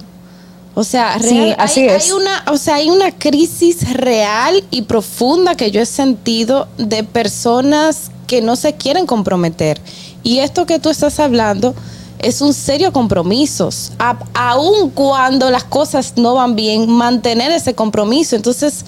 O 0.79 0.85
sea, 0.85 1.19
Sí, 1.19 1.31
real- 1.31 1.57
así 1.59 1.81
hay, 1.81 1.87
es. 1.89 2.05
hay 2.05 2.13
una, 2.13 2.45
o 2.53 2.57
sea, 2.57 2.77
hay 2.77 2.89
una 2.89 3.11
crisis 3.11 3.93
real 3.95 4.63
y 4.71 4.83
profunda 4.83 5.57
que 5.57 5.73
yo 5.73 5.81
he 5.81 5.87
sentido 5.87 6.69
de 6.79 7.03
personas 7.03 8.13
que 8.29 8.43
no 8.43 8.55
se 8.55 8.75
quieren 8.75 9.05
comprometer. 9.05 9.81
Y 10.23 10.39
esto 10.39 10.67
que 10.67 10.79
tú 10.79 10.89
estás 10.89 11.19
hablando 11.19 11.75
es 12.21 12.41
un 12.43 12.55
serio 12.55 12.93
compromiso. 12.93 13.71
A- 13.99 14.19
aun 14.35 14.91
cuando 14.91 15.51
las 15.51 15.65
cosas 15.65 16.13
no 16.17 16.35
van 16.35 16.55
bien, 16.55 16.89
mantener 16.89 17.51
ese 17.51 17.75
compromiso. 17.75 18.37
Entonces, 18.37 18.85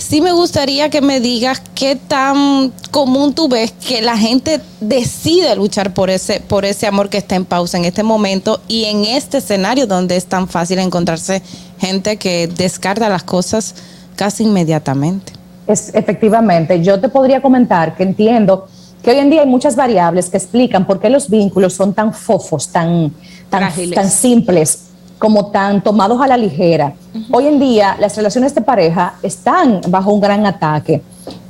sí 0.00 0.20
me 0.20 0.32
gustaría 0.32 0.90
que 0.90 1.00
me 1.02 1.20
digas 1.20 1.62
qué 1.74 1.94
tan 1.94 2.72
común 2.90 3.34
tú 3.34 3.48
ves 3.48 3.72
que 3.72 4.02
la 4.02 4.16
gente 4.16 4.60
decide 4.80 5.54
luchar 5.54 5.92
por 5.92 6.10
ese, 6.10 6.40
por 6.40 6.64
ese 6.64 6.86
amor 6.86 7.10
que 7.10 7.18
está 7.18 7.36
en 7.36 7.44
pausa 7.44 7.76
en 7.76 7.84
este 7.84 8.02
momento 8.02 8.60
y 8.66 8.84
en 8.84 9.04
este 9.04 9.38
escenario 9.38 9.86
donde 9.86 10.16
es 10.16 10.26
tan 10.26 10.48
fácil 10.48 10.78
encontrarse 10.78 11.42
gente 11.78 12.16
que 12.16 12.48
descarta 12.48 13.08
las 13.08 13.22
cosas 13.22 13.74
casi 14.16 14.44
inmediatamente. 14.44 15.32
Es, 15.66 15.94
efectivamente, 15.94 16.82
yo 16.82 16.98
te 17.00 17.08
podría 17.08 17.40
comentar 17.40 17.94
que 17.94 18.02
entiendo 18.02 18.66
que 19.02 19.10
hoy 19.10 19.18
en 19.18 19.30
día 19.30 19.42
hay 19.42 19.48
muchas 19.48 19.76
variables 19.76 20.28
que 20.28 20.38
explican 20.38 20.86
por 20.86 20.98
qué 21.00 21.08
los 21.10 21.28
vínculos 21.28 21.74
son 21.74 21.94
tan 21.94 22.12
fofos, 22.12 22.68
tan, 22.68 23.12
tan, 23.48 23.72
tan 23.92 24.10
simples, 24.10 24.89
como 25.20 25.46
tan 25.50 25.82
tomados 25.82 26.20
a 26.22 26.26
la 26.26 26.36
ligera. 26.38 26.94
Hoy 27.30 27.46
en 27.46 27.60
día 27.60 27.94
las 28.00 28.16
relaciones 28.16 28.54
de 28.54 28.62
pareja 28.62 29.16
están 29.22 29.82
bajo 29.88 30.12
un 30.12 30.20
gran 30.20 30.46
ataque. 30.46 31.02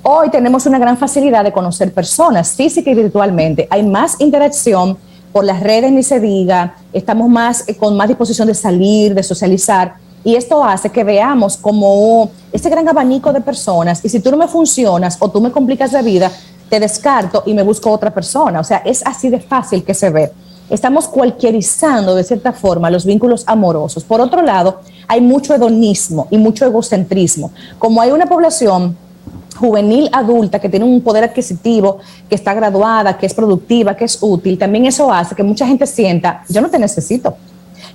Hoy 0.02 0.28
tenemos 0.28 0.66
una 0.66 0.78
gran 0.78 0.98
facilidad 0.98 1.44
de 1.44 1.52
conocer 1.52 1.94
personas 1.94 2.50
física 2.50 2.90
y 2.90 2.94
virtualmente. 2.94 3.68
Hay 3.70 3.84
más 3.84 4.20
interacción 4.20 4.98
por 5.32 5.44
las 5.44 5.60
redes, 5.60 5.92
ni 5.92 6.02
se 6.02 6.18
diga. 6.18 6.74
Estamos 6.92 7.28
más 7.28 7.68
eh, 7.68 7.76
con 7.76 7.96
más 7.96 8.08
disposición 8.08 8.48
de 8.48 8.54
salir, 8.54 9.14
de 9.14 9.22
socializar. 9.22 9.94
Y 10.24 10.34
esto 10.34 10.64
hace 10.64 10.90
que 10.90 11.04
veamos 11.04 11.56
como 11.56 12.28
este 12.52 12.68
gran 12.70 12.88
abanico 12.88 13.32
de 13.32 13.40
personas. 13.40 14.04
Y 14.04 14.08
si 14.08 14.18
tú 14.18 14.32
no 14.32 14.36
me 14.36 14.48
funcionas 14.48 15.16
o 15.20 15.30
tú 15.30 15.40
me 15.40 15.52
complicas 15.52 15.92
la 15.92 16.02
vida, 16.02 16.32
te 16.68 16.80
descarto 16.80 17.44
y 17.46 17.54
me 17.54 17.62
busco 17.62 17.88
otra 17.92 18.10
persona. 18.12 18.58
O 18.58 18.64
sea, 18.64 18.78
es 18.78 19.06
así 19.06 19.28
de 19.28 19.38
fácil 19.38 19.84
que 19.84 19.94
se 19.94 20.10
ve. 20.10 20.32
Estamos 20.70 21.08
cualquierizando 21.08 22.14
de 22.14 22.24
cierta 22.24 22.52
forma 22.52 22.90
los 22.90 23.04
vínculos 23.04 23.44
amorosos. 23.46 24.04
Por 24.04 24.20
otro 24.20 24.40
lado, 24.40 24.80
hay 25.08 25.20
mucho 25.20 25.54
hedonismo 25.54 26.28
y 26.30 26.38
mucho 26.38 26.64
egocentrismo. 26.64 27.50
Como 27.78 28.00
hay 28.00 28.12
una 28.12 28.26
población 28.26 28.96
juvenil 29.56 30.08
adulta 30.12 30.58
que 30.58 30.68
tiene 30.68 30.86
un 30.86 31.02
poder 31.02 31.24
adquisitivo, 31.24 31.98
que 32.28 32.34
está 32.34 32.54
graduada, 32.54 33.18
que 33.18 33.26
es 33.26 33.34
productiva, 33.34 33.94
que 33.96 34.04
es 34.04 34.18
útil, 34.22 34.56
también 34.56 34.86
eso 34.86 35.12
hace 35.12 35.34
que 35.34 35.42
mucha 35.42 35.66
gente 35.66 35.86
sienta, 35.86 36.44
yo 36.48 36.60
no 36.60 36.70
te 36.70 36.78
necesito. 36.78 37.36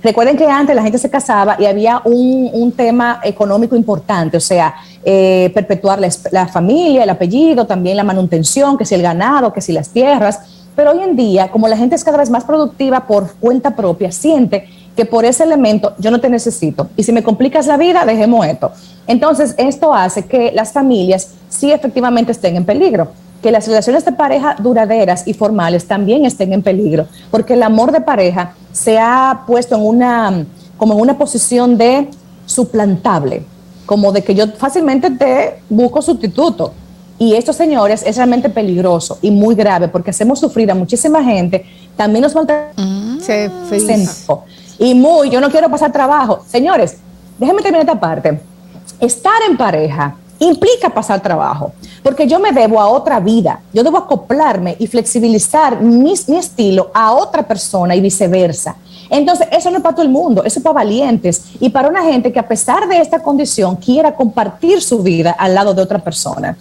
Recuerden 0.02 0.36
que 0.36 0.46
antes 0.46 0.76
la 0.76 0.82
gente 0.82 0.98
se 0.98 1.10
casaba 1.10 1.56
y 1.58 1.64
había 1.64 2.02
un, 2.04 2.50
un 2.52 2.72
tema 2.72 3.20
económico 3.24 3.74
importante, 3.74 4.36
o 4.36 4.40
sea, 4.40 4.74
eh, 5.04 5.50
perpetuar 5.54 5.98
la, 6.00 6.08
la 6.30 6.46
familia, 6.46 7.02
el 7.02 7.10
apellido, 7.10 7.66
también 7.66 7.96
la 7.96 8.04
manutención, 8.04 8.76
que 8.76 8.84
si 8.84 8.94
el 8.94 9.02
ganado, 9.02 9.52
que 9.52 9.60
si 9.60 9.72
las 9.72 9.88
tierras. 9.88 10.40
Pero 10.76 10.92
hoy 10.92 11.02
en 11.02 11.16
día, 11.16 11.50
como 11.50 11.66
la 11.68 11.76
gente 11.76 11.96
es 11.96 12.04
cada 12.04 12.18
vez 12.18 12.28
más 12.28 12.44
productiva 12.44 13.06
por 13.06 13.34
cuenta 13.36 13.74
propia, 13.74 14.12
siente 14.12 14.68
que 14.94 15.06
por 15.06 15.24
ese 15.24 15.42
elemento 15.42 15.94
yo 15.98 16.10
no 16.10 16.20
te 16.20 16.28
necesito. 16.28 16.88
Y 16.96 17.02
si 17.02 17.12
me 17.12 17.22
complicas 17.22 17.66
la 17.66 17.78
vida, 17.78 18.04
dejemos 18.04 18.46
esto. 18.46 18.70
Entonces, 19.06 19.54
esto 19.56 19.94
hace 19.94 20.26
que 20.26 20.52
las 20.52 20.72
familias 20.72 21.32
sí 21.48 21.72
efectivamente 21.72 22.32
estén 22.32 22.56
en 22.56 22.66
peligro, 22.66 23.08
que 23.42 23.50
las 23.50 23.66
relaciones 23.66 24.04
de 24.04 24.12
pareja 24.12 24.56
duraderas 24.58 25.26
y 25.26 25.32
formales 25.32 25.86
también 25.86 26.26
estén 26.26 26.52
en 26.52 26.62
peligro, 26.62 27.06
porque 27.30 27.54
el 27.54 27.62
amor 27.62 27.90
de 27.90 28.02
pareja 28.02 28.54
se 28.72 28.98
ha 28.98 29.44
puesto 29.46 29.76
en 29.76 29.82
una, 29.82 30.46
como 30.76 30.94
en 30.94 31.00
una 31.00 31.16
posición 31.16 31.78
de 31.78 32.08
suplantable, 32.44 33.44
como 33.86 34.12
de 34.12 34.22
que 34.22 34.34
yo 34.34 34.48
fácilmente 34.48 35.10
te 35.10 35.60
busco 35.70 36.02
sustituto. 36.02 36.72
Y 37.18 37.34
esto, 37.34 37.52
señores, 37.52 38.02
es 38.04 38.16
realmente 38.16 38.50
peligroso 38.50 39.18
y 39.22 39.30
muy 39.30 39.54
grave 39.54 39.88
porque 39.88 40.10
hacemos 40.10 40.38
sufrir 40.38 40.70
a 40.70 40.74
muchísima 40.74 41.24
gente. 41.24 41.64
También 41.96 42.22
nos 42.22 42.34
maltratamos. 42.34 43.24
Se 43.24 43.50
Centro. 43.80 44.44
Y 44.78 44.94
muy, 44.94 45.30
yo 45.30 45.40
no 45.40 45.50
quiero 45.50 45.70
pasar 45.70 45.92
trabajo. 45.92 46.40
Señores, 46.46 46.98
déjenme 47.38 47.62
terminar 47.62 47.86
esta 47.86 47.98
parte. 47.98 48.38
Estar 49.00 49.42
en 49.48 49.56
pareja 49.56 50.16
implica 50.38 50.90
pasar 50.90 51.22
trabajo, 51.22 51.72
porque 52.02 52.26
yo 52.26 52.38
me 52.38 52.52
debo 52.52 52.80
a 52.80 52.88
otra 52.88 53.20
vida, 53.20 53.60
yo 53.72 53.82
debo 53.82 53.96
acoplarme 53.96 54.76
y 54.78 54.86
flexibilizar 54.86 55.80
mi, 55.80 56.12
mi 56.26 56.36
estilo 56.36 56.90
a 56.92 57.12
otra 57.12 57.42
persona 57.42 57.96
y 57.96 58.00
viceversa. 58.00 58.76
Entonces, 59.08 59.46
eso 59.52 59.70
no 59.70 59.78
es 59.78 59.82
para 59.82 59.94
todo 59.94 60.04
el 60.04 60.10
mundo, 60.10 60.44
eso 60.44 60.58
es 60.58 60.62
para 60.62 60.74
valientes 60.74 61.42
y 61.60 61.70
para 61.70 61.88
una 61.88 62.02
gente 62.02 62.32
que 62.32 62.38
a 62.38 62.46
pesar 62.46 62.88
de 62.88 63.00
esta 63.00 63.20
condición 63.20 63.76
quiera 63.76 64.14
compartir 64.14 64.82
su 64.82 65.02
vida 65.02 65.30
al 65.30 65.54
lado 65.54 65.72
de 65.74 65.82
otra 65.82 65.98
persona. 66.00 66.56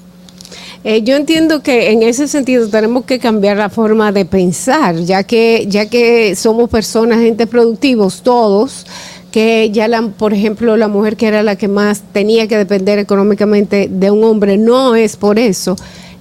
Eh, 0.88 1.02
yo 1.02 1.16
entiendo 1.16 1.64
que 1.64 1.90
en 1.90 2.04
ese 2.04 2.28
sentido 2.28 2.70
tenemos 2.70 3.06
que 3.06 3.18
cambiar 3.18 3.58
la 3.58 3.72
forma 3.72 4.12
de 4.12 4.24
pensar, 4.24 4.96
ya 4.98 5.24
que, 5.24 5.66
ya 5.68 5.88
que 5.88 6.36
somos 6.36 6.70
personas, 6.70 7.22
gente 7.22 7.48
productivos 7.48 8.22
todos, 8.22 8.86
que 9.32 9.72
ya 9.72 9.88
la, 9.88 10.04
por 10.04 10.32
ejemplo, 10.32 10.78
la 10.78 10.88
mujer 10.88 11.18
que 11.18 11.26
era 11.26 11.42
la 11.42 11.56
que 11.56 11.68
más 11.68 12.04
tenía 12.14 12.48
que 12.48 12.56
depender 12.56 13.00
económicamente 13.00 13.88
de 13.90 14.12
un 14.12 14.24
hombre, 14.24 14.60
no 14.60 14.94
es 14.94 15.16
por 15.16 15.40
eso 15.40 15.76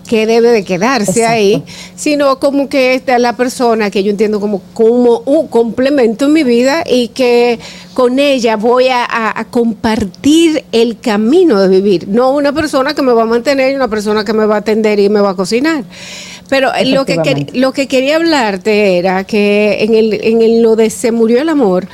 que 0.07 0.27
debe 0.27 0.51
de 0.51 0.65
quedarse 0.65 1.21
Exacto. 1.21 1.33
ahí, 1.33 1.63
sino 1.97 2.39
como 2.39 2.69
que 2.69 2.95
esta 2.95 3.17
es 3.17 3.21
la 3.21 3.35
persona 3.37 3.91
que 3.91 4.03
yo 4.03 4.11
entiendo 4.11 4.41
como, 4.41 4.61
como 4.73 5.23
un 5.25 5.49
complemento 5.49 6.27
en 6.27 6.33
mi 6.33 6.45
vida 6.45 6.85
y 6.87 7.09
que 7.09 7.59
con 7.95 8.19
ella 8.19 8.57
voy 8.57 8.89
a, 8.91 9.47
compartir 9.51 10.65
el 10.73 10.99
camino 10.99 11.61
de 11.61 11.69
vivir, 11.69 12.09
no 12.09 12.33
una 12.33 12.53
persona 12.53 12.95
que 12.95 13.03
me 13.03 13.13
va 13.13 13.23
a 13.23 13.27
mantener 13.27 13.73
y 13.73 13.77
una 13.77 13.89
persona 13.89 14.25
que 14.25 14.33
me 14.33 14.47
va 14.47 14.57
a 14.57 14.59
atender 14.59 14.99
y 14.99 15.09
me 15.09 15.21
va 15.21 15.31
a 15.31 15.37
cocinar. 15.37 15.85
Pero 16.49 16.75
eh, 16.75 16.87
lo 16.87 17.05
que, 17.05 17.47
lo 17.55 17.73
que 17.73 17.87
quería 17.87 18.17
hablarte 18.17 18.99
era 18.99 19.25
que 19.25 19.79
en, 19.81 19.95
el, 19.95 20.13
en 20.23 20.43
el- 20.43 20.63
lo 20.63 20.77
de 20.77 20.91
se 20.91 21.13
murió 21.13 21.41
el 21.41 21.49
amor, 21.49 21.87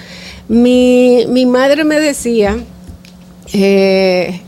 mi, 0.48 1.26
mi 1.28 1.46
madre 1.46 1.84
me 1.84 2.00
decía, 2.00 2.56
eh, 3.52 4.40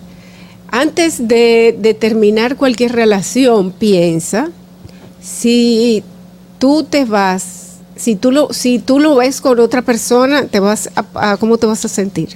antes 0.73 1.29
de, 1.29 1.97
terminar 2.01 2.57
cualquier 2.57 2.93
relación, 2.93 3.73
piensa 3.73 4.51
si 5.21 6.03
tú 6.59 6.83
te 6.83 7.05
vas, 7.05 7.77
si 7.95 8.17
tú 8.17 8.33
lo, 8.33 8.53
si 8.55 8.79
tú 8.79 8.99
lo 8.99 9.15
ves 9.17 9.43
con 9.43 9.61
otra 9.61 9.83
persona, 9.83 10.47
te 10.47 10.61
vas 10.61 10.91
a- 10.97 11.37
cómo 11.37 11.59
te 11.59 11.67
vas 11.67 11.85
a 11.85 11.89
sentir. 11.89 12.31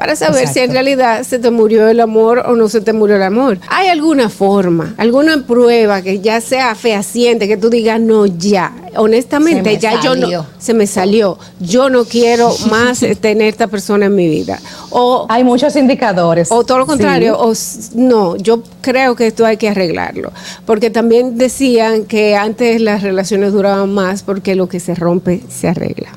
Para 0.00 0.16
saber 0.16 0.48
si 0.48 0.60
en 0.60 0.72
realidad 0.72 1.24
se 1.24 1.38
te 1.38 1.50
murió 1.50 1.86
el 1.86 2.00
amor 2.00 2.38
o 2.46 2.56
no 2.56 2.70
se 2.70 2.80
te 2.80 2.94
murió 2.94 3.16
el 3.16 3.22
amor. 3.22 3.58
¿Hay 3.68 3.88
alguna 3.88 4.30
forma, 4.30 4.94
alguna 4.96 5.44
prueba 5.46 6.00
que 6.00 6.20
ya 6.20 6.40
sea 6.40 6.74
fehaciente, 6.74 7.46
que 7.46 7.58
tú 7.58 7.68
digas, 7.68 8.00
no, 8.00 8.24
ya, 8.24 8.72
honestamente, 8.96 9.76
ya 9.76 10.00
yo 10.00 10.16
no, 10.16 10.46
se 10.58 10.72
me 10.72 10.86
salió, 10.86 11.38
yo 11.60 11.90
no 11.90 12.06
quiero 12.06 12.50
más 12.70 13.02
eh, 13.02 13.14
tener 13.14 13.48
esta 13.48 13.66
persona 13.66 14.06
en 14.06 14.14
mi 14.14 14.26
vida? 14.26 14.58
O 14.88 15.26
Hay 15.28 15.44
muchos 15.44 15.76
indicadores. 15.76 16.50
o 16.50 16.64
todo 16.64 16.78
lo 16.78 16.84
Sí. 16.84 16.88
contrario, 16.92 17.36
o 17.38 17.52
no, 17.94 18.36
yo 18.36 18.62
creo 18.80 19.14
que 19.14 19.26
esto 19.26 19.44
hay 19.44 19.58
que 19.58 19.68
arreglarlo. 19.68 20.32
Porque 20.64 20.88
también 20.88 21.36
decían 21.36 22.06
que 22.06 22.36
antes 22.36 22.80
las 22.80 23.02
relaciones 23.02 23.52
duraban 23.52 23.92
más 23.92 24.22
porque 24.22 24.54
lo 24.54 24.66
que 24.66 24.80
se 24.80 24.94
rompe 24.94 25.42
se 25.50 25.68
arregla. 25.68 26.08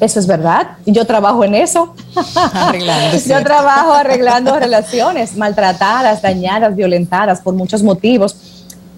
Eso 0.00 0.20
es 0.20 0.26
verdad. 0.26 0.68
Yo 0.86 1.04
trabajo 1.04 1.42
en 1.44 1.54
eso. 1.54 1.94
Yo 3.26 3.42
trabajo 3.42 3.92
arreglando 3.92 4.58
relaciones 4.58 5.36
maltratadas, 5.36 6.22
dañadas, 6.22 6.76
violentadas 6.76 7.40
por 7.40 7.54
muchos 7.54 7.82
motivos. 7.82 8.36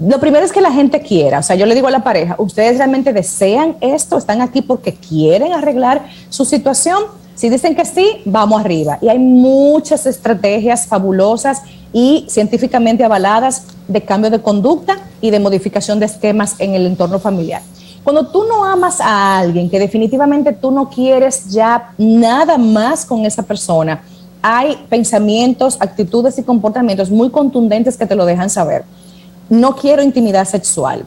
Lo 0.01 0.19
primero 0.19 0.45
es 0.45 0.53
que 0.53 0.61
la 0.61 0.73
gente 0.73 1.01
quiera. 1.01 1.41
O 1.41 1.43
sea, 1.43 1.57
yo 1.57 1.67
le 1.67 1.75
digo 1.75 1.89
a 1.89 1.91
la 1.91 2.03
pareja, 2.03 2.35
¿ustedes 2.39 2.79
realmente 2.79 3.13
desean 3.13 3.77
esto? 3.83 4.17
¿Están 4.17 4.41
aquí 4.41 4.63
porque 4.63 4.95
quieren 4.95 5.53
arreglar 5.53 6.07
su 6.31 6.47
situación? 6.47 7.03
Si 7.35 7.51
dicen 7.51 7.75
que 7.75 7.85
sí, 7.85 8.23
vamos 8.25 8.61
arriba. 8.61 8.99
Y 9.03 9.09
hay 9.09 9.19
muchas 9.19 10.07
estrategias 10.07 10.87
fabulosas 10.87 11.63
y 11.93 12.25
científicamente 12.29 13.05
avaladas 13.05 13.65
de 13.89 14.03
cambio 14.03 14.31
de 14.31 14.41
conducta 14.41 14.99
y 15.21 15.31
de 15.31 15.41
modificación 15.41 16.01
de 16.01 16.07
esquemas 16.07 16.57
en 16.59 16.75
el 16.75 16.87
entorno 16.87 17.19
familiar. 17.19 17.63
Cuando 18.03 18.27
tú 18.27 18.45
no 18.45 18.65
amas 18.65 19.01
a 19.01 19.39
alguien, 19.39 19.69
que 19.69 19.79
definitivamente 19.79 20.53
tú 20.53 20.71
no 20.71 20.89
quieres 20.89 21.51
ya 21.51 21.93
nada 21.99 22.57
más 22.57 23.05
con 23.05 23.27
esa 23.27 23.43
persona, 23.43 24.03
hay 24.43 24.79
pensamientos, 24.89 25.77
actitudes 25.81 26.39
y 26.39 26.43
comportamientos 26.43 27.11
muy 27.11 27.31
contundentes 27.31 27.99
que 27.99 28.07
te 28.07 28.15
lo 28.15 28.25
dejan 28.25 28.49
saber. 28.49 28.85
No 29.51 29.77
quiero 29.77 30.03
intimidad 30.03 30.47
sexual. 30.47 31.05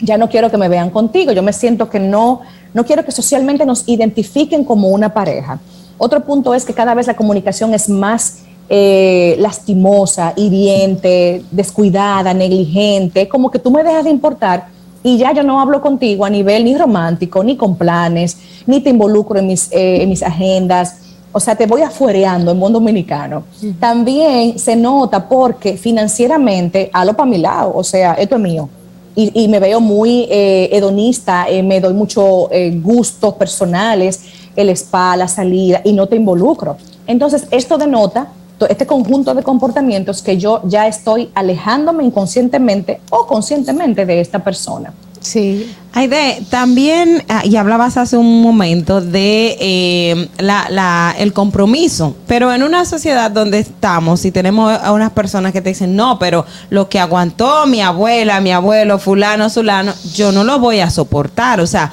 Ya 0.00 0.18
no 0.18 0.28
quiero 0.28 0.50
que 0.50 0.58
me 0.58 0.68
vean 0.68 0.90
contigo. 0.90 1.32
Yo 1.32 1.42
me 1.42 1.52
siento 1.52 1.88
que 1.88 1.98
no, 1.98 2.42
no 2.74 2.84
quiero 2.84 3.04
que 3.04 3.12
socialmente 3.12 3.64
nos 3.64 3.88
identifiquen 3.88 4.64
como 4.64 4.88
una 4.88 5.14
pareja. 5.14 5.58
Otro 5.96 6.24
punto 6.24 6.54
es 6.54 6.64
que 6.64 6.74
cada 6.74 6.94
vez 6.94 7.06
la 7.06 7.16
comunicación 7.16 7.72
es 7.72 7.88
más 7.88 8.40
eh, 8.68 9.36
lastimosa, 9.38 10.34
hiriente, 10.36 11.42
descuidada, 11.50 12.34
negligente, 12.34 13.26
como 13.26 13.50
que 13.50 13.58
tú 13.58 13.70
me 13.70 13.82
dejas 13.82 14.04
de 14.04 14.10
importar 14.10 14.68
y 15.02 15.18
ya 15.18 15.32
yo 15.32 15.42
no 15.42 15.60
hablo 15.60 15.80
contigo 15.80 16.24
a 16.24 16.30
nivel 16.30 16.64
ni 16.64 16.76
romántico, 16.76 17.42
ni 17.44 17.56
con 17.56 17.76
planes, 17.76 18.36
ni 18.66 18.80
te 18.80 18.90
involucro 18.90 19.38
en 19.38 19.46
mis, 19.46 19.70
eh, 19.72 20.02
en 20.02 20.08
mis 20.08 20.22
agendas. 20.22 21.00
O 21.30 21.40
sea, 21.40 21.54
te 21.54 21.66
voy 21.66 21.82
afuereando 21.82 22.50
en 22.50 22.58
buen 22.58 22.72
dominicano. 22.72 23.44
También 23.78 24.58
se 24.58 24.74
nota 24.74 25.28
porque 25.28 25.76
financieramente 25.76 26.90
halo 26.92 27.14
para 27.14 27.28
mi 27.28 27.38
lado, 27.38 27.72
o 27.74 27.84
sea, 27.84 28.14
esto 28.14 28.36
es 28.36 28.40
mío. 28.40 28.68
Y, 29.14 29.44
y 29.44 29.48
me 29.48 29.58
veo 29.58 29.80
muy 29.80 30.26
eh, 30.30 30.70
hedonista, 30.72 31.48
eh, 31.48 31.62
me 31.62 31.80
doy 31.80 31.92
mucho 31.92 32.50
eh, 32.50 32.70
gustos 32.82 33.34
personales, 33.34 34.20
el 34.56 34.70
spa, 34.70 35.16
la 35.16 35.28
salida, 35.28 35.80
y 35.84 35.92
no 35.92 36.06
te 36.06 36.16
involucro. 36.16 36.76
Entonces, 37.06 37.46
esto 37.50 37.78
denota 37.78 38.28
este 38.66 38.86
conjunto 38.86 39.34
de 39.34 39.42
comportamientos 39.42 40.22
que 40.22 40.36
yo 40.38 40.62
ya 40.64 40.86
estoy 40.86 41.30
alejándome 41.34 42.04
inconscientemente 42.04 43.00
o 43.10 43.26
conscientemente 43.26 44.04
de 44.06 44.20
esta 44.20 44.40
persona. 44.40 44.92
Sí. 45.20 45.74
Aide, 45.94 46.42
también, 46.48 47.24
ah, 47.28 47.42
y 47.44 47.56
hablabas 47.56 47.96
hace 47.96 48.16
un 48.16 48.40
momento 48.40 49.00
de 49.00 49.56
eh, 49.60 50.28
la, 50.38 50.66
la- 50.70 51.12
el 51.18 51.32
compromiso, 51.32 52.14
pero 52.28 52.52
en 52.54 52.62
una 52.62 52.84
sociedad 52.84 53.28
donde 53.30 53.58
estamos 53.58 54.24
y 54.24 54.30
tenemos 54.30 54.72
a 54.80 54.92
unas 54.92 55.10
personas 55.10 55.52
que 55.52 55.60
te 55.60 55.70
dicen, 55.70 55.96
no, 55.96 56.20
pero 56.20 56.46
lo 56.70 56.88
que 56.88 57.00
aguantó 57.00 57.66
mi 57.66 57.80
abuela, 57.80 58.40
mi 58.40 58.52
abuelo, 58.52 59.00
fulano, 59.00 59.50
zulano, 59.50 59.92
yo 60.14 60.30
no 60.30 60.44
lo 60.44 60.60
voy 60.60 60.78
a 60.80 60.88
soportar. 60.88 61.60
O 61.60 61.66
sea, 61.66 61.90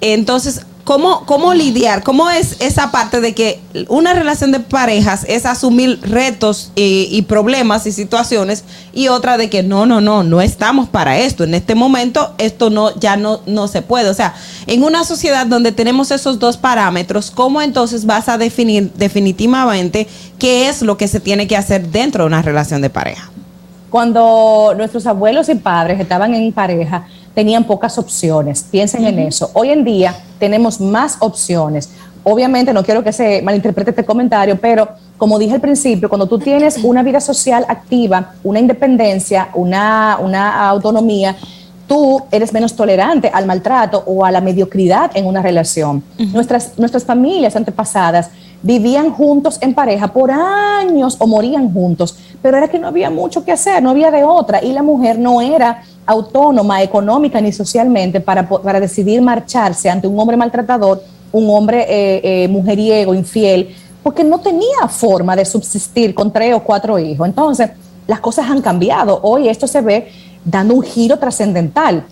entonces, 0.00 0.62
¿cómo, 0.84 1.24
cómo 1.26 1.54
lidiar? 1.54 2.02
¿Cómo 2.02 2.30
es 2.30 2.56
esa 2.60 2.90
parte 2.90 3.20
de 3.20 3.34
que 3.34 3.60
una 3.88 4.14
relación 4.14 4.52
de 4.52 4.60
parejas 4.60 5.24
es 5.28 5.46
asumir 5.46 6.00
retos 6.02 6.72
y, 6.76 7.08
y 7.10 7.22
problemas 7.22 7.86
y 7.86 7.92
situaciones 7.92 8.64
y 8.92 9.08
otra 9.08 9.36
de 9.36 9.48
que 9.48 9.62
no, 9.62 9.86
no, 9.86 10.00
no, 10.00 10.22
no 10.22 10.40
estamos 10.40 10.88
para 10.88 11.18
esto. 11.18 11.44
En 11.44 11.54
este 11.54 11.74
momento 11.74 12.34
esto 12.38 12.70
no 12.70 12.94
ya 12.98 13.16
no, 13.16 13.40
no 13.46 13.68
se 13.68 13.82
puede. 13.82 14.10
O 14.10 14.14
sea, 14.14 14.34
en 14.66 14.84
una 14.84 15.04
sociedad 15.04 15.46
donde 15.46 15.72
tenemos 15.72 16.10
esos 16.10 16.38
dos 16.38 16.56
parámetros, 16.56 17.30
¿cómo 17.30 17.62
entonces 17.62 18.06
vas 18.06 18.28
a 18.28 18.38
definir 18.38 18.92
definitivamente 18.94 20.06
qué 20.38 20.68
es 20.68 20.82
lo 20.82 20.96
que 20.96 21.08
se 21.08 21.20
tiene 21.20 21.46
que 21.46 21.56
hacer 21.56 21.88
dentro 21.88 22.24
de 22.24 22.28
una 22.28 22.42
relación 22.42 22.82
de 22.82 22.90
pareja? 22.90 23.30
Cuando 23.90 24.72
nuestros 24.76 25.06
abuelos 25.06 25.48
y 25.50 25.54
padres 25.54 26.00
estaban 26.00 26.34
en 26.34 26.50
pareja, 26.52 27.06
tenían 27.34 27.64
pocas 27.64 27.98
opciones. 27.98 28.64
Piensen 28.70 29.04
en 29.04 29.18
eso. 29.18 29.50
Hoy 29.54 29.70
en 29.70 29.84
día 29.84 30.14
tenemos 30.38 30.80
más 30.80 31.16
opciones. 31.20 31.90
Obviamente, 32.24 32.72
no 32.72 32.84
quiero 32.84 33.02
que 33.02 33.12
se 33.12 33.42
malinterprete 33.42 33.90
este 33.90 34.04
comentario, 34.04 34.58
pero 34.60 34.88
como 35.18 35.38
dije 35.38 35.54
al 35.54 35.60
principio, 35.60 36.08
cuando 36.08 36.26
tú 36.26 36.38
tienes 36.38 36.78
una 36.84 37.02
vida 37.02 37.20
social 37.20 37.64
activa, 37.68 38.32
una 38.44 38.60
independencia, 38.60 39.48
una, 39.54 40.18
una 40.20 40.68
autonomía, 40.68 41.36
tú 41.86 42.22
eres 42.30 42.52
menos 42.52 42.74
tolerante 42.74 43.30
al 43.32 43.46
maltrato 43.46 44.02
o 44.06 44.24
a 44.24 44.30
la 44.30 44.40
mediocridad 44.40 45.10
en 45.14 45.26
una 45.26 45.42
relación. 45.42 46.02
nuestras, 46.32 46.78
nuestras 46.78 47.04
familias 47.04 47.56
antepasadas 47.56 48.30
vivían 48.62 49.10
juntos 49.10 49.58
en 49.60 49.74
pareja 49.74 50.08
por 50.08 50.30
años 50.30 51.16
o 51.18 51.26
morían 51.26 51.72
juntos, 51.72 52.16
pero 52.40 52.56
era 52.56 52.68
que 52.68 52.78
no 52.78 52.88
había 52.88 53.10
mucho 53.10 53.44
que 53.44 53.52
hacer, 53.52 53.82
no 53.82 53.90
había 53.90 54.10
de 54.10 54.24
otra, 54.24 54.62
y 54.62 54.72
la 54.72 54.82
mujer 54.82 55.18
no 55.18 55.40
era 55.40 55.82
autónoma 56.12 56.82
económica 56.82 57.40
ni 57.40 57.52
socialmente 57.52 58.20
para, 58.20 58.48
para 58.48 58.80
decidir 58.80 59.20
marcharse 59.20 59.90
ante 59.90 60.06
un 60.06 60.18
hombre 60.18 60.36
maltratador, 60.36 61.02
un 61.32 61.48
hombre 61.50 61.86
eh, 61.88 62.44
eh, 62.44 62.48
mujeriego, 62.48 63.14
infiel, 63.14 63.74
porque 64.02 64.24
no 64.24 64.40
tenía 64.40 64.88
forma 64.88 65.36
de 65.36 65.44
subsistir 65.44 66.14
con 66.14 66.32
tres 66.32 66.54
o 66.54 66.60
cuatro 66.60 66.98
hijos. 66.98 67.26
Entonces, 67.26 67.70
las 68.06 68.20
cosas 68.20 68.50
han 68.50 68.60
cambiado. 68.60 69.20
Hoy 69.22 69.48
esto 69.48 69.66
se 69.66 69.80
ve 69.80 70.08
dando 70.44 70.74
un 70.74 70.82
giro 70.82 71.18
trascendental. 71.18 72.04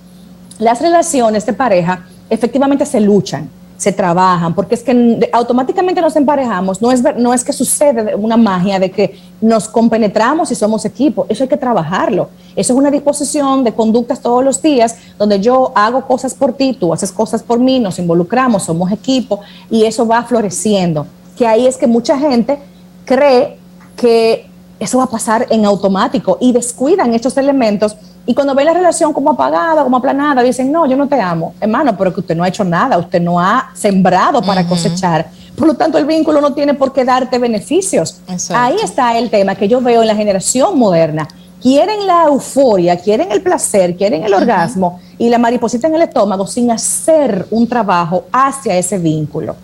Las 0.59 0.81
relaciones 0.81 1.45
de 1.47 1.53
pareja 1.53 2.07
efectivamente 2.29 2.87
se 2.87 3.01
luchan, 3.01 3.51
se 3.81 3.93
trabajan, 3.93 4.55
porque 4.55 4.75
es 4.75 4.83
que 4.83 5.31
automáticamente 5.33 6.03
nos 6.03 6.15
emparejamos, 6.15 6.83
no 6.83 6.93
es, 6.93 7.03
no 7.17 7.33
es 7.33 7.43
que 7.43 7.55
sucede 7.55 8.05
de- 8.05 8.15
una 8.15 8.37
magia 8.37 8.79
de 8.79 8.91
que 8.91 9.19
nos 9.41 9.69
compenetramos 9.69 10.51
y 10.53 10.55
somos 10.55 10.85
equipo, 10.85 11.25
eso 11.31 11.45
hay 11.45 11.49
que 11.49 11.57
trabajarlo. 11.57 12.29
Eso 12.55 12.75
es 12.75 12.79
una 12.79 12.91
disposición 12.91 13.65
de 13.65 13.73
conductas 13.73 14.21
todos 14.21 14.45
los 14.45 14.61
días, 14.61 14.97
donde 15.19 15.41
yo 15.41 15.73
hago 15.75 16.07
cosas 16.07 16.35
por 16.35 16.53
ti, 16.53 16.77
tú 16.79 16.93
haces 16.93 17.11
cosas 17.11 17.43
por 17.43 17.59
mí, 17.59 17.81
nos 17.81 17.99
involucramos, 17.99 18.65
somos 18.65 18.93
equipo 18.93 19.41
y 19.71 19.85
eso 19.87 20.07
va 20.07 20.23
floreciendo. 20.25 21.07
Que 21.39 21.47
ahí 21.47 21.67
es 21.67 21.79
que 21.79 21.87
mucha 21.87 22.19
gente 22.19 22.59
cree 23.07 23.57
que 23.97 24.47
eso 24.79 24.99
va 24.99 25.05
a 25.05 25.11
pasar 25.11 25.47
en 25.49 25.65
automático 25.65 26.37
y 26.39 26.53
descuidan 26.53 27.15
estos 27.15 27.35
elementos 27.39 27.97
y 28.27 28.35
cuando 28.35 28.55
ven 28.55 28.67
la 28.67 28.75
relación 28.75 29.13
como 29.13 29.31
apagada, 29.31 29.83
como 29.83 29.97
aplanada, 29.97 30.43
dicen, 30.43 30.71
no, 30.71 30.87
yo 30.87 30.97
no 30.97 31.09
te 31.09 31.21
amo, 31.21 31.55
hermano, 31.61 31.97
pero 31.97 32.13
que 32.13 32.21
usted 32.21 32.37
no 32.37 32.45
ha 32.45 32.49
hecho 32.49 32.65
nada, 32.65 32.99
usted 32.99 33.21
no 33.21 33.41
ha 33.41 33.71
sembrado 33.75 34.43
para 34.43 34.67
cosechar. 34.67 35.29
Por 35.57 35.67
lo 35.67 35.75
tanto, 35.75 35.99
el 35.99 36.07
vínculo 36.07 36.41
no 36.41 36.53
tiene 36.53 36.75
por 36.75 36.93
qué 36.93 37.05
darte 37.05 37.39
beneficios. 37.39 38.21
Ahí 38.55 38.77
está 38.83 39.19
el 39.19 39.31
tema 39.31 39.55
que 39.55 39.69
yo 39.69 39.81
veo 39.81 40.03
en 40.03 40.09
la 40.09 40.15
generación 40.15 40.79
moderna. 40.79 41.27
Quieren 41.61 42.07
la 42.07 42.25
euforia, 42.25 42.97
quieren 42.99 43.31
el 43.33 43.43
placer, 43.43 43.97
quieren 43.97 44.25
el 44.25 44.33
orgasmo 44.33 45.01
y 45.19 45.29
la 45.29 45.37
mariposita 45.37 45.89
en 45.89 45.97
el 45.97 46.03
estómago 46.03 46.47
sin 46.47 46.71
hacer 46.71 47.47
un 47.51 47.67
trabajo 47.67 48.25
hacia 48.33 48.77
ese 48.77 48.99
vínculo. 48.99 49.55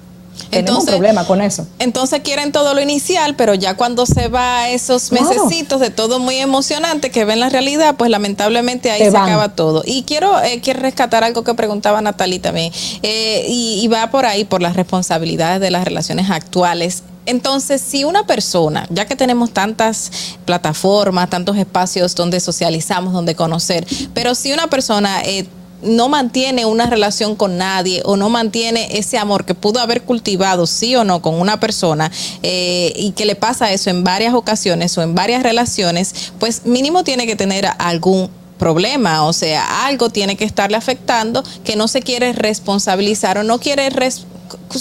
Tenemos 0.51 0.81
un 0.81 0.87
problema 0.87 1.27
con 1.27 1.43
eso. 1.43 1.67
Entonces 1.79 2.21
quieren 2.21 2.53
todo 2.53 2.73
lo 2.75 2.81
inicial, 2.81 3.35
pero 3.37 3.55
ya 3.55 3.77
cuando 3.77 4.07
se 4.07 4.29
va 4.29 4.61
a 4.61 4.71
esos 4.71 5.09
Claro. 5.09 5.29
mesecitos 5.29 5.81
de 5.81 5.91
todo 5.91 6.19
muy 6.19 6.37
emocionante 6.37 7.11
que 7.11 7.25
ven 7.25 7.41
la 7.41 7.49
realidad, 7.49 7.97
pues 7.97 8.11
lamentablemente 8.11 8.91
ahí 8.91 9.01
Se 9.11 9.17
acaba 9.17 9.51
todo. 9.55 9.83
Y 9.85 10.03
quiero, 10.05 10.41
eh, 10.43 10.61
quiero 10.63 10.81
rescatar 10.81 11.25
algo 11.25 11.43
que 11.45 11.55
preguntaba 11.55 12.01
Natalie 12.01 12.39
también, 12.39 12.73
eh, 13.03 13.45
y, 13.49 13.81
y 13.83 13.89
va 13.89 14.11
por 14.11 14.25
ahí, 14.27 14.45
por 14.45 14.63
las 14.63 14.77
responsabilidades 14.77 15.61
de 15.61 15.71
las 15.71 15.85
relaciones 15.85 16.31
actuales. 16.31 17.03
Entonces, 17.27 17.83
si 17.83 18.05
una 18.05 18.25
persona, 18.25 18.87
ya 18.89 19.05
que 19.07 19.17
tenemos 19.17 19.51
tantas 19.51 20.13
plataformas, 20.45 21.29
tantos 21.29 21.57
espacios 21.57 22.15
donde 22.15 22.39
socializamos, 22.39 23.13
donde 23.13 23.35
conocer, 23.35 23.85
pero 24.15 24.35
si 24.37 24.53
una 24.53 24.69
persona 24.69 25.21
eh, 25.25 25.47
no 25.83 26.09
mantiene 26.09 26.65
una 26.65 26.87
relación 26.87 27.37
con 27.37 27.59
nadie 27.59 28.03
o 28.05 28.17
no 28.17 28.29
mantiene 28.31 28.99
ese 28.99 29.19
amor 29.19 29.45
que 29.45 29.55
pudo 29.55 29.81
haber 29.81 30.03
cultivado, 30.03 30.67
sí 30.67 30.97
o 30.97 31.05
no, 31.05 31.21
con 31.23 31.35
una 31.41 31.61
persona 31.61 32.11
eh, 32.43 32.93
y 32.97 33.13
que 33.13 33.25
le 33.27 33.37
pasa 33.37 33.73
eso 33.73 33.91
en 33.91 34.03
varias 34.05 34.35
ocasiones 34.35 34.97
o 34.99 35.03
en 35.03 35.15
varias 35.15 35.43
relaciones, 35.43 36.33
pues 36.39 36.65
mínimo 36.65 37.05
tiene 37.05 37.27
que 37.27 37.37
tener 37.37 37.69
algún 37.79 38.31
problema, 38.59 39.25
o 39.25 39.33
sea, 39.35 39.87
algo 39.87 40.09
tiene 40.09 40.35
que 40.37 40.45
estarle 40.45 40.79
afectando 40.79 41.45
que 41.63 41.77
no 41.77 41.89
se 41.89 42.01
quiere 42.01 42.33
responsabilizar 42.33 43.37
o 43.37 43.43
no 43.43 43.59
quiere 43.61 43.91
res- 43.91 44.25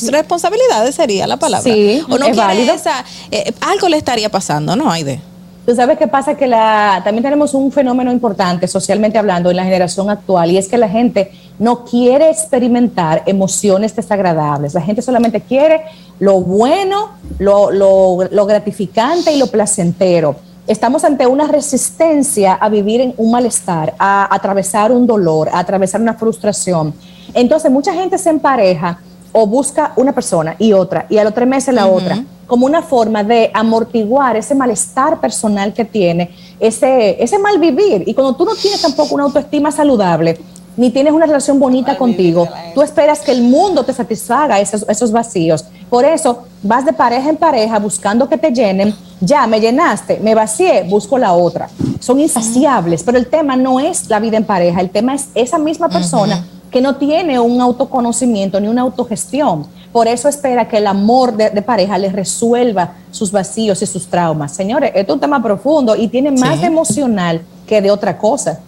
responsabilidades 0.10 0.96
sería 0.96 1.28
la 1.28 1.38
palabra. 1.38 1.74
Sí, 1.74 2.02
o 2.06 2.18
no 2.18 2.26
es 2.26 2.32
quiere 2.32 2.36
válido. 2.38 2.74
esa, 2.74 3.04
eh, 3.32 3.54
algo 3.62 3.90
le 3.90 3.98
estaría 3.98 4.30
pasando, 4.32 4.76
¿no, 4.76 4.90
Aide? 4.92 5.20
Tú 5.66 5.74
sabes 5.76 5.98
qué 5.98 6.08
pasa 6.08 6.36
que 6.36 6.46
la, 6.46 7.02
también 7.04 7.24
tenemos 7.24 7.56
un 7.56 7.72
fenómeno 7.72 8.12
importante 8.12 8.68
socialmente 8.68 9.18
hablando 9.18 9.50
en 9.50 9.56
la 9.56 9.64
generación 9.64 10.12
actual 10.12 10.52
y 10.52 10.58
es 10.58 10.68
que 10.68 10.78
la 10.78 10.88
gente 10.88 11.32
no 11.58 11.84
quiere 11.86 12.30
experimentar 12.30 13.24
emociones 13.26 13.96
desagradables. 13.96 14.76
La 14.76 14.82
gente 14.82 15.02
solamente 15.02 15.42
quiere 15.42 15.82
lo 16.20 16.40
bueno, 16.42 17.10
lo, 17.40 17.72
lo- 17.72 18.28
lo 18.30 18.46
gratificante 18.46 19.32
y 19.34 19.40
lo 19.40 19.48
placentero. 19.48 20.36
Estamos 20.68 21.04
ante 21.04 21.26
una 21.26 21.48
resistencia 21.48 22.54
a 22.54 22.70
vivir 22.70 23.02
en 23.02 23.14
un 23.18 23.32
malestar, 23.32 23.96
a, 23.98 24.34
atravesar 24.34 24.92
un 24.92 25.08
dolor, 25.08 25.50
a 25.52 25.60
atravesar 25.60 26.00
una 26.00 26.14
frustración. 26.14 26.94
Entonces 27.34 27.72
mucha 27.72 27.92
gente 27.94 28.20
se 28.20 28.30
empareja 28.30 29.00
o 29.38 29.46
busca 29.46 29.92
una 29.98 30.14
persona 30.14 30.56
y 30.58 30.72
otra 30.72 31.08
y 31.10 31.18
a 31.18 31.24
los 31.26 31.34
tres 31.34 31.46
meses 31.46 31.76
la 31.76 31.88
otra 31.88 32.24
como 32.48 32.66
una 32.66 32.82
forma 32.82 33.22
de 33.22 33.52
amortiguar 33.54 34.38
ese 34.38 34.56
malestar 34.56 35.20
personal 35.20 35.74
que 35.74 35.84
tiene, 35.84 36.30
ese, 36.60 37.22
ese 37.22 37.40
mal 37.40 37.58
vivir. 37.58 38.04
Y 38.06 38.14
cuando 38.14 38.36
tú 38.36 38.46
no 38.46 38.54
tienes 38.54 38.82
tampoco 38.82 39.16
una 39.16 39.24
autoestima 39.24 39.72
saludable, 39.72 40.38
ni 40.78 40.92
tienes 40.92 41.12
una 41.12 41.26
relación 41.26 41.60
bonita 41.60 41.98
contigo, 41.98 42.48
tú 42.76 42.84
esperas 42.84 43.22
que 43.22 43.32
el 43.32 43.42
mundo 43.42 43.84
te 43.84 43.94
satisfaga 43.94 44.60
esos, 44.60 44.86
esos 44.88 45.12
vacíos. 45.12 45.66
Por 45.90 46.06
eso 46.06 46.44
vas 46.62 46.86
de 46.86 46.94
pareja 46.94 47.30
en 47.30 47.38
pareja 47.38 47.80
buscando 47.80 48.30
que 48.30 48.38
te 48.38 48.52
llenen. 48.52 48.94
Ya, 49.20 49.48
me 49.48 49.60
llenaste, 49.60 50.20
me 50.22 50.36
vacié, 50.36 50.84
busco 50.84 51.18
la 51.18 51.34
otra. 51.34 51.68
Son 52.00 52.20
insaciables, 52.20 53.02
pero 53.04 53.18
el 53.18 53.28
tema 53.28 53.56
no 53.56 53.80
es 53.80 54.08
la 54.08 54.20
vida 54.20 54.38
en 54.38 54.46
pareja, 54.46 54.82
el 54.82 54.92
tema 54.92 55.16
es 55.16 55.30
esa 55.34 55.58
misma 55.58 55.90
persona 55.90 56.46
que 56.76 56.82
no 56.82 56.98
tiene 56.98 57.40
un 57.40 57.62
autoconocimiento 57.62 58.60
ni 58.60 58.68
una 58.68 58.82
autogestión. 58.82 59.66
Por 59.94 60.10
eso 60.10 60.28
espera 60.28 60.68
que 60.68 60.76
el 60.80 60.88
amor 60.88 61.32
de, 61.38 61.50
de 61.50 61.62
pareja 61.62 61.98
les 61.98 62.12
resuelva 62.12 62.96
sus 63.12 63.32
vacíos 63.32 63.82
y 63.82 63.86
sus 63.86 64.08
traumas. 64.08 64.52
Señores, 64.54 64.92
esto 64.94 65.14
es 65.14 65.16
un 65.16 65.22
tema 65.22 65.42
profundo 65.42 65.96
y 65.96 66.10
tiene 66.10 66.32
más 66.32 66.60
de 66.60 66.68
emocional 66.68 67.40
que 67.66 67.82
de 67.82 67.92
otra 67.92 68.18
cosa. 68.18 68.60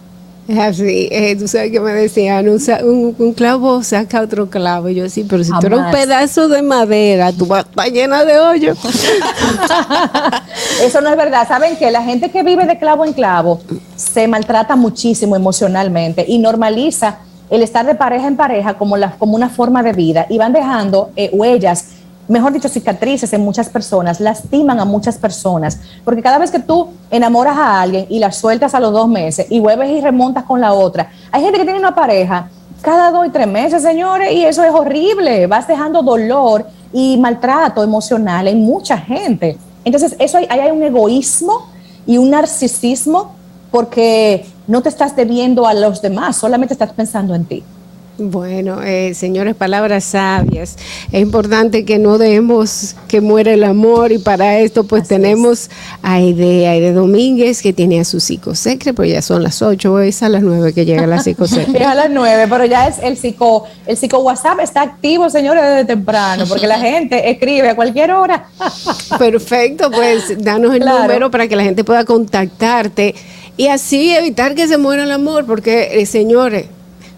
Es 0.48 0.58
así, 0.58 1.10
eh, 1.12 1.36
tú 1.38 1.46
sabes 1.46 1.70
que 1.70 1.80
me 1.80 1.92
decían, 1.92 2.48
un, 2.48 2.58
sa- 2.58 2.80
un- 2.82 3.14
un 3.18 3.34
clavo 3.34 3.82
saca 3.82 4.22
otro 4.22 4.48
clavo. 4.48 4.88
Y 4.88 4.94
yo 4.94 5.06
sí, 5.10 5.26
pero 5.28 5.44
si 5.44 5.50
tú 5.60 5.66
eres 5.66 5.78
un 5.80 5.90
pedazo 5.90 6.48
de 6.48 6.62
madera, 6.62 7.30
tú 7.30 7.44
vas 7.44 7.66
a 7.76 7.86
llena 7.88 8.24
de 8.24 8.38
hoyos. 8.38 8.78
Eso 10.82 11.02
no 11.02 11.10
es 11.10 11.16
verdad. 11.18 11.46
Saben 11.46 11.76
que 11.76 11.90
la 11.90 12.02
gente 12.02 12.30
que 12.30 12.42
vive 12.42 12.64
de 12.64 12.78
clavo 12.78 13.04
en 13.04 13.12
clavo 13.12 13.60
se 13.96 14.26
maltrata 14.28 14.76
muchísimo 14.76 15.36
emocionalmente 15.36 16.24
y 16.26 16.38
normaliza 16.38 17.18
el 17.50 17.62
estar 17.62 17.86
de 17.86 17.94
pareja 17.94 18.26
en 18.26 18.36
pareja 18.36 18.74
como, 18.74 18.96
una 19.20 19.48
forma 19.48 19.82
de 19.82 19.92
vida 19.92 20.26
y 20.28 20.38
van 20.38 20.52
dejando 20.52 21.10
eh, 21.16 21.30
huellas, 21.32 21.86
mejor 22.28 22.52
dicho, 22.52 22.68
cicatrices 22.68 23.32
en 23.32 23.40
muchas 23.40 23.68
personas, 23.68 24.20
lastiman 24.20 24.80
a 24.80 24.84
muchas 24.84 25.16
personas, 25.16 25.80
porque 26.04 26.22
cada 26.22 26.38
vez 26.38 26.50
que 26.50 26.58
tú 26.58 26.88
enamoras 27.10 27.56
a 27.56 27.80
alguien 27.80 28.06
y 28.08 28.18
la 28.18 28.32
sueltas 28.32 28.74
a 28.74 28.80
los 28.80 28.92
dos 28.92 29.08
meses 29.08 29.46
y 29.48 29.60
vuelves 29.60 29.90
y 29.90 30.00
remontas 30.00 30.44
con 30.44 30.60
la 30.60 30.72
otra, 30.74 31.10
hay 31.32 31.42
gente 31.42 31.58
que 31.58 31.64
tiene 31.64 31.78
una 31.78 31.94
pareja 31.94 32.50
cada 32.82 33.10
dos 33.10 33.26
y 33.26 33.30
tres 33.30 33.46
meses, 33.48 33.82
señores, 33.82 34.32
y 34.32 34.44
eso 34.44 34.62
es 34.62 34.70
horrible, 34.70 35.46
vas 35.46 35.66
dejando 35.66 36.02
dolor 36.02 36.66
y 36.92 37.16
maltrato 37.16 37.82
emocional 37.82 38.46
en 38.46 38.60
mucha 38.60 38.96
gente. 38.96 39.58
Entonces, 39.84 40.14
eso 40.18 40.38
hay 40.48 40.70
un 40.70 40.82
egoísmo 40.82 41.66
y 42.06 42.18
un 42.18 42.30
narcisismo 42.30 43.37
porque 43.70 44.44
no 44.66 44.82
te 44.82 44.88
estás 44.88 45.14
debiendo 45.16 45.66
a 45.66 45.74
los 45.74 46.02
demás, 46.02 46.36
solamente 46.36 46.74
estás 46.74 46.92
pensando 46.92 47.34
en 47.34 47.44
ti. 47.44 47.62
Bueno, 48.20 48.82
eh, 48.82 49.14
señores, 49.14 49.54
palabras 49.54 50.02
sabias. 50.02 50.76
Es 51.12 51.22
importante 51.22 51.84
que 51.84 52.00
no 52.00 52.18
dejemos 52.18 52.96
que 53.06 53.20
muera 53.20 53.52
el 53.52 53.62
amor 53.62 54.10
y 54.10 54.18
para 54.18 54.58
esto 54.58 54.82
pues 54.82 55.06
tenemos 55.06 55.70
a 56.02 56.14
Aide, 56.14 56.66
Aide 56.66 56.92
Domínguez 56.92 57.62
que 57.62 57.72
tiene 57.72 58.00
a 58.00 58.04
su 58.04 58.18
psicosecre, 58.18 58.92
pero 58.92 59.06
ya 59.06 59.22
son 59.22 59.44
las 59.44 59.62
8, 59.62 60.00
es 60.00 60.24
a 60.24 60.28
las 60.28 60.42
9 60.42 60.72
que 60.72 60.84
llega 60.84 61.06
la 61.06 61.18
Es 61.18 61.22
psicosecre. 61.22 61.84
a 61.84 61.94
las 61.94 62.10
nueve, 62.10 62.46
pero 62.50 62.64
ya 62.64 62.88
es 62.88 62.98
el 62.98 63.16
psico, 63.16 63.66
el 63.86 63.96
psico 63.96 64.18
WhatsApp 64.18 64.58
está 64.64 64.82
activo, 64.82 65.30
señores, 65.30 65.62
desde 65.62 65.84
temprano, 65.84 66.42
porque 66.48 66.66
la 66.66 66.78
gente 66.80 67.30
escribe 67.30 67.68
a 67.68 67.76
cualquier 67.76 68.10
hora. 68.10 68.48
Perfecto, 69.16 69.92
pues 69.92 70.42
danos 70.42 70.74
el 70.74 70.80
Claro. 70.82 71.02
número 71.02 71.30
para 71.30 71.46
que 71.46 71.54
la 71.54 71.62
gente 71.62 71.84
pueda 71.84 72.04
contactarte 72.04 73.14
y 73.58 73.66
así 73.66 74.14
evitar 74.14 74.54
que 74.54 74.68
se 74.68 74.78
muera 74.78 75.02
el 75.02 75.10
amor, 75.10 75.44
porque 75.44 76.00
eh, 76.00 76.06
señores, 76.06 76.66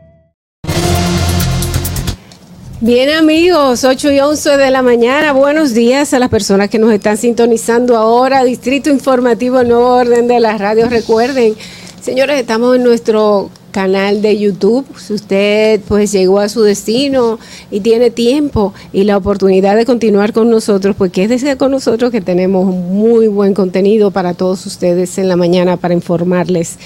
Bien 2.83 3.11
amigos, 3.11 3.83
8 3.83 4.11
y 4.11 4.19
11 4.21 4.57
de 4.57 4.71
la 4.71 4.81
mañana, 4.81 5.33
buenos 5.33 5.75
días 5.75 6.15
a 6.15 6.19
las 6.19 6.29
personas 6.29 6.67
que 6.67 6.79
nos 6.79 6.91
están 6.91 7.15
sintonizando 7.15 7.95
ahora, 7.95 8.43
Distrito 8.43 8.89
Informativo 8.89 9.63
Nuevo 9.63 9.97
Orden 9.97 10.27
de 10.27 10.39
las 10.39 10.59
Radios. 10.59 10.89
Recuerden, 10.89 11.53
señores, 12.01 12.39
estamos 12.39 12.75
en 12.75 12.83
nuestro 12.83 13.51
canal 13.69 14.23
de 14.23 14.39
YouTube. 14.39 14.83
Si 14.97 15.13
usted 15.13 15.79
pues 15.87 16.11
llegó 16.11 16.39
a 16.39 16.49
su 16.49 16.63
destino 16.63 17.37
y 17.69 17.81
tiene 17.81 18.09
tiempo 18.09 18.73
y 18.91 19.03
la 19.03 19.15
oportunidad 19.15 19.75
de 19.75 19.85
continuar 19.85 20.33
con 20.33 20.49
nosotros, 20.49 20.95
pues 20.97 21.11
quédese 21.11 21.57
con 21.57 21.69
nosotros 21.69 22.09
que 22.09 22.21
tenemos 22.21 22.65
muy 22.65 23.27
buen 23.27 23.53
contenido 23.53 24.09
para 24.09 24.33
todos 24.33 24.65
ustedes 24.65 25.19
en 25.19 25.29
la 25.29 25.35
mañana 25.35 25.77
para 25.77 25.93
informarles. 25.93 26.79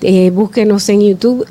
Eh, 0.00 0.30
búsquenos 0.30 0.88
en 0.90 1.00
YouTube, 1.00 1.44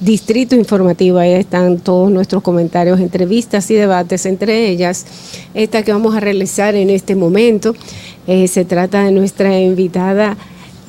Distrito 0.00 0.56
Informativo, 0.56 1.18
ahí 1.18 1.34
están 1.34 1.78
todos 1.78 2.10
nuestros 2.10 2.42
comentarios, 2.42 2.98
entrevistas 2.98 3.70
y 3.70 3.74
debates, 3.74 4.26
entre 4.26 4.68
ellas 4.68 5.06
esta 5.54 5.84
que 5.84 5.92
vamos 5.92 6.16
a 6.16 6.20
realizar 6.20 6.74
en 6.74 6.90
este 6.90 7.14
momento. 7.14 7.76
Eh, 8.26 8.48
se 8.48 8.64
trata 8.64 9.04
de 9.04 9.12
nuestra 9.12 9.60
invitada 9.60 10.36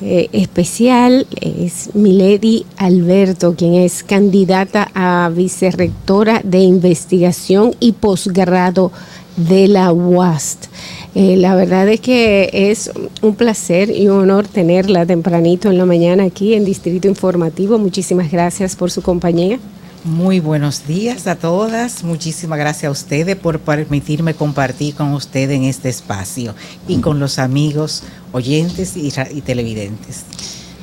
eh, 0.02 0.28
especial, 0.32 1.28
es 1.40 1.94
Milady 1.94 2.66
Alberto, 2.76 3.54
quien 3.54 3.74
es 3.74 4.02
candidata 4.02 4.90
a 4.94 5.30
vicerrectora 5.32 6.40
de 6.42 6.58
investigación 6.58 7.76
y 7.78 7.92
posgrado 7.92 8.90
de 9.36 9.68
la 9.68 9.92
UAST. 9.92 10.66
Eh, 11.14 11.36
la 11.36 11.54
verdad 11.54 11.88
es 11.88 12.00
que 12.00 12.50
es 12.52 12.90
un 13.22 13.36
placer 13.36 13.90
y 13.90 14.08
un 14.08 14.18
honor 14.22 14.48
tenerla 14.48 15.06
tempranito 15.06 15.70
en 15.70 15.78
la 15.78 15.86
mañana 15.86 16.24
aquí 16.24 16.54
en 16.54 16.64
Distrito 16.64 17.06
Informativo. 17.06 17.78
Muchísimas 17.78 18.32
gracias 18.32 18.74
por 18.74 18.90
su 18.90 19.00
compañía. 19.00 19.58
Muy 20.02 20.40
buenos 20.40 20.86
días 20.86 21.26
a 21.28 21.36
todas. 21.36 22.02
Muchísimas 22.02 22.58
gracias 22.58 22.88
a 22.88 22.90
ustedes 22.90 23.36
por 23.36 23.60
permitirme 23.60 24.34
compartir 24.34 24.94
con 24.96 25.14
ustedes 25.14 25.56
en 25.56 25.64
este 25.64 25.88
espacio 25.88 26.54
y 26.88 26.98
con 26.98 27.20
los 27.20 27.38
amigos 27.38 28.02
oyentes 28.32 28.94
y, 28.96 29.10
televidentes. 29.40 30.24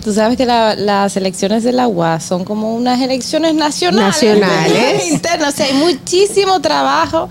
Tú 0.03 0.13
sabes 0.13 0.37
que 0.37 0.45
la- 0.47 0.75
las 0.75 1.15
elecciones 1.17 1.63
de 1.63 1.73
la 1.73 1.87
UAS 1.87 2.23
son 2.23 2.45
como 2.45 2.73
unas 2.73 2.99
elecciones 3.01 3.53
nacionales. 3.53 4.15
Nacionales. 4.15 5.07
Internas. 5.11 5.53
O 5.53 5.57
sea, 5.57 5.65
hay 5.67 5.73
muchísimo 5.73 6.59
trabajo 6.61 7.29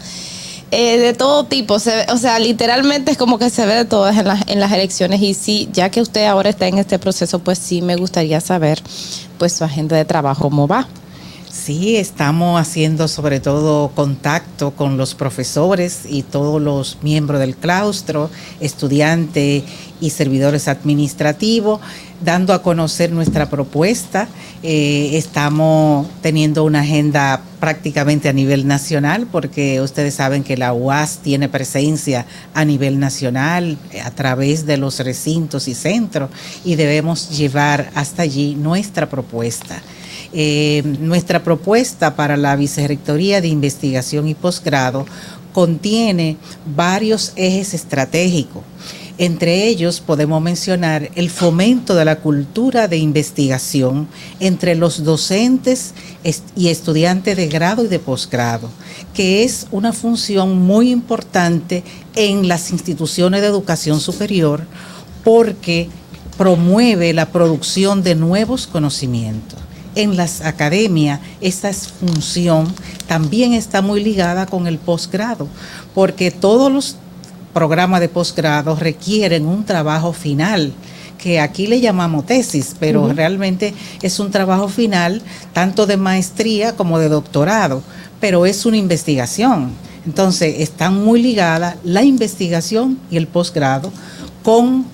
eh, 0.70 0.98
de 0.98 1.14
todo 1.14 1.44
tipo. 1.44 1.78
Se 1.78 2.06
o 2.12 2.16
sea, 2.16 2.38
literalmente 2.38 3.12
es 3.12 3.18
como 3.18 3.38
que 3.38 3.50
se 3.50 3.66
ve 3.66 3.74
de 3.74 3.84
todas 3.84 4.16
en 4.16 4.26
las, 4.26 4.48
en 4.48 4.60
las 4.60 4.72
elecciones. 4.72 5.20
Y 5.20 5.34
sí, 5.34 5.68
ya 5.72 5.90
que 5.90 6.00
usted 6.00 6.26
ahora 6.26 6.50
está 6.50 6.66
en 6.66 6.78
este 6.78 6.98
proceso, 6.98 7.38
pues 7.38 7.58
sí 7.58 7.82
me 7.82 7.96
gustaría 7.96 8.40
saber 8.40 8.82
pues 9.38 9.52
su 9.52 9.64
agenda 9.64 9.96
de 9.96 10.04
trabajo, 10.04 10.42
cómo 10.42 10.66
va. 10.66 10.88
Sí, 11.50 11.96
estamos 11.96 12.60
haciendo 12.60 13.08
sobre 13.08 13.40
todo 13.40 13.90
contacto 13.90 14.70
con 14.70 14.96
los 14.96 15.16
profesores 15.16 16.02
y 16.08 16.22
todos 16.22 16.62
los 16.62 16.98
miembros 17.02 17.40
del 17.40 17.56
claustro, 17.56 18.30
estudiantes 18.60 19.64
y 20.00 20.10
servidores 20.10 20.68
administrativos, 20.68 21.80
dando 22.20 22.52
a 22.52 22.62
conocer 22.62 23.12
nuestra 23.12 23.48
propuesta. 23.48 24.28
Eh, 24.62 25.10
estamos 25.14 26.06
teniendo 26.22 26.64
una 26.64 26.80
agenda 26.80 27.42
prácticamente 27.60 28.28
a 28.28 28.32
nivel 28.32 28.66
nacional, 28.66 29.26
porque 29.30 29.80
ustedes 29.80 30.14
saben 30.14 30.44
que 30.44 30.56
la 30.56 30.72
UAS 30.72 31.18
tiene 31.18 31.48
presencia 31.48 32.26
a 32.54 32.64
nivel 32.64 32.98
nacional 32.98 33.78
eh, 33.92 34.00
a 34.00 34.10
través 34.10 34.66
de 34.66 34.76
los 34.76 34.98
recintos 35.00 35.68
y 35.68 35.74
centros 35.74 36.30
y 36.64 36.74
debemos 36.74 37.30
llevar 37.30 37.90
hasta 37.94 38.22
allí 38.22 38.54
nuestra 38.54 39.08
propuesta. 39.08 39.80
Eh, 40.32 40.82
nuestra 41.00 41.42
propuesta 41.42 42.14
para 42.14 42.36
la 42.36 42.54
Vicerrectoría 42.54 43.40
de 43.40 43.48
Investigación 43.48 44.28
y 44.28 44.34
Posgrado 44.34 45.04
contiene 45.52 46.36
varios 46.76 47.32
ejes 47.36 47.74
estratégicos. 47.74 48.62
Entre 49.20 49.66
ellos 49.66 50.00
podemos 50.00 50.40
mencionar 50.40 51.10
el 51.14 51.28
fomento 51.28 51.94
de 51.94 52.06
la 52.06 52.20
cultura 52.20 52.88
de 52.88 52.96
investigación 52.96 54.08
entre 54.40 54.74
los 54.74 55.04
docentes 55.04 55.92
y 56.56 56.68
estudiantes 56.68 57.36
de 57.36 57.46
grado 57.46 57.84
y 57.84 57.88
de 57.88 57.98
posgrado, 57.98 58.70
que 59.12 59.44
es 59.44 59.66
una 59.72 59.92
función 59.92 60.62
muy 60.62 60.90
importante 60.90 61.84
en 62.16 62.48
las 62.48 62.70
instituciones 62.70 63.42
de 63.42 63.48
educación 63.48 64.00
superior 64.00 64.62
porque 65.22 65.90
promueve 66.38 67.12
la 67.12 67.30
producción 67.30 68.02
de 68.02 68.14
nuevos 68.14 68.66
conocimientos. 68.66 69.58
En 69.96 70.16
las 70.16 70.40
academias, 70.40 71.20
esta 71.42 71.70
función 71.74 72.72
también 73.06 73.52
está 73.52 73.82
muy 73.82 74.02
ligada 74.02 74.46
con 74.46 74.66
el 74.66 74.78
posgrado, 74.78 75.46
porque 75.94 76.30
todos 76.30 76.72
los 76.72 76.96
programas 77.52 78.00
de 78.00 78.08
posgrado 78.08 78.76
requieren 78.76 79.46
un 79.46 79.64
trabajo 79.64 80.12
final 80.12 80.72
que 81.18 81.38
aquí 81.38 81.66
le 81.66 81.80
llamamos 81.80 82.24
tesis, 82.24 82.74
pero 82.80 83.12
realmente 83.12 83.74
es 84.00 84.18
un 84.20 84.30
trabajo 84.30 84.68
final 84.68 85.20
tanto 85.52 85.84
de 85.86 85.98
maestría 85.98 86.76
como 86.76 86.98
de 86.98 87.10
doctorado, 87.10 87.82
pero 88.20 88.46
es 88.46 88.64
una 88.64 88.78
investigación. 88.78 89.72
Entonces, 90.06 90.60
están 90.60 91.04
muy 91.04 91.20
ligadas 91.22 91.76
la 91.84 92.02
investigación 92.04 92.98
y 93.10 93.18
el 93.18 93.26
posgrado 93.26 93.92
con 94.42 94.86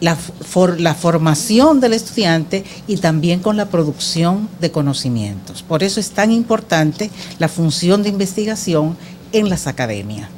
la, 0.00 0.14
for- 0.14 0.78
la 0.78 0.94
formación 0.94 1.80
del 1.80 1.94
estudiante 1.94 2.64
y 2.86 2.98
también 2.98 3.40
con 3.40 3.56
la 3.56 3.66
producción 3.70 4.50
de 4.60 4.70
conocimientos. 4.70 5.62
Por 5.62 5.82
eso 5.82 6.00
es 6.00 6.10
tan 6.10 6.30
importante 6.32 7.10
la 7.38 7.48
función 7.48 8.02
de 8.02 8.10
investigación 8.10 8.94
en 9.32 9.48
las 9.48 9.66
academias. 9.66 10.28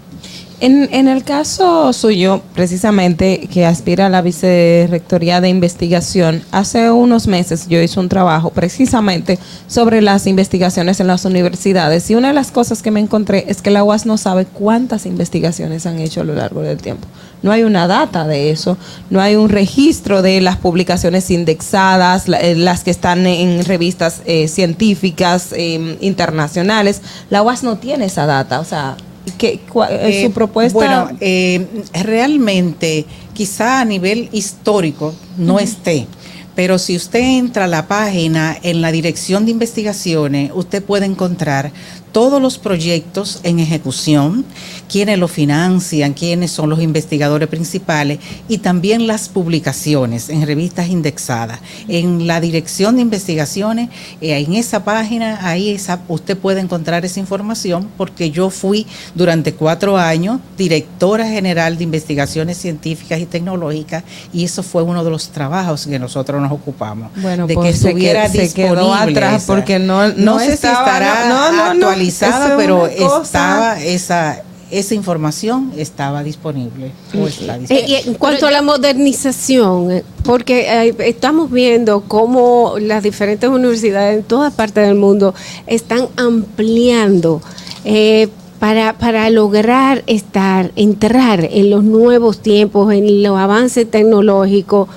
En, 0.60 0.88
en 0.92 1.08
el 1.08 1.24
caso 1.24 1.92
suyo, 1.92 2.40
precisamente, 2.54 3.48
que 3.52 3.66
aspira 3.66 4.06
a 4.06 4.08
la 4.08 4.22
vicerrectoría 4.22 5.40
de 5.40 5.48
investigación, 5.48 6.42
hace 6.52 6.90
unos 6.90 7.26
meses 7.26 7.68
yo 7.68 7.80
hice 7.82 7.98
un 7.98 8.08
trabajo 8.08 8.50
precisamente 8.50 9.38
sobre 9.66 10.00
las 10.00 10.26
investigaciones 10.26 11.00
en 11.00 11.08
las 11.08 11.24
universidades 11.24 12.08
y 12.10 12.14
una 12.14 12.28
de 12.28 12.34
las 12.34 12.50
cosas 12.50 12.82
que 12.82 12.90
me 12.90 13.00
encontré 13.00 13.44
es 13.48 13.62
que 13.62 13.70
la 13.70 13.84
UAS 13.84 14.06
no 14.06 14.16
sabe 14.16 14.46
cuántas 14.46 15.06
investigaciones 15.06 15.86
han 15.86 15.98
hecho 15.98 16.20
a 16.20 16.24
lo 16.24 16.34
largo 16.34 16.62
del 16.62 16.78
tiempo. 16.78 17.08
No 17.42 17.52
hay 17.52 17.62
una 17.64 17.86
data 17.86 18.26
de 18.26 18.50
eso, 18.50 18.78
no 19.10 19.20
hay 19.20 19.36
un 19.36 19.48
registro 19.50 20.22
de 20.22 20.40
las 20.40 20.56
publicaciones 20.56 21.30
indexadas, 21.30 22.26
eh, 22.28 22.54
las 22.56 22.84
que 22.84 22.90
están 22.90 23.26
en 23.26 23.64
revistas 23.64 24.22
eh, 24.24 24.48
científicas 24.48 25.48
eh, 25.52 25.98
internacionales. 26.00 27.02
La 27.28 27.42
UAS 27.42 27.62
no 27.62 27.76
tiene 27.76 28.06
esa 28.06 28.24
data, 28.24 28.60
o 28.60 28.64
sea, 28.64 28.96
¿qué, 29.38 29.60
cua- 29.72 29.88
eh, 29.90 30.20
Eh, 30.20 30.26
su 30.26 30.32
propuesta? 30.32 30.74
Bueno, 30.78 31.08
eh, 31.20 31.66
realmente 32.02 33.04
quizá 33.32 33.80
a 33.80 33.84
nivel 33.84 34.28
histórico 34.32 35.14
no 35.36 35.58
esté, 35.58 36.06
pero 36.54 36.78
si 36.78 36.94
usted 36.96 37.20
entra 37.20 37.64
a 37.64 37.68
la 37.68 37.86
página 37.88 38.56
en 38.62 38.80
la 38.80 38.92
dirección 38.92 39.44
de 39.44 39.50
investigaciones, 39.50 40.50
usted 40.54 40.82
puede 40.82 41.06
encontrar 41.06 41.72
todos 42.14 42.40
los 42.40 42.58
proyectos 42.58 43.40
en 43.42 43.58
ejecución, 43.58 44.44
quiénes 44.88 45.18
lo 45.18 45.26
financian, 45.26 46.12
quiénes 46.12 46.52
son 46.52 46.70
los 46.70 46.80
investigadores 46.80 47.48
principales 47.48 48.20
y 48.48 48.58
también 48.58 49.08
las 49.08 49.28
publicaciones 49.28 50.28
en 50.28 50.46
revistas 50.46 50.88
indexadas. 50.88 51.58
En 51.88 52.28
la 52.28 52.40
dirección 52.40 52.94
de 52.94 53.02
investigaciones, 53.02 53.88
eh, 54.20 54.38
en 54.38 54.52
esa 54.54 54.84
página, 54.84 55.40
ahí 55.42 55.76
usted 56.06 56.38
puede 56.38 56.60
encontrar 56.60 57.04
esa 57.04 57.18
información 57.18 57.88
porque 57.96 58.30
yo 58.30 58.48
fui 58.48 58.86
durante 59.16 59.52
cuatro 59.54 59.98
años 59.98 60.38
directora 60.56 61.26
general 61.26 61.76
de 61.78 61.82
investigaciones 61.82 62.56
científicas 62.58 63.18
y 63.18 63.26
tecnológicas 63.26 64.04
y 64.32 64.44
eso 64.44 64.62
fue 64.62 64.84
uno 64.84 65.02
de 65.02 65.10
los 65.10 65.30
trabajos 65.30 65.88
que 65.88 65.98
nosotros 65.98 66.40
nos 66.40 66.52
ocupamos. 66.52 67.10
Bueno, 67.16 67.48
de 67.48 67.54
pues 67.54 67.72
que 67.72 67.76
se 67.76 67.88
estuviera 67.88 68.28
se 68.28 68.52
quedó 68.54 68.76
disponible 68.76 69.18
atrás 69.18 69.42
esa. 69.42 69.52
porque 69.52 69.80
no- 69.80 70.08
no 70.14 70.38
sé 70.38 70.52
estaba- 70.52 70.74
si 70.76 70.80
estará 70.84 71.28
no, 71.28 71.50
no, 71.52 71.74
no, 71.74 72.03
actualizada, 72.08 72.46
eso 72.46 72.54
es 72.60 72.66
pero 72.66 73.08
cosa- 73.08 73.22
estaba 73.22 73.80
esa 73.82 74.42
esa 74.70 74.94
información 74.96 75.70
estaba 75.76 76.24
disponible 76.24 76.90
o 77.16 77.28
está 77.28 77.56
Eh, 77.56 77.58
disponible. 77.60 77.88
y 77.88 78.08
en 78.08 78.14
cuanto 78.14 78.46
a 78.46 78.50
la 78.50 78.60
modernización, 78.62 79.92
eh, 79.92 80.04
porque 80.24 80.66
eh, 80.88 80.94
estamos 81.00 81.50
viendo 81.50 82.00
cómo 82.08 82.74
las 82.80 83.02
diferentes 83.04 83.48
universidades 83.48 84.18
en 84.18 84.24
toda 84.24 84.50
parte 84.50 84.80
del 84.80 84.96
mundo 84.96 85.32
están 85.68 86.08
ampliando 86.16 87.40
eh, 87.84 88.28
para, 88.58 88.94
para 88.94 89.28
lograr 89.30 90.02
estar, 90.06 90.72
entrar 90.74 91.44
en 91.52 91.70
los 91.70 91.84
nuevos 91.84 92.38
tiempos, 92.40 92.92
en 92.92 93.22
los 93.22 93.38
avances 93.38 93.88
tecnológicos, 93.88 94.88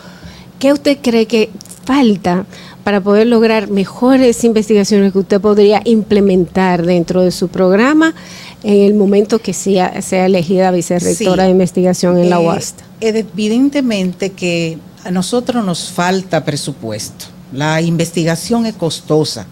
¿qué 0.57 0.73
usted 0.73 0.97
cree 1.01 1.27
que 1.27 1.51
falta 1.85 2.45
para 2.87 3.01
poder 3.01 3.27
lograr 3.27 3.69
mejores 3.69 4.45
investigaciones 4.45 5.11
que 5.11 5.19
usted 5.19 5.41
podría 5.41 5.81
implementar 5.83 6.85
dentro 6.85 7.21
de 7.21 7.31
su 7.31 7.49
programa 7.49 8.15
en 8.63 8.81
el 8.85 8.93
momento 8.93 9.39
que 9.39 9.51
sea, 9.51 10.01
sea 10.01 10.25
elegida 10.25 10.71
vicerrectora 10.71 11.43
Sí. 11.43 11.47
de 11.47 11.51
investigación 11.51 12.17
en 12.17 12.29
la 12.29 12.37
Eh, 12.39 12.45
UAST? 12.45 12.79
Evidentemente 13.01 14.31
que 14.31 14.77
a 15.03 15.11
nosotros 15.11 15.65
nos 15.65 15.89
falta 15.91 16.45
presupuesto. 16.45 17.25
La 17.51 17.81
investigación 17.81 18.65
es 18.65 18.75
costosa. 18.75 19.47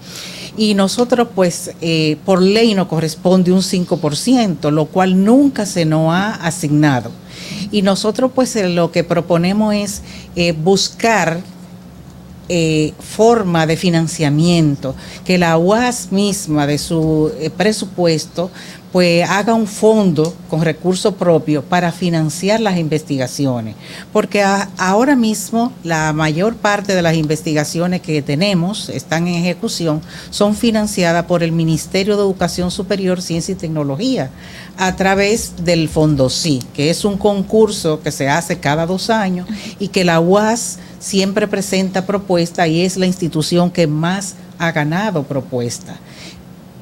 Y 0.55 0.73
nosotros, 0.73 1.27
pues, 1.35 1.71
eh, 1.81 2.15
por 2.23 2.41
ley 2.41 2.73
nos 2.73 2.87
corresponde 2.87 3.51
un 3.51 3.63
5%, 3.63 4.71
lo 4.71 4.85
cual 4.85 5.25
nunca 5.25 5.65
se 5.65 5.83
nos 5.83 6.13
ha 6.13 6.35
asignado. 6.35 7.11
Y 7.69 7.81
nosotros, 7.81 8.31
pues, 8.33 8.55
eh, 8.55 8.69
lo 8.69 8.93
que 8.93 9.03
proponemos 9.03 9.73
es 9.75 10.01
eh, 10.37 10.53
buscar 10.53 11.41
eh, 12.47 12.93
forma 12.99 13.65
de 13.65 13.75
financiamiento, 13.75 14.95
que 15.23 15.37
la 15.37 15.57
UAS 15.57 16.11
misma 16.11 16.67
de 16.67 16.77
su 16.77 17.31
eh, 17.39 17.49
presupuesto 17.49 18.51
pues 18.95 19.29
haga 19.29 19.53
un 19.53 19.67
fondo 19.67 20.33
con 20.49 20.61
recursos 20.61 21.15
propios 21.15 21.65
para 21.65 21.91
financiar 21.91 22.61
las 22.61 22.77
investigaciones, 22.77 23.75
porque 24.13 24.41
ahora 24.77 25.17
mismo 25.17 25.73
la 25.83 26.13
mayor 26.13 26.55
parte 26.55 26.95
de 26.95 27.01
las 27.01 27.15
investigaciones 27.15 27.99
que 27.99 28.21
tenemos 28.21 28.87
están 28.87 29.27
en 29.27 29.35
ejecución 29.35 30.01
son 30.29 30.55
financiadas 30.55 31.25
por 31.25 31.43
el 31.43 31.51
Ministerio 31.51 32.15
de 32.15 32.23
Educación 32.23 32.71
Superior, 32.71 33.21
Ciencia 33.21 33.51
y 33.51 33.55
Tecnología 33.55 34.29
a 34.77 34.95
través 34.95 35.53
del 35.63 35.87
Fondo 35.89 36.29
Sí, 36.29 36.61
que 36.73 36.89
es 36.89 37.05
un 37.05 37.17
concurso 37.17 38.01
que 38.01 38.11
se 38.11 38.27
hace 38.29 38.59
cada 38.59 38.85
dos 38.85 39.09
años 39.09 39.47
y 39.79 39.87
que 39.89 40.03
la 40.03 40.19
UAS 40.19 40.77
siempre 40.99 41.47
presenta 41.47 42.05
propuesta 42.05 42.67
y 42.67 42.81
es 42.81 42.97
la 42.97 43.05
institución 43.05 43.71
que 43.71 43.87
más 43.87 44.35
ha 44.57 44.71
ganado 44.71 45.23
propuesta. 45.23 45.95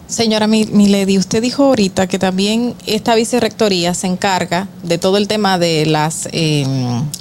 Señora 0.07 0.47
Mi- 0.47 0.65
Milady, 0.65 1.17
usted 1.17 1.41
dijo 1.41 1.63
ahorita 1.63 2.07
que 2.07 2.19
también 2.19 2.75
esta 2.85 3.15
vicerrectoría 3.15 3.93
se 3.93 4.07
encarga 4.07 4.67
de 4.83 4.97
todo 4.97 5.17
el 5.17 5.27
tema 5.27 5.57
de 5.57 5.85
las 5.85 6.27
eh, 6.31 6.65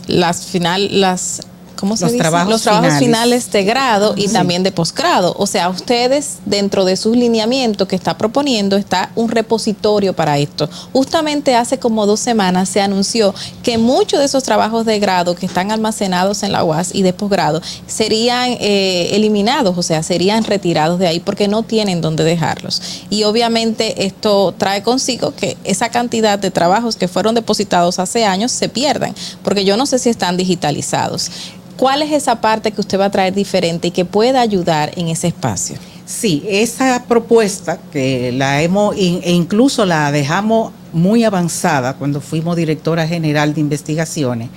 las 0.09 0.45
final 0.47 1.01
las 1.01 1.41
¿cómo 1.83 1.97
se 1.97 2.05
Los 2.05 2.13
dice? 2.13 2.23
trabajos 2.23 2.49
los 2.49 2.63
trabajos 2.63 2.87
finales. 3.01 3.05
finales 3.45 3.51
de 3.51 3.65
grado 3.65 4.15
y 4.17 4.29
Sí. 4.29 4.33
también 4.35 4.63
de 4.63 4.71
posgrado. 4.71 5.35
O 5.37 5.49
sea, 5.49 5.69
ustedes 5.69 6.37
dentro 6.47 6.85
de 6.85 6.97
sus 6.97 7.17
lineamientos 7.17 7.89
que 7.89 7.97
está 7.97 8.17
proponiendo 8.17 8.77
está 8.77 9.11
un 9.17 9.29
repositorio 9.29 10.13
para 10.13 10.39
esto. 10.39 10.71
Justamente 10.93 11.57
hace 11.57 11.81
como 11.81 12.07
dos 12.07 12.21
semanas 12.21 12.69
se 12.69 12.81
anunció 12.81 13.35
que 13.65 13.79
muchos 13.79 14.21
de 14.21 14.27
esos 14.27 14.45
trabajos 14.45 14.87
de 14.87 15.01
grado 15.01 15.35
que 15.35 15.45
están 15.47 15.73
almacenados 15.73 16.45
en 16.45 16.53
la 16.53 16.63
UAS 16.63 16.95
y 16.95 17.03
de 17.03 17.13
posgrado 17.13 17.61
serían 17.89 18.51
eh, 18.61 19.09
eliminados, 19.13 19.77
o 19.77 19.83
sea, 19.83 20.05
serían 20.05 20.45
retirados 20.45 21.01
de 21.01 21.09
ahí 21.09 21.19
porque 21.19 21.49
no 21.49 21.65
tienen 21.65 22.01
dónde 22.01 22.23
dejarlos. 22.23 22.81
Y 23.11 23.25
obviamente 23.25 24.07
esto 24.07 24.55
trae 24.57 24.85
consigo 24.85 25.35
que 25.35 25.57
esa 25.65 25.89
cantidad 25.89 26.39
de 26.39 26.53
trabajos 26.53 26.95
que 26.95 27.09
fueron 27.09 27.35
depositados 27.35 27.99
hace 27.99 28.25
años 28.25 28.53
se 28.53 28.69
pierdan, 28.69 29.15
porque 29.43 29.65
yo 29.65 29.77
no 29.77 29.87
sé 29.87 29.99
si 29.99 30.09
están 30.11 30.37
digitalizados. 30.37 31.31
¿Cuál 31.83 32.03
es 32.03 32.13
esa 32.13 32.41
parte 32.41 32.71
que 32.71 32.81
usted 32.81 32.97
va 32.97 33.07
a 33.07 33.11
traer 33.11 33.35
diferente 33.35 33.89
y 33.89 33.91
que 33.91 34.05
pueda 34.05 34.41
ayudar 34.41 34.93
en 34.97 35.09
ese 35.09 35.27
espacio? 35.27 35.75
Sí, 36.07 36.45
esa 36.47 37.03
propuesta 37.09 37.81
que 37.93 38.31
la 38.31 38.63
hemos, 38.63 38.95
e 38.95 39.33
incluso 39.33 39.85
la 39.85 40.13
dejamos 40.13 40.71
muy 40.93 41.25
avanzada 41.25 41.95
cuando 41.95 42.21
fuimos 42.21 42.55
directora 42.55 43.09
general 43.09 43.53
de 43.53 43.63
investigaciones, 43.63 44.49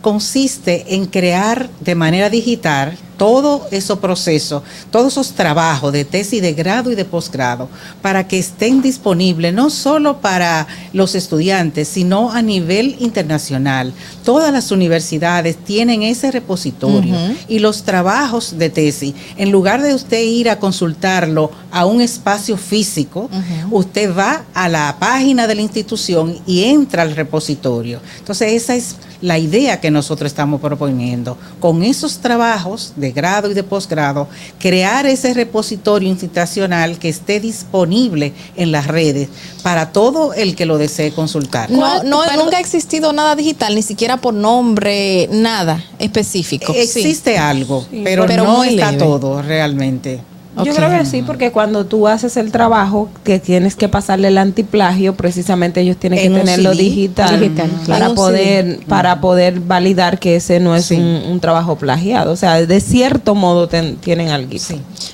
consiste 0.00 0.96
en 0.96 1.06
crear 1.06 1.70
de 1.78 1.94
manera 1.94 2.28
digital 2.30 2.98
todo 3.16 3.66
esos 3.70 3.98
procesos, 3.98 4.62
todos 4.90 5.12
esos 5.12 5.32
trabajos 5.32 5.92
de 5.92 6.04
tesis 6.04 6.42
de 6.42 6.54
grado 6.54 6.90
y 6.90 6.94
de 6.94 7.04
posgrado, 7.04 7.68
para 8.00 8.26
que 8.26 8.38
estén 8.38 8.82
disponibles 8.82 9.54
no 9.54 9.70
solo 9.70 10.20
para 10.20 10.66
los 10.92 11.14
estudiantes, 11.14 11.88
sino 11.88 12.32
a 12.32 12.42
nivel 12.42 12.96
internacional. 12.98 13.92
Todas 14.24 14.52
las 14.52 14.70
universidades 14.70 15.56
tienen 15.56 16.02
ese 16.02 16.30
repositorio 16.30 17.16
y 17.48 17.58
los 17.58 17.82
trabajos 17.82 18.58
de 18.58 18.70
tesis, 18.70 19.14
en 19.36 19.50
lugar 19.50 19.82
de 19.82 19.94
usted 19.94 20.22
ir 20.22 20.50
a 20.50 20.58
consultarlo 20.58 21.50
a 21.70 21.86
un 21.86 22.00
espacio 22.00 22.56
físico, 22.56 23.28
usted 23.70 24.16
va 24.16 24.44
a 24.54 24.68
la 24.68 24.96
página 24.98 25.46
de 25.46 25.54
la 25.54 25.62
institución 25.62 26.38
y 26.46 26.64
entra 26.64 27.02
al 27.02 27.14
repositorio. 27.14 28.00
Entonces 28.18 28.52
esa 28.52 28.74
es 28.74 28.96
la 29.20 29.38
idea 29.38 29.80
que 29.80 29.90
nosotros 29.90 30.30
estamos 30.30 30.60
proponiendo. 30.60 31.38
Con 31.60 31.82
esos 31.82 32.18
trabajos 32.18 32.92
de 33.02 33.12
grado 33.12 33.50
y 33.50 33.54
de 33.54 33.62
posgrado, 33.62 34.28
crear 34.58 35.04
ese 35.04 35.34
repositorio 35.34 36.08
institucional 36.08 36.98
que 36.98 37.10
esté 37.10 37.40
disponible 37.40 38.32
en 38.56 38.72
las 38.72 38.86
redes 38.86 39.28
para 39.62 39.92
todo 39.92 40.32
el 40.32 40.56
que 40.56 40.64
lo 40.64 40.78
desee 40.78 41.12
consultar. 41.12 41.70
No, 41.70 42.02
no 42.02 42.24
nunca 42.36 42.56
ha 42.56 42.60
existido 42.60 43.12
nada 43.12 43.36
digital, 43.36 43.74
ni 43.74 43.82
siquiera 43.82 44.16
por 44.16 44.32
nombre, 44.32 45.28
nada 45.30 45.84
específico. 45.98 46.72
Sí. 46.72 46.78
Existe 46.78 47.36
algo, 47.36 47.86
pero, 48.04 48.26
Pero 48.26 48.44
no 48.44 48.56
muy 48.56 48.68
está 48.68 48.92
leve. 48.92 49.04
todo 49.04 49.42
realmente. 49.42 50.31
Yo 50.64 50.74
creo 50.74 50.90
que 50.90 51.06
sí, 51.06 51.22
porque 51.22 51.50
cuando 51.50 51.86
tú 51.86 52.06
haces 52.06 52.36
el 52.36 52.52
trabajo 52.52 53.08
que 53.24 53.38
tienes 53.38 53.74
que 53.74 53.88
pasarle 53.88 54.28
el 54.28 54.36
antiplagio, 54.36 55.14
precisamente 55.14 55.80
ellos 55.80 55.96
tienen 55.96 56.18
que 56.18 56.28
tenerlo 56.28 56.72
CD. 56.74 56.82
digital, 56.82 57.40
Digital, 57.40 57.70
para. 57.86 58.06
En 58.06 58.14
poder 58.14 58.64
CD. 58.76 58.86
para 58.86 59.20
poder 59.22 59.60
validar 59.60 60.18
que 60.18 60.36
ese 60.36 60.60
no 60.60 60.76
es 60.76 60.90
un, 60.90 61.00
un 61.00 61.40
trabajo 61.40 61.76
plagiado. 61.76 62.32
O 62.32 62.36
sea, 62.36 62.64
de 62.66 62.80
cierto 62.80 63.34
modo 63.34 63.66
ten- 63.68 63.96
tienen 63.96 64.28
algo. 64.28 64.50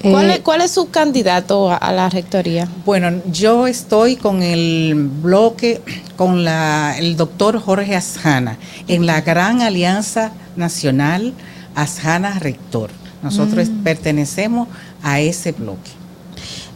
¿Cuál, 0.03 0.31
es, 0.33 0.39
cuál 0.41 0.61
es 0.61 0.73
su 0.73 0.91
candidato 0.91 1.71
a, 1.71 1.77
a 1.77 1.93
la 1.93 2.09
rectoría? 2.11 2.67
Bueno, 2.85 3.21
yo 3.31 3.67
estoy 3.69 4.17
con 4.17 4.43
el 4.43 5.09
bloque, 5.23 5.81
con 6.17 6.45
la, 6.45 6.97
el 6.99 7.17
doctor 7.17 7.61
Jorge 7.61 7.95
Asjana, 7.95 8.59
en 8.89 9.07
la 9.07 9.21
Gran 9.21 9.63
Alianza 9.63 10.33
Nacional 10.57 11.33
Asjana 11.77 12.39
Rector. 12.41 12.91
Nosotros 13.23 13.69
Mm. 13.69 13.83
pertenecemos 13.83 14.69
a 15.03 15.21
ese 15.21 15.53
bloque. 15.53 15.91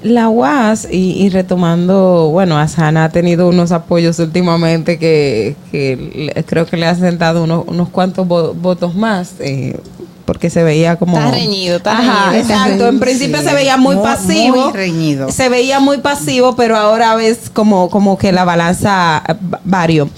La 0.03 0.29
UAS, 0.29 0.89
y, 0.91 1.13
y 1.23 1.29
retomando, 1.29 2.29
bueno, 2.33 2.59
Asana 2.59 3.05
ha 3.05 3.09
tenido 3.11 3.49
unos 3.49 3.71
apoyos 3.71 4.19
últimamente 4.19 4.99
que, 4.99 5.55
que 5.71 6.33
le- 6.35 6.45
creo 6.45 6.67
que 6.67 6.77
le 6.77 6.87
ha 6.87 6.95
sentado 6.97 7.45
unos, 7.45 7.65
unos 7.69 7.89
cuantos 7.89 8.27
vo- 8.27 8.53
votos 8.55 8.97
más. 8.97 9.35
eh, 9.39 9.79
porque 10.25 10.51
se 10.51 10.63
veía 10.63 10.97
como 10.97 11.19
Está 11.19 11.33
reñido, 11.33 11.77
está 11.79 11.99
Ajá, 11.99 12.31
reñido. 12.31 12.49
exacto 12.55 12.87
en 12.89 13.01
principio 13.01 13.39
Sí. 13.39 13.45
se 13.49 13.55
veía 13.55 13.77
muy, 13.77 13.97
Muy- 13.97 14.05
pasivo 14.05 14.65
muy 14.67 14.73
reñido. 14.73 15.31
se 15.33 15.49
veía 15.49 15.81
muy 15.81 15.99
pasivo 15.99 16.55
pero 16.55 16.77
ahora 16.77 17.17
ves 17.17 17.51
como 17.53 17.91
como 17.91 18.17
que 18.17 18.31
la 18.31 18.45
balanza 18.45 19.25
va- 19.29 19.61
varió 19.65 20.09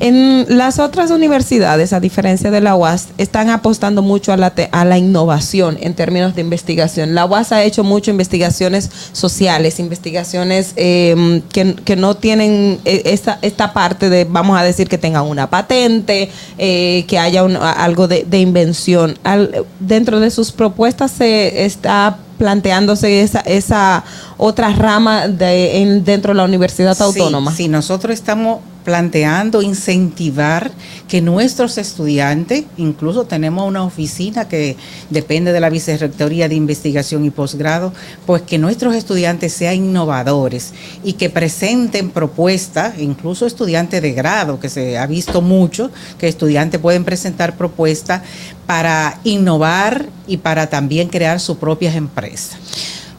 en 0.00 0.46
las 0.48 0.78
otras 0.80 1.10
universidades 1.10 1.92
a 1.92 2.00
diferencia 2.00 2.50
de 2.50 2.60
la 2.60 2.74
UAS 2.74 3.08
están 3.18 3.48
apostando 3.48 4.02
mucho 4.02 4.32
a 4.32 4.36
la 4.36 4.50
te- 4.50 4.68
a 4.72 4.84
la 4.84 4.98
innovación 4.98 5.78
en 5.80 5.94
términos 5.94 6.34
de 6.34 6.40
investigación 6.40 7.14
la 7.14 7.24
UAS 7.26 7.52
ha 7.52 7.62
hecho 7.62 7.84
mucho 7.84 8.10
investigaciones 8.10 8.90
sociales 9.12 9.78
investigaciones 9.78 10.72
eh, 10.76 11.42
que, 11.52 11.74
que 11.74 11.94
no 11.96 12.16
tienen 12.16 12.80
eh, 12.84 13.02
esta, 13.06 13.38
esta 13.42 13.72
parte 13.72 14.10
de 14.10 14.24
vamos 14.24 14.58
a 14.58 14.64
decir 14.64 14.88
que 14.88 14.98
tengan 14.98 15.26
una 15.26 15.48
patente 15.48 16.28
eh, 16.58 17.04
que 17.06 17.18
haya 17.18 17.44
un- 17.44 17.56
a- 17.56 17.72
algo 17.72 18.08
de, 18.08 18.24
de 18.28 18.40
invención 18.40 19.16
Al- 19.22 19.64
dentro 19.78 20.18
de 20.18 20.30
sus 20.30 20.50
propuestas 20.50 21.12
se 21.12 21.64
está 21.64 22.18
planteándose 22.38 23.22
esa, 23.22 23.40
esa 23.40 24.02
otra 24.38 24.70
rama 24.70 25.28
de, 25.28 25.78
en- 25.82 26.04
dentro 26.04 26.32
de 26.32 26.38
la 26.38 26.44
universidad 26.44 26.96
Sí, 26.96 27.02
autónoma. 27.04 27.54
Sí, 27.54 27.68
nosotros 27.68 28.12
estamos 28.12 28.58
planteando 28.84 29.62
incentivar 29.62 30.70
que 31.08 31.20
nuestros 31.20 31.78
estudiantes, 31.78 32.64
incluso 32.76 33.24
tenemos 33.24 33.66
una 33.66 33.82
oficina 33.82 34.46
que 34.46 34.76
depende 35.10 35.52
de 35.52 35.60
la 35.60 35.70
Vicerrectoría 35.70 36.48
de 36.48 36.54
Investigación 36.54 37.24
y 37.24 37.30
Posgrado, 37.30 37.92
pues 38.26 38.42
que 38.42 38.58
nuestros 38.58 38.94
estudiantes 38.94 39.52
sean 39.52 39.76
innovadores 39.76 40.72
y 41.02 41.14
que 41.14 41.30
presenten 41.30 42.10
propuestas, 42.10 42.98
incluso 42.98 43.46
estudiantes 43.46 44.02
de 44.02 44.12
grado, 44.12 44.60
que 44.60 44.68
se 44.68 44.98
ha 44.98 45.06
visto 45.06 45.40
mucho, 45.40 45.90
que 46.18 46.28
estudiantes 46.28 46.80
pueden 46.80 47.04
presentar 47.04 47.56
propuestas 47.56 48.22
para 48.66 49.18
innovar 49.24 50.06
y 50.26 50.36
para 50.36 50.68
también 50.68 51.08
crear 51.08 51.40
sus 51.40 51.56
propias 51.56 51.94
empresas. 51.96 52.58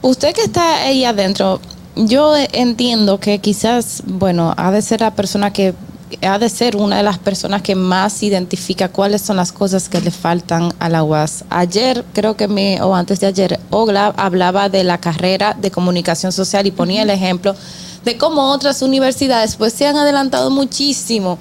Usted 0.02 0.36
que 0.36 0.44
está 0.44 0.84
ahí 0.84 1.04
adentro, 1.04 1.60
yo 1.96 2.34
entiendo 2.54 3.20
que 3.20 3.40
quizás, 3.40 4.04
bueno, 4.06 4.54
ha 4.58 4.72
de 4.72 4.82
ser 4.82 5.02
la 5.02 5.16
persona 5.16 5.52
que 5.54 5.74
ha 6.22 6.38
de 6.38 6.50
ser 6.50 6.76
una 6.78 6.98
de 6.98 7.04
las 7.04 7.18
personas 7.18 7.62
que 7.64 7.76
más 7.76 8.22
identifica 8.22 8.90
cuáles 8.90 9.22
son 9.24 9.38
las 9.38 9.52
cosas 9.52 9.90
que 9.90 10.00
le 10.02 10.12
faltan 10.12 10.72
a 10.80 10.88
la 10.88 11.04
UAS. 11.04 11.44
Ayer, 11.50 12.06
creo 12.14 12.38
que 12.38 12.48
me, 12.48 12.80
o 12.82 12.96
antes 12.96 13.20
de 13.20 13.28
ayer, 13.28 13.60
Ogla 13.72 14.14
hablaba 14.16 14.70
de 14.70 14.84
la 14.84 15.00
carrera 15.00 15.56
de 15.60 15.72
comunicación 15.72 16.32
social 16.32 16.68
y 16.68 16.72
ponía 16.72 17.02
el 17.02 17.10
ejemplo 17.10 17.56
de 18.06 18.18
cómo 18.18 18.52
otras 18.52 18.84
universidades 18.84 19.56
pues 19.56 19.74
se 19.74 19.88
han 19.88 19.98
adelantado 19.98 20.52
muchísimo 20.52 21.40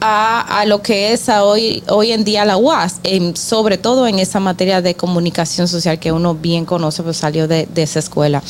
a, 0.00 0.60
a 0.60 0.64
lo 0.64 0.80
que 0.80 1.12
es 1.12 1.28
a 1.28 1.44
hoy, 1.44 1.82
hoy 1.90 2.12
en 2.12 2.24
día 2.24 2.46
la 2.46 2.56
UAS, 2.56 3.00
en- 3.04 3.36
sobre 3.36 3.76
todo 3.76 4.06
en 4.06 4.18
esa 4.18 4.40
materia 4.40 4.80
de 4.80 4.94
comunicación 4.94 5.68
social 5.68 5.98
que 5.98 6.10
uno 6.12 6.34
bien 6.34 6.64
conoce, 6.64 7.02
pues 7.02 7.18
salió 7.18 7.46
de, 7.46 7.68
de 7.74 7.82
esa 7.82 7.98
escuela. 7.98 8.42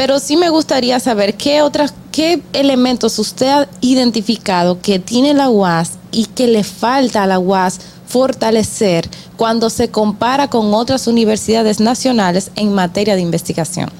Pero 0.00 0.18
sí 0.18 0.38
me 0.38 0.48
gustaría 0.48 0.98
saber 0.98 1.34
qué 1.34 1.60
otras, 1.60 1.92
qué 2.10 2.40
elementos 2.54 3.18
usted 3.18 3.48
ha 3.48 3.68
identificado 3.82 4.80
que 4.80 4.98
tiene 4.98 5.34
la 5.34 5.50
UAS 5.50 5.98
y 6.10 6.24
que 6.24 6.46
le 6.46 6.64
falta 6.64 7.22
a 7.22 7.26
la 7.26 7.38
UAS 7.38 7.80
fortalecer 8.06 9.10
cuando 9.36 9.68
se 9.68 9.90
compara 9.90 10.48
con 10.48 10.72
otras 10.72 11.06
universidades 11.06 11.80
nacionales 11.80 12.50
en 12.56 12.72
materia 12.72 13.14
de 13.14 13.20
investigación. 13.20 13.90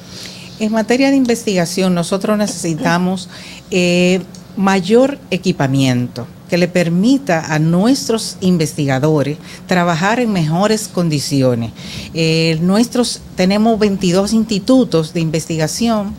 En 0.58 0.72
materia 0.72 1.10
de 1.10 1.16
investigación, 1.16 1.94
nosotros 1.94 2.38
necesitamos 2.38 3.28
eh, 3.70 4.22
mayor 4.56 5.18
equipamiento 5.30 6.26
que 6.50 6.58
le 6.58 6.68
permita 6.68 7.54
a 7.54 7.58
nuestros 7.60 8.36
investigadores 8.40 9.38
trabajar 9.66 10.18
en 10.18 10.32
mejores 10.32 10.88
condiciones. 10.88 11.70
Eh, 12.12 12.58
nuestros 12.60 13.20
tenemos 13.36 13.78
22 13.78 14.32
institutos 14.32 15.14
de 15.14 15.20
investigación 15.20 16.14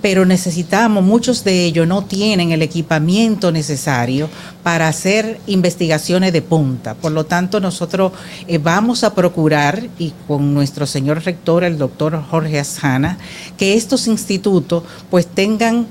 pero 0.00 0.24
necesitamos, 0.24 1.02
muchos 1.02 1.44
de 1.44 1.64
ellos 1.64 1.86
no 1.86 2.04
tienen 2.04 2.52
el 2.52 2.62
equipamiento 2.62 3.50
necesario 3.50 4.28
para 4.62 4.88
hacer 4.88 5.40
investigaciones 5.46 6.32
de 6.32 6.42
punta. 6.42 6.94
Por 6.94 7.12
lo 7.12 7.26
tanto, 7.26 7.60
nosotros 7.60 8.12
eh, 8.46 8.58
vamos 8.58 9.02
a 9.02 9.14
procurar, 9.14 9.88
y 9.98 10.12
con 10.26 10.54
nuestro 10.54 10.86
señor 10.86 11.24
rector, 11.24 11.64
el 11.64 11.78
doctor 11.78 12.22
Jorge 12.30 12.60
Asjana, 12.60 13.18
que 13.56 13.74
estos 13.74 14.06
institutos 14.06 14.84
pues 15.10 15.26
tengan 15.26 15.86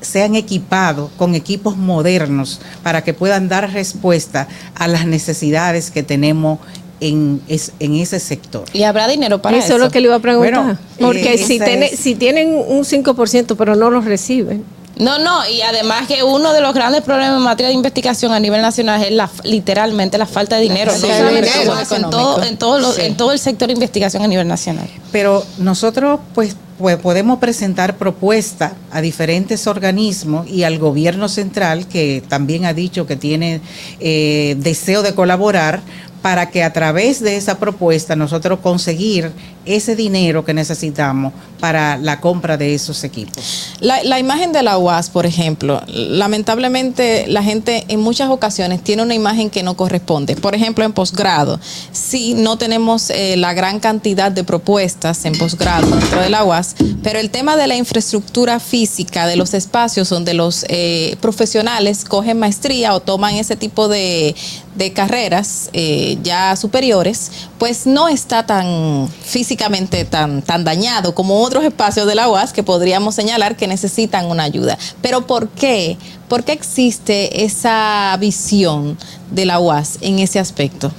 sean 0.00 0.34
equipados 0.34 1.10
con 1.16 1.34
equipos 1.34 1.76
modernos 1.76 2.60
para 2.82 3.02
que 3.02 3.14
puedan 3.14 3.48
dar 3.48 3.72
respuesta 3.72 4.48
a 4.74 4.88
las 4.88 5.06
necesidades 5.06 5.90
que 5.90 6.02
tenemos 6.02 6.58
en, 7.00 7.40
es- 7.48 7.72
en 7.80 7.94
ese 7.94 8.20
sector. 8.20 8.64
Y 8.72 8.82
habrá 8.82 9.08
dinero 9.08 9.40
para 9.40 9.56
eso, 9.56 9.66
eso. 9.68 9.76
es 9.76 9.82
lo 9.82 9.90
que 9.90 10.00
le 10.00 10.06
iba 10.06 10.16
a 10.16 10.20
preguntar. 10.20 10.52
Bueno, 10.62 10.78
Porque 10.98 11.34
eh, 11.34 11.38
si, 11.38 11.58
tiene- 11.58 11.86
es- 11.86 11.98
si 11.98 12.14
tienen 12.14 12.48
un 12.54 12.84
5%, 12.84 13.56
pero 13.56 13.74
no 13.76 13.90
los 13.90 14.04
reciben. 14.04 14.64
No, 15.00 15.18
no, 15.18 15.48
y 15.48 15.62
además 15.62 16.06
que 16.06 16.22
uno 16.22 16.52
de 16.52 16.60
los 16.60 16.74
grandes 16.74 17.02
problemas 17.02 17.36
en 17.38 17.42
materia 17.42 17.68
de 17.68 17.74
investigación 17.74 18.32
a 18.32 18.38
nivel 18.38 18.60
nacional 18.62 19.02
es 19.02 19.10
la, 19.12 19.30
literalmente 19.44 20.18
la 20.18 20.26
falta 20.26 20.56
de 20.56 20.62
dinero. 20.62 20.92
Sí, 20.94 21.06
no 21.08 21.14
solamente 21.16 21.50
dinero 21.50 21.72
en 21.74 21.78
eso, 21.80 21.96
en 21.96 22.10
todo, 22.10 22.42
en, 22.42 22.56
todo 22.58 22.78
lo- 22.78 22.92
Sí. 22.92 23.02
en 23.02 23.16
todo 23.16 23.32
el 23.32 23.38
sector 23.38 23.68
de 23.68 23.74
investigación 23.74 24.22
a 24.22 24.26
nivel 24.28 24.46
nacional. 24.46 24.88
Pero 25.10 25.44
nosotros 25.58 26.20
pues, 26.34 26.54
pues, 26.78 26.96
podemos 26.98 27.38
presentar 27.38 27.96
propuestas 27.96 28.72
a 28.92 29.00
diferentes 29.00 29.66
organismos 29.66 30.46
y 30.48 30.64
al 30.64 30.78
gobierno 30.78 31.28
central 31.28 31.86
que 31.86 32.22
también 32.28 32.64
ha 32.66 32.72
dicho 32.74 33.06
que 33.06 33.16
tiene 33.16 33.60
eh, 34.00 34.54
deseo 34.58 35.02
de 35.02 35.14
colaborar 35.14 35.80
para 36.22 36.50
que 36.50 36.62
a 36.62 36.72
través 36.72 37.20
de 37.20 37.36
esa 37.36 37.58
propuesta 37.58 38.16
nosotros 38.16 38.60
conseguir 38.60 39.32
ese 39.66 39.94
dinero 39.94 40.44
que 40.44 40.54
necesitamos 40.54 41.32
para 41.60 41.98
la 41.98 42.20
compra 42.20 42.56
de 42.56 42.74
esos 42.74 43.04
equipos. 43.04 43.70
La, 43.80 44.18
imagen 44.18 44.52
de 44.52 44.62
la 44.62 44.78
UAS, 44.78 45.10
por 45.10 45.26
ejemplo, 45.26 45.82
lamentablemente 45.86 47.26
la 47.28 47.42
gente 47.42 47.84
en 47.88 48.00
muchas 48.00 48.30
ocasiones 48.30 48.82
tiene 48.82 49.02
una 49.02 49.14
imagen 49.14 49.50
que 49.50 49.62
no 49.62 49.76
corresponde. 49.76 50.36
Por 50.36 50.54
ejemplo, 50.54 50.84
en 50.84 50.92
posgrado, 50.92 51.60
sí 51.92 52.34
no 52.34 52.56
tenemos 52.56 53.10
eh, 53.10 53.36
la 53.36 53.52
gran 53.52 53.80
cantidad 53.80 54.32
de 54.32 54.44
propuestas 54.44 55.24
en 55.26 55.36
posgrado 55.36 55.86
dentro 55.88 56.20
de 56.20 56.30
la 56.30 56.44
UAS, 56.44 56.76
pero 57.02 57.18
el 57.18 57.30
tema 57.30 57.56
de 57.56 57.66
la 57.66 57.76
infraestructura 57.76 58.58
física, 58.58 59.26
de 59.26 59.36
los 59.36 59.52
espacios 59.52 60.08
donde 60.08 60.32
los 60.32 60.64
eh, 60.68 61.16
profesionales 61.20 62.04
cogen 62.06 62.38
maestría 62.38 62.94
o 62.94 63.00
toman 63.00 63.34
ese 63.34 63.56
tipo 63.56 63.88
de, 63.88 64.34
de 64.74 64.92
carreras 64.92 65.68
eh, 65.72 66.18
ya 66.22 66.54
superiores, 66.56 67.30
pues 67.58 67.86
no 67.86 68.08
está 68.08 68.46
tan 68.46 69.08
físicamente 69.22 70.04
tan, 70.04 70.42
tan 70.42 70.62
dañado 70.64 71.14
como 71.14 71.40
otros 71.42 71.64
espacios 71.64 72.06
de 72.06 72.14
la 72.14 72.28
UAS 72.28 72.52
que 72.52 72.62
podríamos 72.62 73.14
señalar 73.14 73.56
que 73.56 73.66
necesitan 73.66 74.26
una 74.26 74.44
ayuda. 74.44 74.78
Pero 75.02 75.26
¿por 75.26 75.48
qué? 75.48 75.98
¿Por 76.28 76.44
qué 76.44 76.52
existe 76.52 77.44
esa 77.44 78.16
visión 78.20 78.96
de 79.32 79.44
la 79.44 79.58
UAS 79.58 79.98
en 80.00 80.20
ese 80.20 80.38
aspecto? 80.38 80.92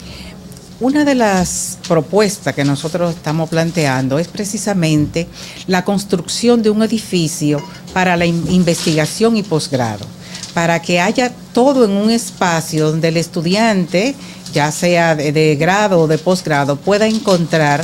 Una 0.81 1.05
de 1.05 1.13
las 1.15 1.77
propuestas 1.87 2.55
que 2.55 2.65
nosotros 2.65 3.15
estamos 3.15 3.49
planteando 3.49 4.17
es 4.17 4.27
precisamente 4.27 5.27
la 5.67 5.85
construcción 5.85 6.63
de 6.63 6.71
un 6.71 6.81
edificio 6.81 7.61
para 7.93 8.17
la 8.17 8.25
in- 8.25 8.45
investigación 8.49 9.37
y 9.37 9.43
posgrado, 9.43 10.05
para 10.53 10.81
que 10.81 10.99
haya 10.99 11.31
todo 11.53 11.85
en 11.85 11.91
un 11.91 12.09
espacio 12.09 12.91
donde 12.91 13.09
el 13.09 13.17
estudiante, 13.17 14.15
ya 14.53 14.71
sea 14.71 15.15
de, 15.15 15.55
grado 15.55 16.01
o 16.01 16.07
de 16.07 16.17
posgrado, 16.17 16.75
pueda 16.75 17.07
encontrar 17.07 17.83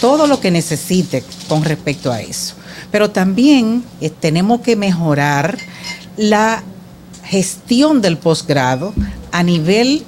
todo 0.00 0.26
lo 0.26 0.40
que 0.40 0.50
necesite 0.50 1.24
con 1.48 1.64
respecto 1.64 2.12
a 2.12 2.20
eso. 2.20 2.54
Pero 2.90 3.10
también 3.10 3.84
eh, 4.00 4.10
tenemos 4.10 4.60
que 4.60 4.76
mejorar 4.76 5.56
la 6.16 6.62
gestión 7.24 8.00
del 8.02 8.18
posgrado 8.18 8.92
a 9.32 9.42
nivel 9.42 10.04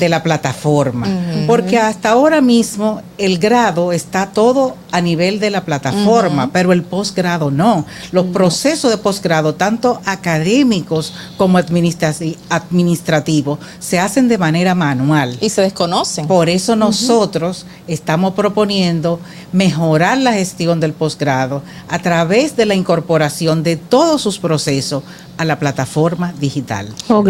de 0.00 0.08
la 0.08 0.22
plataforma, 0.24 1.06
porque 1.46 1.78
hasta 1.78 2.10
ahora 2.10 2.40
mismo 2.40 3.00
el 3.16 3.38
grado 3.38 3.92
está 3.92 4.30
todo 4.32 4.76
a 4.90 5.00
nivel 5.00 5.38
de 5.38 5.50
la 5.50 5.64
plataforma, 5.64 6.50
pero 6.52 6.72
el 6.72 6.82
posgrado 6.82 7.50
no. 7.52 7.86
Los 8.10 8.26
procesos 8.26 8.90
de 8.90 8.98
posgrado, 8.98 9.54
tanto 9.54 10.00
académicos 10.04 11.12
como 11.36 11.58
administrati- 11.58 12.36
administrativos, 12.48 13.58
se 13.78 13.98
hacen 13.98 14.28
de 14.28 14.38
manera 14.38 14.74
manual. 14.74 15.36
Y 15.40 15.50
se 15.50 15.62
desconocen. 15.62 16.26
Por 16.26 16.48
eso 16.48 16.74
nosotros 16.74 17.64
estamos 17.86 18.34
proponiendo 18.34 19.20
mejorar 19.52 20.18
la 20.18 20.32
gestión 20.32 20.80
del 20.80 20.92
posgrado 20.94 21.62
a 21.88 22.00
través 22.00 22.56
de 22.56 22.66
la 22.66 22.74
incorporación 22.74 23.62
de 23.62 23.76
todos 23.76 24.20
sus 24.20 24.38
procesos 24.38 25.02
a 25.38 25.44
la 25.44 25.58
plataforma 25.58 26.32
digital. 26.40 26.88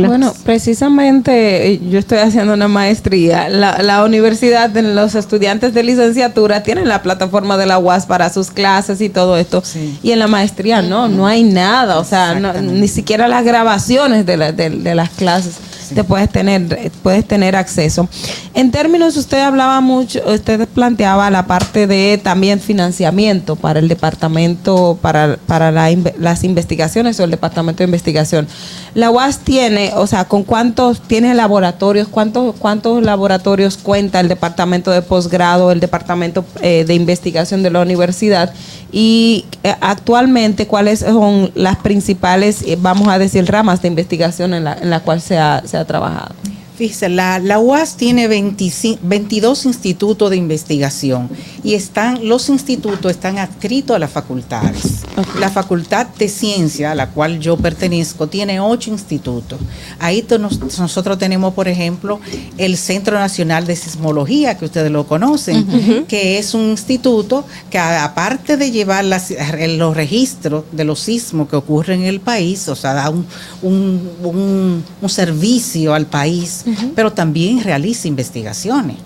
Bueno, 0.09 0.33
precisamente 0.45 1.73
eh, 1.73 1.81
yo 1.91 1.99
estoy 1.99 2.19
haciendo 2.19 2.55
una 2.55 2.69
maestría. 2.69 3.49
La, 3.49 3.83
la 3.83 4.05
universidad, 4.05 4.71
los 4.77 5.15
estudiantes 5.15 5.75
de 5.75 5.83
licenciatura 5.83 6.63
tienen 6.63 6.89
la 6.89 7.03
plataforma 7.03 7.57
de 7.57 7.67
la 7.67 7.79
UAS 7.79 8.07
para 8.07 8.31
sus 8.33 8.51
clases 8.51 9.01
y 9.01 9.09
todo 9.09 9.37
esto. 9.37 9.63
Y 10.03 10.13
en 10.13 10.19
la 10.19 10.27
maestría 10.27 10.83
no, 10.83 11.09
no 11.09 11.27
hay 11.27 11.43
nada. 11.45 11.99
O 11.99 12.05
sea, 12.05 12.35
no- 12.35 12.53
ni 12.55 12.89
siquiera 12.89 13.29
las 13.29 13.45
grabaciones 13.45 14.25
de, 14.27 14.37
la- 14.37 14.53
de- 14.53 14.71
de 14.71 14.95
las 14.95 15.11
clases 15.11 15.55
te 15.95 16.05
puedes 16.05 16.29
tener, 16.31 16.91
puedes 17.03 17.27
tener 17.27 17.57
acceso. 17.57 18.09
En 18.55 18.71
términos, 18.71 19.17
usted 19.17 19.41
hablaba 19.41 19.81
mucho, 19.81 20.21
usted 20.27 20.69
planteaba 20.69 21.31
la 21.31 21.47
parte 21.47 21.87
de 21.87 22.21
también 22.23 22.61
financiamiento 22.61 23.57
para 23.57 23.79
el 23.79 23.89
departamento, 23.89 24.99
para, 25.01 25.39
para 25.47 25.71
la 25.71 25.89
las 26.19 26.45
investigaciones 26.45 27.19
o 27.21 27.25
el 27.25 27.31
departamento 27.31 27.79
de 27.79 27.85
investigación. 27.85 28.47
La 28.95 29.11
UAS 29.11 29.41
tiene, 29.41 29.93
o 29.95 30.07
sea, 30.07 30.25
¿con 30.27 30.43
cuántos 30.45 31.01
tiene 31.01 31.35
laboratorios? 31.35 32.09
¿Cuántos, 32.09 32.55
cuántos 32.57 33.03
laboratorios 33.03 33.77
cuenta 33.77 34.21
el 34.21 34.29
departamento 34.29 34.91
de 34.91 35.03
posgrado, 35.03 35.71
el 35.73 35.81
departamento 35.81 36.45
eh, 36.63 36.85
de 36.85 36.95
investigación 36.95 37.63
de 37.63 37.71
la 37.71 37.81
universidad? 37.81 38.53
Y 38.91 39.45
eh, 39.63 39.75
actualmente, 39.81 40.67
¿cuáles 40.67 41.01
son 41.01 41.51
las 41.55 41.77
principales, 41.77 42.63
eh, 42.63 42.79
vamos 42.81 43.09
a 43.09 43.19
decir, 43.19 43.45
ramas 43.47 43.83
de 43.83 43.89
investigación 43.89 44.55
en 44.55 44.65
la, 44.65 44.75
en 44.75 44.91
la 44.91 45.01
cual 45.01 45.21
se 45.21 45.39
ha, 45.39 45.63
se 45.67 45.77
ha 45.77 45.85
trabajado? 45.85 46.35
Fíjese, 46.79 47.09
la, 47.09 47.41
la 47.41 47.59
UAS 47.59 47.97
tiene 47.97 48.29
25 48.29 49.01
22 49.03 49.67
institutos 49.67 50.31
de 50.31 50.37
investigación 50.37 51.29
y 51.65 51.75
están, 51.75 52.29
los 52.29 52.49
institutos 52.49 53.11
están 53.11 53.37
adscritos 53.39 53.97
a 53.97 53.99
las 53.99 54.11
facultades. 54.13 55.01
La 55.41 55.51
Facultad 55.51 56.07
de 56.07 56.29
Ciencia, 56.29 56.93
a 56.93 56.95
la 56.95 57.11
cual 57.11 57.41
yo 57.41 57.57
pertenezco, 57.57 58.29
tiene 58.29 58.61
ocho 58.61 58.91
institutos. 58.91 59.59
Ahí 59.99 60.25
nos- 60.39 60.79
nosotros 60.79 61.19
tenemos, 61.19 61.53
por 61.55 61.67
ejemplo, 61.67 62.21
el 62.57 62.77
Centro 62.77 63.19
Nacional 63.19 63.67
de 63.67 63.75
Sismología, 63.75 64.57
que 64.57 64.65
ustedes 64.67 64.93
lo 64.93 65.07
conocen, 65.09 66.05
que 66.07 66.39
es 66.39 66.55
un 66.55 66.71
instituto 66.71 67.45
que 67.71 67.79
aparte 67.79 68.57
de 68.57 68.71
llevar 68.71 69.05
las- 69.05 69.33
los 69.77 69.97
registros 69.97 70.63
de 70.71 70.85
los 70.85 71.01
sismos 71.01 71.49
que 71.49 71.57
ocurren 71.57 72.03
en 72.03 72.07
el 72.07 72.21
país, 72.21 72.69
o 72.69 72.77
sea, 72.77 72.93
da 72.95 73.11
un, 73.11 73.27
un- 73.63 74.09
un- 74.23 74.85
un 75.03 75.09
servicio 75.09 75.95
al 75.95 76.07
país, 76.07 76.65
pero 76.95 77.13
también 77.13 77.63
realiza 77.63 78.09
investigaciones. 78.09 78.97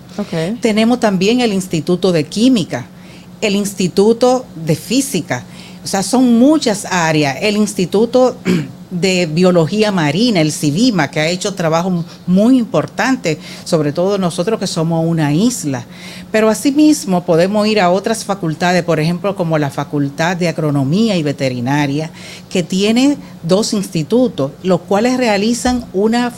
Tenemos 0.61 0.99
también 0.99 1.41
el 1.41 1.53
Instituto 1.53 2.11
de 2.11 2.25
Química, 2.25 2.85
el 3.41 3.55
Instituto 3.55 4.45
de 4.55 4.75
Física. 4.75 5.43
O 5.83 5.87
sea, 5.87 6.01
son 6.01 6.39
muchas 6.39 6.85
áreas. 6.85 7.37
El 7.41 7.57
Instituto 7.57 8.37
de 8.93 9.25
Biología 9.25 9.91
Marina, 9.91 10.39
el 10.39 10.51
CIVIMA, 10.51 11.09
que 11.09 11.19
ha 11.19 11.27
hecho 11.27 11.53
trabajo 11.55 12.05
muy 12.27 12.57
importante, 12.57 13.39
sobre 13.65 13.91
todo 13.91 14.17
nosotros 14.17 14.59
que 14.59 14.67
somos 14.67 15.05
una 15.05 15.33
isla. 15.33 15.85
Pero 16.31 16.49
asimismo 16.49 17.25
podemos 17.25 17.67
ir 17.67 17.79
a 17.79 17.91
otras 17.91 18.23
facultades, 18.23 18.83
por 18.83 18.99
ejemplo, 18.99 19.35
como 19.35 19.57
la 19.57 19.69
Facultad 19.69 20.37
de 20.37 20.47
Agronomía 20.47 21.17
y 21.17 21.23
Veterinaria, 21.23 22.11
que 22.49 22.63
tiene 22.63 23.17
dos 23.43 23.73
institutos, 23.73 24.51
los 24.63 24.81
cuales 24.81 25.17
realizan 25.17 25.85
una, 25.93 26.31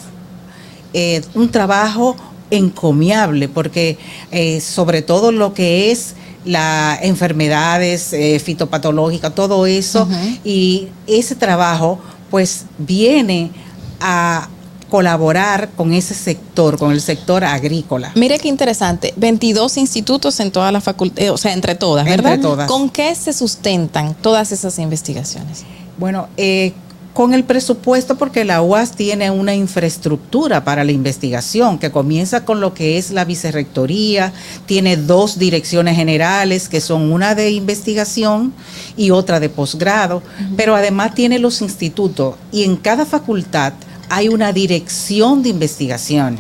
eh, 0.97 1.21
un 1.33 1.51
trabajo 1.51 2.15
encomiable, 2.51 3.49
porque 3.49 3.97
eh, 4.31 4.61
sobre 4.61 5.01
todo 5.01 5.33
lo 5.33 5.53
que 5.53 5.91
es 5.91 6.15
las 6.45 7.03
enfermedades 7.03 8.13
eh, 8.13 8.39
fitopatológicas, 8.39 9.35
todo 9.35 9.65
eso, 9.65 10.07
y 10.45 10.87
ese 11.05 11.35
trabajo 11.35 11.99
pues 12.31 12.63
viene 12.77 13.51
a 13.99 14.47
colaborar 14.89 15.71
con 15.75 15.91
ese 15.91 16.13
sector, 16.13 16.77
con 16.77 16.93
el 16.93 17.01
sector 17.01 17.43
agrícola. 17.43 18.13
Mire 18.15 18.39
qué 18.39 18.47
interesante, 18.47 19.13
22 19.17 19.75
institutos 19.75 20.39
en 20.39 20.49
toda 20.51 20.71
la 20.71 20.79
facultad, 20.79 21.31
o 21.31 21.37
sea, 21.37 21.51
entre 21.51 21.75
todas, 21.75 22.07
Entre 22.07 22.21
¿verdad? 22.21 22.41
todas. 22.41 22.67
¿Con 22.69 22.89
qué 22.89 23.13
se 23.15 23.33
sustentan 23.33 24.15
todas 24.15 24.53
esas 24.53 24.79
investigaciones? 24.79 25.65
Bueno, 25.97 26.29
eh, 26.37 26.71
con 27.15 27.33
el 27.33 27.45
presupuesto, 27.45 28.17
porque 28.17 28.43
la 28.43 28.61
UAS 28.61 28.91
tiene 28.91 29.31
una 29.31 29.55
infraestructura 29.55 30.65
para 30.65 30.83
la 30.83 30.91
investigación 30.91 31.79
que 31.79 31.89
comienza 31.89 32.43
con 32.43 32.59
lo 32.59 32.73
que 32.73 32.97
es 32.97 33.11
la 33.11 33.23
vicerrectoría, 33.23 34.33
tiene 34.65 34.97
dos 34.97 35.39
direcciones 35.39 35.95
generales, 35.95 36.67
que 36.67 36.81
son 36.81 37.13
una 37.13 37.33
de 37.33 37.51
investigación 37.51 38.53
y 38.97 39.11
otra 39.11 39.39
de 39.39 39.47
posgrado, 39.47 40.23
pero 40.57 40.75
además 40.75 41.15
tiene 41.15 41.39
los 41.39 41.61
institutos 41.61 42.35
y 42.51 42.65
en 42.65 42.75
cada 42.75 43.05
facultad 43.05 43.71
hay 44.09 44.27
una 44.27 44.51
dirección 44.51 45.41
de 45.41 45.49
investigación. 45.49 46.37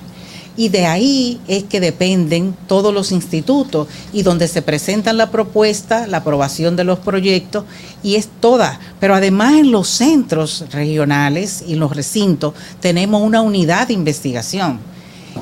Y 0.57 0.69
de 0.69 0.85
ahí 0.85 1.41
es 1.47 1.63
que 1.63 1.79
dependen 1.79 2.55
todos 2.67 2.93
los 2.93 3.11
institutos 3.11 3.87
y 4.13 4.23
donde 4.23 4.47
se 4.47 4.61
presentan 4.61 5.17
la 5.17 5.31
propuesta, 5.31 6.07
la 6.07 6.17
aprobación 6.17 6.75
de 6.75 6.85
los 6.85 6.99
proyectos 6.99 7.65
y 8.03 8.15
es 8.15 8.29
toda. 8.39 8.79
Pero 8.99 9.15
además 9.15 9.55
en 9.55 9.71
los 9.71 9.89
centros 9.89 10.65
regionales 10.71 11.63
y 11.67 11.73
en 11.73 11.79
los 11.79 11.95
recintos 11.95 12.53
tenemos 12.79 13.21
una 13.21 13.41
unidad 13.41 13.87
de 13.87 13.93
investigación. 13.93 14.79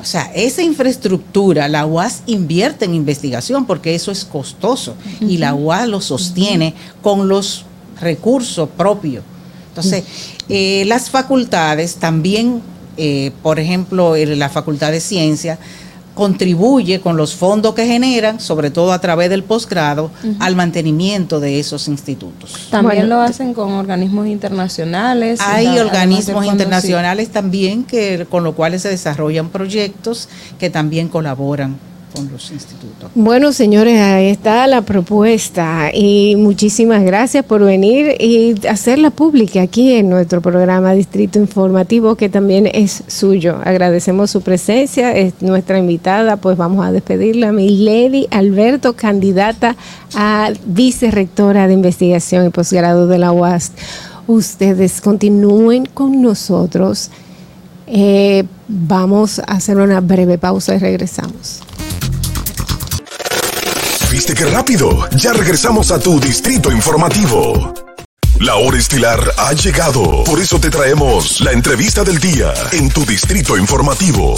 O 0.00 0.04
sea, 0.04 0.30
esa 0.34 0.62
infraestructura, 0.62 1.68
la 1.68 1.86
UAS 1.86 2.22
invierte 2.26 2.84
en 2.84 2.94
investigación 2.94 3.64
porque 3.64 3.94
eso 3.94 4.10
es 4.10 4.24
costoso 4.24 4.96
y 5.20 5.38
la 5.38 5.54
UAS 5.54 5.88
lo 5.88 6.00
sostiene 6.00 6.74
con 7.00 7.28
los 7.28 7.64
recursos 8.00 8.68
propios. 8.76 9.22
Entonces, 9.68 10.04
eh, 10.48 10.84
las 10.86 11.10
facultades 11.10 11.96
también 11.96 12.62
eh, 12.96 13.32
por 13.42 13.58
ejemplo, 13.58 14.16
en 14.16 14.38
la 14.38 14.48
Facultad 14.48 14.92
de 14.92 15.00
Ciencia, 15.00 15.58
contribuye 16.14 17.00
con 17.00 17.16
los 17.16 17.34
fondos 17.34 17.74
que 17.74 17.86
generan, 17.86 18.38
sobre 18.40 18.70
todo 18.70 18.92
a 18.92 19.00
través 19.00 19.30
del 19.30 19.42
posgrado, 19.42 20.10
al 20.38 20.54
mantenimiento 20.54 21.40
de 21.40 21.58
esos 21.58 21.88
institutos. 21.88 22.68
También 22.70 23.08
lo 23.08 23.20
hacen 23.20 23.52
con 23.52 23.72
organismos 23.72 24.28
internacionales. 24.28 25.40
Hay 25.42 25.78
organismos 25.78 26.46
internacionales 26.46 27.30
también 27.30 27.84
que 27.84 28.26
con 28.30 28.44
los 28.44 28.54
cuales 28.54 28.82
se 28.82 28.88
desarrollan 28.88 29.48
proyectos 29.48 30.28
que 30.58 30.70
también 30.70 31.08
colaboran 31.08 31.76
con 32.14 32.30
los 32.30 32.50
institutos. 32.50 33.10
Bueno, 33.14 33.52
señores, 33.52 34.00
ahí 34.00 34.28
está 34.28 34.66
la 34.66 34.82
propuesta 34.82 35.90
y 35.92 36.36
muchísimas 36.36 37.02
gracias 37.02 37.44
por 37.44 37.62
venir 37.62 38.16
y 38.20 38.54
hacerla 38.68 39.10
pública 39.10 39.62
aquí 39.62 39.92
en 39.92 40.08
nuestro 40.08 40.40
programa 40.40 40.92
Distrito 40.92 41.38
Informativo, 41.38 42.14
que 42.14 42.28
también 42.28 42.68
es 42.72 43.02
suyo. 43.08 43.58
Agradecemos 43.64 44.30
su 44.30 44.42
presencia, 44.42 45.14
es 45.16 45.34
nuestra 45.40 45.78
invitada, 45.78 46.36
pues 46.36 46.56
vamos 46.56 46.86
a 46.86 46.92
despedirla, 46.92 47.52
Milady 47.52 48.28
Alberto, 48.30 48.94
candidata 48.94 49.76
a 50.14 50.52
vicerrectora 50.66 51.66
de 51.66 51.74
investigación 51.74 52.46
y 52.46 52.50
posgrado 52.50 53.08
de 53.08 53.18
la 53.18 53.32
UAS. 53.32 53.72
Ustedes 54.26 55.00
continúen 55.00 55.86
con 55.86 56.22
nosotros. 56.22 57.10
Eh, 57.86 58.44
vamos 58.68 59.38
a 59.40 59.42
hacer 59.42 59.76
una 59.76 60.00
breve 60.00 60.38
pausa 60.38 60.74
y 60.74 60.78
regresamos. 60.78 61.63
¿Viste 64.26 64.42
qué 64.42 64.50
rápido? 64.50 65.06
Ya 65.18 65.34
regresamos 65.34 65.90
a 65.90 66.00
tu 66.00 66.18
distrito 66.18 66.72
informativo. 66.72 67.74
La 68.40 68.54
hora 68.54 68.78
estilar 68.78 69.20
ha 69.36 69.52
llegado. 69.52 70.24
Por 70.24 70.40
eso 70.40 70.58
te 70.58 70.70
traemos 70.70 71.42
la 71.42 71.52
entrevista 71.52 72.02
del 72.04 72.18
día 72.18 72.54
en 72.72 72.88
tu 72.88 73.04
distrito 73.04 73.58
informativo. 73.58 74.34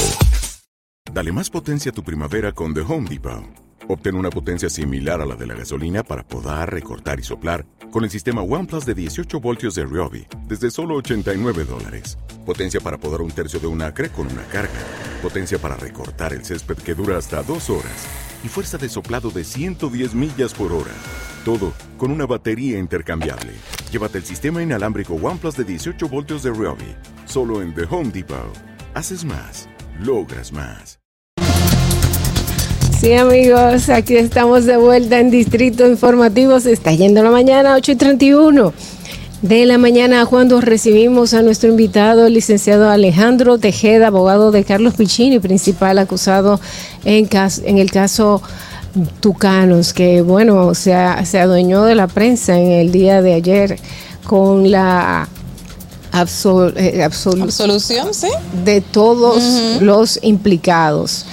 Dale 1.12 1.30
más 1.30 1.50
potencia 1.50 1.92
a 1.92 1.94
tu 1.94 2.02
primavera 2.02 2.50
con 2.50 2.74
The 2.74 2.80
Home 2.80 3.08
Depot. 3.08 3.44
Obtén 3.88 4.16
una 4.16 4.28
potencia 4.28 4.68
similar 4.68 5.20
a 5.20 5.24
la 5.24 5.36
de 5.36 5.46
la 5.46 5.54
gasolina 5.54 6.02
para 6.02 6.26
podar, 6.26 6.72
recortar 6.72 7.20
y 7.20 7.22
soplar 7.22 7.64
con 7.92 8.02
el 8.02 8.10
sistema 8.10 8.42
OnePlus 8.42 8.86
de 8.86 8.94
18 8.94 9.38
voltios 9.38 9.76
de 9.76 9.84
Ryobi 9.84 10.26
desde 10.48 10.72
solo 10.72 10.96
89 10.96 11.64
dólares. 11.64 12.18
Potencia 12.44 12.80
para 12.80 12.98
podar 12.98 13.20
un 13.20 13.30
tercio 13.30 13.60
de 13.60 13.68
un 13.68 13.80
acre 13.82 14.08
con 14.08 14.26
una 14.26 14.42
carga. 14.48 14.80
Potencia 15.22 15.60
para 15.60 15.76
recortar 15.76 16.32
el 16.32 16.44
césped 16.44 16.78
que 16.78 16.96
dura 16.96 17.18
hasta 17.18 17.44
dos 17.44 17.70
horas. 17.70 18.25
Y 18.46 18.48
fuerza 18.48 18.78
de 18.78 18.88
soplado 18.88 19.32
de 19.32 19.42
110 19.42 20.14
millas 20.14 20.54
por 20.54 20.72
hora. 20.72 20.92
Todo 21.44 21.72
con 21.98 22.12
una 22.12 22.26
batería 22.26 22.78
intercambiable. 22.78 23.50
Llévate 23.90 24.18
el 24.18 24.24
sistema 24.24 24.62
inalámbrico 24.62 25.14
OnePlus 25.14 25.56
de 25.56 25.64
18 25.64 26.08
voltios 26.08 26.44
de 26.44 26.50
Ryobi. 26.50 26.94
Solo 27.24 27.60
en 27.60 27.74
The 27.74 27.86
Home 27.90 28.10
Depot. 28.10 28.56
Haces 28.94 29.24
más. 29.24 29.68
Logras 29.98 30.52
más. 30.52 31.00
Sí, 33.00 33.14
amigos, 33.14 33.88
aquí 33.88 34.16
estamos 34.16 34.64
de 34.64 34.76
vuelta 34.76 35.18
en 35.18 35.32
Distrito 35.32 35.84
Informativo. 35.84 36.60
Se 36.60 36.70
está 36.70 36.92
yendo 36.92 37.24
la 37.24 37.32
mañana, 37.32 37.74
8 37.74 37.92
y 37.92 37.96
31 37.96 38.72
de 39.42 39.66
la 39.66 39.78
mañana, 39.78 40.24
cuando 40.26 40.60
recibimos 40.60 41.34
a 41.34 41.42
nuestro 41.42 41.68
invitado, 41.68 42.26
el 42.26 42.34
licenciado 42.34 42.88
Alejandro 42.90 43.58
Tejeda, 43.58 44.08
abogado 44.08 44.50
de 44.50 44.64
Carlos 44.64 44.94
Piccini, 44.94 45.38
principal 45.38 45.98
acusado 45.98 46.60
en, 47.04 47.26
cas- 47.26 47.60
en 47.64 47.78
el 47.78 47.90
caso 47.90 48.42
Tucanos, 49.20 49.92
que 49.92 50.22
bueno, 50.22 50.74
se, 50.74 50.94
a- 50.94 51.24
se 51.26 51.38
adueñó 51.38 51.84
de 51.84 51.94
la 51.94 52.06
prensa 52.08 52.58
en 52.58 52.70
el 52.72 52.90
día 52.92 53.20
de 53.22 53.34
ayer 53.34 53.78
con 54.24 54.70
la 54.70 55.28
absol- 56.12 56.72
eh, 56.76 57.04
absolu- 57.04 57.42
Absolución, 57.42 58.14
sí. 58.14 58.28
de 58.64 58.80
todos 58.80 59.80
los 59.82 60.18
implicados. 60.22 61.26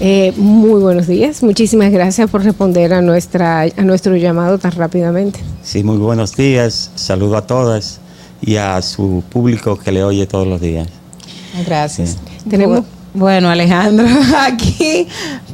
Eh, 0.00 0.32
muy 0.36 0.80
buenos 0.80 1.06
días, 1.08 1.42
muchísimas 1.42 1.90
gracias 1.90 2.30
por 2.30 2.44
responder 2.44 2.92
a, 2.94 3.02
nuestra, 3.02 3.62
a 3.62 3.82
nuestro 3.82 4.16
llamado 4.16 4.58
tan 4.58 4.72
rápidamente. 4.72 5.40
Sí, 5.62 5.82
muy 5.82 5.96
buenos 5.96 6.36
días. 6.36 6.90
Saludo 6.94 7.36
a 7.36 7.46
todas 7.46 8.00
y 8.40 8.56
a 8.56 8.80
su 8.82 9.22
público 9.28 9.76
que 9.76 9.90
le 9.90 10.04
oye 10.04 10.26
todos 10.26 10.46
los 10.46 10.60
días. 10.60 10.88
Gracias. 11.66 12.16
Tenemos 12.48 12.82
Bueno, 13.14 13.48
Alejandro, 13.50 14.06
aquí 14.38 15.08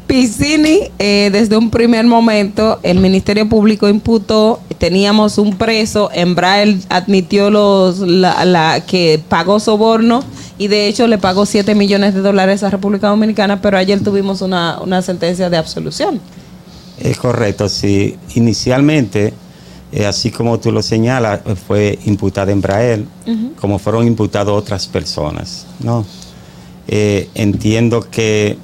Piscini, 0.06 0.80
eh, 0.98 1.30
desde 1.32 1.56
un 1.56 1.70
primer 1.70 2.05
momento, 2.05 2.78
el 2.82 3.01
Ministerio 3.01 3.48
Público 3.48 3.88
imputó, 3.88 4.60
teníamos 4.76 5.38
un 5.38 5.56
preso, 5.56 6.10
Embraer 6.12 6.76
admitió 6.90 7.51
los, 7.51 8.01
la, 8.01 8.44
la- 8.44 8.82
que 8.86 9.22
pagó 9.30 9.59
soborno 9.60 10.22
y 10.59 10.68
de 10.68 10.89
hecho 10.89 11.06
le 11.06 11.18
pagó 11.18 11.47
7 11.47 11.74
millones 11.74 12.14
de 12.14 12.20
dólares 12.20 12.62
a 12.62 12.70
República 12.70 13.09
Dominicana, 13.09 13.60
pero 13.60 13.76
ayer 13.76 14.01
tuvimos 14.02 14.40
una, 14.40 14.81
una 14.81 15.02
sentencia 15.02 15.51
de 15.51 15.56
absolución. 15.56 16.20
Es 16.98 17.18
correcto, 17.18 17.68
sí. 17.68 18.16
Inicialmente, 18.35 19.35
eh, 19.93 20.06
así 20.06 20.31
como 20.31 20.59
tú 20.60 20.70
lo 20.70 20.82
señalas, 20.82 21.40
eh, 21.44 21.55
fue 21.56 21.98
imputada 22.06 22.52
Embraer, 22.52 23.05
como 23.60 23.78
fueron 23.78 24.06
imputadas 24.06 24.48
otras 24.48 24.86
personas, 24.86 25.66
¿no? 25.81 26.05
Eh, 26.86 27.28
entiendo 27.35 28.09
que 28.10 28.59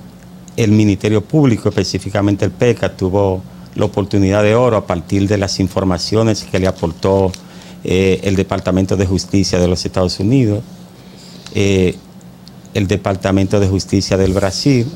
el 0.56 0.72
Ministerio 0.72 1.22
Público, 1.22 1.70
específicamente 1.70 2.44
el 2.44 2.50
PECA, 2.50 2.94
tuvo 2.96 3.42
la 3.74 3.84
oportunidad 3.84 4.42
de 4.42 4.54
oro 4.54 4.76
a 4.76 4.86
partir 4.86 5.26
de 5.28 5.38
las 5.38 5.60
informaciones 5.60 6.44
que 6.44 6.58
le 6.58 6.66
aportó 6.66 7.32
eh, 7.84 8.20
el 8.24 8.36
Departamento 8.36 8.96
de 8.96 9.06
Justicia 9.06 9.58
de 9.58 9.68
los 9.68 9.84
Estados 9.86 10.20
Unidos, 10.20 10.62
eh, 11.54 11.96
el 12.74 12.86
Departamento 12.86 13.60
de 13.60 13.68
Justicia 13.68 14.16
del 14.16 14.32
Brasil, 14.32 14.86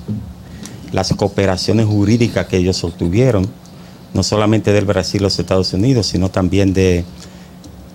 las 0.93 1.13
cooperaciones 1.13 1.87
jurídicas 1.87 2.47
que 2.47 2.57
ellos 2.57 2.83
obtuvieron, 2.85 3.47
no 4.13 4.23
solamente 4.23 4.73
del 4.73 4.85
Brasil 4.85 5.21
y 5.21 5.25
los 5.25 5.39
Estados 5.39 5.73
Unidos, 5.73 6.07
sino 6.07 6.31
también 6.31 6.73
de 6.73 7.05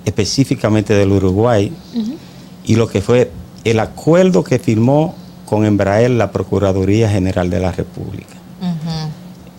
específicamente 0.05 0.93
del 0.93 1.11
Uruguay, 1.11 1.71
y 2.65 2.75
lo 2.75 2.87
que 2.87 3.01
fue 3.01 3.31
el 3.63 3.79
acuerdo 3.79 4.43
que 4.43 4.59
firmó 4.59 5.15
con 5.45 5.65
Embraer 5.65 6.11
la 6.11 6.31
Procuraduría 6.31 7.09
General 7.09 7.49
de 7.49 7.59
la 7.59 7.71
República. 7.71 8.35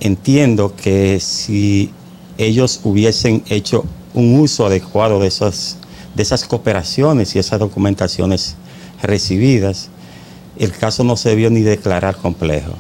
Entiendo 0.01 0.75
que 0.77 1.21
si 1.21 1.91
ellos 2.39 2.81
hubiesen 2.85 3.43
hecho 3.49 3.85
un 4.15 4.39
uso 4.41 4.67
adecuado 4.67 5.21
de, 5.21 5.29
esos, 5.29 5.77
de 6.15 6.23
esas 6.23 6.45
cooperaciones 6.45 7.35
y 7.37 7.39
esas 7.39 7.59
documentaciones 7.59 8.57
recibidas, 9.03 9.89
el 10.59 10.73
caso 10.73 11.05
no 11.05 11.17
se 11.17 11.31
debió 11.31 11.51
ni 11.51 11.61
declarar 11.61 12.17
complejo. 12.17 12.73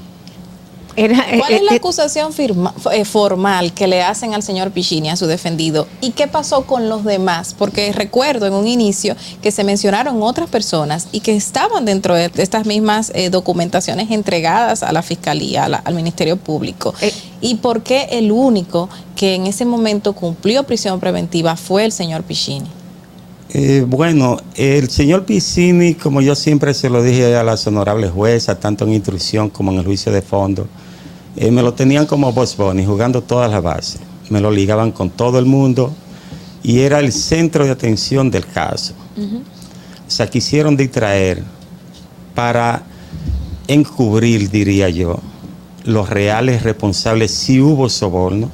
Era, 0.96 1.24
¿Cuál 1.38 1.52
eh, 1.52 1.56
es 1.56 1.62
la 1.62 1.72
eh, 1.72 1.76
acusación 1.76 2.32
firma- 2.32 2.74
eh, 2.92 3.04
formal 3.04 3.72
que 3.72 3.86
le 3.86 4.02
hacen 4.02 4.34
al 4.34 4.42
señor 4.42 4.72
Pichini, 4.72 5.08
a 5.08 5.16
su 5.16 5.26
defendido? 5.26 5.86
¿Y 6.00 6.10
qué 6.10 6.26
pasó 6.26 6.66
con 6.66 6.88
los 6.88 7.04
demás? 7.04 7.54
Porque 7.56 7.92
recuerdo 7.92 8.46
en 8.46 8.52
un 8.54 8.66
inicio 8.66 9.14
que 9.40 9.52
se 9.52 9.62
mencionaron 9.62 10.20
otras 10.22 10.50
personas 10.50 11.06
y 11.12 11.20
que 11.20 11.34
estaban 11.36 11.84
dentro 11.84 12.14
de 12.16 12.30
estas 12.36 12.66
mismas 12.66 13.12
eh, 13.14 13.30
documentaciones 13.30 14.10
entregadas 14.10 14.82
a 14.82 14.92
la 14.92 15.02
Fiscalía, 15.02 15.64
a 15.64 15.68
la- 15.68 15.78
al 15.78 15.94
Ministerio 15.94 16.36
Público. 16.36 16.92
¿Y 17.40 17.54
por 17.54 17.82
qué 17.84 18.08
el 18.10 18.32
único 18.32 18.88
que 19.14 19.36
en 19.36 19.46
ese 19.46 19.64
momento 19.64 20.12
cumplió 20.12 20.64
prisión 20.64 20.98
preventiva 20.98 21.56
fue 21.56 21.84
el 21.84 21.92
señor 21.92 22.24
Pichini? 22.24 22.68
Eh, 23.52 23.84
bueno, 23.84 24.36
el 24.54 24.88
señor 24.90 25.24
Piscini, 25.24 25.94
como 25.94 26.20
yo 26.20 26.36
siempre 26.36 26.72
se 26.72 26.88
lo 26.88 27.02
dije 27.02 27.34
a 27.34 27.42
las 27.42 27.66
honorables 27.66 28.12
juezas, 28.12 28.60
tanto 28.60 28.84
en 28.84 28.92
instrucción 28.92 29.50
como 29.50 29.72
en 29.72 29.78
el 29.78 29.84
juicio 29.84 30.12
de 30.12 30.22
fondo, 30.22 30.68
eh, 31.36 31.50
me 31.50 31.60
lo 31.60 31.74
tenían 31.74 32.06
como 32.06 32.32
Boss 32.32 32.56
Bunny, 32.56 32.84
jugando 32.84 33.22
todas 33.22 33.50
las 33.50 33.60
bases. 33.60 34.00
Me 34.28 34.40
lo 34.40 34.52
ligaban 34.52 34.92
con 34.92 35.10
todo 35.10 35.40
el 35.40 35.46
mundo 35.46 35.92
y 36.62 36.80
era 36.80 37.00
el 37.00 37.12
centro 37.12 37.64
de 37.64 37.72
atención 37.72 38.30
del 38.30 38.46
caso. 38.46 38.94
O 39.16 40.10
sea, 40.10 40.28
quisieron 40.30 40.76
distraer 40.76 41.42
para 42.36 42.84
encubrir, 43.66 44.48
diría 44.48 44.88
yo, 44.88 45.18
los 45.84 46.08
reales 46.08 46.62
responsables 46.62 47.32
si 47.32 47.60
hubo 47.60 47.88
soborno. 47.88 48.48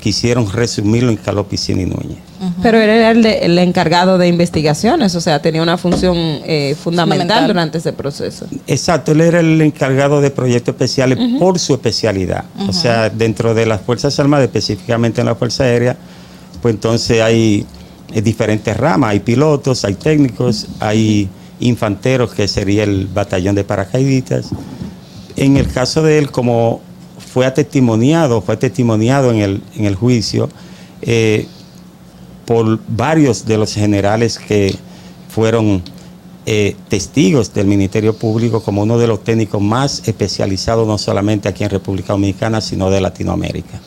Quisieron 0.00 0.50
resumirlo 0.50 1.08
en 1.08 1.16
Carlos 1.16 1.46
Piscini 1.46 1.86
Núñez. 1.86 2.18
Pero 2.62 2.78
él 2.80 2.90
era 2.90 3.10
el, 3.10 3.22
de- 3.22 3.38
el 3.46 3.58
encargado 3.58 4.18
de 4.18 4.28
investigaciones, 4.28 5.14
o 5.14 5.20
sea, 5.20 5.40
tenía 5.42 5.62
una 5.62 5.76
función 5.78 6.16
eh, 6.16 6.74
fundamental, 6.82 7.18
Fundamental. 7.18 7.46
durante 7.46 7.78
ese 7.78 7.92
proceso. 7.92 8.46
Exacto, 8.66 9.12
él 9.12 9.20
era 9.20 9.40
el 9.40 9.60
encargado 9.60 10.20
de 10.20 10.30
proyectos 10.30 10.74
especiales 10.74 11.18
por 11.38 11.58
su 11.58 11.74
especialidad. 11.74 12.44
O 12.68 12.72
sea, 12.72 13.10
dentro 13.10 13.54
de 13.54 13.66
las 13.66 13.80
Fuerzas 13.80 14.18
Armadas, 14.20 14.46
específicamente 14.46 15.20
en 15.20 15.26
la 15.26 15.34
Fuerza 15.34 15.64
Aérea, 15.64 15.96
pues 16.62 16.74
entonces 16.74 17.20
hay 17.20 17.66
eh, 18.12 18.22
diferentes 18.22 18.76
ramas, 18.76 19.10
hay 19.10 19.20
pilotos, 19.20 19.84
hay 19.84 19.94
técnicos, 19.94 20.66
hay 20.80 21.28
infanteros, 21.60 22.32
que 22.34 22.48
sería 22.48 22.84
el 22.84 23.06
batallón 23.06 23.54
de 23.54 23.64
paracaidistas. 23.64 24.46
En 25.36 25.56
el 25.56 25.68
caso 25.68 26.02
de 26.02 26.18
él, 26.18 26.30
como 26.30 26.80
fue 27.32 27.50
testimoniado, 27.50 28.40
fue 28.40 28.56
testimoniado 28.56 29.30
en 29.32 29.38
el, 29.40 29.62
en 29.76 29.84
el 29.86 29.94
juicio, 29.94 30.48
eh, 31.02 31.46
por 32.44 32.78
varios 32.88 33.46
de 33.46 33.58
los 33.58 33.74
generales 33.74 34.38
que 34.38 34.76
fueron 35.28 35.82
eh, 36.46 36.76
testigos 36.88 37.54
del 37.54 37.66
Ministerio 37.66 38.14
Público 38.14 38.62
como 38.62 38.82
uno 38.82 38.98
de 38.98 39.06
los 39.06 39.24
técnicos 39.24 39.62
más 39.62 40.06
especializados 40.06 40.86
no 40.86 40.98
solamente 40.98 41.48
aquí 41.48 41.64
en 41.64 41.70
República 41.70 42.12
Dominicana, 42.12 42.60
sino 42.60 42.90
de 42.90 43.00
Latinoamérica. 43.00 43.80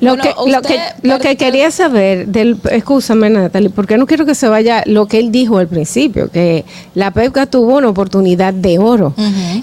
Lo, 0.00 0.16
Bueno, 0.16 0.22
que, 0.22 0.50
lo, 0.50 0.62
que, 0.62 0.78
lo 1.02 1.18
que 1.18 1.36
quería 1.36 1.70
saber, 1.70 2.26
del, 2.26 2.56
escúchame 2.70 3.30
Natalie, 3.30 3.70
porque 3.70 3.96
no 3.96 4.06
quiero 4.06 4.26
que 4.26 4.34
se 4.34 4.48
vaya 4.48 4.82
lo 4.86 5.06
que 5.06 5.18
él 5.18 5.30
dijo 5.30 5.58
al 5.58 5.68
principio, 5.68 6.30
que 6.30 6.64
la 6.94 7.10
PEPCA 7.10 7.46
tuvo 7.46 7.76
una 7.76 7.88
oportunidad 7.88 8.52
de 8.52 8.78
oro 8.78 9.14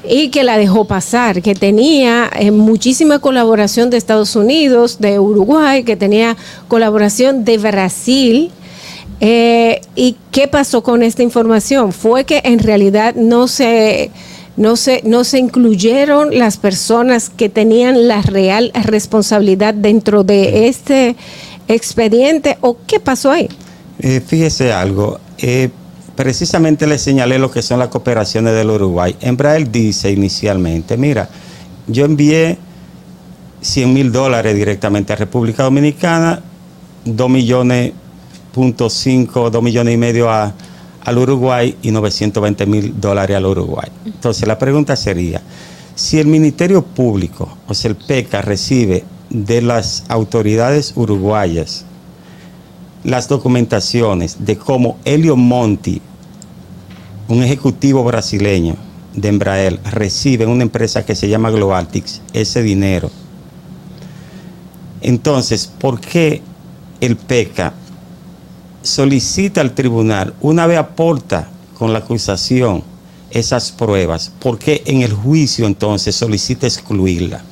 y 0.08 0.30
que 0.30 0.44
la 0.44 0.58
dejó 0.58 0.86
pasar, 0.86 1.42
que 1.42 1.56
tenía 1.56 2.30
eh, 2.36 2.52
muchísima 2.52 3.20
colaboración 3.20 3.90
de 3.90 3.98
Estados 3.98 4.36
Unidos, 4.36 5.00
de 5.00 5.20
Uruguay, 5.20 5.84
que 5.84 5.96
tenía 5.96 6.38
colaboración 6.68 7.46
de 7.46 7.58
Brasil. 7.58 8.52
Eh, 9.20 9.82
¿Y 9.96 10.16
qué 10.32 10.48
pasó 10.48 10.82
con 10.82 11.04
esta 11.04 11.22
información? 11.22 11.92
Fue 11.94 12.26
que 12.26 12.42
en 12.44 12.60
realidad 12.60 13.14
no 13.16 13.48
se, 13.48 14.10
no 14.58 14.76
se, 14.76 15.02
no 15.06 15.24
se 15.24 15.40
incluyeron 15.40 16.38
las 16.38 16.58
personas 16.58 17.30
que 17.30 17.50
tenían 17.50 18.08
la 18.08 18.22
real 18.22 18.72
responsabilidad 18.84 19.74
dentro 19.74 20.24
de 20.24 20.68
este 20.68 21.16
expediente 21.68 22.58
o 22.62 22.78
qué 22.86 23.00
pasó 23.00 23.32
ahí? 23.32 23.50
Eh, 24.00 24.22
fíjese 24.26 24.74
algo, 24.74 25.20
eh, 25.38 25.70
precisamente 26.16 26.88
le 26.88 26.98
señalé 26.98 27.40
lo 27.40 27.52
que 27.52 27.62
son 27.62 27.80
las 27.80 27.88
cooperaciones 27.90 28.54
del 28.54 28.70
Uruguay. 28.70 29.16
Embraer 29.22 29.72
dice 29.72 30.12
inicialmente, 30.12 30.98
mira, 30.98 31.30
yo 31.88 32.06
envié 32.06 32.58
100 33.62 33.94
mil 33.94 34.12
dólares 34.12 34.56
directamente 34.56 35.14
a 35.14 35.16
República 35.16 35.64
Dominicana, 35.64 36.42
2 37.06 37.30
millones, 37.30 37.94
punto 38.54 38.90
5, 38.90 39.50
2 39.50 39.64
millones 39.64 39.94
y 39.94 39.98
medio 39.98 40.30
a, 40.30 40.54
al 41.04 41.18
Uruguay 41.18 41.76
y 41.82 41.92
920 41.92 42.66
mil 42.66 43.00
dólares 43.00 43.38
al 43.38 43.46
Uruguay. 43.46 43.90
Entonces 44.06 44.48
la 44.48 44.58
pregunta 44.58 44.96
sería, 44.96 45.42
si 45.96 46.20
el 46.20 46.28
Ministerio 46.28 46.84
Público, 46.84 47.58
o 47.68 47.74
sea, 47.74 47.90
el 47.90 47.98
PECA, 47.98 48.42
recibe 48.42 49.04
de 49.30 49.62
las 49.62 50.04
autoridades 50.08 50.94
uruguayas 50.96 51.86
las 53.04 53.28
documentaciones 53.28 54.46
de 54.46 54.58
cómo 54.58 54.98
Elio 55.06 55.36
Monti, 55.36 56.02
un 57.28 57.44
ejecutivo 57.44 58.04
brasileño 58.04 58.76
de 59.16 59.30
Embraer, 59.30 59.80
recibe 59.92 60.44
en 60.44 60.52
una 60.52 60.64
empresa 60.64 61.06
que 61.06 61.16
se 61.16 61.28
llama 61.28 61.50
Globaltics 61.50 62.22
ese 62.34 62.62
dinero. 62.62 63.10
Entonces, 65.02 65.68
¿por 65.80 66.00
qué 66.00 66.42
el 67.00 67.18
PECA 67.18 67.74
solicita 68.84 69.62
al 69.62 69.74
tribunal, 69.74 70.34
una 70.42 70.68
vez 70.68 70.78
aporta 70.78 71.50
con 71.78 71.94
la 71.94 72.00
acusación 72.00 72.84
esas 73.30 73.72
pruebas, 73.72 74.32
¿por 74.40 74.60
qué 74.60 74.84
en 74.86 75.02
el 75.02 75.14
juicio 75.14 75.66
entonces 75.66 76.16
solicita 76.16 76.68
excluirla? 76.68 77.44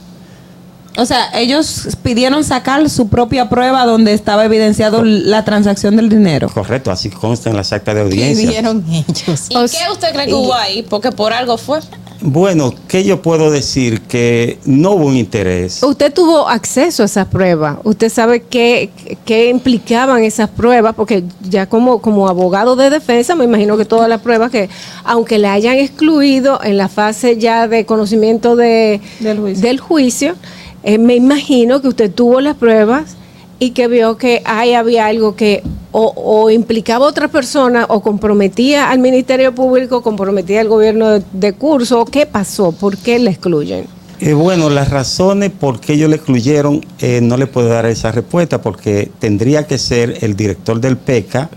O 0.99 1.05
sea, 1.05 1.29
ellos 1.33 1.87
pidieron 2.03 2.43
sacar 2.43 2.89
su 2.89 3.07
propia 3.07 3.47
prueba 3.47 3.85
donde 3.85 4.11
estaba 4.11 4.43
evidenciado 4.43 5.01
la 5.03 5.45
transacción 5.45 5.95
del 5.95 6.09
dinero. 6.09 6.49
Correcto, 6.53 6.91
así 6.91 7.09
consta 7.09 7.49
en 7.49 7.55
las 7.55 7.71
actas 7.71 7.95
de 7.95 8.01
¿Qué 8.01 8.05
audiencia. 8.05 8.49
vieron 8.49 8.85
ellos? 8.91 9.45
¿Y 9.49 9.53
qué 9.53 9.91
usted 9.91 10.11
cree 10.11 10.27
que 10.27 10.33
hubo 10.33 10.53
ahí? 10.53 10.83
Porque 10.83 11.13
por 11.13 11.31
algo 11.31 11.57
fue. 11.57 11.79
Bueno, 12.21 12.73
¿qué 12.89 13.05
yo 13.05 13.21
puedo 13.21 13.49
decir? 13.49 14.01
Que 14.01 14.59
no 14.65 14.91
hubo 14.91 15.05
un 15.05 15.15
interés. 15.15 15.81
Usted 15.83 16.13
tuvo 16.13 16.49
acceso 16.49 17.03
a 17.03 17.05
esas 17.05 17.27
pruebas, 17.27 17.77
usted 17.85 18.09
sabe 18.09 18.41
qué, 18.41 18.89
qué 19.23 19.49
implicaban 19.49 20.21
esas 20.25 20.49
pruebas, 20.49 20.95
porque 20.95 21.23
ya 21.49 21.67
como, 21.67 22.01
como 22.01 22.27
abogado 22.27 22.75
de 22.75 22.89
defensa 22.89 23.35
me 23.35 23.45
imagino 23.45 23.77
que 23.77 23.85
todas 23.85 24.09
las 24.09 24.19
pruebas 24.19 24.51
que, 24.51 24.69
aunque 25.05 25.37
la 25.37 25.53
hayan 25.53 25.77
excluido 25.77 26.59
en 26.61 26.75
la 26.75 26.89
fase 26.89 27.37
ya 27.37 27.69
de 27.69 27.85
conocimiento 27.85 28.57
de, 28.57 28.99
del 29.21 29.79
juicio, 29.79 30.35
eh, 30.83 30.97
me 30.97 31.15
imagino 31.15 31.81
que 31.81 31.87
usted 31.87 32.11
tuvo 32.11 32.41
las 32.41 32.55
pruebas 32.55 33.15
y 33.59 33.71
que 33.71 33.87
vio 33.87 34.17
que 34.17 34.41
ahí 34.45 34.73
había 34.73 35.07
algo 35.07 35.35
que 35.35 35.63
o, 35.91 36.49
implicaba 36.51 37.05
a 37.05 37.09
otra 37.09 37.27
persona 37.27 37.85
o 37.89 38.01
comprometía 38.01 38.91
al 38.91 38.99
Ministerio 38.99 39.53
Público, 39.55 40.01
comprometía 40.01 40.61
al 40.61 40.69
gobierno 40.69 41.09
de, 41.09 41.23
de 41.33 41.53
curso. 41.53 42.05
¿Qué 42.05 42.25
pasó? 42.25 42.71
¿Por 42.71 42.97
qué 42.97 43.19
la 43.19 43.31
excluyen? 43.31 43.87
Eh, 44.21 44.33
bueno, 44.33 44.69
las 44.69 44.89
razones 44.89 45.49
por 45.49 45.79
qué 45.79 45.93
ellos 45.93 46.09
le 46.09 46.17
excluyeron, 46.17 46.85
eh, 46.99 47.21
no 47.21 47.37
le 47.37 47.47
puedo 47.47 47.69
dar 47.69 47.85
esa 47.85 48.11
respuesta 48.11 48.61
porque 48.61 49.09
tendría 49.19 49.65
que 49.65 49.77
ser 49.77 50.17
el 50.21 50.35
director 50.35 50.81
del 50.81 50.97
PECA, 50.97 51.49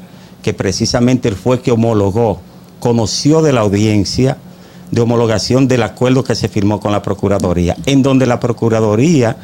que 0.43 0.55
precisamente 0.55 1.29
él 1.29 1.35
fue 1.35 1.61
que 1.61 1.73
homologó, 1.73 2.41
conoció 2.79 3.43
de 3.43 3.53
la 3.53 3.63
audiencia 3.63 4.39
de 4.93 5.01
homologación 5.01 5.67
del 5.67 5.83
acuerdo 5.83 6.23
que 6.23 6.37
se 6.37 6.49
firmó 6.49 6.79
con 6.79 6.93
la 6.93 7.03
Procuraduría, 7.03 7.77
en 7.87 8.03
donde 8.03 8.27
la 8.27 8.39
Procuraduría, 8.39 9.37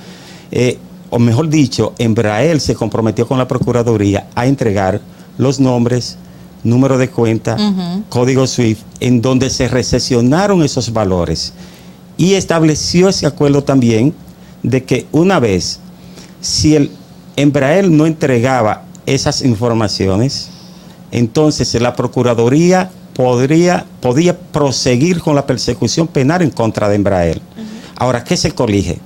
eh, 0.53 0.79
o 1.11 1.19
mejor 1.19 1.49
dicho, 1.49 1.95
Embraer 1.99 2.61
se 2.61 2.75
comprometió 2.75 3.27
con 3.27 3.39
la 3.39 3.49
Procuraduría 3.49 4.29
a 4.35 4.47
entregar 4.47 5.01
los 5.39 5.59
nombres, 5.59 6.19
número 6.65 6.99
de 6.99 7.09
cuenta, 7.09 7.57
código 8.11 8.47
SWIFT, 8.47 8.83
en 9.01 9.23
donde 9.23 9.49
se 9.49 9.69
recesionaron 9.69 10.63
esos 10.63 10.93
valores. 10.93 11.55
Y 12.19 12.35
estableció 12.35 13.09
ese 13.09 13.27
acuerdo 13.27 13.65
también 13.65 14.13
de 14.63 14.85
que 14.85 15.07
una 15.13 15.41
vez, 15.41 15.81
si 16.43 16.77
el 16.77 16.91
Embraer 17.37 17.91
no 17.91 18.05
entregaba 18.05 18.85
esas 19.07 19.41
informaciones, 19.41 20.51
entonces 21.11 21.73
la 21.81 21.97
Procuraduría 21.97 22.91
podría, 23.19 23.85
podía 24.01 24.39
proseguir 24.39 25.19
con 25.19 25.35
la 25.35 25.45
persecución 25.45 26.07
penal 26.07 26.41
en 26.41 26.51
contra 26.51 26.89
de 26.89 26.95
Embraer. 26.95 27.41
Ahora, 27.97 28.23
¿qué 28.23 28.37
se 28.37 28.53
colige? 28.53 29.01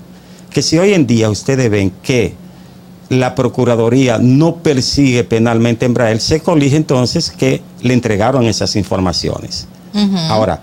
Que 0.51 0.61
si 0.61 0.77
hoy 0.77 0.93
en 0.93 1.07
día 1.07 1.31
ustedes 1.31 1.71
ven 1.71 1.91
que 2.03 2.35
la 3.09 3.35
Procuraduría 3.35 4.19
no 4.19 4.57
persigue 4.57 5.25
penalmente 5.25 5.87
a 5.87 5.89
Embraer, 5.89 6.21
se 6.21 6.41
colige 6.41 6.77
entonces 6.77 7.31
que 7.31 7.63
le 7.81 7.95
entregaron 7.95 8.45
esas 8.45 8.77
informaciones. 8.77 9.67
Ahora, 10.29 10.61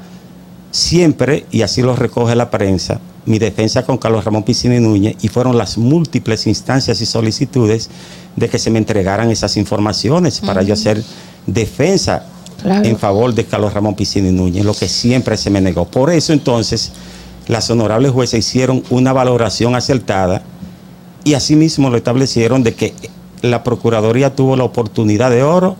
siempre, 0.70 1.48
y 1.50 1.64
así 1.64 1.82
lo 1.82 1.96
recoge 1.96 2.36
la 2.36 2.52
prensa, 2.52 3.00
mi 3.26 3.40
defensa 3.40 3.84
con 3.84 3.98
Carlos 3.98 4.26
Ramón 4.26 4.44
Piscini 4.44 4.80
Núñez 4.80 5.16
y 5.24 5.28
fueron 5.28 5.58
las 5.58 5.76
múltiples 5.76 6.46
instancias 6.46 7.02
y 7.02 7.08
solicitudes 7.08 7.90
de 8.36 8.48
que 8.48 8.60
se 8.60 8.70
me 8.70 8.78
entregaran 8.78 9.32
esas 9.32 9.58
informaciones 9.58 10.40
para 10.40 10.62
yo 10.62 10.76
hacer 10.76 11.04
defensa 11.48 12.28
Claro. 12.61 12.86
en 12.86 12.98
favor 12.98 13.34
de 13.34 13.45
Carlos 13.45 13.73
Ramón 13.73 13.95
Piscini 13.95 14.31
Núñez, 14.31 14.65
lo 14.65 14.73
que 14.73 14.88
siempre 14.88 15.38
se 15.38 15.49
me 15.49 15.61
negó. 15.61 15.86
Por 15.86 16.10
eso 16.10 16.34
entonces 16.34 16.91
las 17.48 17.69
honorables 17.69 18.11
jueces 18.11 18.45
hicieron 18.45 18.84
una 18.90 19.14
valoración 19.14 19.76
acertada 19.76 20.44
y 21.23 21.34
asimismo 21.34 21.90
lo 21.90 21.98
establecieron 21.98 22.64
de 22.64 22.76
que 22.76 22.94
la 23.41 23.64
Procuraduría 23.64 24.36
tuvo 24.36 24.56
la 24.56 24.64
oportunidad 24.64 25.31
de 25.31 25.44
oro 25.44 25.76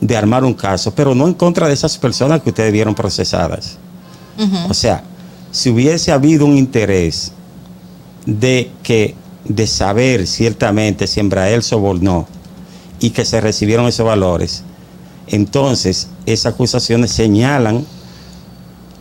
de 0.00 0.16
armar 0.16 0.44
un 0.44 0.54
caso, 0.54 0.94
pero 0.94 1.14
no 1.14 1.26
en 1.26 1.34
contra 1.34 1.68
de 1.68 1.74
esas 1.74 1.96
personas 1.98 2.42
que 2.42 2.50
ustedes 2.50 2.72
vieron 2.72 2.94
procesadas. 2.94 3.78
O 4.68 4.74
sea, 4.74 5.02
si 5.50 5.70
hubiese 5.70 6.12
habido 6.12 6.44
un 6.44 6.58
interés 6.58 7.32
de 8.26 8.70
que 8.82 9.14
de 9.44 9.66
saber 9.66 10.26
ciertamente 10.26 11.06
si 11.06 11.20
Embraer 11.20 11.62
sobornó 11.62 12.26
y 13.00 13.10
que 13.10 13.24
se 13.24 13.40
recibieron 13.40 13.86
esos 13.86 14.04
valores, 14.04 14.64
entonces 15.28 16.08
esas 16.26 16.54
acusaciones 16.54 17.10
señalan 17.12 17.84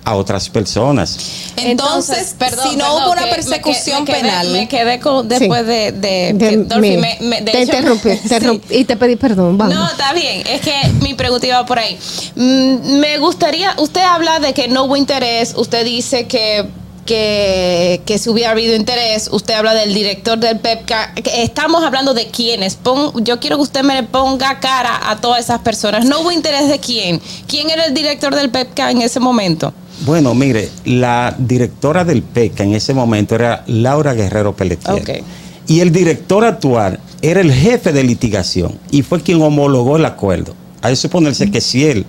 a 0.03 0.14
otras 0.15 0.49
personas. 0.49 1.18
Entonces, 1.57 2.35
si 2.69 2.76
no 2.76 2.95
hubo 2.95 3.11
una 3.14 3.22
me 3.23 3.27
persecución 3.31 4.06
que- 4.06 4.11
me 4.11 4.18
quedé- 4.19 4.22
penal. 4.30 4.47
Me 4.52 4.68
quedé 4.68 4.99
con- 4.99 5.27
después 5.27 5.61
Sí. 5.61 5.68
de, 5.68 5.91
de, 5.93 6.34
De- 6.34 6.57
Dolphy 6.57 6.89
mira, 6.89 7.02
me- 7.02 7.18
me- 7.27 7.41
de 7.41 7.52
te 7.52 7.61
hecho- 7.64 7.72
interrumpí, 7.77 8.10
te 8.10 8.18
Sí. 8.18 8.23
interrumpí 8.26 8.76
y 8.76 8.85
te 8.85 8.97
pedí 8.97 9.15
perdón. 9.15 9.57
Vamos. 9.57 9.73
No, 9.73 9.88
está 9.89 10.14
bien. 10.14 10.45
Es 10.45 10.61
que 10.61 10.76
mi 11.02 11.15
pregunta 11.15 11.47
iba 11.47 11.65
por 11.65 11.80
ahí. 11.80 11.97
Mm, 12.35 12.99
me 12.99 13.18
gustaría, 13.18 13.73
usted 13.80 14.02
habla 14.02 14.39
de 14.39 14.53
que 14.53 14.68
no 14.68 14.84
hubo 14.84 14.95
interés, 14.95 15.56
usted 15.57 15.84
dice 15.84 16.27
que, 16.27 16.69
que, 17.06 18.02
que 18.06 18.18
si 18.18 18.30
hubiera 18.30 18.52
habido 18.52 18.76
interés, 18.76 19.30
usted 19.32 19.53
habla 19.53 19.73
del 19.73 19.94
director 19.94 20.38
del 20.40 20.60
PEPCA. 20.60 21.14
Estamos 21.38 21.84
hablando 21.84 22.14
de 22.14 22.27
quiénes. 22.27 22.76
Pon- 22.76 23.23
yo 23.23 23.40
quiero 23.40 23.57
que 23.57 23.64
usted 23.64 23.84
me 23.84 24.03
ponga 24.03 24.60
cara 24.60 25.10
a 25.10 25.18
todas 25.22 25.40
esas 25.44 25.60
personas. 25.60 26.06
No 26.06 26.22
hubo 26.22 26.32
interés 26.32 26.68
de 26.68 26.80
quién. 26.80 27.22
¿Quién 27.48 27.69
era 27.69 27.86
el 27.86 27.94
director 27.94 28.34
del 28.36 28.49
PEPCA 28.49 28.91
en 28.91 29.02
ese 29.02 29.19
momento? 29.19 29.73
Bueno, 30.02 30.34
mire, 30.34 30.69
la 30.84 31.34
directora 31.38 32.03
del 32.03 32.22
PECA 32.22 32.64
en 32.64 32.73
ese 32.73 32.94
momento 32.94 33.36
era 33.36 33.64
Laura 33.68 34.14
Guerrero 34.14 34.56
Pelletier. 34.56 35.23
Y 35.68 35.80
el 35.80 35.91
director 35.91 36.44
actual 36.44 36.99
era 37.22 37.41
el 37.41 37.52
jefe 37.53 37.91
de 37.94 38.03
litigación 38.03 38.77
y 38.91 39.02
fue 39.03 39.22
quien 39.22 39.41
homologó 39.41 39.95
el 39.98 40.06
acuerdo. 40.06 40.53
Hay 40.82 40.91
que 40.91 40.98
suponerse 40.98 41.49
que 41.49 41.61
si 41.61 41.86
él 41.86 42.06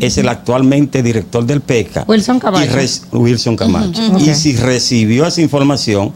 es 0.00 0.18
el 0.18 0.28
actualmente 0.28 1.02
director 1.02 1.44
del 1.44 1.60
PECA, 1.60 2.04
Wilson 2.06 2.40
Camacho. 2.40 2.70
y 3.12 3.16
Wilson 3.16 3.56
Camacho, 3.56 4.18
y 4.18 4.34
si 4.34 4.56
recibió 4.56 5.26
esa 5.26 5.40
información, 5.40 6.12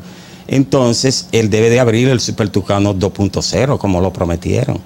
entonces 0.48 1.28
él 1.32 1.50
debe 1.50 1.70
de 1.70 1.80
abrir 1.80 2.08
el 2.08 2.20
Supertucano 2.20 2.94
2.0 2.94 3.78
como 3.78 4.00
lo 4.00 4.12
prometieron 4.12 4.78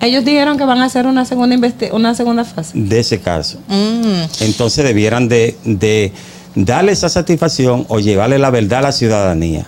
Ellos 0.00 0.24
dijeron 0.24 0.58
que 0.58 0.64
van 0.64 0.78
a 0.78 0.86
hacer 0.86 1.06
una 1.06 1.24
segunda 1.24 1.56
una 1.92 2.14
segunda 2.14 2.44
fase. 2.44 2.72
de 2.74 3.00
ese 3.00 3.20
caso. 3.20 3.58
Mm. 3.68 4.24
Entonces 4.40 4.84
debieran 4.84 5.28
de, 5.28 5.56
de 5.64 6.12
darle 6.54 6.92
esa 6.92 7.08
satisfacción 7.08 7.86
o 7.88 8.00
llevarle 8.00 8.38
la 8.38 8.50
verdad 8.50 8.80
a 8.80 8.82
la 8.82 8.92
ciudadanía. 8.92 9.66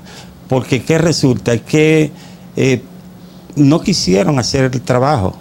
Porque 0.49 0.83
¿qué 0.83 0.99
resulta? 0.99 1.57
Que 1.59 2.11
eh, 2.57 2.83
no 3.57 3.81
quisieron 3.81 4.39
hacer 4.39 4.71
el 4.73 4.81
trabajo. 4.81 5.37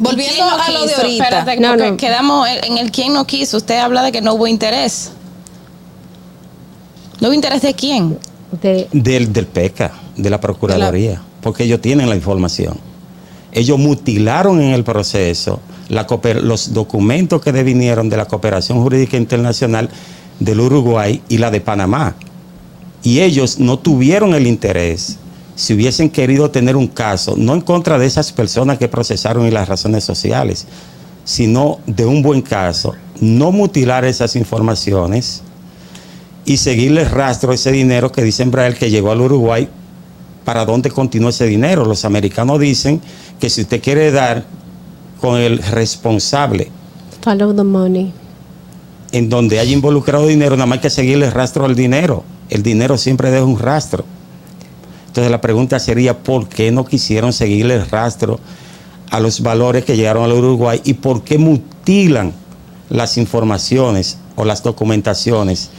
Volviendo 0.00 0.34
¿Quién 0.34 0.46
no 0.48 0.60
a 0.62 0.70
lo 0.70 0.86
de 0.86 0.94
ahorita. 0.94 1.24
Espérate, 1.24 1.60
No, 1.60 1.76
no. 1.76 1.96
quedamos 1.96 2.48
en 2.48 2.78
el 2.78 2.90
quién 2.90 3.12
no 3.12 3.26
quiso. 3.26 3.56
Usted 3.58 3.78
habla 3.78 4.02
de 4.02 4.12
que 4.12 4.20
no 4.20 4.34
hubo 4.34 4.46
interés. 4.46 5.12
¿No 7.20 7.28
hubo 7.28 7.34
interés 7.34 7.62
de 7.62 7.74
quién? 7.74 8.18
Del, 8.92 9.32
del 9.32 9.46
PECA, 9.46 9.92
de 10.16 10.30
la 10.30 10.40
Procuraduría, 10.40 11.22
porque 11.40 11.64
ellos 11.64 11.80
tienen 11.80 12.08
la 12.08 12.16
información. 12.16 12.76
Ellos 13.52 13.78
mutilaron 13.78 14.60
en 14.60 14.72
el 14.72 14.84
proceso 14.84 15.60
la 15.88 16.06
cooper- 16.06 16.40
los 16.40 16.72
documentos 16.72 17.40
que 17.40 17.52
devinieron 17.52 18.08
de 18.08 18.16
la 18.16 18.24
cooperación 18.26 18.82
jurídica 18.82 19.16
internacional 19.16 19.88
del 20.40 20.60
Uruguay 20.60 21.22
y 21.28 21.38
la 21.38 21.50
de 21.50 21.60
Panamá. 21.60 22.16
Y 23.02 23.20
ellos 23.20 23.58
no 23.58 23.78
tuvieron 23.78 24.34
el 24.34 24.46
interés, 24.46 25.18
si 25.56 25.74
hubiesen 25.74 26.10
querido 26.10 26.50
tener 26.50 26.76
un 26.76 26.88
caso, 26.88 27.34
no 27.36 27.54
en 27.54 27.60
contra 27.60 27.98
de 27.98 28.06
esas 28.06 28.32
personas 28.32 28.78
que 28.78 28.88
procesaron 28.88 29.46
y 29.46 29.50
las 29.50 29.68
razones 29.68 30.04
sociales, 30.04 30.66
sino 31.24 31.78
de 31.86 32.04
un 32.04 32.22
buen 32.22 32.42
caso, 32.42 32.94
no 33.20 33.52
mutilar 33.52 34.04
esas 34.04 34.36
informaciones 34.36 35.42
y 36.44 36.56
seguirle 36.56 37.04
rastro 37.04 37.52
a 37.52 37.54
ese 37.54 37.72
dinero 37.72 38.12
que 38.12 38.22
dice 38.22 38.42
Embraer 38.42 38.76
que 38.76 38.90
llegó 38.90 39.10
al 39.10 39.20
Uruguay, 39.20 39.68
para 40.44 40.64
dónde 40.66 40.90
continúa 40.90 41.30
ese 41.30 41.46
dinero. 41.46 41.84
Los 41.84 42.04
americanos 42.04 42.60
dicen 42.60 43.00
que 43.40 43.48
si 43.48 43.62
usted 43.62 43.82
quiere 43.82 44.10
dar 44.10 44.44
con 45.20 45.40
el 45.40 45.58
responsable 45.58 46.70
Follow 47.22 47.54
the 47.54 47.62
money. 47.64 48.12
en 49.12 49.30
donde 49.30 49.58
haya 49.58 49.72
involucrado 49.72 50.26
dinero, 50.26 50.56
nada 50.56 50.66
más 50.66 50.76
hay 50.76 50.82
que 50.82 50.90
seguirle 50.90 51.30
rastro 51.30 51.64
al 51.64 51.74
dinero. 51.74 52.24
El 52.50 52.62
dinero 52.62 52.98
siempre 52.98 53.30
deja 53.30 53.44
un 53.44 53.58
rastro. 53.58 54.04
Entonces 55.14 55.30
la 55.30 55.40
pregunta 55.40 55.78
sería, 55.78 56.24
¿por 56.24 56.48
qué 56.48 56.72
no 56.72 56.84
quisieron 56.84 57.32
seguirle 57.32 57.74
el 57.74 57.88
rastro 57.88 58.40
a 59.12 59.20
los 59.20 59.42
valores 59.42 59.84
que 59.84 59.96
llegaron 59.96 60.24
al 60.24 60.32
Uruguay 60.32 60.80
y 60.82 60.94
por 60.94 61.22
qué 61.22 61.38
mutilan 61.38 62.32
las 62.90 63.16
informaciones 63.16 64.18
o 64.34 64.44
las 64.44 64.64
documentaciones 64.64 65.70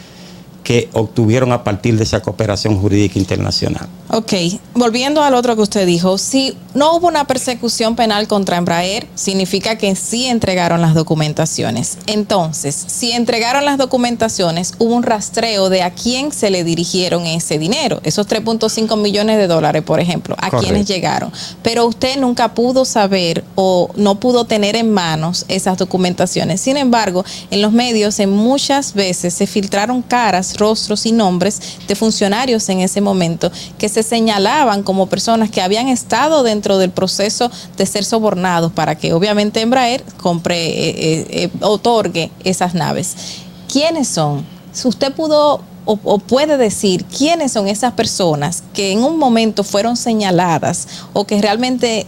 que 0.65 0.89
obtuvieron 0.93 1.53
a 1.53 1.63
partir 1.63 1.95
de 1.95 2.03
esa 2.03 2.21
cooperación 2.21 2.77
jurídica 2.81 3.19
internacional? 3.19 3.87
Ok, 4.09 4.33
volviendo 4.73 5.23
al 5.23 5.33
otro 5.33 5.55
que 5.55 5.61
usted 5.61 5.85
dijo, 5.85 6.17
si 6.17 6.57
no 6.73 6.95
hubo 6.95 7.07
una 7.07 7.25
persecución 7.25 7.95
penal 7.95 8.27
contra 8.27 8.57
Embraer, 8.57 9.07
significa 9.15 9.77
que 9.77 9.95
sí 9.95 10.25
entregaron 10.25 10.81
las 10.81 10.93
documentaciones. 10.93 11.97
Entonces, 12.05 12.75
si 12.87 13.11
entregaron 13.11 13.65
las 13.65 13.77
documentaciones, 13.77 14.73
hubo 14.79 14.95
un 14.95 15.03
rastreo 15.03 15.69
de 15.69 15.83
a 15.83 15.91
quién 15.91 16.31
se 16.31 16.49
le 16.49 16.63
dirigieron 16.63 17.25
ese 17.25 17.57
dinero, 17.59 17.99
esos 18.03 18.27
3.5 18.27 18.97
millones 18.97 19.37
de 19.37 19.47
dólares, 19.47 19.83
por 19.83 19.99
ejemplo, 19.99 20.35
a 20.39 20.49
Correcto. 20.49 20.67
quiénes 20.67 20.87
llegaron. 20.87 21.31
Pero 21.61 21.85
usted 21.85 22.19
nunca 22.19 22.53
pudo 22.53 22.85
saber 22.85 23.43
o 23.55 23.89
no 23.95 24.19
pudo 24.19 24.45
tener 24.45 24.75
en 24.75 24.91
manos 24.91 25.45
esas 25.47 25.77
documentaciones. 25.77 26.61
Sin 26.61 26.77
embargo, 26.77 27.23
en 27.51 27.61
los 27.61 27.71
medios 27.71 28.19
en 28.19 28.31
muchas 28.31 28.93
veces 28.93 29.33
se 29.33 29.47
filtraron 29.47 30.01
caras, 30.01 30.54
rostros 30.55 31.05
y 31.05 31.11
nombres 31.11 31.61
de 31.87 31.95
funcionarios 31.95 32.67
en 32.69 32.79
ese 32.79 33.01
momento 33.01 33.51
que 33.77 33.89
se 33.89 34.03
señalaban 34.03 34.83
como 34.83 35.07
personas 35.07 35.49
que 35.49 35.61
habían 35.61 35.87
estado 35.87 36.43
dentro 36.43 36.77
del 36.77 36.91
proceso 36.91 37.51
de 37.77 37.85
ser 37.85 38.03
sobornados 38.03 38.71
para 38.71 38.95
que 38.95 39.13
obviamente 39.13 39.61
Embraer 39.61 40.03
compre, 40.17 40.57
eh, 40.57 40.89
eh, 40.89 41.27
eh, 41.29 41.49
otorgue 41.61 42.31
esas 42.43 42.73
naves. 42.73 43.15
¿Quiénes 43.71 44.07
son? 44.07 44.45
Si 44.71 44.87
usted 44.87 45.13
pudo 45.13 45.61
o, 45.85 45.99
o 46.03 46.17
puede 46.19 46.57
decir 46.57 47.05
quiénes 47.05 47.51
son 47.51 47.67
esas 47.67 47.93
personas 47.93 48.63
que 48.73 48.91
en 48.91 49.03
un 49.03 49.19
momento 49.19 49.63
fueron 49.63 49.97
señaladas 49.97 50.87
o 51.13 51.25
que 51.25 51.41
realmente 51.41 52.07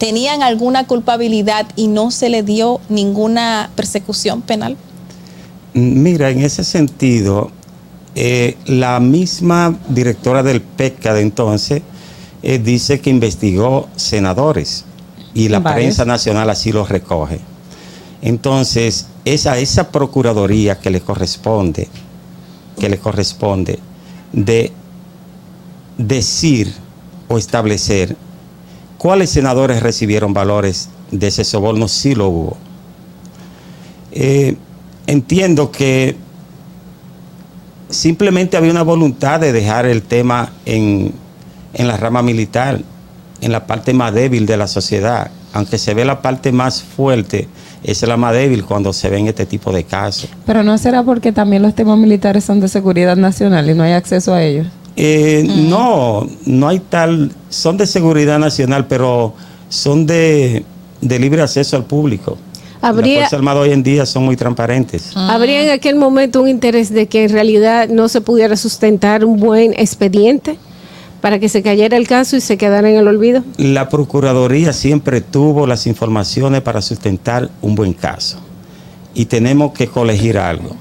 tenían 0.00 0.42
alguna 0.42 0.86
culpabilidad 0.86 1.66
y 1.76 1.88
no 1.88 2.10
se 2.10 2.30
le 2.30 2.42
dio 2.42 2.80
ninguna 2.88 3.70
persecución 3.76 4.40
penal. 4.40 4.78
Mira, 5.74 6.30
en 6.30 6.40
ese 6.40 6.64
sentido, 6.64 7.50
eh, 8.14 8.56
la 8.66 8.98
misma 9.00 9.78
directora 9.88 10.42
del 10.42 10.60
PECA 10.60 11.14
de 11.14 11.22
entonces 11.22 11.82
eh, 12.42 12.58
dice 12.58 13.00
que 13.00 13.10
investigó 13.10 13.88
senadores 13.96 14.84
y 15.34 15.48
la 15.48 15.62
prensa 15.62 16.04
nacional 16.04 16.50
así 16.50 16.72
lo 16.72 16.84
recoge. 16.84 17.38
Entonces, 18.22 19.06
esa, 19.24 19.58
esa 19.58 19.90
procuraduría 19.90 20.78
que 20.78 20.90
le 20.90 21.00
corresponde, 21.00 21.88
que 22.78 22.88
le 22.88 22.98
corresponde 22.98 23.78
de 24.32 24.72
decir 25.96 26.72
o 27.28 27.38
establecer 27.38 28.16
cuáles 28.98 29.30
senadores 29.30 29.82
recibieron 29.82 30.34
valores 30.34 30.88
de 31.10 31.28
ese 31.28 31.44
soborno, 31.44 31.88
sí 31.88 32.14
lo 32.14 32.28
hubo. 32.28 32.56
Eh, 34.12 34.56
entiendo 35.06 35.70
que 35.70 36.16
simplemente 37.90 38.56
había 38.56 38.70
una 38.70 38.82
voluntad 38.82 39.40
de 39.40 39.52
dejar 39.52 39.86
el 39.86 40.02
tema 40.02 40.52
en, 40.64 41.12
en 41.74 41.88
la 41.88 41.96
rama 41.96 42.22
militar, 42.22 42.80
en 43.40 43.52
la 43.52 43.66
parte 43.66 43.92
más 43.94 44.12
débil 44.14 44.46
de 44.46 44.56
la 44.56 44.66
sociedad. 44.66 45.30
Aunque 45.52 45.78
se 45.78 45.94
ve 45.94 46.04
la 46.04 46.22
parte 46.22 46.52
más 46.52 46.82
fuerte, 46.82 47.48
esa 47.82 48.06
es 48.06 48.08
la 48.08 48.16
más 48.16 48.32
débil 48.34 48.64
cuando 48.64 48.92
se 48.92 49.08
ven 49.10 49.26
este 49.26 49.46
tipo 49.46 49.72
de 49.72 49.84
casos. 49.84 50.30
Pero 50.46 50.62
no 50.62 50.78
será 50.78 51.02
porque 51.02 51.32
también 51.32 51.62
los 51.62 51.74
temas 51.74 51.98
militares 51.98 52.44
son 52.44 52.60
de 52.60 52.68
seguridad 52.68 53.16
nacional 53.16 53.68
y 53.68 53.74
no 53.74 53.82
hay 53.82 53.92
acceso 53.92 54.32
a 54.32 54.42
ellos. 54.42 54.66
Eh, 54.96 55.44
No, 55.68 56.26
no 56.46 56.68
hay 56.68 56.78
tal, 56.78 57.32
son 57.48 57.76
de 57.76 57.86
seguridad 57.86 58.38
nacional, 58.38 58.86
pero 58.86 59.34
son 59.68 60.06
de, 60.06 60.64
de 61.00 61.18
libre 61.18 61.42
acceso 61.42 61.76
al 61.76 61.84
público. 61.84 62.36
Habría- 62.82 63.06
Las 63.20 63.30
Fuerzas 63.30 63.32
Armadas 63.34 63.62
hoy 63.64 63.72
en 63.72 63.82
día 63.82 64.06
son 64.06 64.24
muy 64.24 64.36
transparentes. 64.36 65.12
¿Habría 65.14 65.62
en 65.62 65.70
aquel 65.70 65.96
momento 65.96 66.40
un 66.42 66.48
interés 66.48 66.90
de 66.90 67.06
que 67.08 67.24
en 67.24 67.30
realidad 67.30 67.88
no 67.88 68.08
se 68.08 68.20
pudiera 68.20 68.56
sustentar 68.56 69.24
un 69.24 69.38
buen 69.38 69.74
expediente 69.74 70.56
para 71.20 71.38
que 71.38 71.50
se 71.50 71.62
cayera 71.62 71.98
el 71.98 72.06
caso 72.08 72.36
y 72.36 72.40
se 72.40 72.56
quedara 72.56 72.88
en 72.88 72.96
el 72.96 73.06
olvido? 73.06 73.42
La 73.58 73.88
Procuraduría 73.90 74.72
siempre 74.72 75.20
tuvo 75.20 75.66
las 75.66 75.86
informaciones 75.86 76.62
para 76.62 76.80
sustentar 76.80 77.50
un 77.60 77.74
buen 77.74 77.92
caso. 77.92 78.38
Y 79.12 79.26
tenemos 79.26 79.72
que 79.72 79.86
colegir 79.88 80.38
algo. 80.38 80.74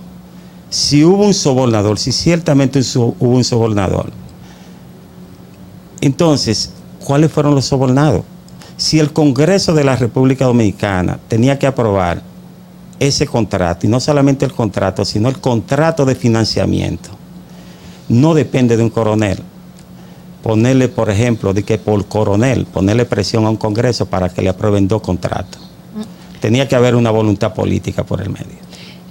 Si 0.69 1.03
hubo 1.03 1.25
un 1.25 1.33
sobornador, 1.33 1.99
si 1.99 2.11
ciertamente 2.11 2.79
hubo 2.95 3.15
un 3.19 3.43
sobornador, 3.43 4.11
entonces, 6.01 6.71
¿cuáles 7.03 7.31
fueron 7.31 7.55
los 7.55 7.65
sobornados? 7.65 8.21
Si 8.79 8.97
el 8.97 9.11
Congreso 9.11 9.73
de 9.73 9.83
la 9.83 9.97
República 9.97 10.45
Dominicana 10.45 11.19
tenía 11.27 11.59
que 11.59 11.67
aprobar 11.67 12.21
ese 12.97 13.27
contrato, 13.27 13.85
y 13.85 13.89
no 13.89 13.99
solamente 13.99 14.45
el 14.45 14.53
contrato, 14.53 15.03
sino 15.03 15.27
el 15.27 15.39
contrato 15.39 16.05
de 16.05 16.15
financiamiento, 16.15 17.09
no 18.07 18.33
depende 18.33 18.77
de 18.77 18.83
un 18.83 18.89
coronel. 18.89 19.39
Ponerle, 20.41 20.87
por 20.87 21.09
ejemplo, 21.09 21.53
de 21.53 21.63
que 21.63 21.77
por 21.77 22.05
coronel, 22.05 22.67
ponerle 22.67 23.03
presión 23.03 23.45
a 23.45 23.49
un 23.49 23.57
Congreso 23.57 24.05
para 24.05 24.29
que 24.29 24.41
le 24.41 24.47
aprueben 24.47 24.87
dos 24.87 25.01
contratos. 25.01 25.61
Tenía 26.39 26.65
que 26.65 26.77
haber 26.77 26.95
una 26.95 27.11
voluntad 27.11 27.53
política 27.53 28.05
por 28.05 28.21
el 28.21 28.29
medio. 28.29 28.68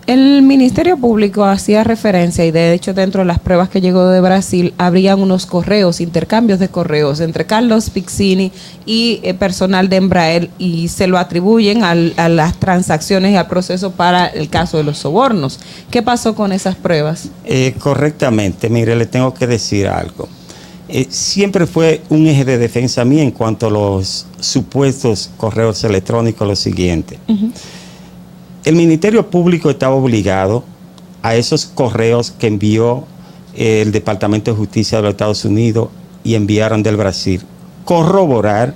El 0.09 0.40
Ministerio 0.40 0.97
Público 0.97 1.44
hacía 1.44 1.85
referencia 1.85 2.43
y 2.47 2.51
de 2.51 2.72
hecho 2.72 2.94
dentro 2.94 3.20
de 3.20 3.26
las 3.26 3.39
pruebas 3.40 3.68
que 3.68 3.82
llegó 3.82 4.06
de 4.09 4.22
Brasil 4.22 4.72
habrían 4.78 5.20
unos 5.20 5.44
correos, 5.44 6.01
intercambios 6.01 6.59
de 6.59 6.70
correos 6.70 7.20
entre 7.20 7.44
Carlos 7.44 7.90
Pixini 7.90 8.51
y 8.86 9.20
eh, 9.22 9.35
personal 9.35 9.90
de 9.90 9.97
Embraer 9.97 10.48
y 10.59 10.89
se 10.89 11.09
lo 11.09 11.18
atribuyen 11.18 11.85
al- 11.85 12.14
a 12.16 12.30
las 12.30 12.59
transacciones 12.59 13.32
y 13.32 13.36
al 13.36 13.48
proceso 13.48 13.90
para 13.90 14.24
el 14.26 14.48
caso 14.48 14.78
de 14.78 14.85
los 14.85 14.97
sobornos. 14.97 15.60
¿Qué 15.90 16.02
pasó 16.02 16.35
con 16.35 16.52
esas 16.52 16.74
pruebas? 16.74 17.28
Eh, 17.44 17.74
correctamente, 17.78 18.70
mire, 18.70 18.97
le 18.97 19.05
tengo 19.05 19.35
que 19.35 19.47
decir 19.47 19.89
algo. 19.89 20.26
Eh, 20.89 21.06
siempre 21.10 21.66
fue 21.66 22.01
un 22.09 22.26
eje 22.26 22.47
de 22.47 22.56
defensa 22.56 23.05
mía 23.05 23.22
en 23.24 23.30
cuanto 23.30 23.66
a 23.66 23.70
los 23.70 24.24
supuestos 24.40 25.28
correos 25.36 25.85
electrónicos 25.85 26.48
lo 26.48 26.56
siguiente. 26.56 27.18
El 28.69 28.77
Ministerio 28.77 29.31
Público 29.31 29.70
estaba 29.70 29.95
obligado 29.95 30.62
a 31.23 31.35
esos 31.36 31.65
correos 31.65 32.32
que 32.32 32.49
envió 32.49 33.07
eh, 33.55 33.81
el 33.81 33.93
Departamento 33.93 34.51
de 34.51 34.59
Justicia 34.59 34.99
de 34.99 35.05
los 35.05 35.12
Estados 35.12 35.47
Unidos 35.47 35.89
y 36.23 36.35
enviaron 36.35 36.82
del 36.82 36.99
Brasil, 36.99 37.40
corroborar 37.86 38.74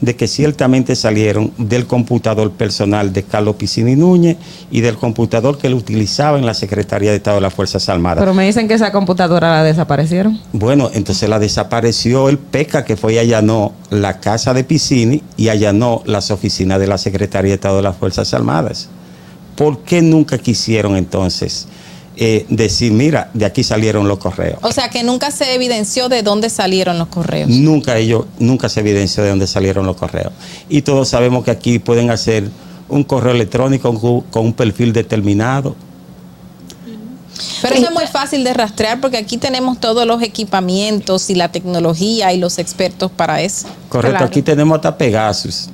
de 0.00 0.16
que 0.16 0.26
ciertamente 0.26 0.96
salieron 0.96 1.52
del 1.56 1.86
computador 1.86 2.50
personal 2.50 3.12
de 3.12 3.22
Carlos 3.22 3.54
Piscini 3.54 3.94
Núñez 3.94 4.38
y 4.72 4.80
del 4.80 4.96
computador 4.96 5.56
que 5.56 5.68
él 5.68 5.74
utilizaba 5.74 6.36
en 6.36 6.44
la 6.44 6.54
Secretaría 6.54 7.10
de 7.10 7.18
Estado 7.18 7.36
de 7.36 7.42
las 7.42 7.54
Fuerzas 7.54 7.88
Armadas. 7.88 8.18
Pero 8.18 8.34
me 8.34 8.44
dicen 8.44 8.66
que 8.66 8.74
esa 8.74 8.90
computadora 8.90 9.52
la 9.52 9.62
desaparecieron. 9.62 10.40
Bueno, 10.52 10.90
entonces 10.94 11.28
la 11.28 11.38
desapareció 11.38 12.28
el 12.28 12.38
PECA 12.38 12.84
que 12.84 12.96
fue 12.96 13.14
y 13.14 13.18
allanó 13.18 13.72
la 13.90 14.18
casa 14.18 14.52
de 14.52 14.64
Piscini 14.64 15.22
y 15.36 15.48
allanó 15.48 16.02
las 16.06 16.32
oficinas 16.32 16.80
de 16.80 16.88
la 16.88 16.98
Secretaría 16.98 17.50
de 17.50 17.54
Estado 17.54 17.76
de 17.76 17.82
las 17.82 17.96
Fuerzas 17.96 18.34
Armadas. 18.34 18.88
¿Por 19.58 19.80
qué 19.80 20.00
nunca 20.02 20.38
quisieron 20.38 20.96
entonces 20.96 21.66
eh, 22.16 22.46
decir, 22.48 22.92
mira, 22.92 23.28
de 23.34 23.44
aquí 23.44 23.64
salieron 23.64 24.06
los 24.06 24.18
correos? 24.18 24.60
O 24.62 24.70
sea 24.70 24.88
que 24.88 25.02
nunca 25.02 25.32
se 25.32 25.52
evidenció 25.52 26.08
de 26.08 26.22
dónde 26.22 26.48
salieron 26.48 26.96
los 26.96 27.08
correos. 27.08 27.50
Nunca 27.50 27.98
ellos, 27.98 28.26
nunca 28.38 28.68
se 28.68 28.78
evidenció 28.78 29.24
de 29.24 29.30
dónde 29.30 29.48
salieron 29.48 29.84
los 29.84 29.96
correos. 29.96 30.32
Y 30.68 30.82
todos 30.82 31.08
sabemos 31.08 31.42
que 31.42 31.50
aquí 31.50 31.80
pueden 31.80 32.08
hacer 32.10 32.48
un 32.88 33.02
correo 33.02 33.32
electrónico 33.32 34.24
con, 34.30 34.46
un 34.46 34.52
perfil 34.52 34.92
determinado. 34.92 35.74
Pero 37.60 37.74
eso 37.74 37.86
es 37.86 37.92
muy 37.92 38.06
fácil 38.06 38.44
de 38.44 38.54
rastrear 38.54 39.00
porque 39.00 39.16
aquí 39.16 39.38
tenemos 39.38 39.80
todos 39.80 40.06
los 40.06 40.22
equipamientos 40.22 41.30
y 41.30 41.34
la 41.34 41.50
tecnología 41.50 42.32
y 42.32 42.38
los 42.38 42.58
expertos 42.58 43.10
para 43.10 43.42
eso. 43.42 43.66
Correcto, 43.88 44.18
Claro. 44.18 44.26
aquí 44.26 44.40
tenemos 44.40 44.76
hasta 44.76 44.96
Pegasus. 44.96 45.68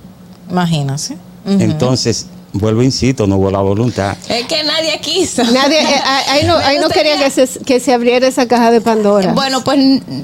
Imagínense. 0.50 1.18
Ujú. 1.44 1.60
Entonces, 1.60 2.26
vuelvo, 2.54 2.82
insisto, 2.82 3.26
no 3.26 3.36
hubo 3.36 3.50
la 3.50 3.60
voluntad. 3.60 4.16
Es 4.28 4.46
que 4.46 4.62
nadie 4.64 4.98
quiso. 5.00 5.44
Nadie, 5.44 5.80
eh, 5.82 6.00
ahí 6.30 6.44
no, 6.46 6.56
ahí 6.56 6.78
no 6.78 6.88
quería 6.88 7.18
que 7.18 7.30
se, 7.30 7.46
que 7.64 7.78
se 7.80 7.92
abriera 7.92 8.26
esa 8.26 8.48
caja 8.48 8.70
de 8.70 8.80
Pandora. 8.80 9.32
Bueno, 9.34 9.62
pues 9.62 9.78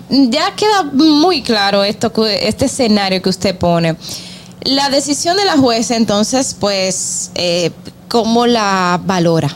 ya 0.09 0.55
queda 0.57 0.85
muy 0.95 1.43
claro 1.43 1.85
esto, 1.85 2.13
que- 2.13 2.49
este 2.49 2.65
escenario 2.65 3.21
que 3.21 3.29
usted 3.29 3.55
pone. 3.59 3.97
La 4.63 4.89
decisión 4.91 5.37
de 5.37 5.45
la 5.45 5.57
jueza, 5.59 5.97
entonces, 5.97 6.57
pues, 6.59 7.31
eh, 7.35 7.71
¿cómo 8.09 8.47
la 8.47 9.01
valora? 9.05 9.55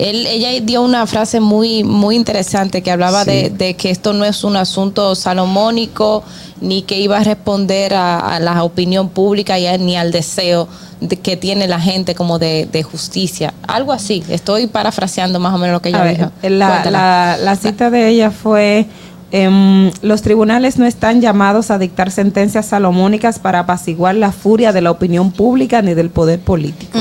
Él, 0.00 0.26
ella 0.26 0.48
dio 0.62 0.82
una 0.82 1.06
frase 1.06 1.40
muy, 1.40 1.84
muy 1.84 2.16
interesante 2.16 2.82
que 2.82 2.90
hablaba 2.90 3.24
Sí. 3.24 3.30
de, 3.30 3.50
de 3.50 3.74
que 3.74 3.90
esto 3.90 4.12
no 4.12 4.24
es 4.24 4.44
un 4.44 4.56
asunto 4.56 5.14
salomónico, 5.14 6.22
ni 6.60 6.82
que 6.82 6.98
iba 6.98 7.18
a 7.18 7.24
responder 7.24 7.94
a, 7.94 8.18
a 8.36 8.40
la 8.40 8.64
opinión 8.64 9.08
pública 9.10 9.58
y 9.58 9.66
a- 9.66 9.76
ni 9.78 9.96
al 9.96 10.10
deseo 10.12 10.68
de- 11.00 11.16
que 11.18 11.36
tiene 11.36 11.66
la 11.68 11.80
gente 11.80 12.14
como 12.14 12.38
de, 12.38 12.66
de 12.70 12.82
justicia. 12.82 13.52
Algo 13.66 13.92
así. 13.92 14.22
Estoy 14.28 14.66
parafraseando 14.68 15.38
más 15.38 15.54
o 15.54 15.58
menos 15.58 15.74
lo 15.74 15.82
que 15.82 15.90
ella 15.90 16.00
A 16.00 16.04
ver, 16.04 16.16
dijo. 16.16 16.30
la, 16.42 16.68
Cuéntala. 16.68 16.98
la- 16.98 17.36
la 17.38 17.56
cita 17.56 17.90
de 17.90 18.08
ella 18.08 18.30
fue, 18.30 18.86
em, 19.32 19.90
los 20.02 20.22
tribunales 20.22 20.78
no 20.78 20.86
están 20.86 21.20
llamados 21.20 21.70
a 21.70 21.78
dictar 21.78 22.10
sentencias 22.10 22.66
salomónicas 22.66 23.38
para 23.38 23.60
apaciguar 23.60 24.14
la 24.14 24.32
furia 24.32 24.72
de 24.72 24.80
la 24.80 24.90
opinión 24.90 25.30
pública 25.30 25.82
ni 25.82 25.94
del 25.94 26.10
poder 26.10 26.40
político. 26.40 26.98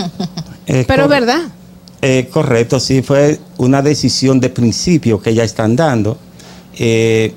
Eh, 0.68 0.86
Pero 0.88 1.04
cor- 1.04 1.12
verdad. 1.12 1.40
Eh, 2.02 2.30
correcto, 2.32 2.80
sí, 2.80 3.02
fue 3.02 3.40
una 3.58 3.82
decisión 3.82 4.40
de 4.40 4.50
principio 4.50 5.22
que 5.22 5.34
ya 5.34 5.44
están 5.44 5.76
dando. 5.76 6.18
Eh, 6.78 7.34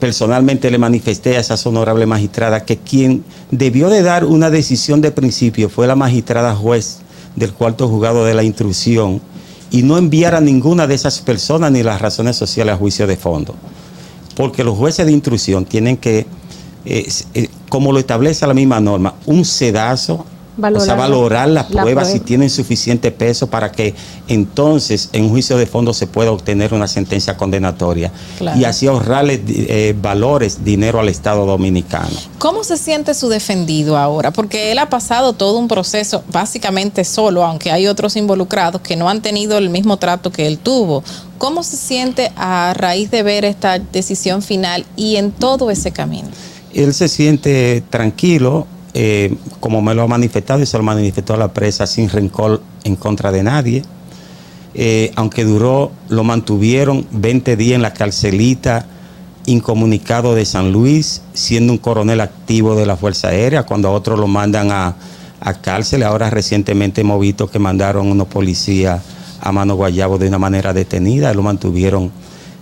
personalmente 0.00 0.70
le 0.70 0.78
manifesté 0.78 1.36
a 1.36 1.40
esa 1.40 1.54
honorable 1.68 2.04
magistrada 2.04 2.64
que 2.64 2.76
quien 2.76 3.24
debió 3.50 3.88
de 3.88 4.02
dar 4.02 4.24
una 4.24 4.50
decisión 4.50 5.00
de 5.00 5.12
principio 5.12 5.68
fue 5.68 5.86
la 5.86 5.94
magistrada 5.94 6.54
juez 6.56 6.98
del 7.36 7.52
cuarto 7.52 7.88
juzgado 7.88 8.24
de 8.24 8.34
la 8.34 8.42
instrucción 8.42 9.20
y 9.70 9.82
no 9.82 9.96
enviar 9.96 10.34
a 10.34 10.40
ninguna 10.40 10.86
de 10.86 10.94
esas 10.94 11.20
personas 11.20 11.70
ni 11.72 11.82
las 11.82 12.00
razones 12.00 12.36
sociales 12.36 12.74
a 12.74 12.76
juicio 12.76 13.06
de 13.06 13.16
fondo. 13.16 13.54
Porque 14.36 14.64
los 14.64 14.76
jueces 14.76 15.06
de 15.06 15.12
instrucción 15.12 15.64
tienen 15.64 15.96
que, 15.96 16.26
eh, 16.84 17.08
como 17.68 17.92
lo 17.92 18.00
establece 18.00 18.46
la 18.46 18.54
misma 18.54 18.80
norma, 18.80 19.14
un 19.26 19.44
sedazo 19.44 20.26
o 20.56 20.80
sea, 20.80 20.94
Valorar- 20.94 21.48
la 21.48 21.66
pruebas 21.66 22.06
si 22.08 22.12
prueba. 22.14 22.26
tienen 22.26 22.50
suficiente 22.50 23.10
peso 23.10 23.48
para 23.48 23.72
que 23.72 23.94
entonces 24.28 25.08
en 25.12 25.24
un 25.24 25.30
juicio 25.30 25.56
de 25.56 25.66
fondo 25.66 25.92
se 25.92 26.06
pueda 26.06 26.30
obtener 26.30 26.72
una 26.74 26.86
sentencia 26.88 27.36
condenatoria 27.36 28.12
Claro. 28.38 28.58
y 28.60 28.64
así 28.64 28.86
ahorrarle 28.86 29.42
eh, 29.48 29.94
valores, 30.00 30.64
dinero 30.64 31.00
al 31.00 31.08
Estado 31.08 31.44
dominicano. 31.46 32.08
¿Cómo 32.38 32.62
se 32.64 32.76
siente 32.76 33.14
su 33.14 33.28
defendido 33.28 33.96
ahora? 33.96 34.30
Porque 34.30 34.70
él 34.72 34.78
ha 34.78 34.88
pasado 34.88 35.32
todo 35.32 35.58
un 35.58 35.68
proceso 35.68 36.22
básicamente 36.32 37.04
solo, 37.04 37.44
aunque 37.44 37.72
hay 37.72 37.86
otros 37.86 38.16
involucrados 38.16 38.80
que 38.80 38.96
no 38.96 39.08
han 39.08 39.22
tenido 39.22 39.58
el 39.58 39.70
mismo 39.70 39.96
trato 39.96 40.30
que 40.30 40.46
él 40.46 40.58
tuvo. 40.58 41.02
¿Cómo 41.38 41.62
se 41.62 41.76
siente 41.76 42.32
a 42.36 42.72
raíz 42.74 43.10
de 43.10 43.22
ver 43.22 43.44
esta 43.44 43.78
decisión 43.78 44.40
final 44.42 44.86
y 44.96 45.16
en 45.16 45.32
todo 45.32 45.70
ese 45.70 45.90
camino? 45.90 46.28
Él 46.72 46.92
se 46.94 47.08
siente 47.08 47.82
tranquilo, 47.90 48.66
eh, 48.94 49.34
como 49.60 49.82
me 49.82 49.94
lo 49.94 50.02
ha 50.02 50.06
manifestado 50.06 50.62
y 50.62 50.66
se 50.66 50.78
lo 50.78 50.84
manifestó 50.84 51.34
a 51.34 51.36
la 51.36 51.52
presa 51.52 51.86
sin 51.86 52.08
rencor 52.08 52.62
en 52.84 52.96
contra 52.96 53.32
de 53.32 53.42
nadie. 53.42 53.82
Eh, 54.74 55.12
aunque 55.16 55.44
duró, 55.44 55.92
lo 56.08 56.24
mantuvieron 56.24 57.06
20 57.10 57.56
días 57.56 57.76
en 57.76 57.82
la 57.82 57.92
carcelita 57.92 58.86
incomunicado 59.46 60.34
de 60.34 60.44
San 60.44 60.72
Luis, 60.72 61.22
siendo 61.34 61.72
un 61.72 61.78
coronel 61.78 62.20
activo 62.20 62.74
de 62.76 62.86
la 62.86 62.96
Fuerza 62.96 63.28
Aérea, 63.28 63.64
cuando 63.64 63.88
a 63.88 63.92
otros 63.92 64.18
lo 64.18 64.26
mandan 64.26 64.70
a, 64.70 64.96
a 65.40 65.54
cárcel. 65.54 66.02
Ahora 66.02 66.30
recientemente 66.30 67.02
hemos 67.02 67.20
visto 67.20 67.50
que 67.50 67.58
mandaron 67.58 68.10
unos 68.10 68.28
policías 68.28 69.02
a 69.40 69.52
Mano 69.52 69.74
Guayabo 69.74 70.18
de 70.18 70.28
una 70.28 70.38
manera 70.38 70.72
detenida, 70.72 71.34
lo 71.34 71.42
mantuvieron 71.42 72.10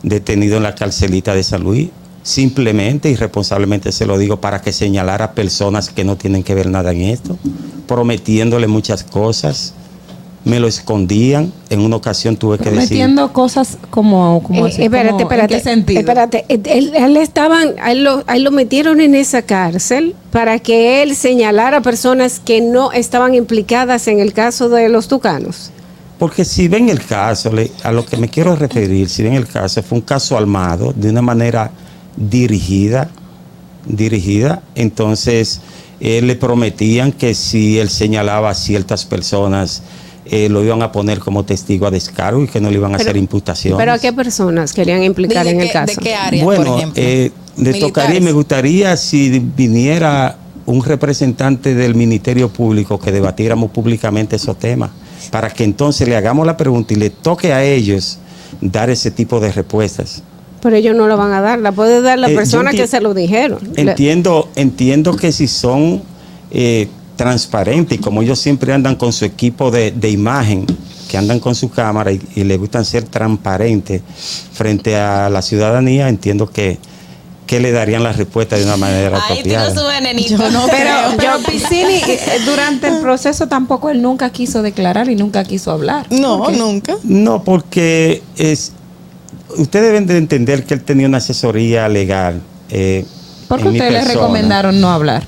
detenido 0.02 0.56
en 0.56 0.64
la 0.64 0.74
carcelita 0.74 1.34
de 1.34 1.44
San 1.44 1.62
Luis. 1.62 1.90
Simplemente 2.22 3.10
y 3.10 3.16
responsablemente 3.16 3.90
se 3.90 4.06
lo 4.06 4.16
digo 4.16 4.40
para 4.40 4.62
que 4.62 4.72
señalara 4.72 5.24
a 5.26 5.32
personas 5.32 5.88
que 5.90 6.04
no 6.04 6.16
tienen 6.16 6.42
que 6.44 6.54
ver 6.54 6.68
nada 6.68 6.92
en 6.92 7.02
esto, 7.02 7.36
prometiéndole 7.86 8.66
muchas 8.68 9.02
cosas. 9.02 9.74
Me 10.44 10.58
lo 10.58 10.66
escondían. 10.66 11.52
En 11.70 11.80
una 11.80 11.94
ocasión 11.96 12.36
tuve 12.36 12.58
que 12.58 12.64
decir. 12.70 12.80
Metiendo 12.98 13.32
cosas 13.32 13.78
como, 13.90 14.42
como 14.42 14.66
Eh, 14.66 14.70
así, 14.70 14.82
espérate, 14.82 15.10
como- 15.10 15.20
espérate. 15.22 15.54
¿En 15.54 15.60
qué 15.60 15.64
sentido? 15.64 16.00
Espérate, 16.00 16.44
eh, 16.48 16.60
él, 16.64 16.92
él 16.96 17.16
estaban, 17.16 17.74
a 17.80 17.92
él, 17.92 18.02
lo, 18.02 18.24
a 18.26 18.34
él 18.36 18.42
lo 18.42 18.50
metieron 18.50 19.00
en 19.00 19.14
esa 19.14 19.42
cárcel 19.42 20.16
para 20.32 20.58
que 20.58 21.02
él 21.02 21.14
señalara 21.14 21.76
a 21.78 21.82
personas 21.82 22.40
que 22.44 22.60
no 22.60 22.90
estaban 22.92 23.34
implicadas 23.34 24.08
en 24.08 24.18
el 24.18 24.32
caso 24.32 24.68
de 24.68 24.88
los 24.88 25.06
tucanos. 25.06 25.70
Porque 26.18 26.44
si 26.44 26.66
ven 26.68 26.88
el 26.88 27.04
caso, 27.04 27.50
a 27.84 27.92
lo 27.92 28.04
que 28.04 28.16
me 28.16 28.28
quiero 28.28 28.54
referir, 28.56 29.08
si 29.08 29.22
ven 29.22 29.34
el 29.34 29.46
caso, 29.46 29.80
fue 29.82 29.98
un 29.98 30.02
caso 30.04 30.36
armado 30.36 30.92
de 30.94 31.10
una 31.10 31.22
manera 31.22 31.70
dirigida, 32.16 33.08
dirigida. 33.86 34.62
Entonces, 34.74 35.60
eh, 36.00 36.20
le 36.22 36.36
prometían 36.36 37.12
que 37.12 37.34
si 37.34 37.78
él 37.78 37.88
señalaba 37.88 38.50
a 38.50 38.54
ciertas 38.54 39.04
personas, 39.04 39.82
eh, 40.24 40.48
lo 40.48 40.62
iban 40.64 40.82
a 40.82 40.92
poner 40.92 41.18
como 41.18 41.44
testigo 41.44 41.86
a 41.86 41.90
descargo 41.90 42.42
y 42.42 42.48
que 42.48 42.60
no 42.60 42.70
le 42.70 42.76
iban 42.76 42.94
a 42.94 42.98
Pero- 42.98 43.10
hacer 43.10 43.16
imputaciones. 43.16 43.78
Pero 43.78 43.92
¿a 43.92 43.98
qué 43.98 44.12
personas 44.12 44.72
querían 44.72 45.02
implicar 45.02 45.46
en 45.46 45.60
el 45.60 45.70
caso? 45.70 46.00
bueno, 46.42 46.78
eh, 46.94 47.30
le 47.56 47.74
tocaría, 47.74 48.20
me 48.20 48.32
gustaría 48.32 48.96
si 48.96 49.38
viniera 49.38 50.36
un 50.64 50.82
representante 50.84 51.74
del 51.74 51.94
Ministerio 51.94 52.48
Público 52.48 52.98
que 52.98 53.10
debatiéramos 53.10 53.72
públicamente 53.72 54.36
esos 54.36 54.58
temas, 54.58 54.90
para 55.30 55.50
que 55.50 55.64
entonces 55.64 56.08
le 56.08 56.16
hagamos 56.16 56.46
la 56.46 56.56
pregunta 56.56 56.94
y 56.94 56.96
le 56.96 57.10
toque 57.10 57.52
a 57.52 57.64
ellos 57.64 58.18
dar 58.60 58.90
ese 58.90 59.10
tipo 59.10 59.40
de 59.40 59.50
respuestas. 59.52 60.22
Pero 60.62 60.76
ellos 60.76 60.96
no 60.96 61.08
lo 61.08 61.16
van 61.16 61.32
a 61.32 61.40
dar, 61.40 61.58
la 61.58 61.72
puede 61.72 62.00
dar 62.00 62.18
la 62.18 62.28
Eh, 62.28 62.30
yo 62.30 62.36
persona 62.36 62.70
que 62.70 62.86
se 62.86 63.00
lo 63.00 63.14
dijeron. 63.14 63.58
Entiendo, 63.76 64.48
entiendo 64.54 65.16
que 65.16 65.32
si 65.32 65.48
son 65.48 66.02
eh, 66.50 66.88
transparentes, 67.16 67.98
y 67.98 68.00
como 68.00 68.22
ellos 68.22 68.38
siempre 68.38 68.72
andan 68.72 68.94
con 68.94 69.12
su 69.12 69.24
equipo 69.24 69.70
de, 69.70 69.90
de 69.90 70.08
imagen, 70.08 70.66
que 71.10 71.18
andan 71.18 71.40
con 71.40 71.54
su 71.54 71.68
cámara 71.68 72.12
y, 72.12 72.20
y 72.36 72.44
le 72.44 72.56
gustan 72.56 72.84
ser 72.84 73.02
transparentes 73.02 74.02
frente 74.52 74.96
a 74.96 75.28
la 75.28 75.42
ciudadanía, 75.42 76.08
entiendo 76.08 76.48
que, 76.48 76.78
que 77.52 77.60
le 77.60 77.70
darían 77.70 78.02
la 78.02 78.12
respuesta 78.12 78.56
de 78.56 78.64
una 78.64 78.78
manera 78.78 79.18
apropiada. 79.18 79.68
Yo 79.68 80.50
no 80.50 80.66
pero, 80.70 80.94
pero 81.18 81.38
Piscini, 81.40 82.00
eh, 82.06 82.40
durante 82.46 82.88
el 82.88 82.98
proceso 83.00 83.46
tampoco 83.46 83.90
él 83.90 84.00
nunca 84.00 84.30
quiso 84.30 84.62
declarar 84.62 85.10
y 85.10 85.16
nunca 85.16 85.44
quiso 85.44 85.70
hablar. 85.70 86.06
No, 86.10 86.50
nunca. 86.50 86.96
No, 87.02 87.44
porque 87.44 88.22
es, 88.36 88.72
ustedes 89.56 89.86
deben 89.86 90.06
de 90.06 90.18
entender 90.18 90.64
que 90.64 90.74
él 90.74 90.82
tenía 90.82 91.06
una 91.06 91.18
asesoría 91.18 91.88
legal. 91.88 92.40
Eh, 92.70 93.04
¿Por 93.48 93.58
qué 93.60 93.66
en 93.66 93.72
mi 93.72 93.78
ustedes 93.80 94.06
le 94.06 94.14
recomendaron 94.14 94.80
no 94.80 94.90
hablar? 94.90 95.24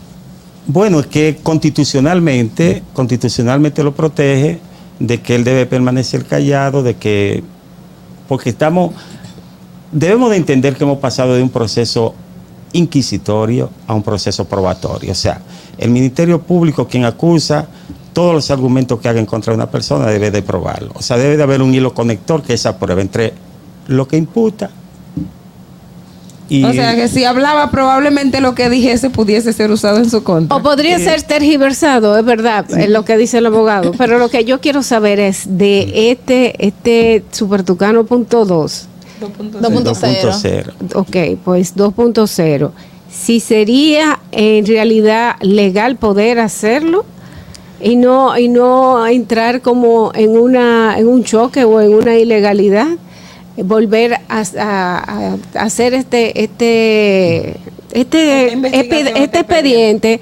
Bueno, 0.66 1.00
es 1.00 1.06
que 1.06 1.38
constitucionalmente, 1.42 2.82
constitucionalmente 2.94 3.82
lo 3.82 3.94
protege 3.94 4.60
de 4.98 5.20
que 5.20 5.34
él 5.34 5.44
debe 5.44 5.66
permanecer 5.66 6.24
callado, 6.24 6.82
de 6.82 6.94
que, 6.94 7.42
porque 8.28 8.50
estamos, 8.50 8.92
debemos 9.92 10.30
de 10.30 10.36
entender 10.36 10.76
que 10.76 10.84
hemos 10.84 10.98
pasado 10.98 11.34
de 11.34 11.42
un 11.42 11.50
proceso 11.50 12.14
inquisitorio 12.72 13.70
a 13.86 13.94
un 13.94 14.02
proceso 14.02 14.46
probatorio. 14.46 15.12
O 15.12 15.16
sea, 15.16 15.40
el 15.76 15.90
Ministerio 15.90 16.40
Público, 16.40 16.88
quien 16.88 17.04
acusa, 17.04 17.66
todos 18.14 18.32
los 18.32 18.50
argumentos 18.50 19.00
que 19.00 19.08
haga 19.08 19.20
en 19.20 19.26
contra 19.26 19.52
de 19.52 19.56
una 19.56 19.70
persona 19.70 20.06
debe 20.06 20.30
de 20.30 20.42
probarlo. 20.42 20.92
O 20.94 21.02
sea, 21.02 21.18
debe 21.18 21.36
de 21.36 21.42
haber 21.42 21.60
un 21.60 21.74
hilo 21.74 21.92
conector 21.92 22.42
que 22.42 22.54
esa 22.54 22.78
prueba 22.78 23.02
entre 23.02 23.34
lo 23.86 24.08
que 24.08 24.16
imputa 24.16 24.70
y 26.48 26.64
o 26.64 26.72
sea 26.72 26.94
que 26.94 27.08
si 27.08 27.24
hablaba 27.24 27.70
probablemente 27.70 28.40
lo 28.40 28.54
que 28.54 28.68
dijese 28.68 29.08
pudiese 29.08 29.52
ser 29.52 29.70
usado 29.70 29.98
en 29.98 30.10
su 30.10 30.22
contra. 30.22 30.56
O 30.56 30.62
podría 30.62 30.98
ser 30.98 31.22
tergiversado, 31.22 32.18
es 32.18 32.24
verdad, 32.24 32.66
es 32.78 32.90
lo 32.90 33.04
que 33.04 33.16
dice 33.16 33.38
el 33.38 33.46
abogado. 33.46 33.92
Pero 33.98 34.18
lo 34.18 34.28
que 34.28 34.44
yo 34.44 34.60
quiero 34.60 34.82
saber 34.82 35.20
es 35.20 35.44
de 35.58 36.10
este, 36.10 36.66
este 36.66 37.24
Supertucano 37.30 38.04
punto 38.04 38.44
dos. 38.44 38.88
2.0. 39.20 40.72
Ok, 40.94 41.40
pues 41.44 41.76
2.0. 41.76 42.70
Si 43.10 43.40
sería 43.40 44.18
en 44.32 44.66
realidad 44.66 45.36
legal 45.40 45.96
poder 45.96 46.40
hacerlo 46.40 47.06
y 47.80 47.96
no 47.96 48.36
y 48.36 48.48
no 48.48 49.06
entrar 49.06 49.62
como 49.62 50.10
en 50.14 50.36
una 50.36 50.98
en 50.98 51.08
un 51.08 51.24
choque 51.24 51.64
o 51.64 51.80
en 51.80 51.94
una 51.94 52.16
ilegalidad, 52.16 52.88
volver 53.56 54.14
a, 54.14 54.20
a- 54.58 55.36
a 55.54 55.62
hacer 55.62 55.94
este 55.94 56.42
este 56.42 57.56
este 57.92 58.52
epi- 58.56 59.12
este 59.14 59.38
expediente 59.40 60.20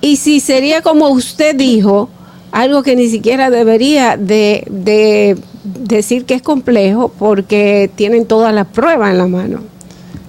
y 0.00 0.16
si 0.16 0.40
sería 0.40 0.82
como 0.82 1.08
usted 1.08 1.56
dijo 1.56 2.08
algo 2.52 2.82
que 2.82 2.94
ni 2.96 3.08
siquiera 3.08 3.50
debería 3.50 4.16
de, 4.16 4.64
de 4.70 5.36
decir 5.64 6.24
que 6.26 6.34
es 6.34 6.42
complejo 6.42 7.08
porque 7.18 7.90
tienen 7.96 8.26
todas 8.26 8.52
las 8.54 8.66
pruebas 8.66 9.10
en 9.10 9.18
la 9.18 9.26
mano. 9.26 9.60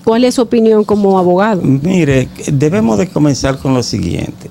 ¿Cuál 0.06 0.24
es 0.26 0.36
su 0.36 0.42
opinión 0.42 0.84
como 0.86 1.18
abogado? 1.20 1.62
Mire, 1.62 2.30
debemos 2.52 2.98
de 2.98 3.08
comenzar 3.10 3.58
con 3.58 3.74
lo 3.74 3.84
siguiente. 3.84 4.50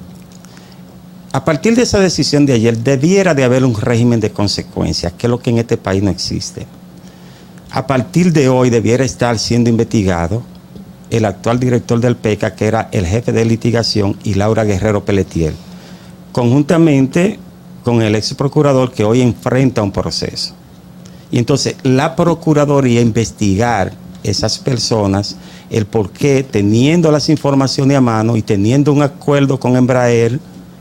A 1.33 1.45
partir 1.45 1.75
de 1.77 1.83
esa 1.83 1.99
decisión 1.99 2.45
de 2.45 2.53
ayer, 2.55 2.77
debiera 2.77 3.35
de 3.35 3.45
haber 3.45 3.65
un 3.65 3.75
régimen 3.75 4.21
de 4.21 4.31
consecuencias, 4.31 5.13
que 5.15 5.27
es 5.27 5.31
lo 5.31 5.39
que 5.41 5.49
en 5.51 5.59
este 5.59 5.77
país 5.79 6.03
no 6.03 6.11
existe. 6.11 6.67
A 7.75 7.87
partir 7.87 8.35
de 8.35 8.51
hoy 8.51 8.69
debiera 8.69 9.03
estar 9.03 9.39
siendo 9.39 9.71
investigado 9.71 10.43
el 11.09 11.25
actual 11.25 11.59
director 11.59 12.01
del 12.01 12.17
PECA, 12.17 12.55
que 12.55 12.67
era 12.67 12.91
el 12.93 13.07
jefe 13.07 13.33
de 13.33 13.47
litigación, 13.47 14.19
y 14.23 14.35
Laura 14.35 14.65
Guerrero 14.65 15.07
Pelletier, 15.07 15.55
conjuntamente 16.33 17.39
con 17.83 18.03
el 18.03 18.15
ex 18.15 18.35
procurador 18.35 18.93
que 18.93 19.05
hoy 19.05 19.23
enfrenta 19.23 19.83
un 19.83 19.91
proceso. 19.91 20.55
Y 21.31 21.39
entonces 21.39 21.77
la 21.83 22.15
Procuraduría 22.15 23.01
investigar 23.01 23.95
esas 24.23 24.59
personas, 24.59 25.37
el 25.71 25.87
por 25.87 26.11
qué, 26.11 26.43
teniendo 26.43 27.11
las 27.11 27.31
informaciones 27.31 27.97
a 27.97 28.03
mano 28.03 28.37
y 28.37 28.43
teniendo 28.43 28.93
un 28.93 29.01
acuerdo 29.01 29.59
con 29.59 29.77
Embraer, 29.77 30.39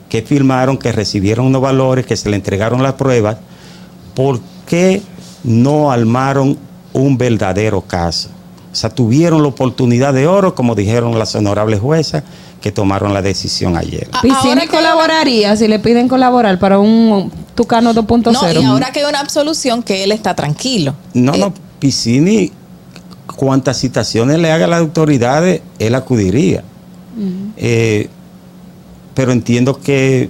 que 0.09 0.21
firmaron, 0.23 0.77
que 0.77 0.91
recibieron 0.91 1.45
unos 1.45 1.61
valores, 1.61 2.05
que 2.05 2.17
se 2.17 2.29
le 2.29 2.35
entregaron 2.35 2.83
las 2.83 2.95
pruebas, 2.95 3.37
¿por 4.13 4.41
qué 4.67 5.01
no 5.45 5.89
armaron 5.89 6.57
un 6.93 7.17
verdadero 7.17 7.81
caso? 7.81 8.29
O 8.71 8.75
sea, 8.75 8.89
tuvieron 8.89 9.41
la 9.41 9.49
oportunidad 9.49 10.13
de 10.13 10.27
oro, 10.27 10.55
como 10.55 10.75
dijeron 10.75 11.17
las 11.19 11.35
honorables 11.35 11.79
juezas, 11.79 12.23
que 12.61 12.71
tomaron 12.71 13.13
la 13.13 13.21
decisión 13.21 13.75
ayer. 13.75 14.07
Piscini 14.21 14.67
colaboraría 14.67 15.55
si 15.55 15.67
le 15.67 15.79
piden 15.79 16.07
colaborar 16.07 16.59
para 16.59 16.79
un 16.79 17.31
Tucano 17.55 17.93
2.0. 17.93 18.31
No, 18.31 18.61
y 18.61 18.65
ahora 18.65 18.91
que 18.91 18.99
hay 18.99 19.05
una 19.05 19.19
absolución 19.19 19.83
que 19.83 20.03
él 20.03 20.11
está 20.11 20.35
tranquilo. 20.35 20.95
No, 21.13 21.33
no, 21.33 21.53
Piscini, 21.79 22.51
cuantas 23.35 23.77
citaciones 23.77 24.37
le 24.39 24.51
haga 24.51 24.65
a 24.65 24.67
las 24.67 24.79
autoridades, 24.79 25.61
él 25.79 25.95
acudiría. 25.95 26.63
Eh, 27.57 28.09
pero 29.13 29.31
entiendo 29.31 29.79
que 29.79 30.29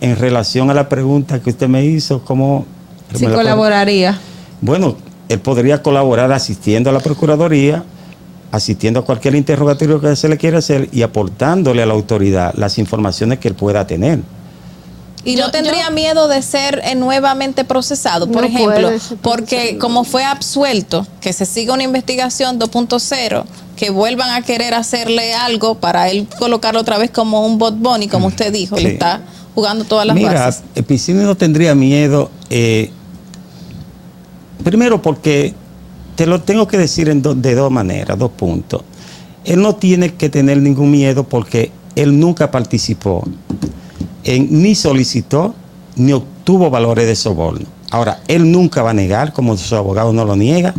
en 0.00 0.16
relación 0.16 0.70
a 0.70 0.74
la 0.74 0.88
pregunta 0.88 1.40
que 1.40 1.50
usted 1.50 1.68
me 1.68 1.84
hizo, 1.84 2.22
¿cómo? 2.24 2.66
Si 3.14 3.26
me 3.26 3.32
colaboraría. 3.32 4.18
Bueno, 4.60 4.96
él 5.30 5.38
podría 5.40 5.80
colaborar 5.82 6.32
asistiendo 6.32 6.90
a 6.90 6.92
la 6.92 7.00
Procuraduría, 7.00 7.84
asistiendo 8.52 9.00
a 9.00 9.04
cualquier 9.04 9.36
interrogatorio 9.36 10.00
que 10.00 10.16
se 10.16 10.28
le 10.28 10.36
quiera 10.36 10.58
hacer 10.58 10.88
y 10.92 11.02
aportándole 11.02 11.82
a 11.82 11.86
la 11.86 11.94
autoridad 11.94 12.52
las 12.56 12.78
informaciones 12.78 13.38
que 13.38 13.46
él 13.48 13.54
pueda 13.54 13.86
tener. 13.86 14.18
Y 15.22 15.36
no 15.36 15.50
tendría 15.50 15.88
miedo 15.90 16.28
de 16.28 16.40
ser 16.42 16.80
eh, 16.82 16.94
nuevamente 16.96 17.64
procesado, 17.64 18.26
por 18.26 18.42
No 18.42 18.48
ejemplo, 18.48 18.88
puede 18.88 18.98
porque 19.22 19.78
como 19.78 20.02
fue 20.02 20.24
absuelto, 20.24 21.06
que 21.20 21.32
se 21.32 21.44
siga 21.46 21.74
una 21.74 21.82
investigación 21.84 22.58
2.0, 22.58 23.44
que 23.76 23.90
vuelvan 23.90 24.30
a 24.30 24.42
querer 24.42 24.74
hacerle 24.74 25.34
algo 25.34 25.76
para 25.76 26.08
él 26.08 26.26
colocarlo 26.38 26.80
otra 26.80 26.98
vez 26.98 27.10
como 27.10 27.46
un 27.46 27.58
bot 27.58 27.76
bunny, 27.78 28.08
como 28.08 28.26
usted 28.28 28.50
dijo, 28.52 28.76
Sí. 28.78 28.82
le 28.82 28.92
está 28.94 29.20
jugando 29.54 29.84
todas 29.84 30.06
las 30.06 30.16
Mira, 30.16 30.32
bases. 30.46 30.62
Piscini 30.86 31.22
no 31.22 31.36
tendría 31.36 31.74
miedo. 31.74 32.30
eh, 32.48 32.90
primero 34.62 35.02
porque 35.02 35.54
te 36.16 36.26
lo 36.26 36.40
tengo 36.42 36.68
que 36.68 36.78
decir 36.78 37.14
de 37.14 37.54
dos 37.54 37.70
maneras, 37.70 38.18
dos 38.18 38.30
puntos. 38.30 38.82
Él 39.44 39.62
no 39.62 39.76
tiene 39.76 40.14
que 40.14 40.28
tener 40.28 40.58
ningún 40.58 40.90
miedo 40.90 41.24
porque 41.24 41.72
él 41.96 42.18
nunca 42.18 42.50
participó, 42.50 43.24
ni 44.24 44.74
solicitó, 44.74 45.54
ni 45.96 46.12
obtuvo 46.12 46.70
valores 46.70 47.06
de 47.06 47.16
soborno. 47.16 47.66
Ahora, 47.90 48.20
él 48.28 48.50
nunca 48.52 48.82
va 48.82 48.90
a 48.90 48.94
negar, 48.94 49.32
como 49.32 49.56
su 49.56 49.74
abogado 49.74 50.12
no 50.12 50.24
lo 50.24 50.36
niega, 50.36 50.74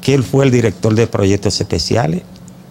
que 0.00 0.14
él 0.14 0.22
fue 0.22 0.44
el 0.44 0.50
director 0.50 0.94
de 0.94 1.06
proyectos 1.06 1.60
especiales, 1.60 2.22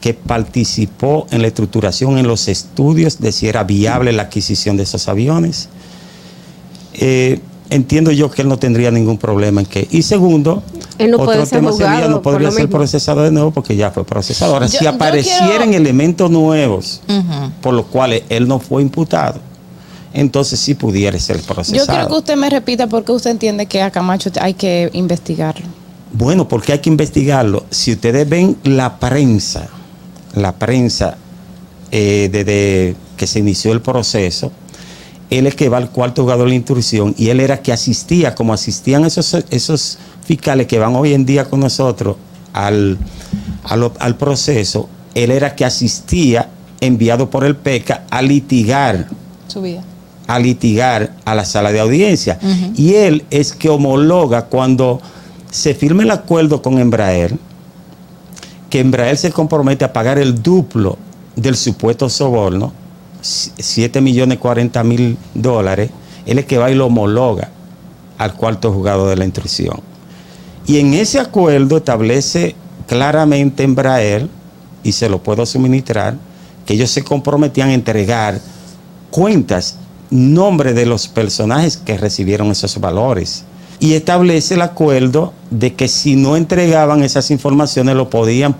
que 0.01 0.13
participó 0.13 1.27
en 1.31 1.41
la 1.41 1.47
estructuración, 1.47 2.17
en 2.17 2.27
los 2.27 2.47
estudios 2.47 3.19
de 3.19 3.31
si 3.31 3.47
era 3.47 3.63
viable 3.63 4.11
la 4.13 4.23
adquisición 4.23 4.77
de 4.77 4.83
esos 4.83 5.07
aviones. 5.07 5.69
Eh, 6.93 7.39
entiendo 7.69 8.11
yo 8.11 8.29
que 8.31 8.41
él 8.41 8.47
no 8.47 8.57
tendría 8.57 8.91
ningún 8.91 9.17
problema 9.17 9.61
en 9.61 9.67
que. 9.67 9.87
Y 9.91 10.01
segundo, 10.03 10.63
Él 10.97 11.11
no 11.11 11.17
puede 11.17 11.39
otro 11.39 11.45
ser 11.45 11.59
tema 11.59 11.71
sería 11.73 12.07
no 12.07 12.21
podría 12.21 12.49
ser 12.51 12.61
mismo. 12.63 12.77
procesado 12.77 13.21
de 13.23 13.31
nuevo 13.31 13.51
porque 13.51 13.75
ya 13.75 13.91
fue 13.91 14.05
procesado. 14.05 14.53
Ahora, 14.53 14.67
Yo- 14.67 14.79
si 14.79 14.87
aparecieran 14.87 15.69
quiero- 15.69 15.73
elementos 15.83 16.31
nuevos 16.31 17.01
por 17.61 17.73
los 17.73 17.85
cuales 17.87 18.23
él 18.29 18.47
no 18.47 18.59
fue 18.59 18.81
imputado, 18.81 19.39
entonces 20.13 20.59
sí 20.59 20.73
pudiera 20.73 21.19
ser 21.19 21.39
procesado. 21.41 21.85
Yo 21.85 21.85
quiero 21.91 22.07
que 22.07 22.13
usted 22.13 22.35
me 22.37 22.49
repita 22.49 22.87
por 22.87 23.03
qué 23.03 23.11
usted 23.11 23.31
entiende 23.31 23.65
que 23.65 23.81
a 23.81 23.91
Camacho 23.91 24.31
hay 24.41 24.53
que 24.53 24.89
investigarlo. 24.93 25.65
Bueno, 26.13 26.47
porque 26.47 26.71
hay 26.71 26.79
que 26.79 26.89
investigarlo. 26.89 27.65
Si 27.69 27.91
ustedes 27.91 28.27
ven 28.27 28.55
la 28.63 28.97
prensa, 28.97 29.67
la 30.33 30.53
prensa 30.53 31.17
eh, 31.91 32.29
desde 32.31 32.95
que 33.17 33.27
se 33.27 33.39
inició 33.39 33.71
el 33.73 33.81
proceso, 33.81 34.51
él 35.29 35.47
es 35.47 35.55
que 35.55 35.69
va 35.69 35.77
al 35.77 35.89
cuarto 35.89 36.23
jugador 36.23 36.45
de 36.45 36.51
la 36.51 36.55
instrucción 36.55 37.13
y 37.17 37.29
él 37.29 37.39
era 37.39 37.61
que 37.61 37.73
asistía, 37.73 38.33
como 38.35 38.53
asistían 38.53 39.05
esos, 39.05 39.33
esos 39.49 39.97
fiscales 40.25 40.67
que 40.67 40.79
van 40.79 40.95
hoy 40.95 41.13
en 41.13 41.25
día 41.25 41.45
con 41.45 41.59
nosotros 41.59 42.15
al, 42.53 42.97
al 43.63 44.15
proceso, 44.17 44.89
él 45.13 45.31
era 45.31 45.55
que 45.55 45.65
asistía 45.65 46.49
enviado 46.79 47.29
por 47.29 47.43
el 47.43 47.55
PECA 47.55 48.05
a 48.09 48.21
litigar, 48.21 49.07
Su 49.47 49.61
vida. 49.61 49.83
a 50.27 50.39
litigar 50.39 51.13
a 51.25 51.35
la 51.35 51.45
sala 51.45 51.71
de 51.71 51.79
audiencia. 51.79 52.39
Y 52.75 52.93
él 52.95 53.25
es 53.29 53.53
que 53.53 53.69
homologa 53.69 54.45
cuando 54.45 55.01
se 55.51 55.73
firma 55.73 56.03
el 56.03 56.11
acuerdo 56.11 56.61
con 56.61 56.77
Embraer, 56.79 57.37
que 58.69 58.79
Embraer 58.79 59.17
se 59.17 59.31
compromete 59.31 59.85
a 59.85 59.93
pagar 59.93 60.19
el 60.19 60.41
duplo 60.41 60.97
del 61.35 61.55
supuesto 61.55 62.09
soborno, 62.09 62.73
7 63.57 64.01
millones 64.01 64.37
40 64.39 64.83
mil 64.83 65.17
dólares, 65.33 65.89
él 66.25 66.39
es 66.39 66.45
que 66.45 66.57
va 66.57 66.71
y 66.71 66.75
lo 66.75 66.87
homologa 66.87 67.49
al 68.17 68.33
cuarto 68.33 68.71
juzgado 68.71 69.07
de 69.07 69.15
la 69.15 69.25
instrucción. 69.25 69.79
Y 70.65 70.79
en 70.79 70.93
ese 70.93 71.19
acuerdo 71.19 71.77
establece 71.77 72.55
claramente 72.87 73.63
Embraer, 73.63 74.27
y 74.83 74.91
se 74.91 75.09
lo 75.09 75.21
puedo 75.21 75.45
suministrar, 75.45 76.15
que 76.65 76.73
ellos 76.73 76.91
se 76.91 77.03
comprometían 77.03 77.69
a 77.69 77.73
entregar 77.73 78.39
cuentas, 79.11 79.77
nombre 80.09 80.73
de 80.73 80.85
los 80.85 81.07
personajes 81.07 81.77
que 81.77 81.97
recibieron 81.97 82.51
esos 82.51 82.79
valores. 82.79 83.43
Y 83.79 83.93
establece 83.93 84.55
el 84.55 84.61
acuerdo 84.61 85.33
de 85.51 85.75
que 85.75 85.87
si 85.87 86.15
no 86.15 86.35
entregaban 86.35 87.03
esas 87.03 87.29
informaciones 87.31 87.95
lo 87.95 88.09
podían 88.09 88.55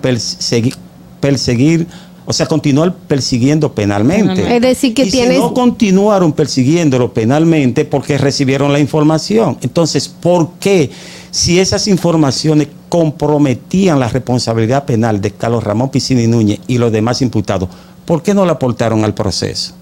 perseguir 1.20 1.86
o 2.30 2.32
sea, 2.34 2.44
continuar 2.44 2.94
persiguiendo 2.94 3.72
penalmente. 3.72 4.54
Es 4.54 4.60
decir, 4.60 4.92
que 4.92 5.04
y 5.04 5.10
tienes- 5.10 5.36
si 5.36 5.42
no 5.42 5.54
continuaron 5.54 6.32
persiguiéndolo 6.34 7.10
penalmente 7.12 7.86
porque 7.86 8.18
recibieron 8.18 8.70
la 8.70 8.78
información. 8.78 9.56
Entonces, 9.62 10.08
¿por 10.08 10.50
qué 10.60 10.90
si 11.30 11.58
esas 11.58 11.88
informaciones 11.88 12.68
comprometían 12.90 13.98
la 13.98 14.08
responsabilidad 14.08 14.84
penal 14.84 15.20
de 15.22 15.30
Carlos 15.30 15.64
Ramón 15.64 15.88
Piscini 15.90 16.26
Núñez 16.26 16.60
y 16.66 16.76
los 16.76 16.92
demás 16.92 17.22
imputados, 17.22 17.70
¿por 18.04 18.22
qué 18.22 18.34
no 18.34 18.44
la 18.44 18.52
aportaron 18.52 19.04
al 19.04 19.14
proceso? 19.14 19.72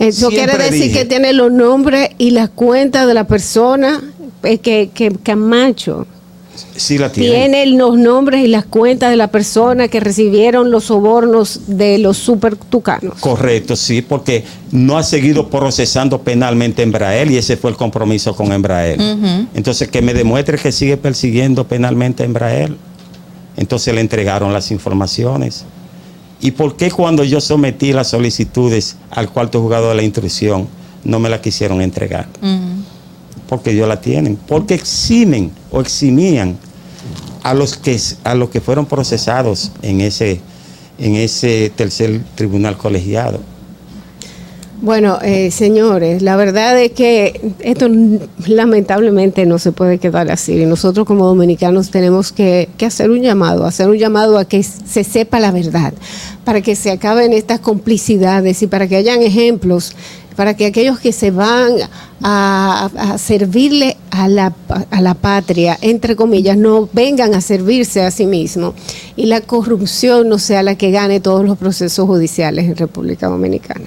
Eso 0.00 0.28
quiere 0.28 0.58
decir 0.58 0.82
dije- 0.88 0.92
que 0.98 1.04
tiene 1.04 1.32
los 1.32 1.50
nombres 1.52 2.10
y 2.18 2.30
las 2.30 2.50
cuentas 2.50 3.06
de 3.06 3.14
la 3.14 3.28
persona 3.28 4.02
eh, 4.42 4.58
que, 4.58 4.90
que 4.92 5.10
Camacho 5.22 6.06
Sí 6.76 6.98
la 6.98 7.10
tienen. 7.10 7.50
tiene 7.50 7.66
los 7.76 7.98
nombres 7.98 8.44
y 8.44 8.48
las 8.48 8.64
cuentas 8.64 9.10
de 9.10 9.16
la 9.16 9.28
persona 9.28 9.88
que 9.88 10.00
recibieron 10.00 10.70
los 10.70 10.84
sobornos 10.84 11.60
de 11.66 11.98
los 11.98 12.16
super 12.16 12.56
tucanos. 12.56 13.14
Correcto, 13.20 13.76
sí, 13.76 14.02
porque 14.02 14.44
no 14.72 14.98
ha 14.98 15.02
seguido 15.02 15.48
procesando 15.48 16.20
penalmente 16.22 16.82
Embraer 16.82 17.30
y 17.30 17.36
ese 17.36 17.56
fue 17.56 17.70
el 17.70 17.76
compromiso 17.76 18.34
con 18.34 18.52
Embraer. 18.52 19.00
Ujú. 19.00 19.46
Entonces, 19.54 19.88
que 19.88 20.02
me 20.02 20.14
demuestre 20.14 20.58
que 20.58 20.72
sigue 20.72 20.96
persiguiendo 20.96 21.66
penalmente 21.66 22.22
a 22.22 22.26
Embraer. 22.26 22.74
Entonces 23.56 23.94
le 23.94 24.00
entregaron 24.00 24.52
las 24.52 24.70
informaciones. 24.70 25.64
¿Y 26.40 26.50
por 26.50 26.76
qué 26.76 26.90
cuando 26.90 27.24
yo 27.24 27.40
sometí 27.40 27.92
las 27.92 28.08
solicitudes 28.08 28.96
al 29.10 29.30
cuarto 29.30 29.62
juzgado 29.62 29.88
de 29.88 29.94
la 29.94 30.02
instrucción 30.02 30.68
no 31.04 31.18
me 31.18 31.30
la 31.30 31.40
quisieron 31.40 31.80
entregar? 31.80 32.28
Porque 33.48 33.70
ellos 33.70 33.88
la 33.88 34.00
tienen. 34.00 34.36
Porque 34.36 34.74
eximen 34.74 35.50
o 35.76 35.80
eximían 35.82 36.56
a 37.42 37.52
los 37.52 37.76
que, 37.76 38.00
a 38.24 38.34
los 38.34 38.48
que 38.48 38.62
fueron 38.62 38.86
procesados 38.86 39.70
en 39.82 40.00
ese, 40.00 40.40
en 40.98 41.16
ese 41.16 41.70
tercer 41.76 42.22
tribunal 42.34 42.78
colegiado. 42.78 43.40
Bueno, 44.80 45.18
eh, 45.22 45.50
señores, 45.50 46.22
la 46.22 46.36
verdad 46.36 46.80
es 46.80 46.92
que 46.92 47.54
esto 47.60 47.88
lamentablemente 48.46 49.44
no 49.44 49.58
se 49.58 49.72
puede 49.72 49.98
quedar 49.98 50.30
así. 50.30 50.62
Y 50.62 50.66
nosotros 50.66 51.06
como 51.06 51.26
dominicanos 51.26 51.90
tenemos 51.90 52.32
que, 52.32 52.68
que 52.78 52.86
hacer 52.86 53.10
un 53.10 53.20
llamado, 53.20 53.66
hacer 53.66 53.88
un 53.88 53.98
llamado 53.98 54.38
a 54.38 54.46
que 54.46 54.62
se 54.62 55.04
sepa 55.04 55.40
la 55.40 55.50
verdad, 55.50 55.92
para 56.44 56.62
que 56.62 56.74
se 56.74 56.90
acaben 56.90 57.34
estas 57.34 57.60
complicidades 57.60 58.62
y 58.62 58.66
para 58.66 58.88
que 58.88 58.96
hayan 58.96 59.22
ejemplos, 59.22 59.94
para 60.36 60.54
que 60.54 60.66
aquellos 60.66 60.98
que 61.00 61.12
se 61.12 61.30
van 61.30 61.72
a, 62.22 62.90
a 62.96 63.18
servirle 63.18 63.95
a 64.16 64.28
la, 64.28 64.52
a 64.90 65.00
la 65.00 65.14
patria, 65.14 65.78
entre 65.80 66.16
comillas, 66.16 66.56
no 66.56 66.88
vengan 66.92 67.34
a 67.34 67.40
servirse 67.40 68.02
a 68.02 68.10
sí 68.10 68.26
mismos 68.26 68.74
y 69.16 69.26
la 69.26 69.40
corrupción 69.40 70.28
no 70.28 70.38
sea 70.38 70.62
la 70.62 70.74
que 70.76 70.90
gane 70.90 71.20
todos 71.20 71.44
los 71.44 71.58
procesos 71.58 72.06
judiciales 72.06 72.66
en 72.66 72.76
República 72.76 73.28
Dominicana. 73.28 73.86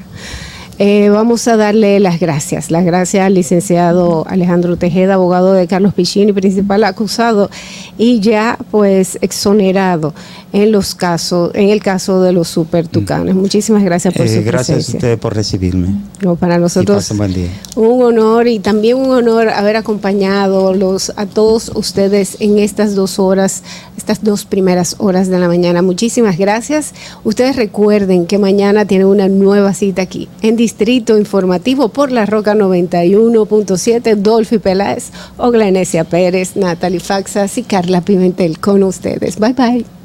Eh, 0.82 1.10
vamos 1.10 1.46
a 1.50 1.58
darle 1.58 2.00
las 2.00 2.22
gracias. 2.22 2.72
Las 2.72 2.86
gracias 2.86 3.26
al 3.26 3.34
licenciado 3.34 4.26
Alejandro 4.30 4.78
Tejeda, 4.78 5.16
abogado 5.16 5.52
de 5.52 5.68
Carlos 5.68 5.94
Pichini, 5.94 6.32
principal 6.32 6.86
acusado 6.86 7.50
y 7.98 8.22
ya 8.22 8.58
pues 8.72 9.18
exonerado 9.20 10.14
en 10.52 10.72
los 10.72 10.96
casos, 10.96 11.52
en 11.54 11.70
el 11.70 11.82
caso 11.82 12.22
de 12.22 12.32
los 12.34 12.48
super 12.48 12.88
tucanes. 12.88 13.36
Muchísimas 13.36 13.84
gracias 13.84 14.14
por 14.14 14.26
Eh, 14.26 14.30
su 14.38 14.44
gracias 14.44 14.70
a 14.70 14.74
presencia. 14.76 14.98
ustedes 14.98 15.20
por 15.20 15.36
recibirme. 15.36 15.90
No, 16.22 16.36
para 16.36 16.58
nosotros 16.58 16.98
pasen 16.98 17.18
buen 17.18 17.34
día. 17.34 17.50
un 17.76 18.02
honor 18.04 18.48
y 18.48 18.60
también 18.60 18.98
un 18.98 19.12
honor 19.12 19.50
haber 19.50 19.76
acompañado 19.78 20.74
los, 20.74 21.12
a 21.16 21.26
todos 21.28 21.72
ustedes 21.76 22.38
en 22.40 22.58
estas 22.60 22.96
dos 22.96 23.20
horas, 23.20 23.64
estas 23.98 24.24
dos 24.24 24.46
primeras 24.46 24.96
horas 25.00 25.28
de 25.30 25.38
la 25.40 25.48
mañana. 25.48 25.82
Muchísimas 25.82 26.38
gracias. 26.38 26.94
Ustedes 27.24 27.56
recuerden 27.56 28.26
que 28.26 28.38
mañana 28.40 28.86
tienen 28.86 29.08
una 29.08 29.28
nueva 29.30 29.74
cita 29.74 30.02
aquí 30.02 30.28
en 30.42 30.56
Distrito 30.56 31.18
Informativo 31.18 31.90
por 31.90 32.12
la 32.12 32.26
Roca 32.26 32.56
91.7. 32.56 34.16
Dolphy 34.16 34.58
Peláez, 34.58 35.12
Oglanesia 35.38 36.04
Pérez, 36.06 36.56
Natalie 36.56 37.00
Faxas 37.00 37.58
y 37.58 37.64
Carla 37.64 38.02
Pimentel 38.02 38.60
con 38.60 38.84
ustedes. 38.84 39.38
Bye 39.40 39.54
bye. 39.54 39.99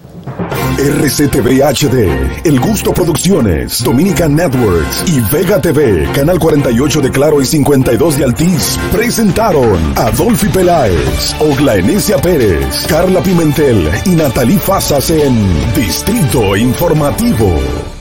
RCTV 0.79 1.63
HD, 1.63 2.47
El 2.47 2.59
Gusto 2.59 2.93
Producciones, 2.93 3.83
Dominican 3.85 4.35
Networks 4.35 5.05
y 5.07 5.21
Vega 5.33 5.61
TV, 5.61 6.09
Canal 6.15 6.39
48 6.39 7.01
de 7.01 7.11
Claro 7.11 7.41
y 7.41 7.47
52 7.47 8.19
de 8.19 8.25
Altiz, 8.25 8.79
presentaron 8.91 9.79
a 9.97 10.11
Dolphy 10.11 10.49
Peláez, 10.49 11.35
Oglaenecia 11.41 12.19
Pérez, 12.19 12.87
Carla 12.89 13.23
Pimentel 13.23 13.91
y 14.05 14.11
Natalie 14.11 14.59
Fasas 14.59 15.11
en 15.11 15.35
Distrito 15.75 16.57
Informativo. 16.57 17.94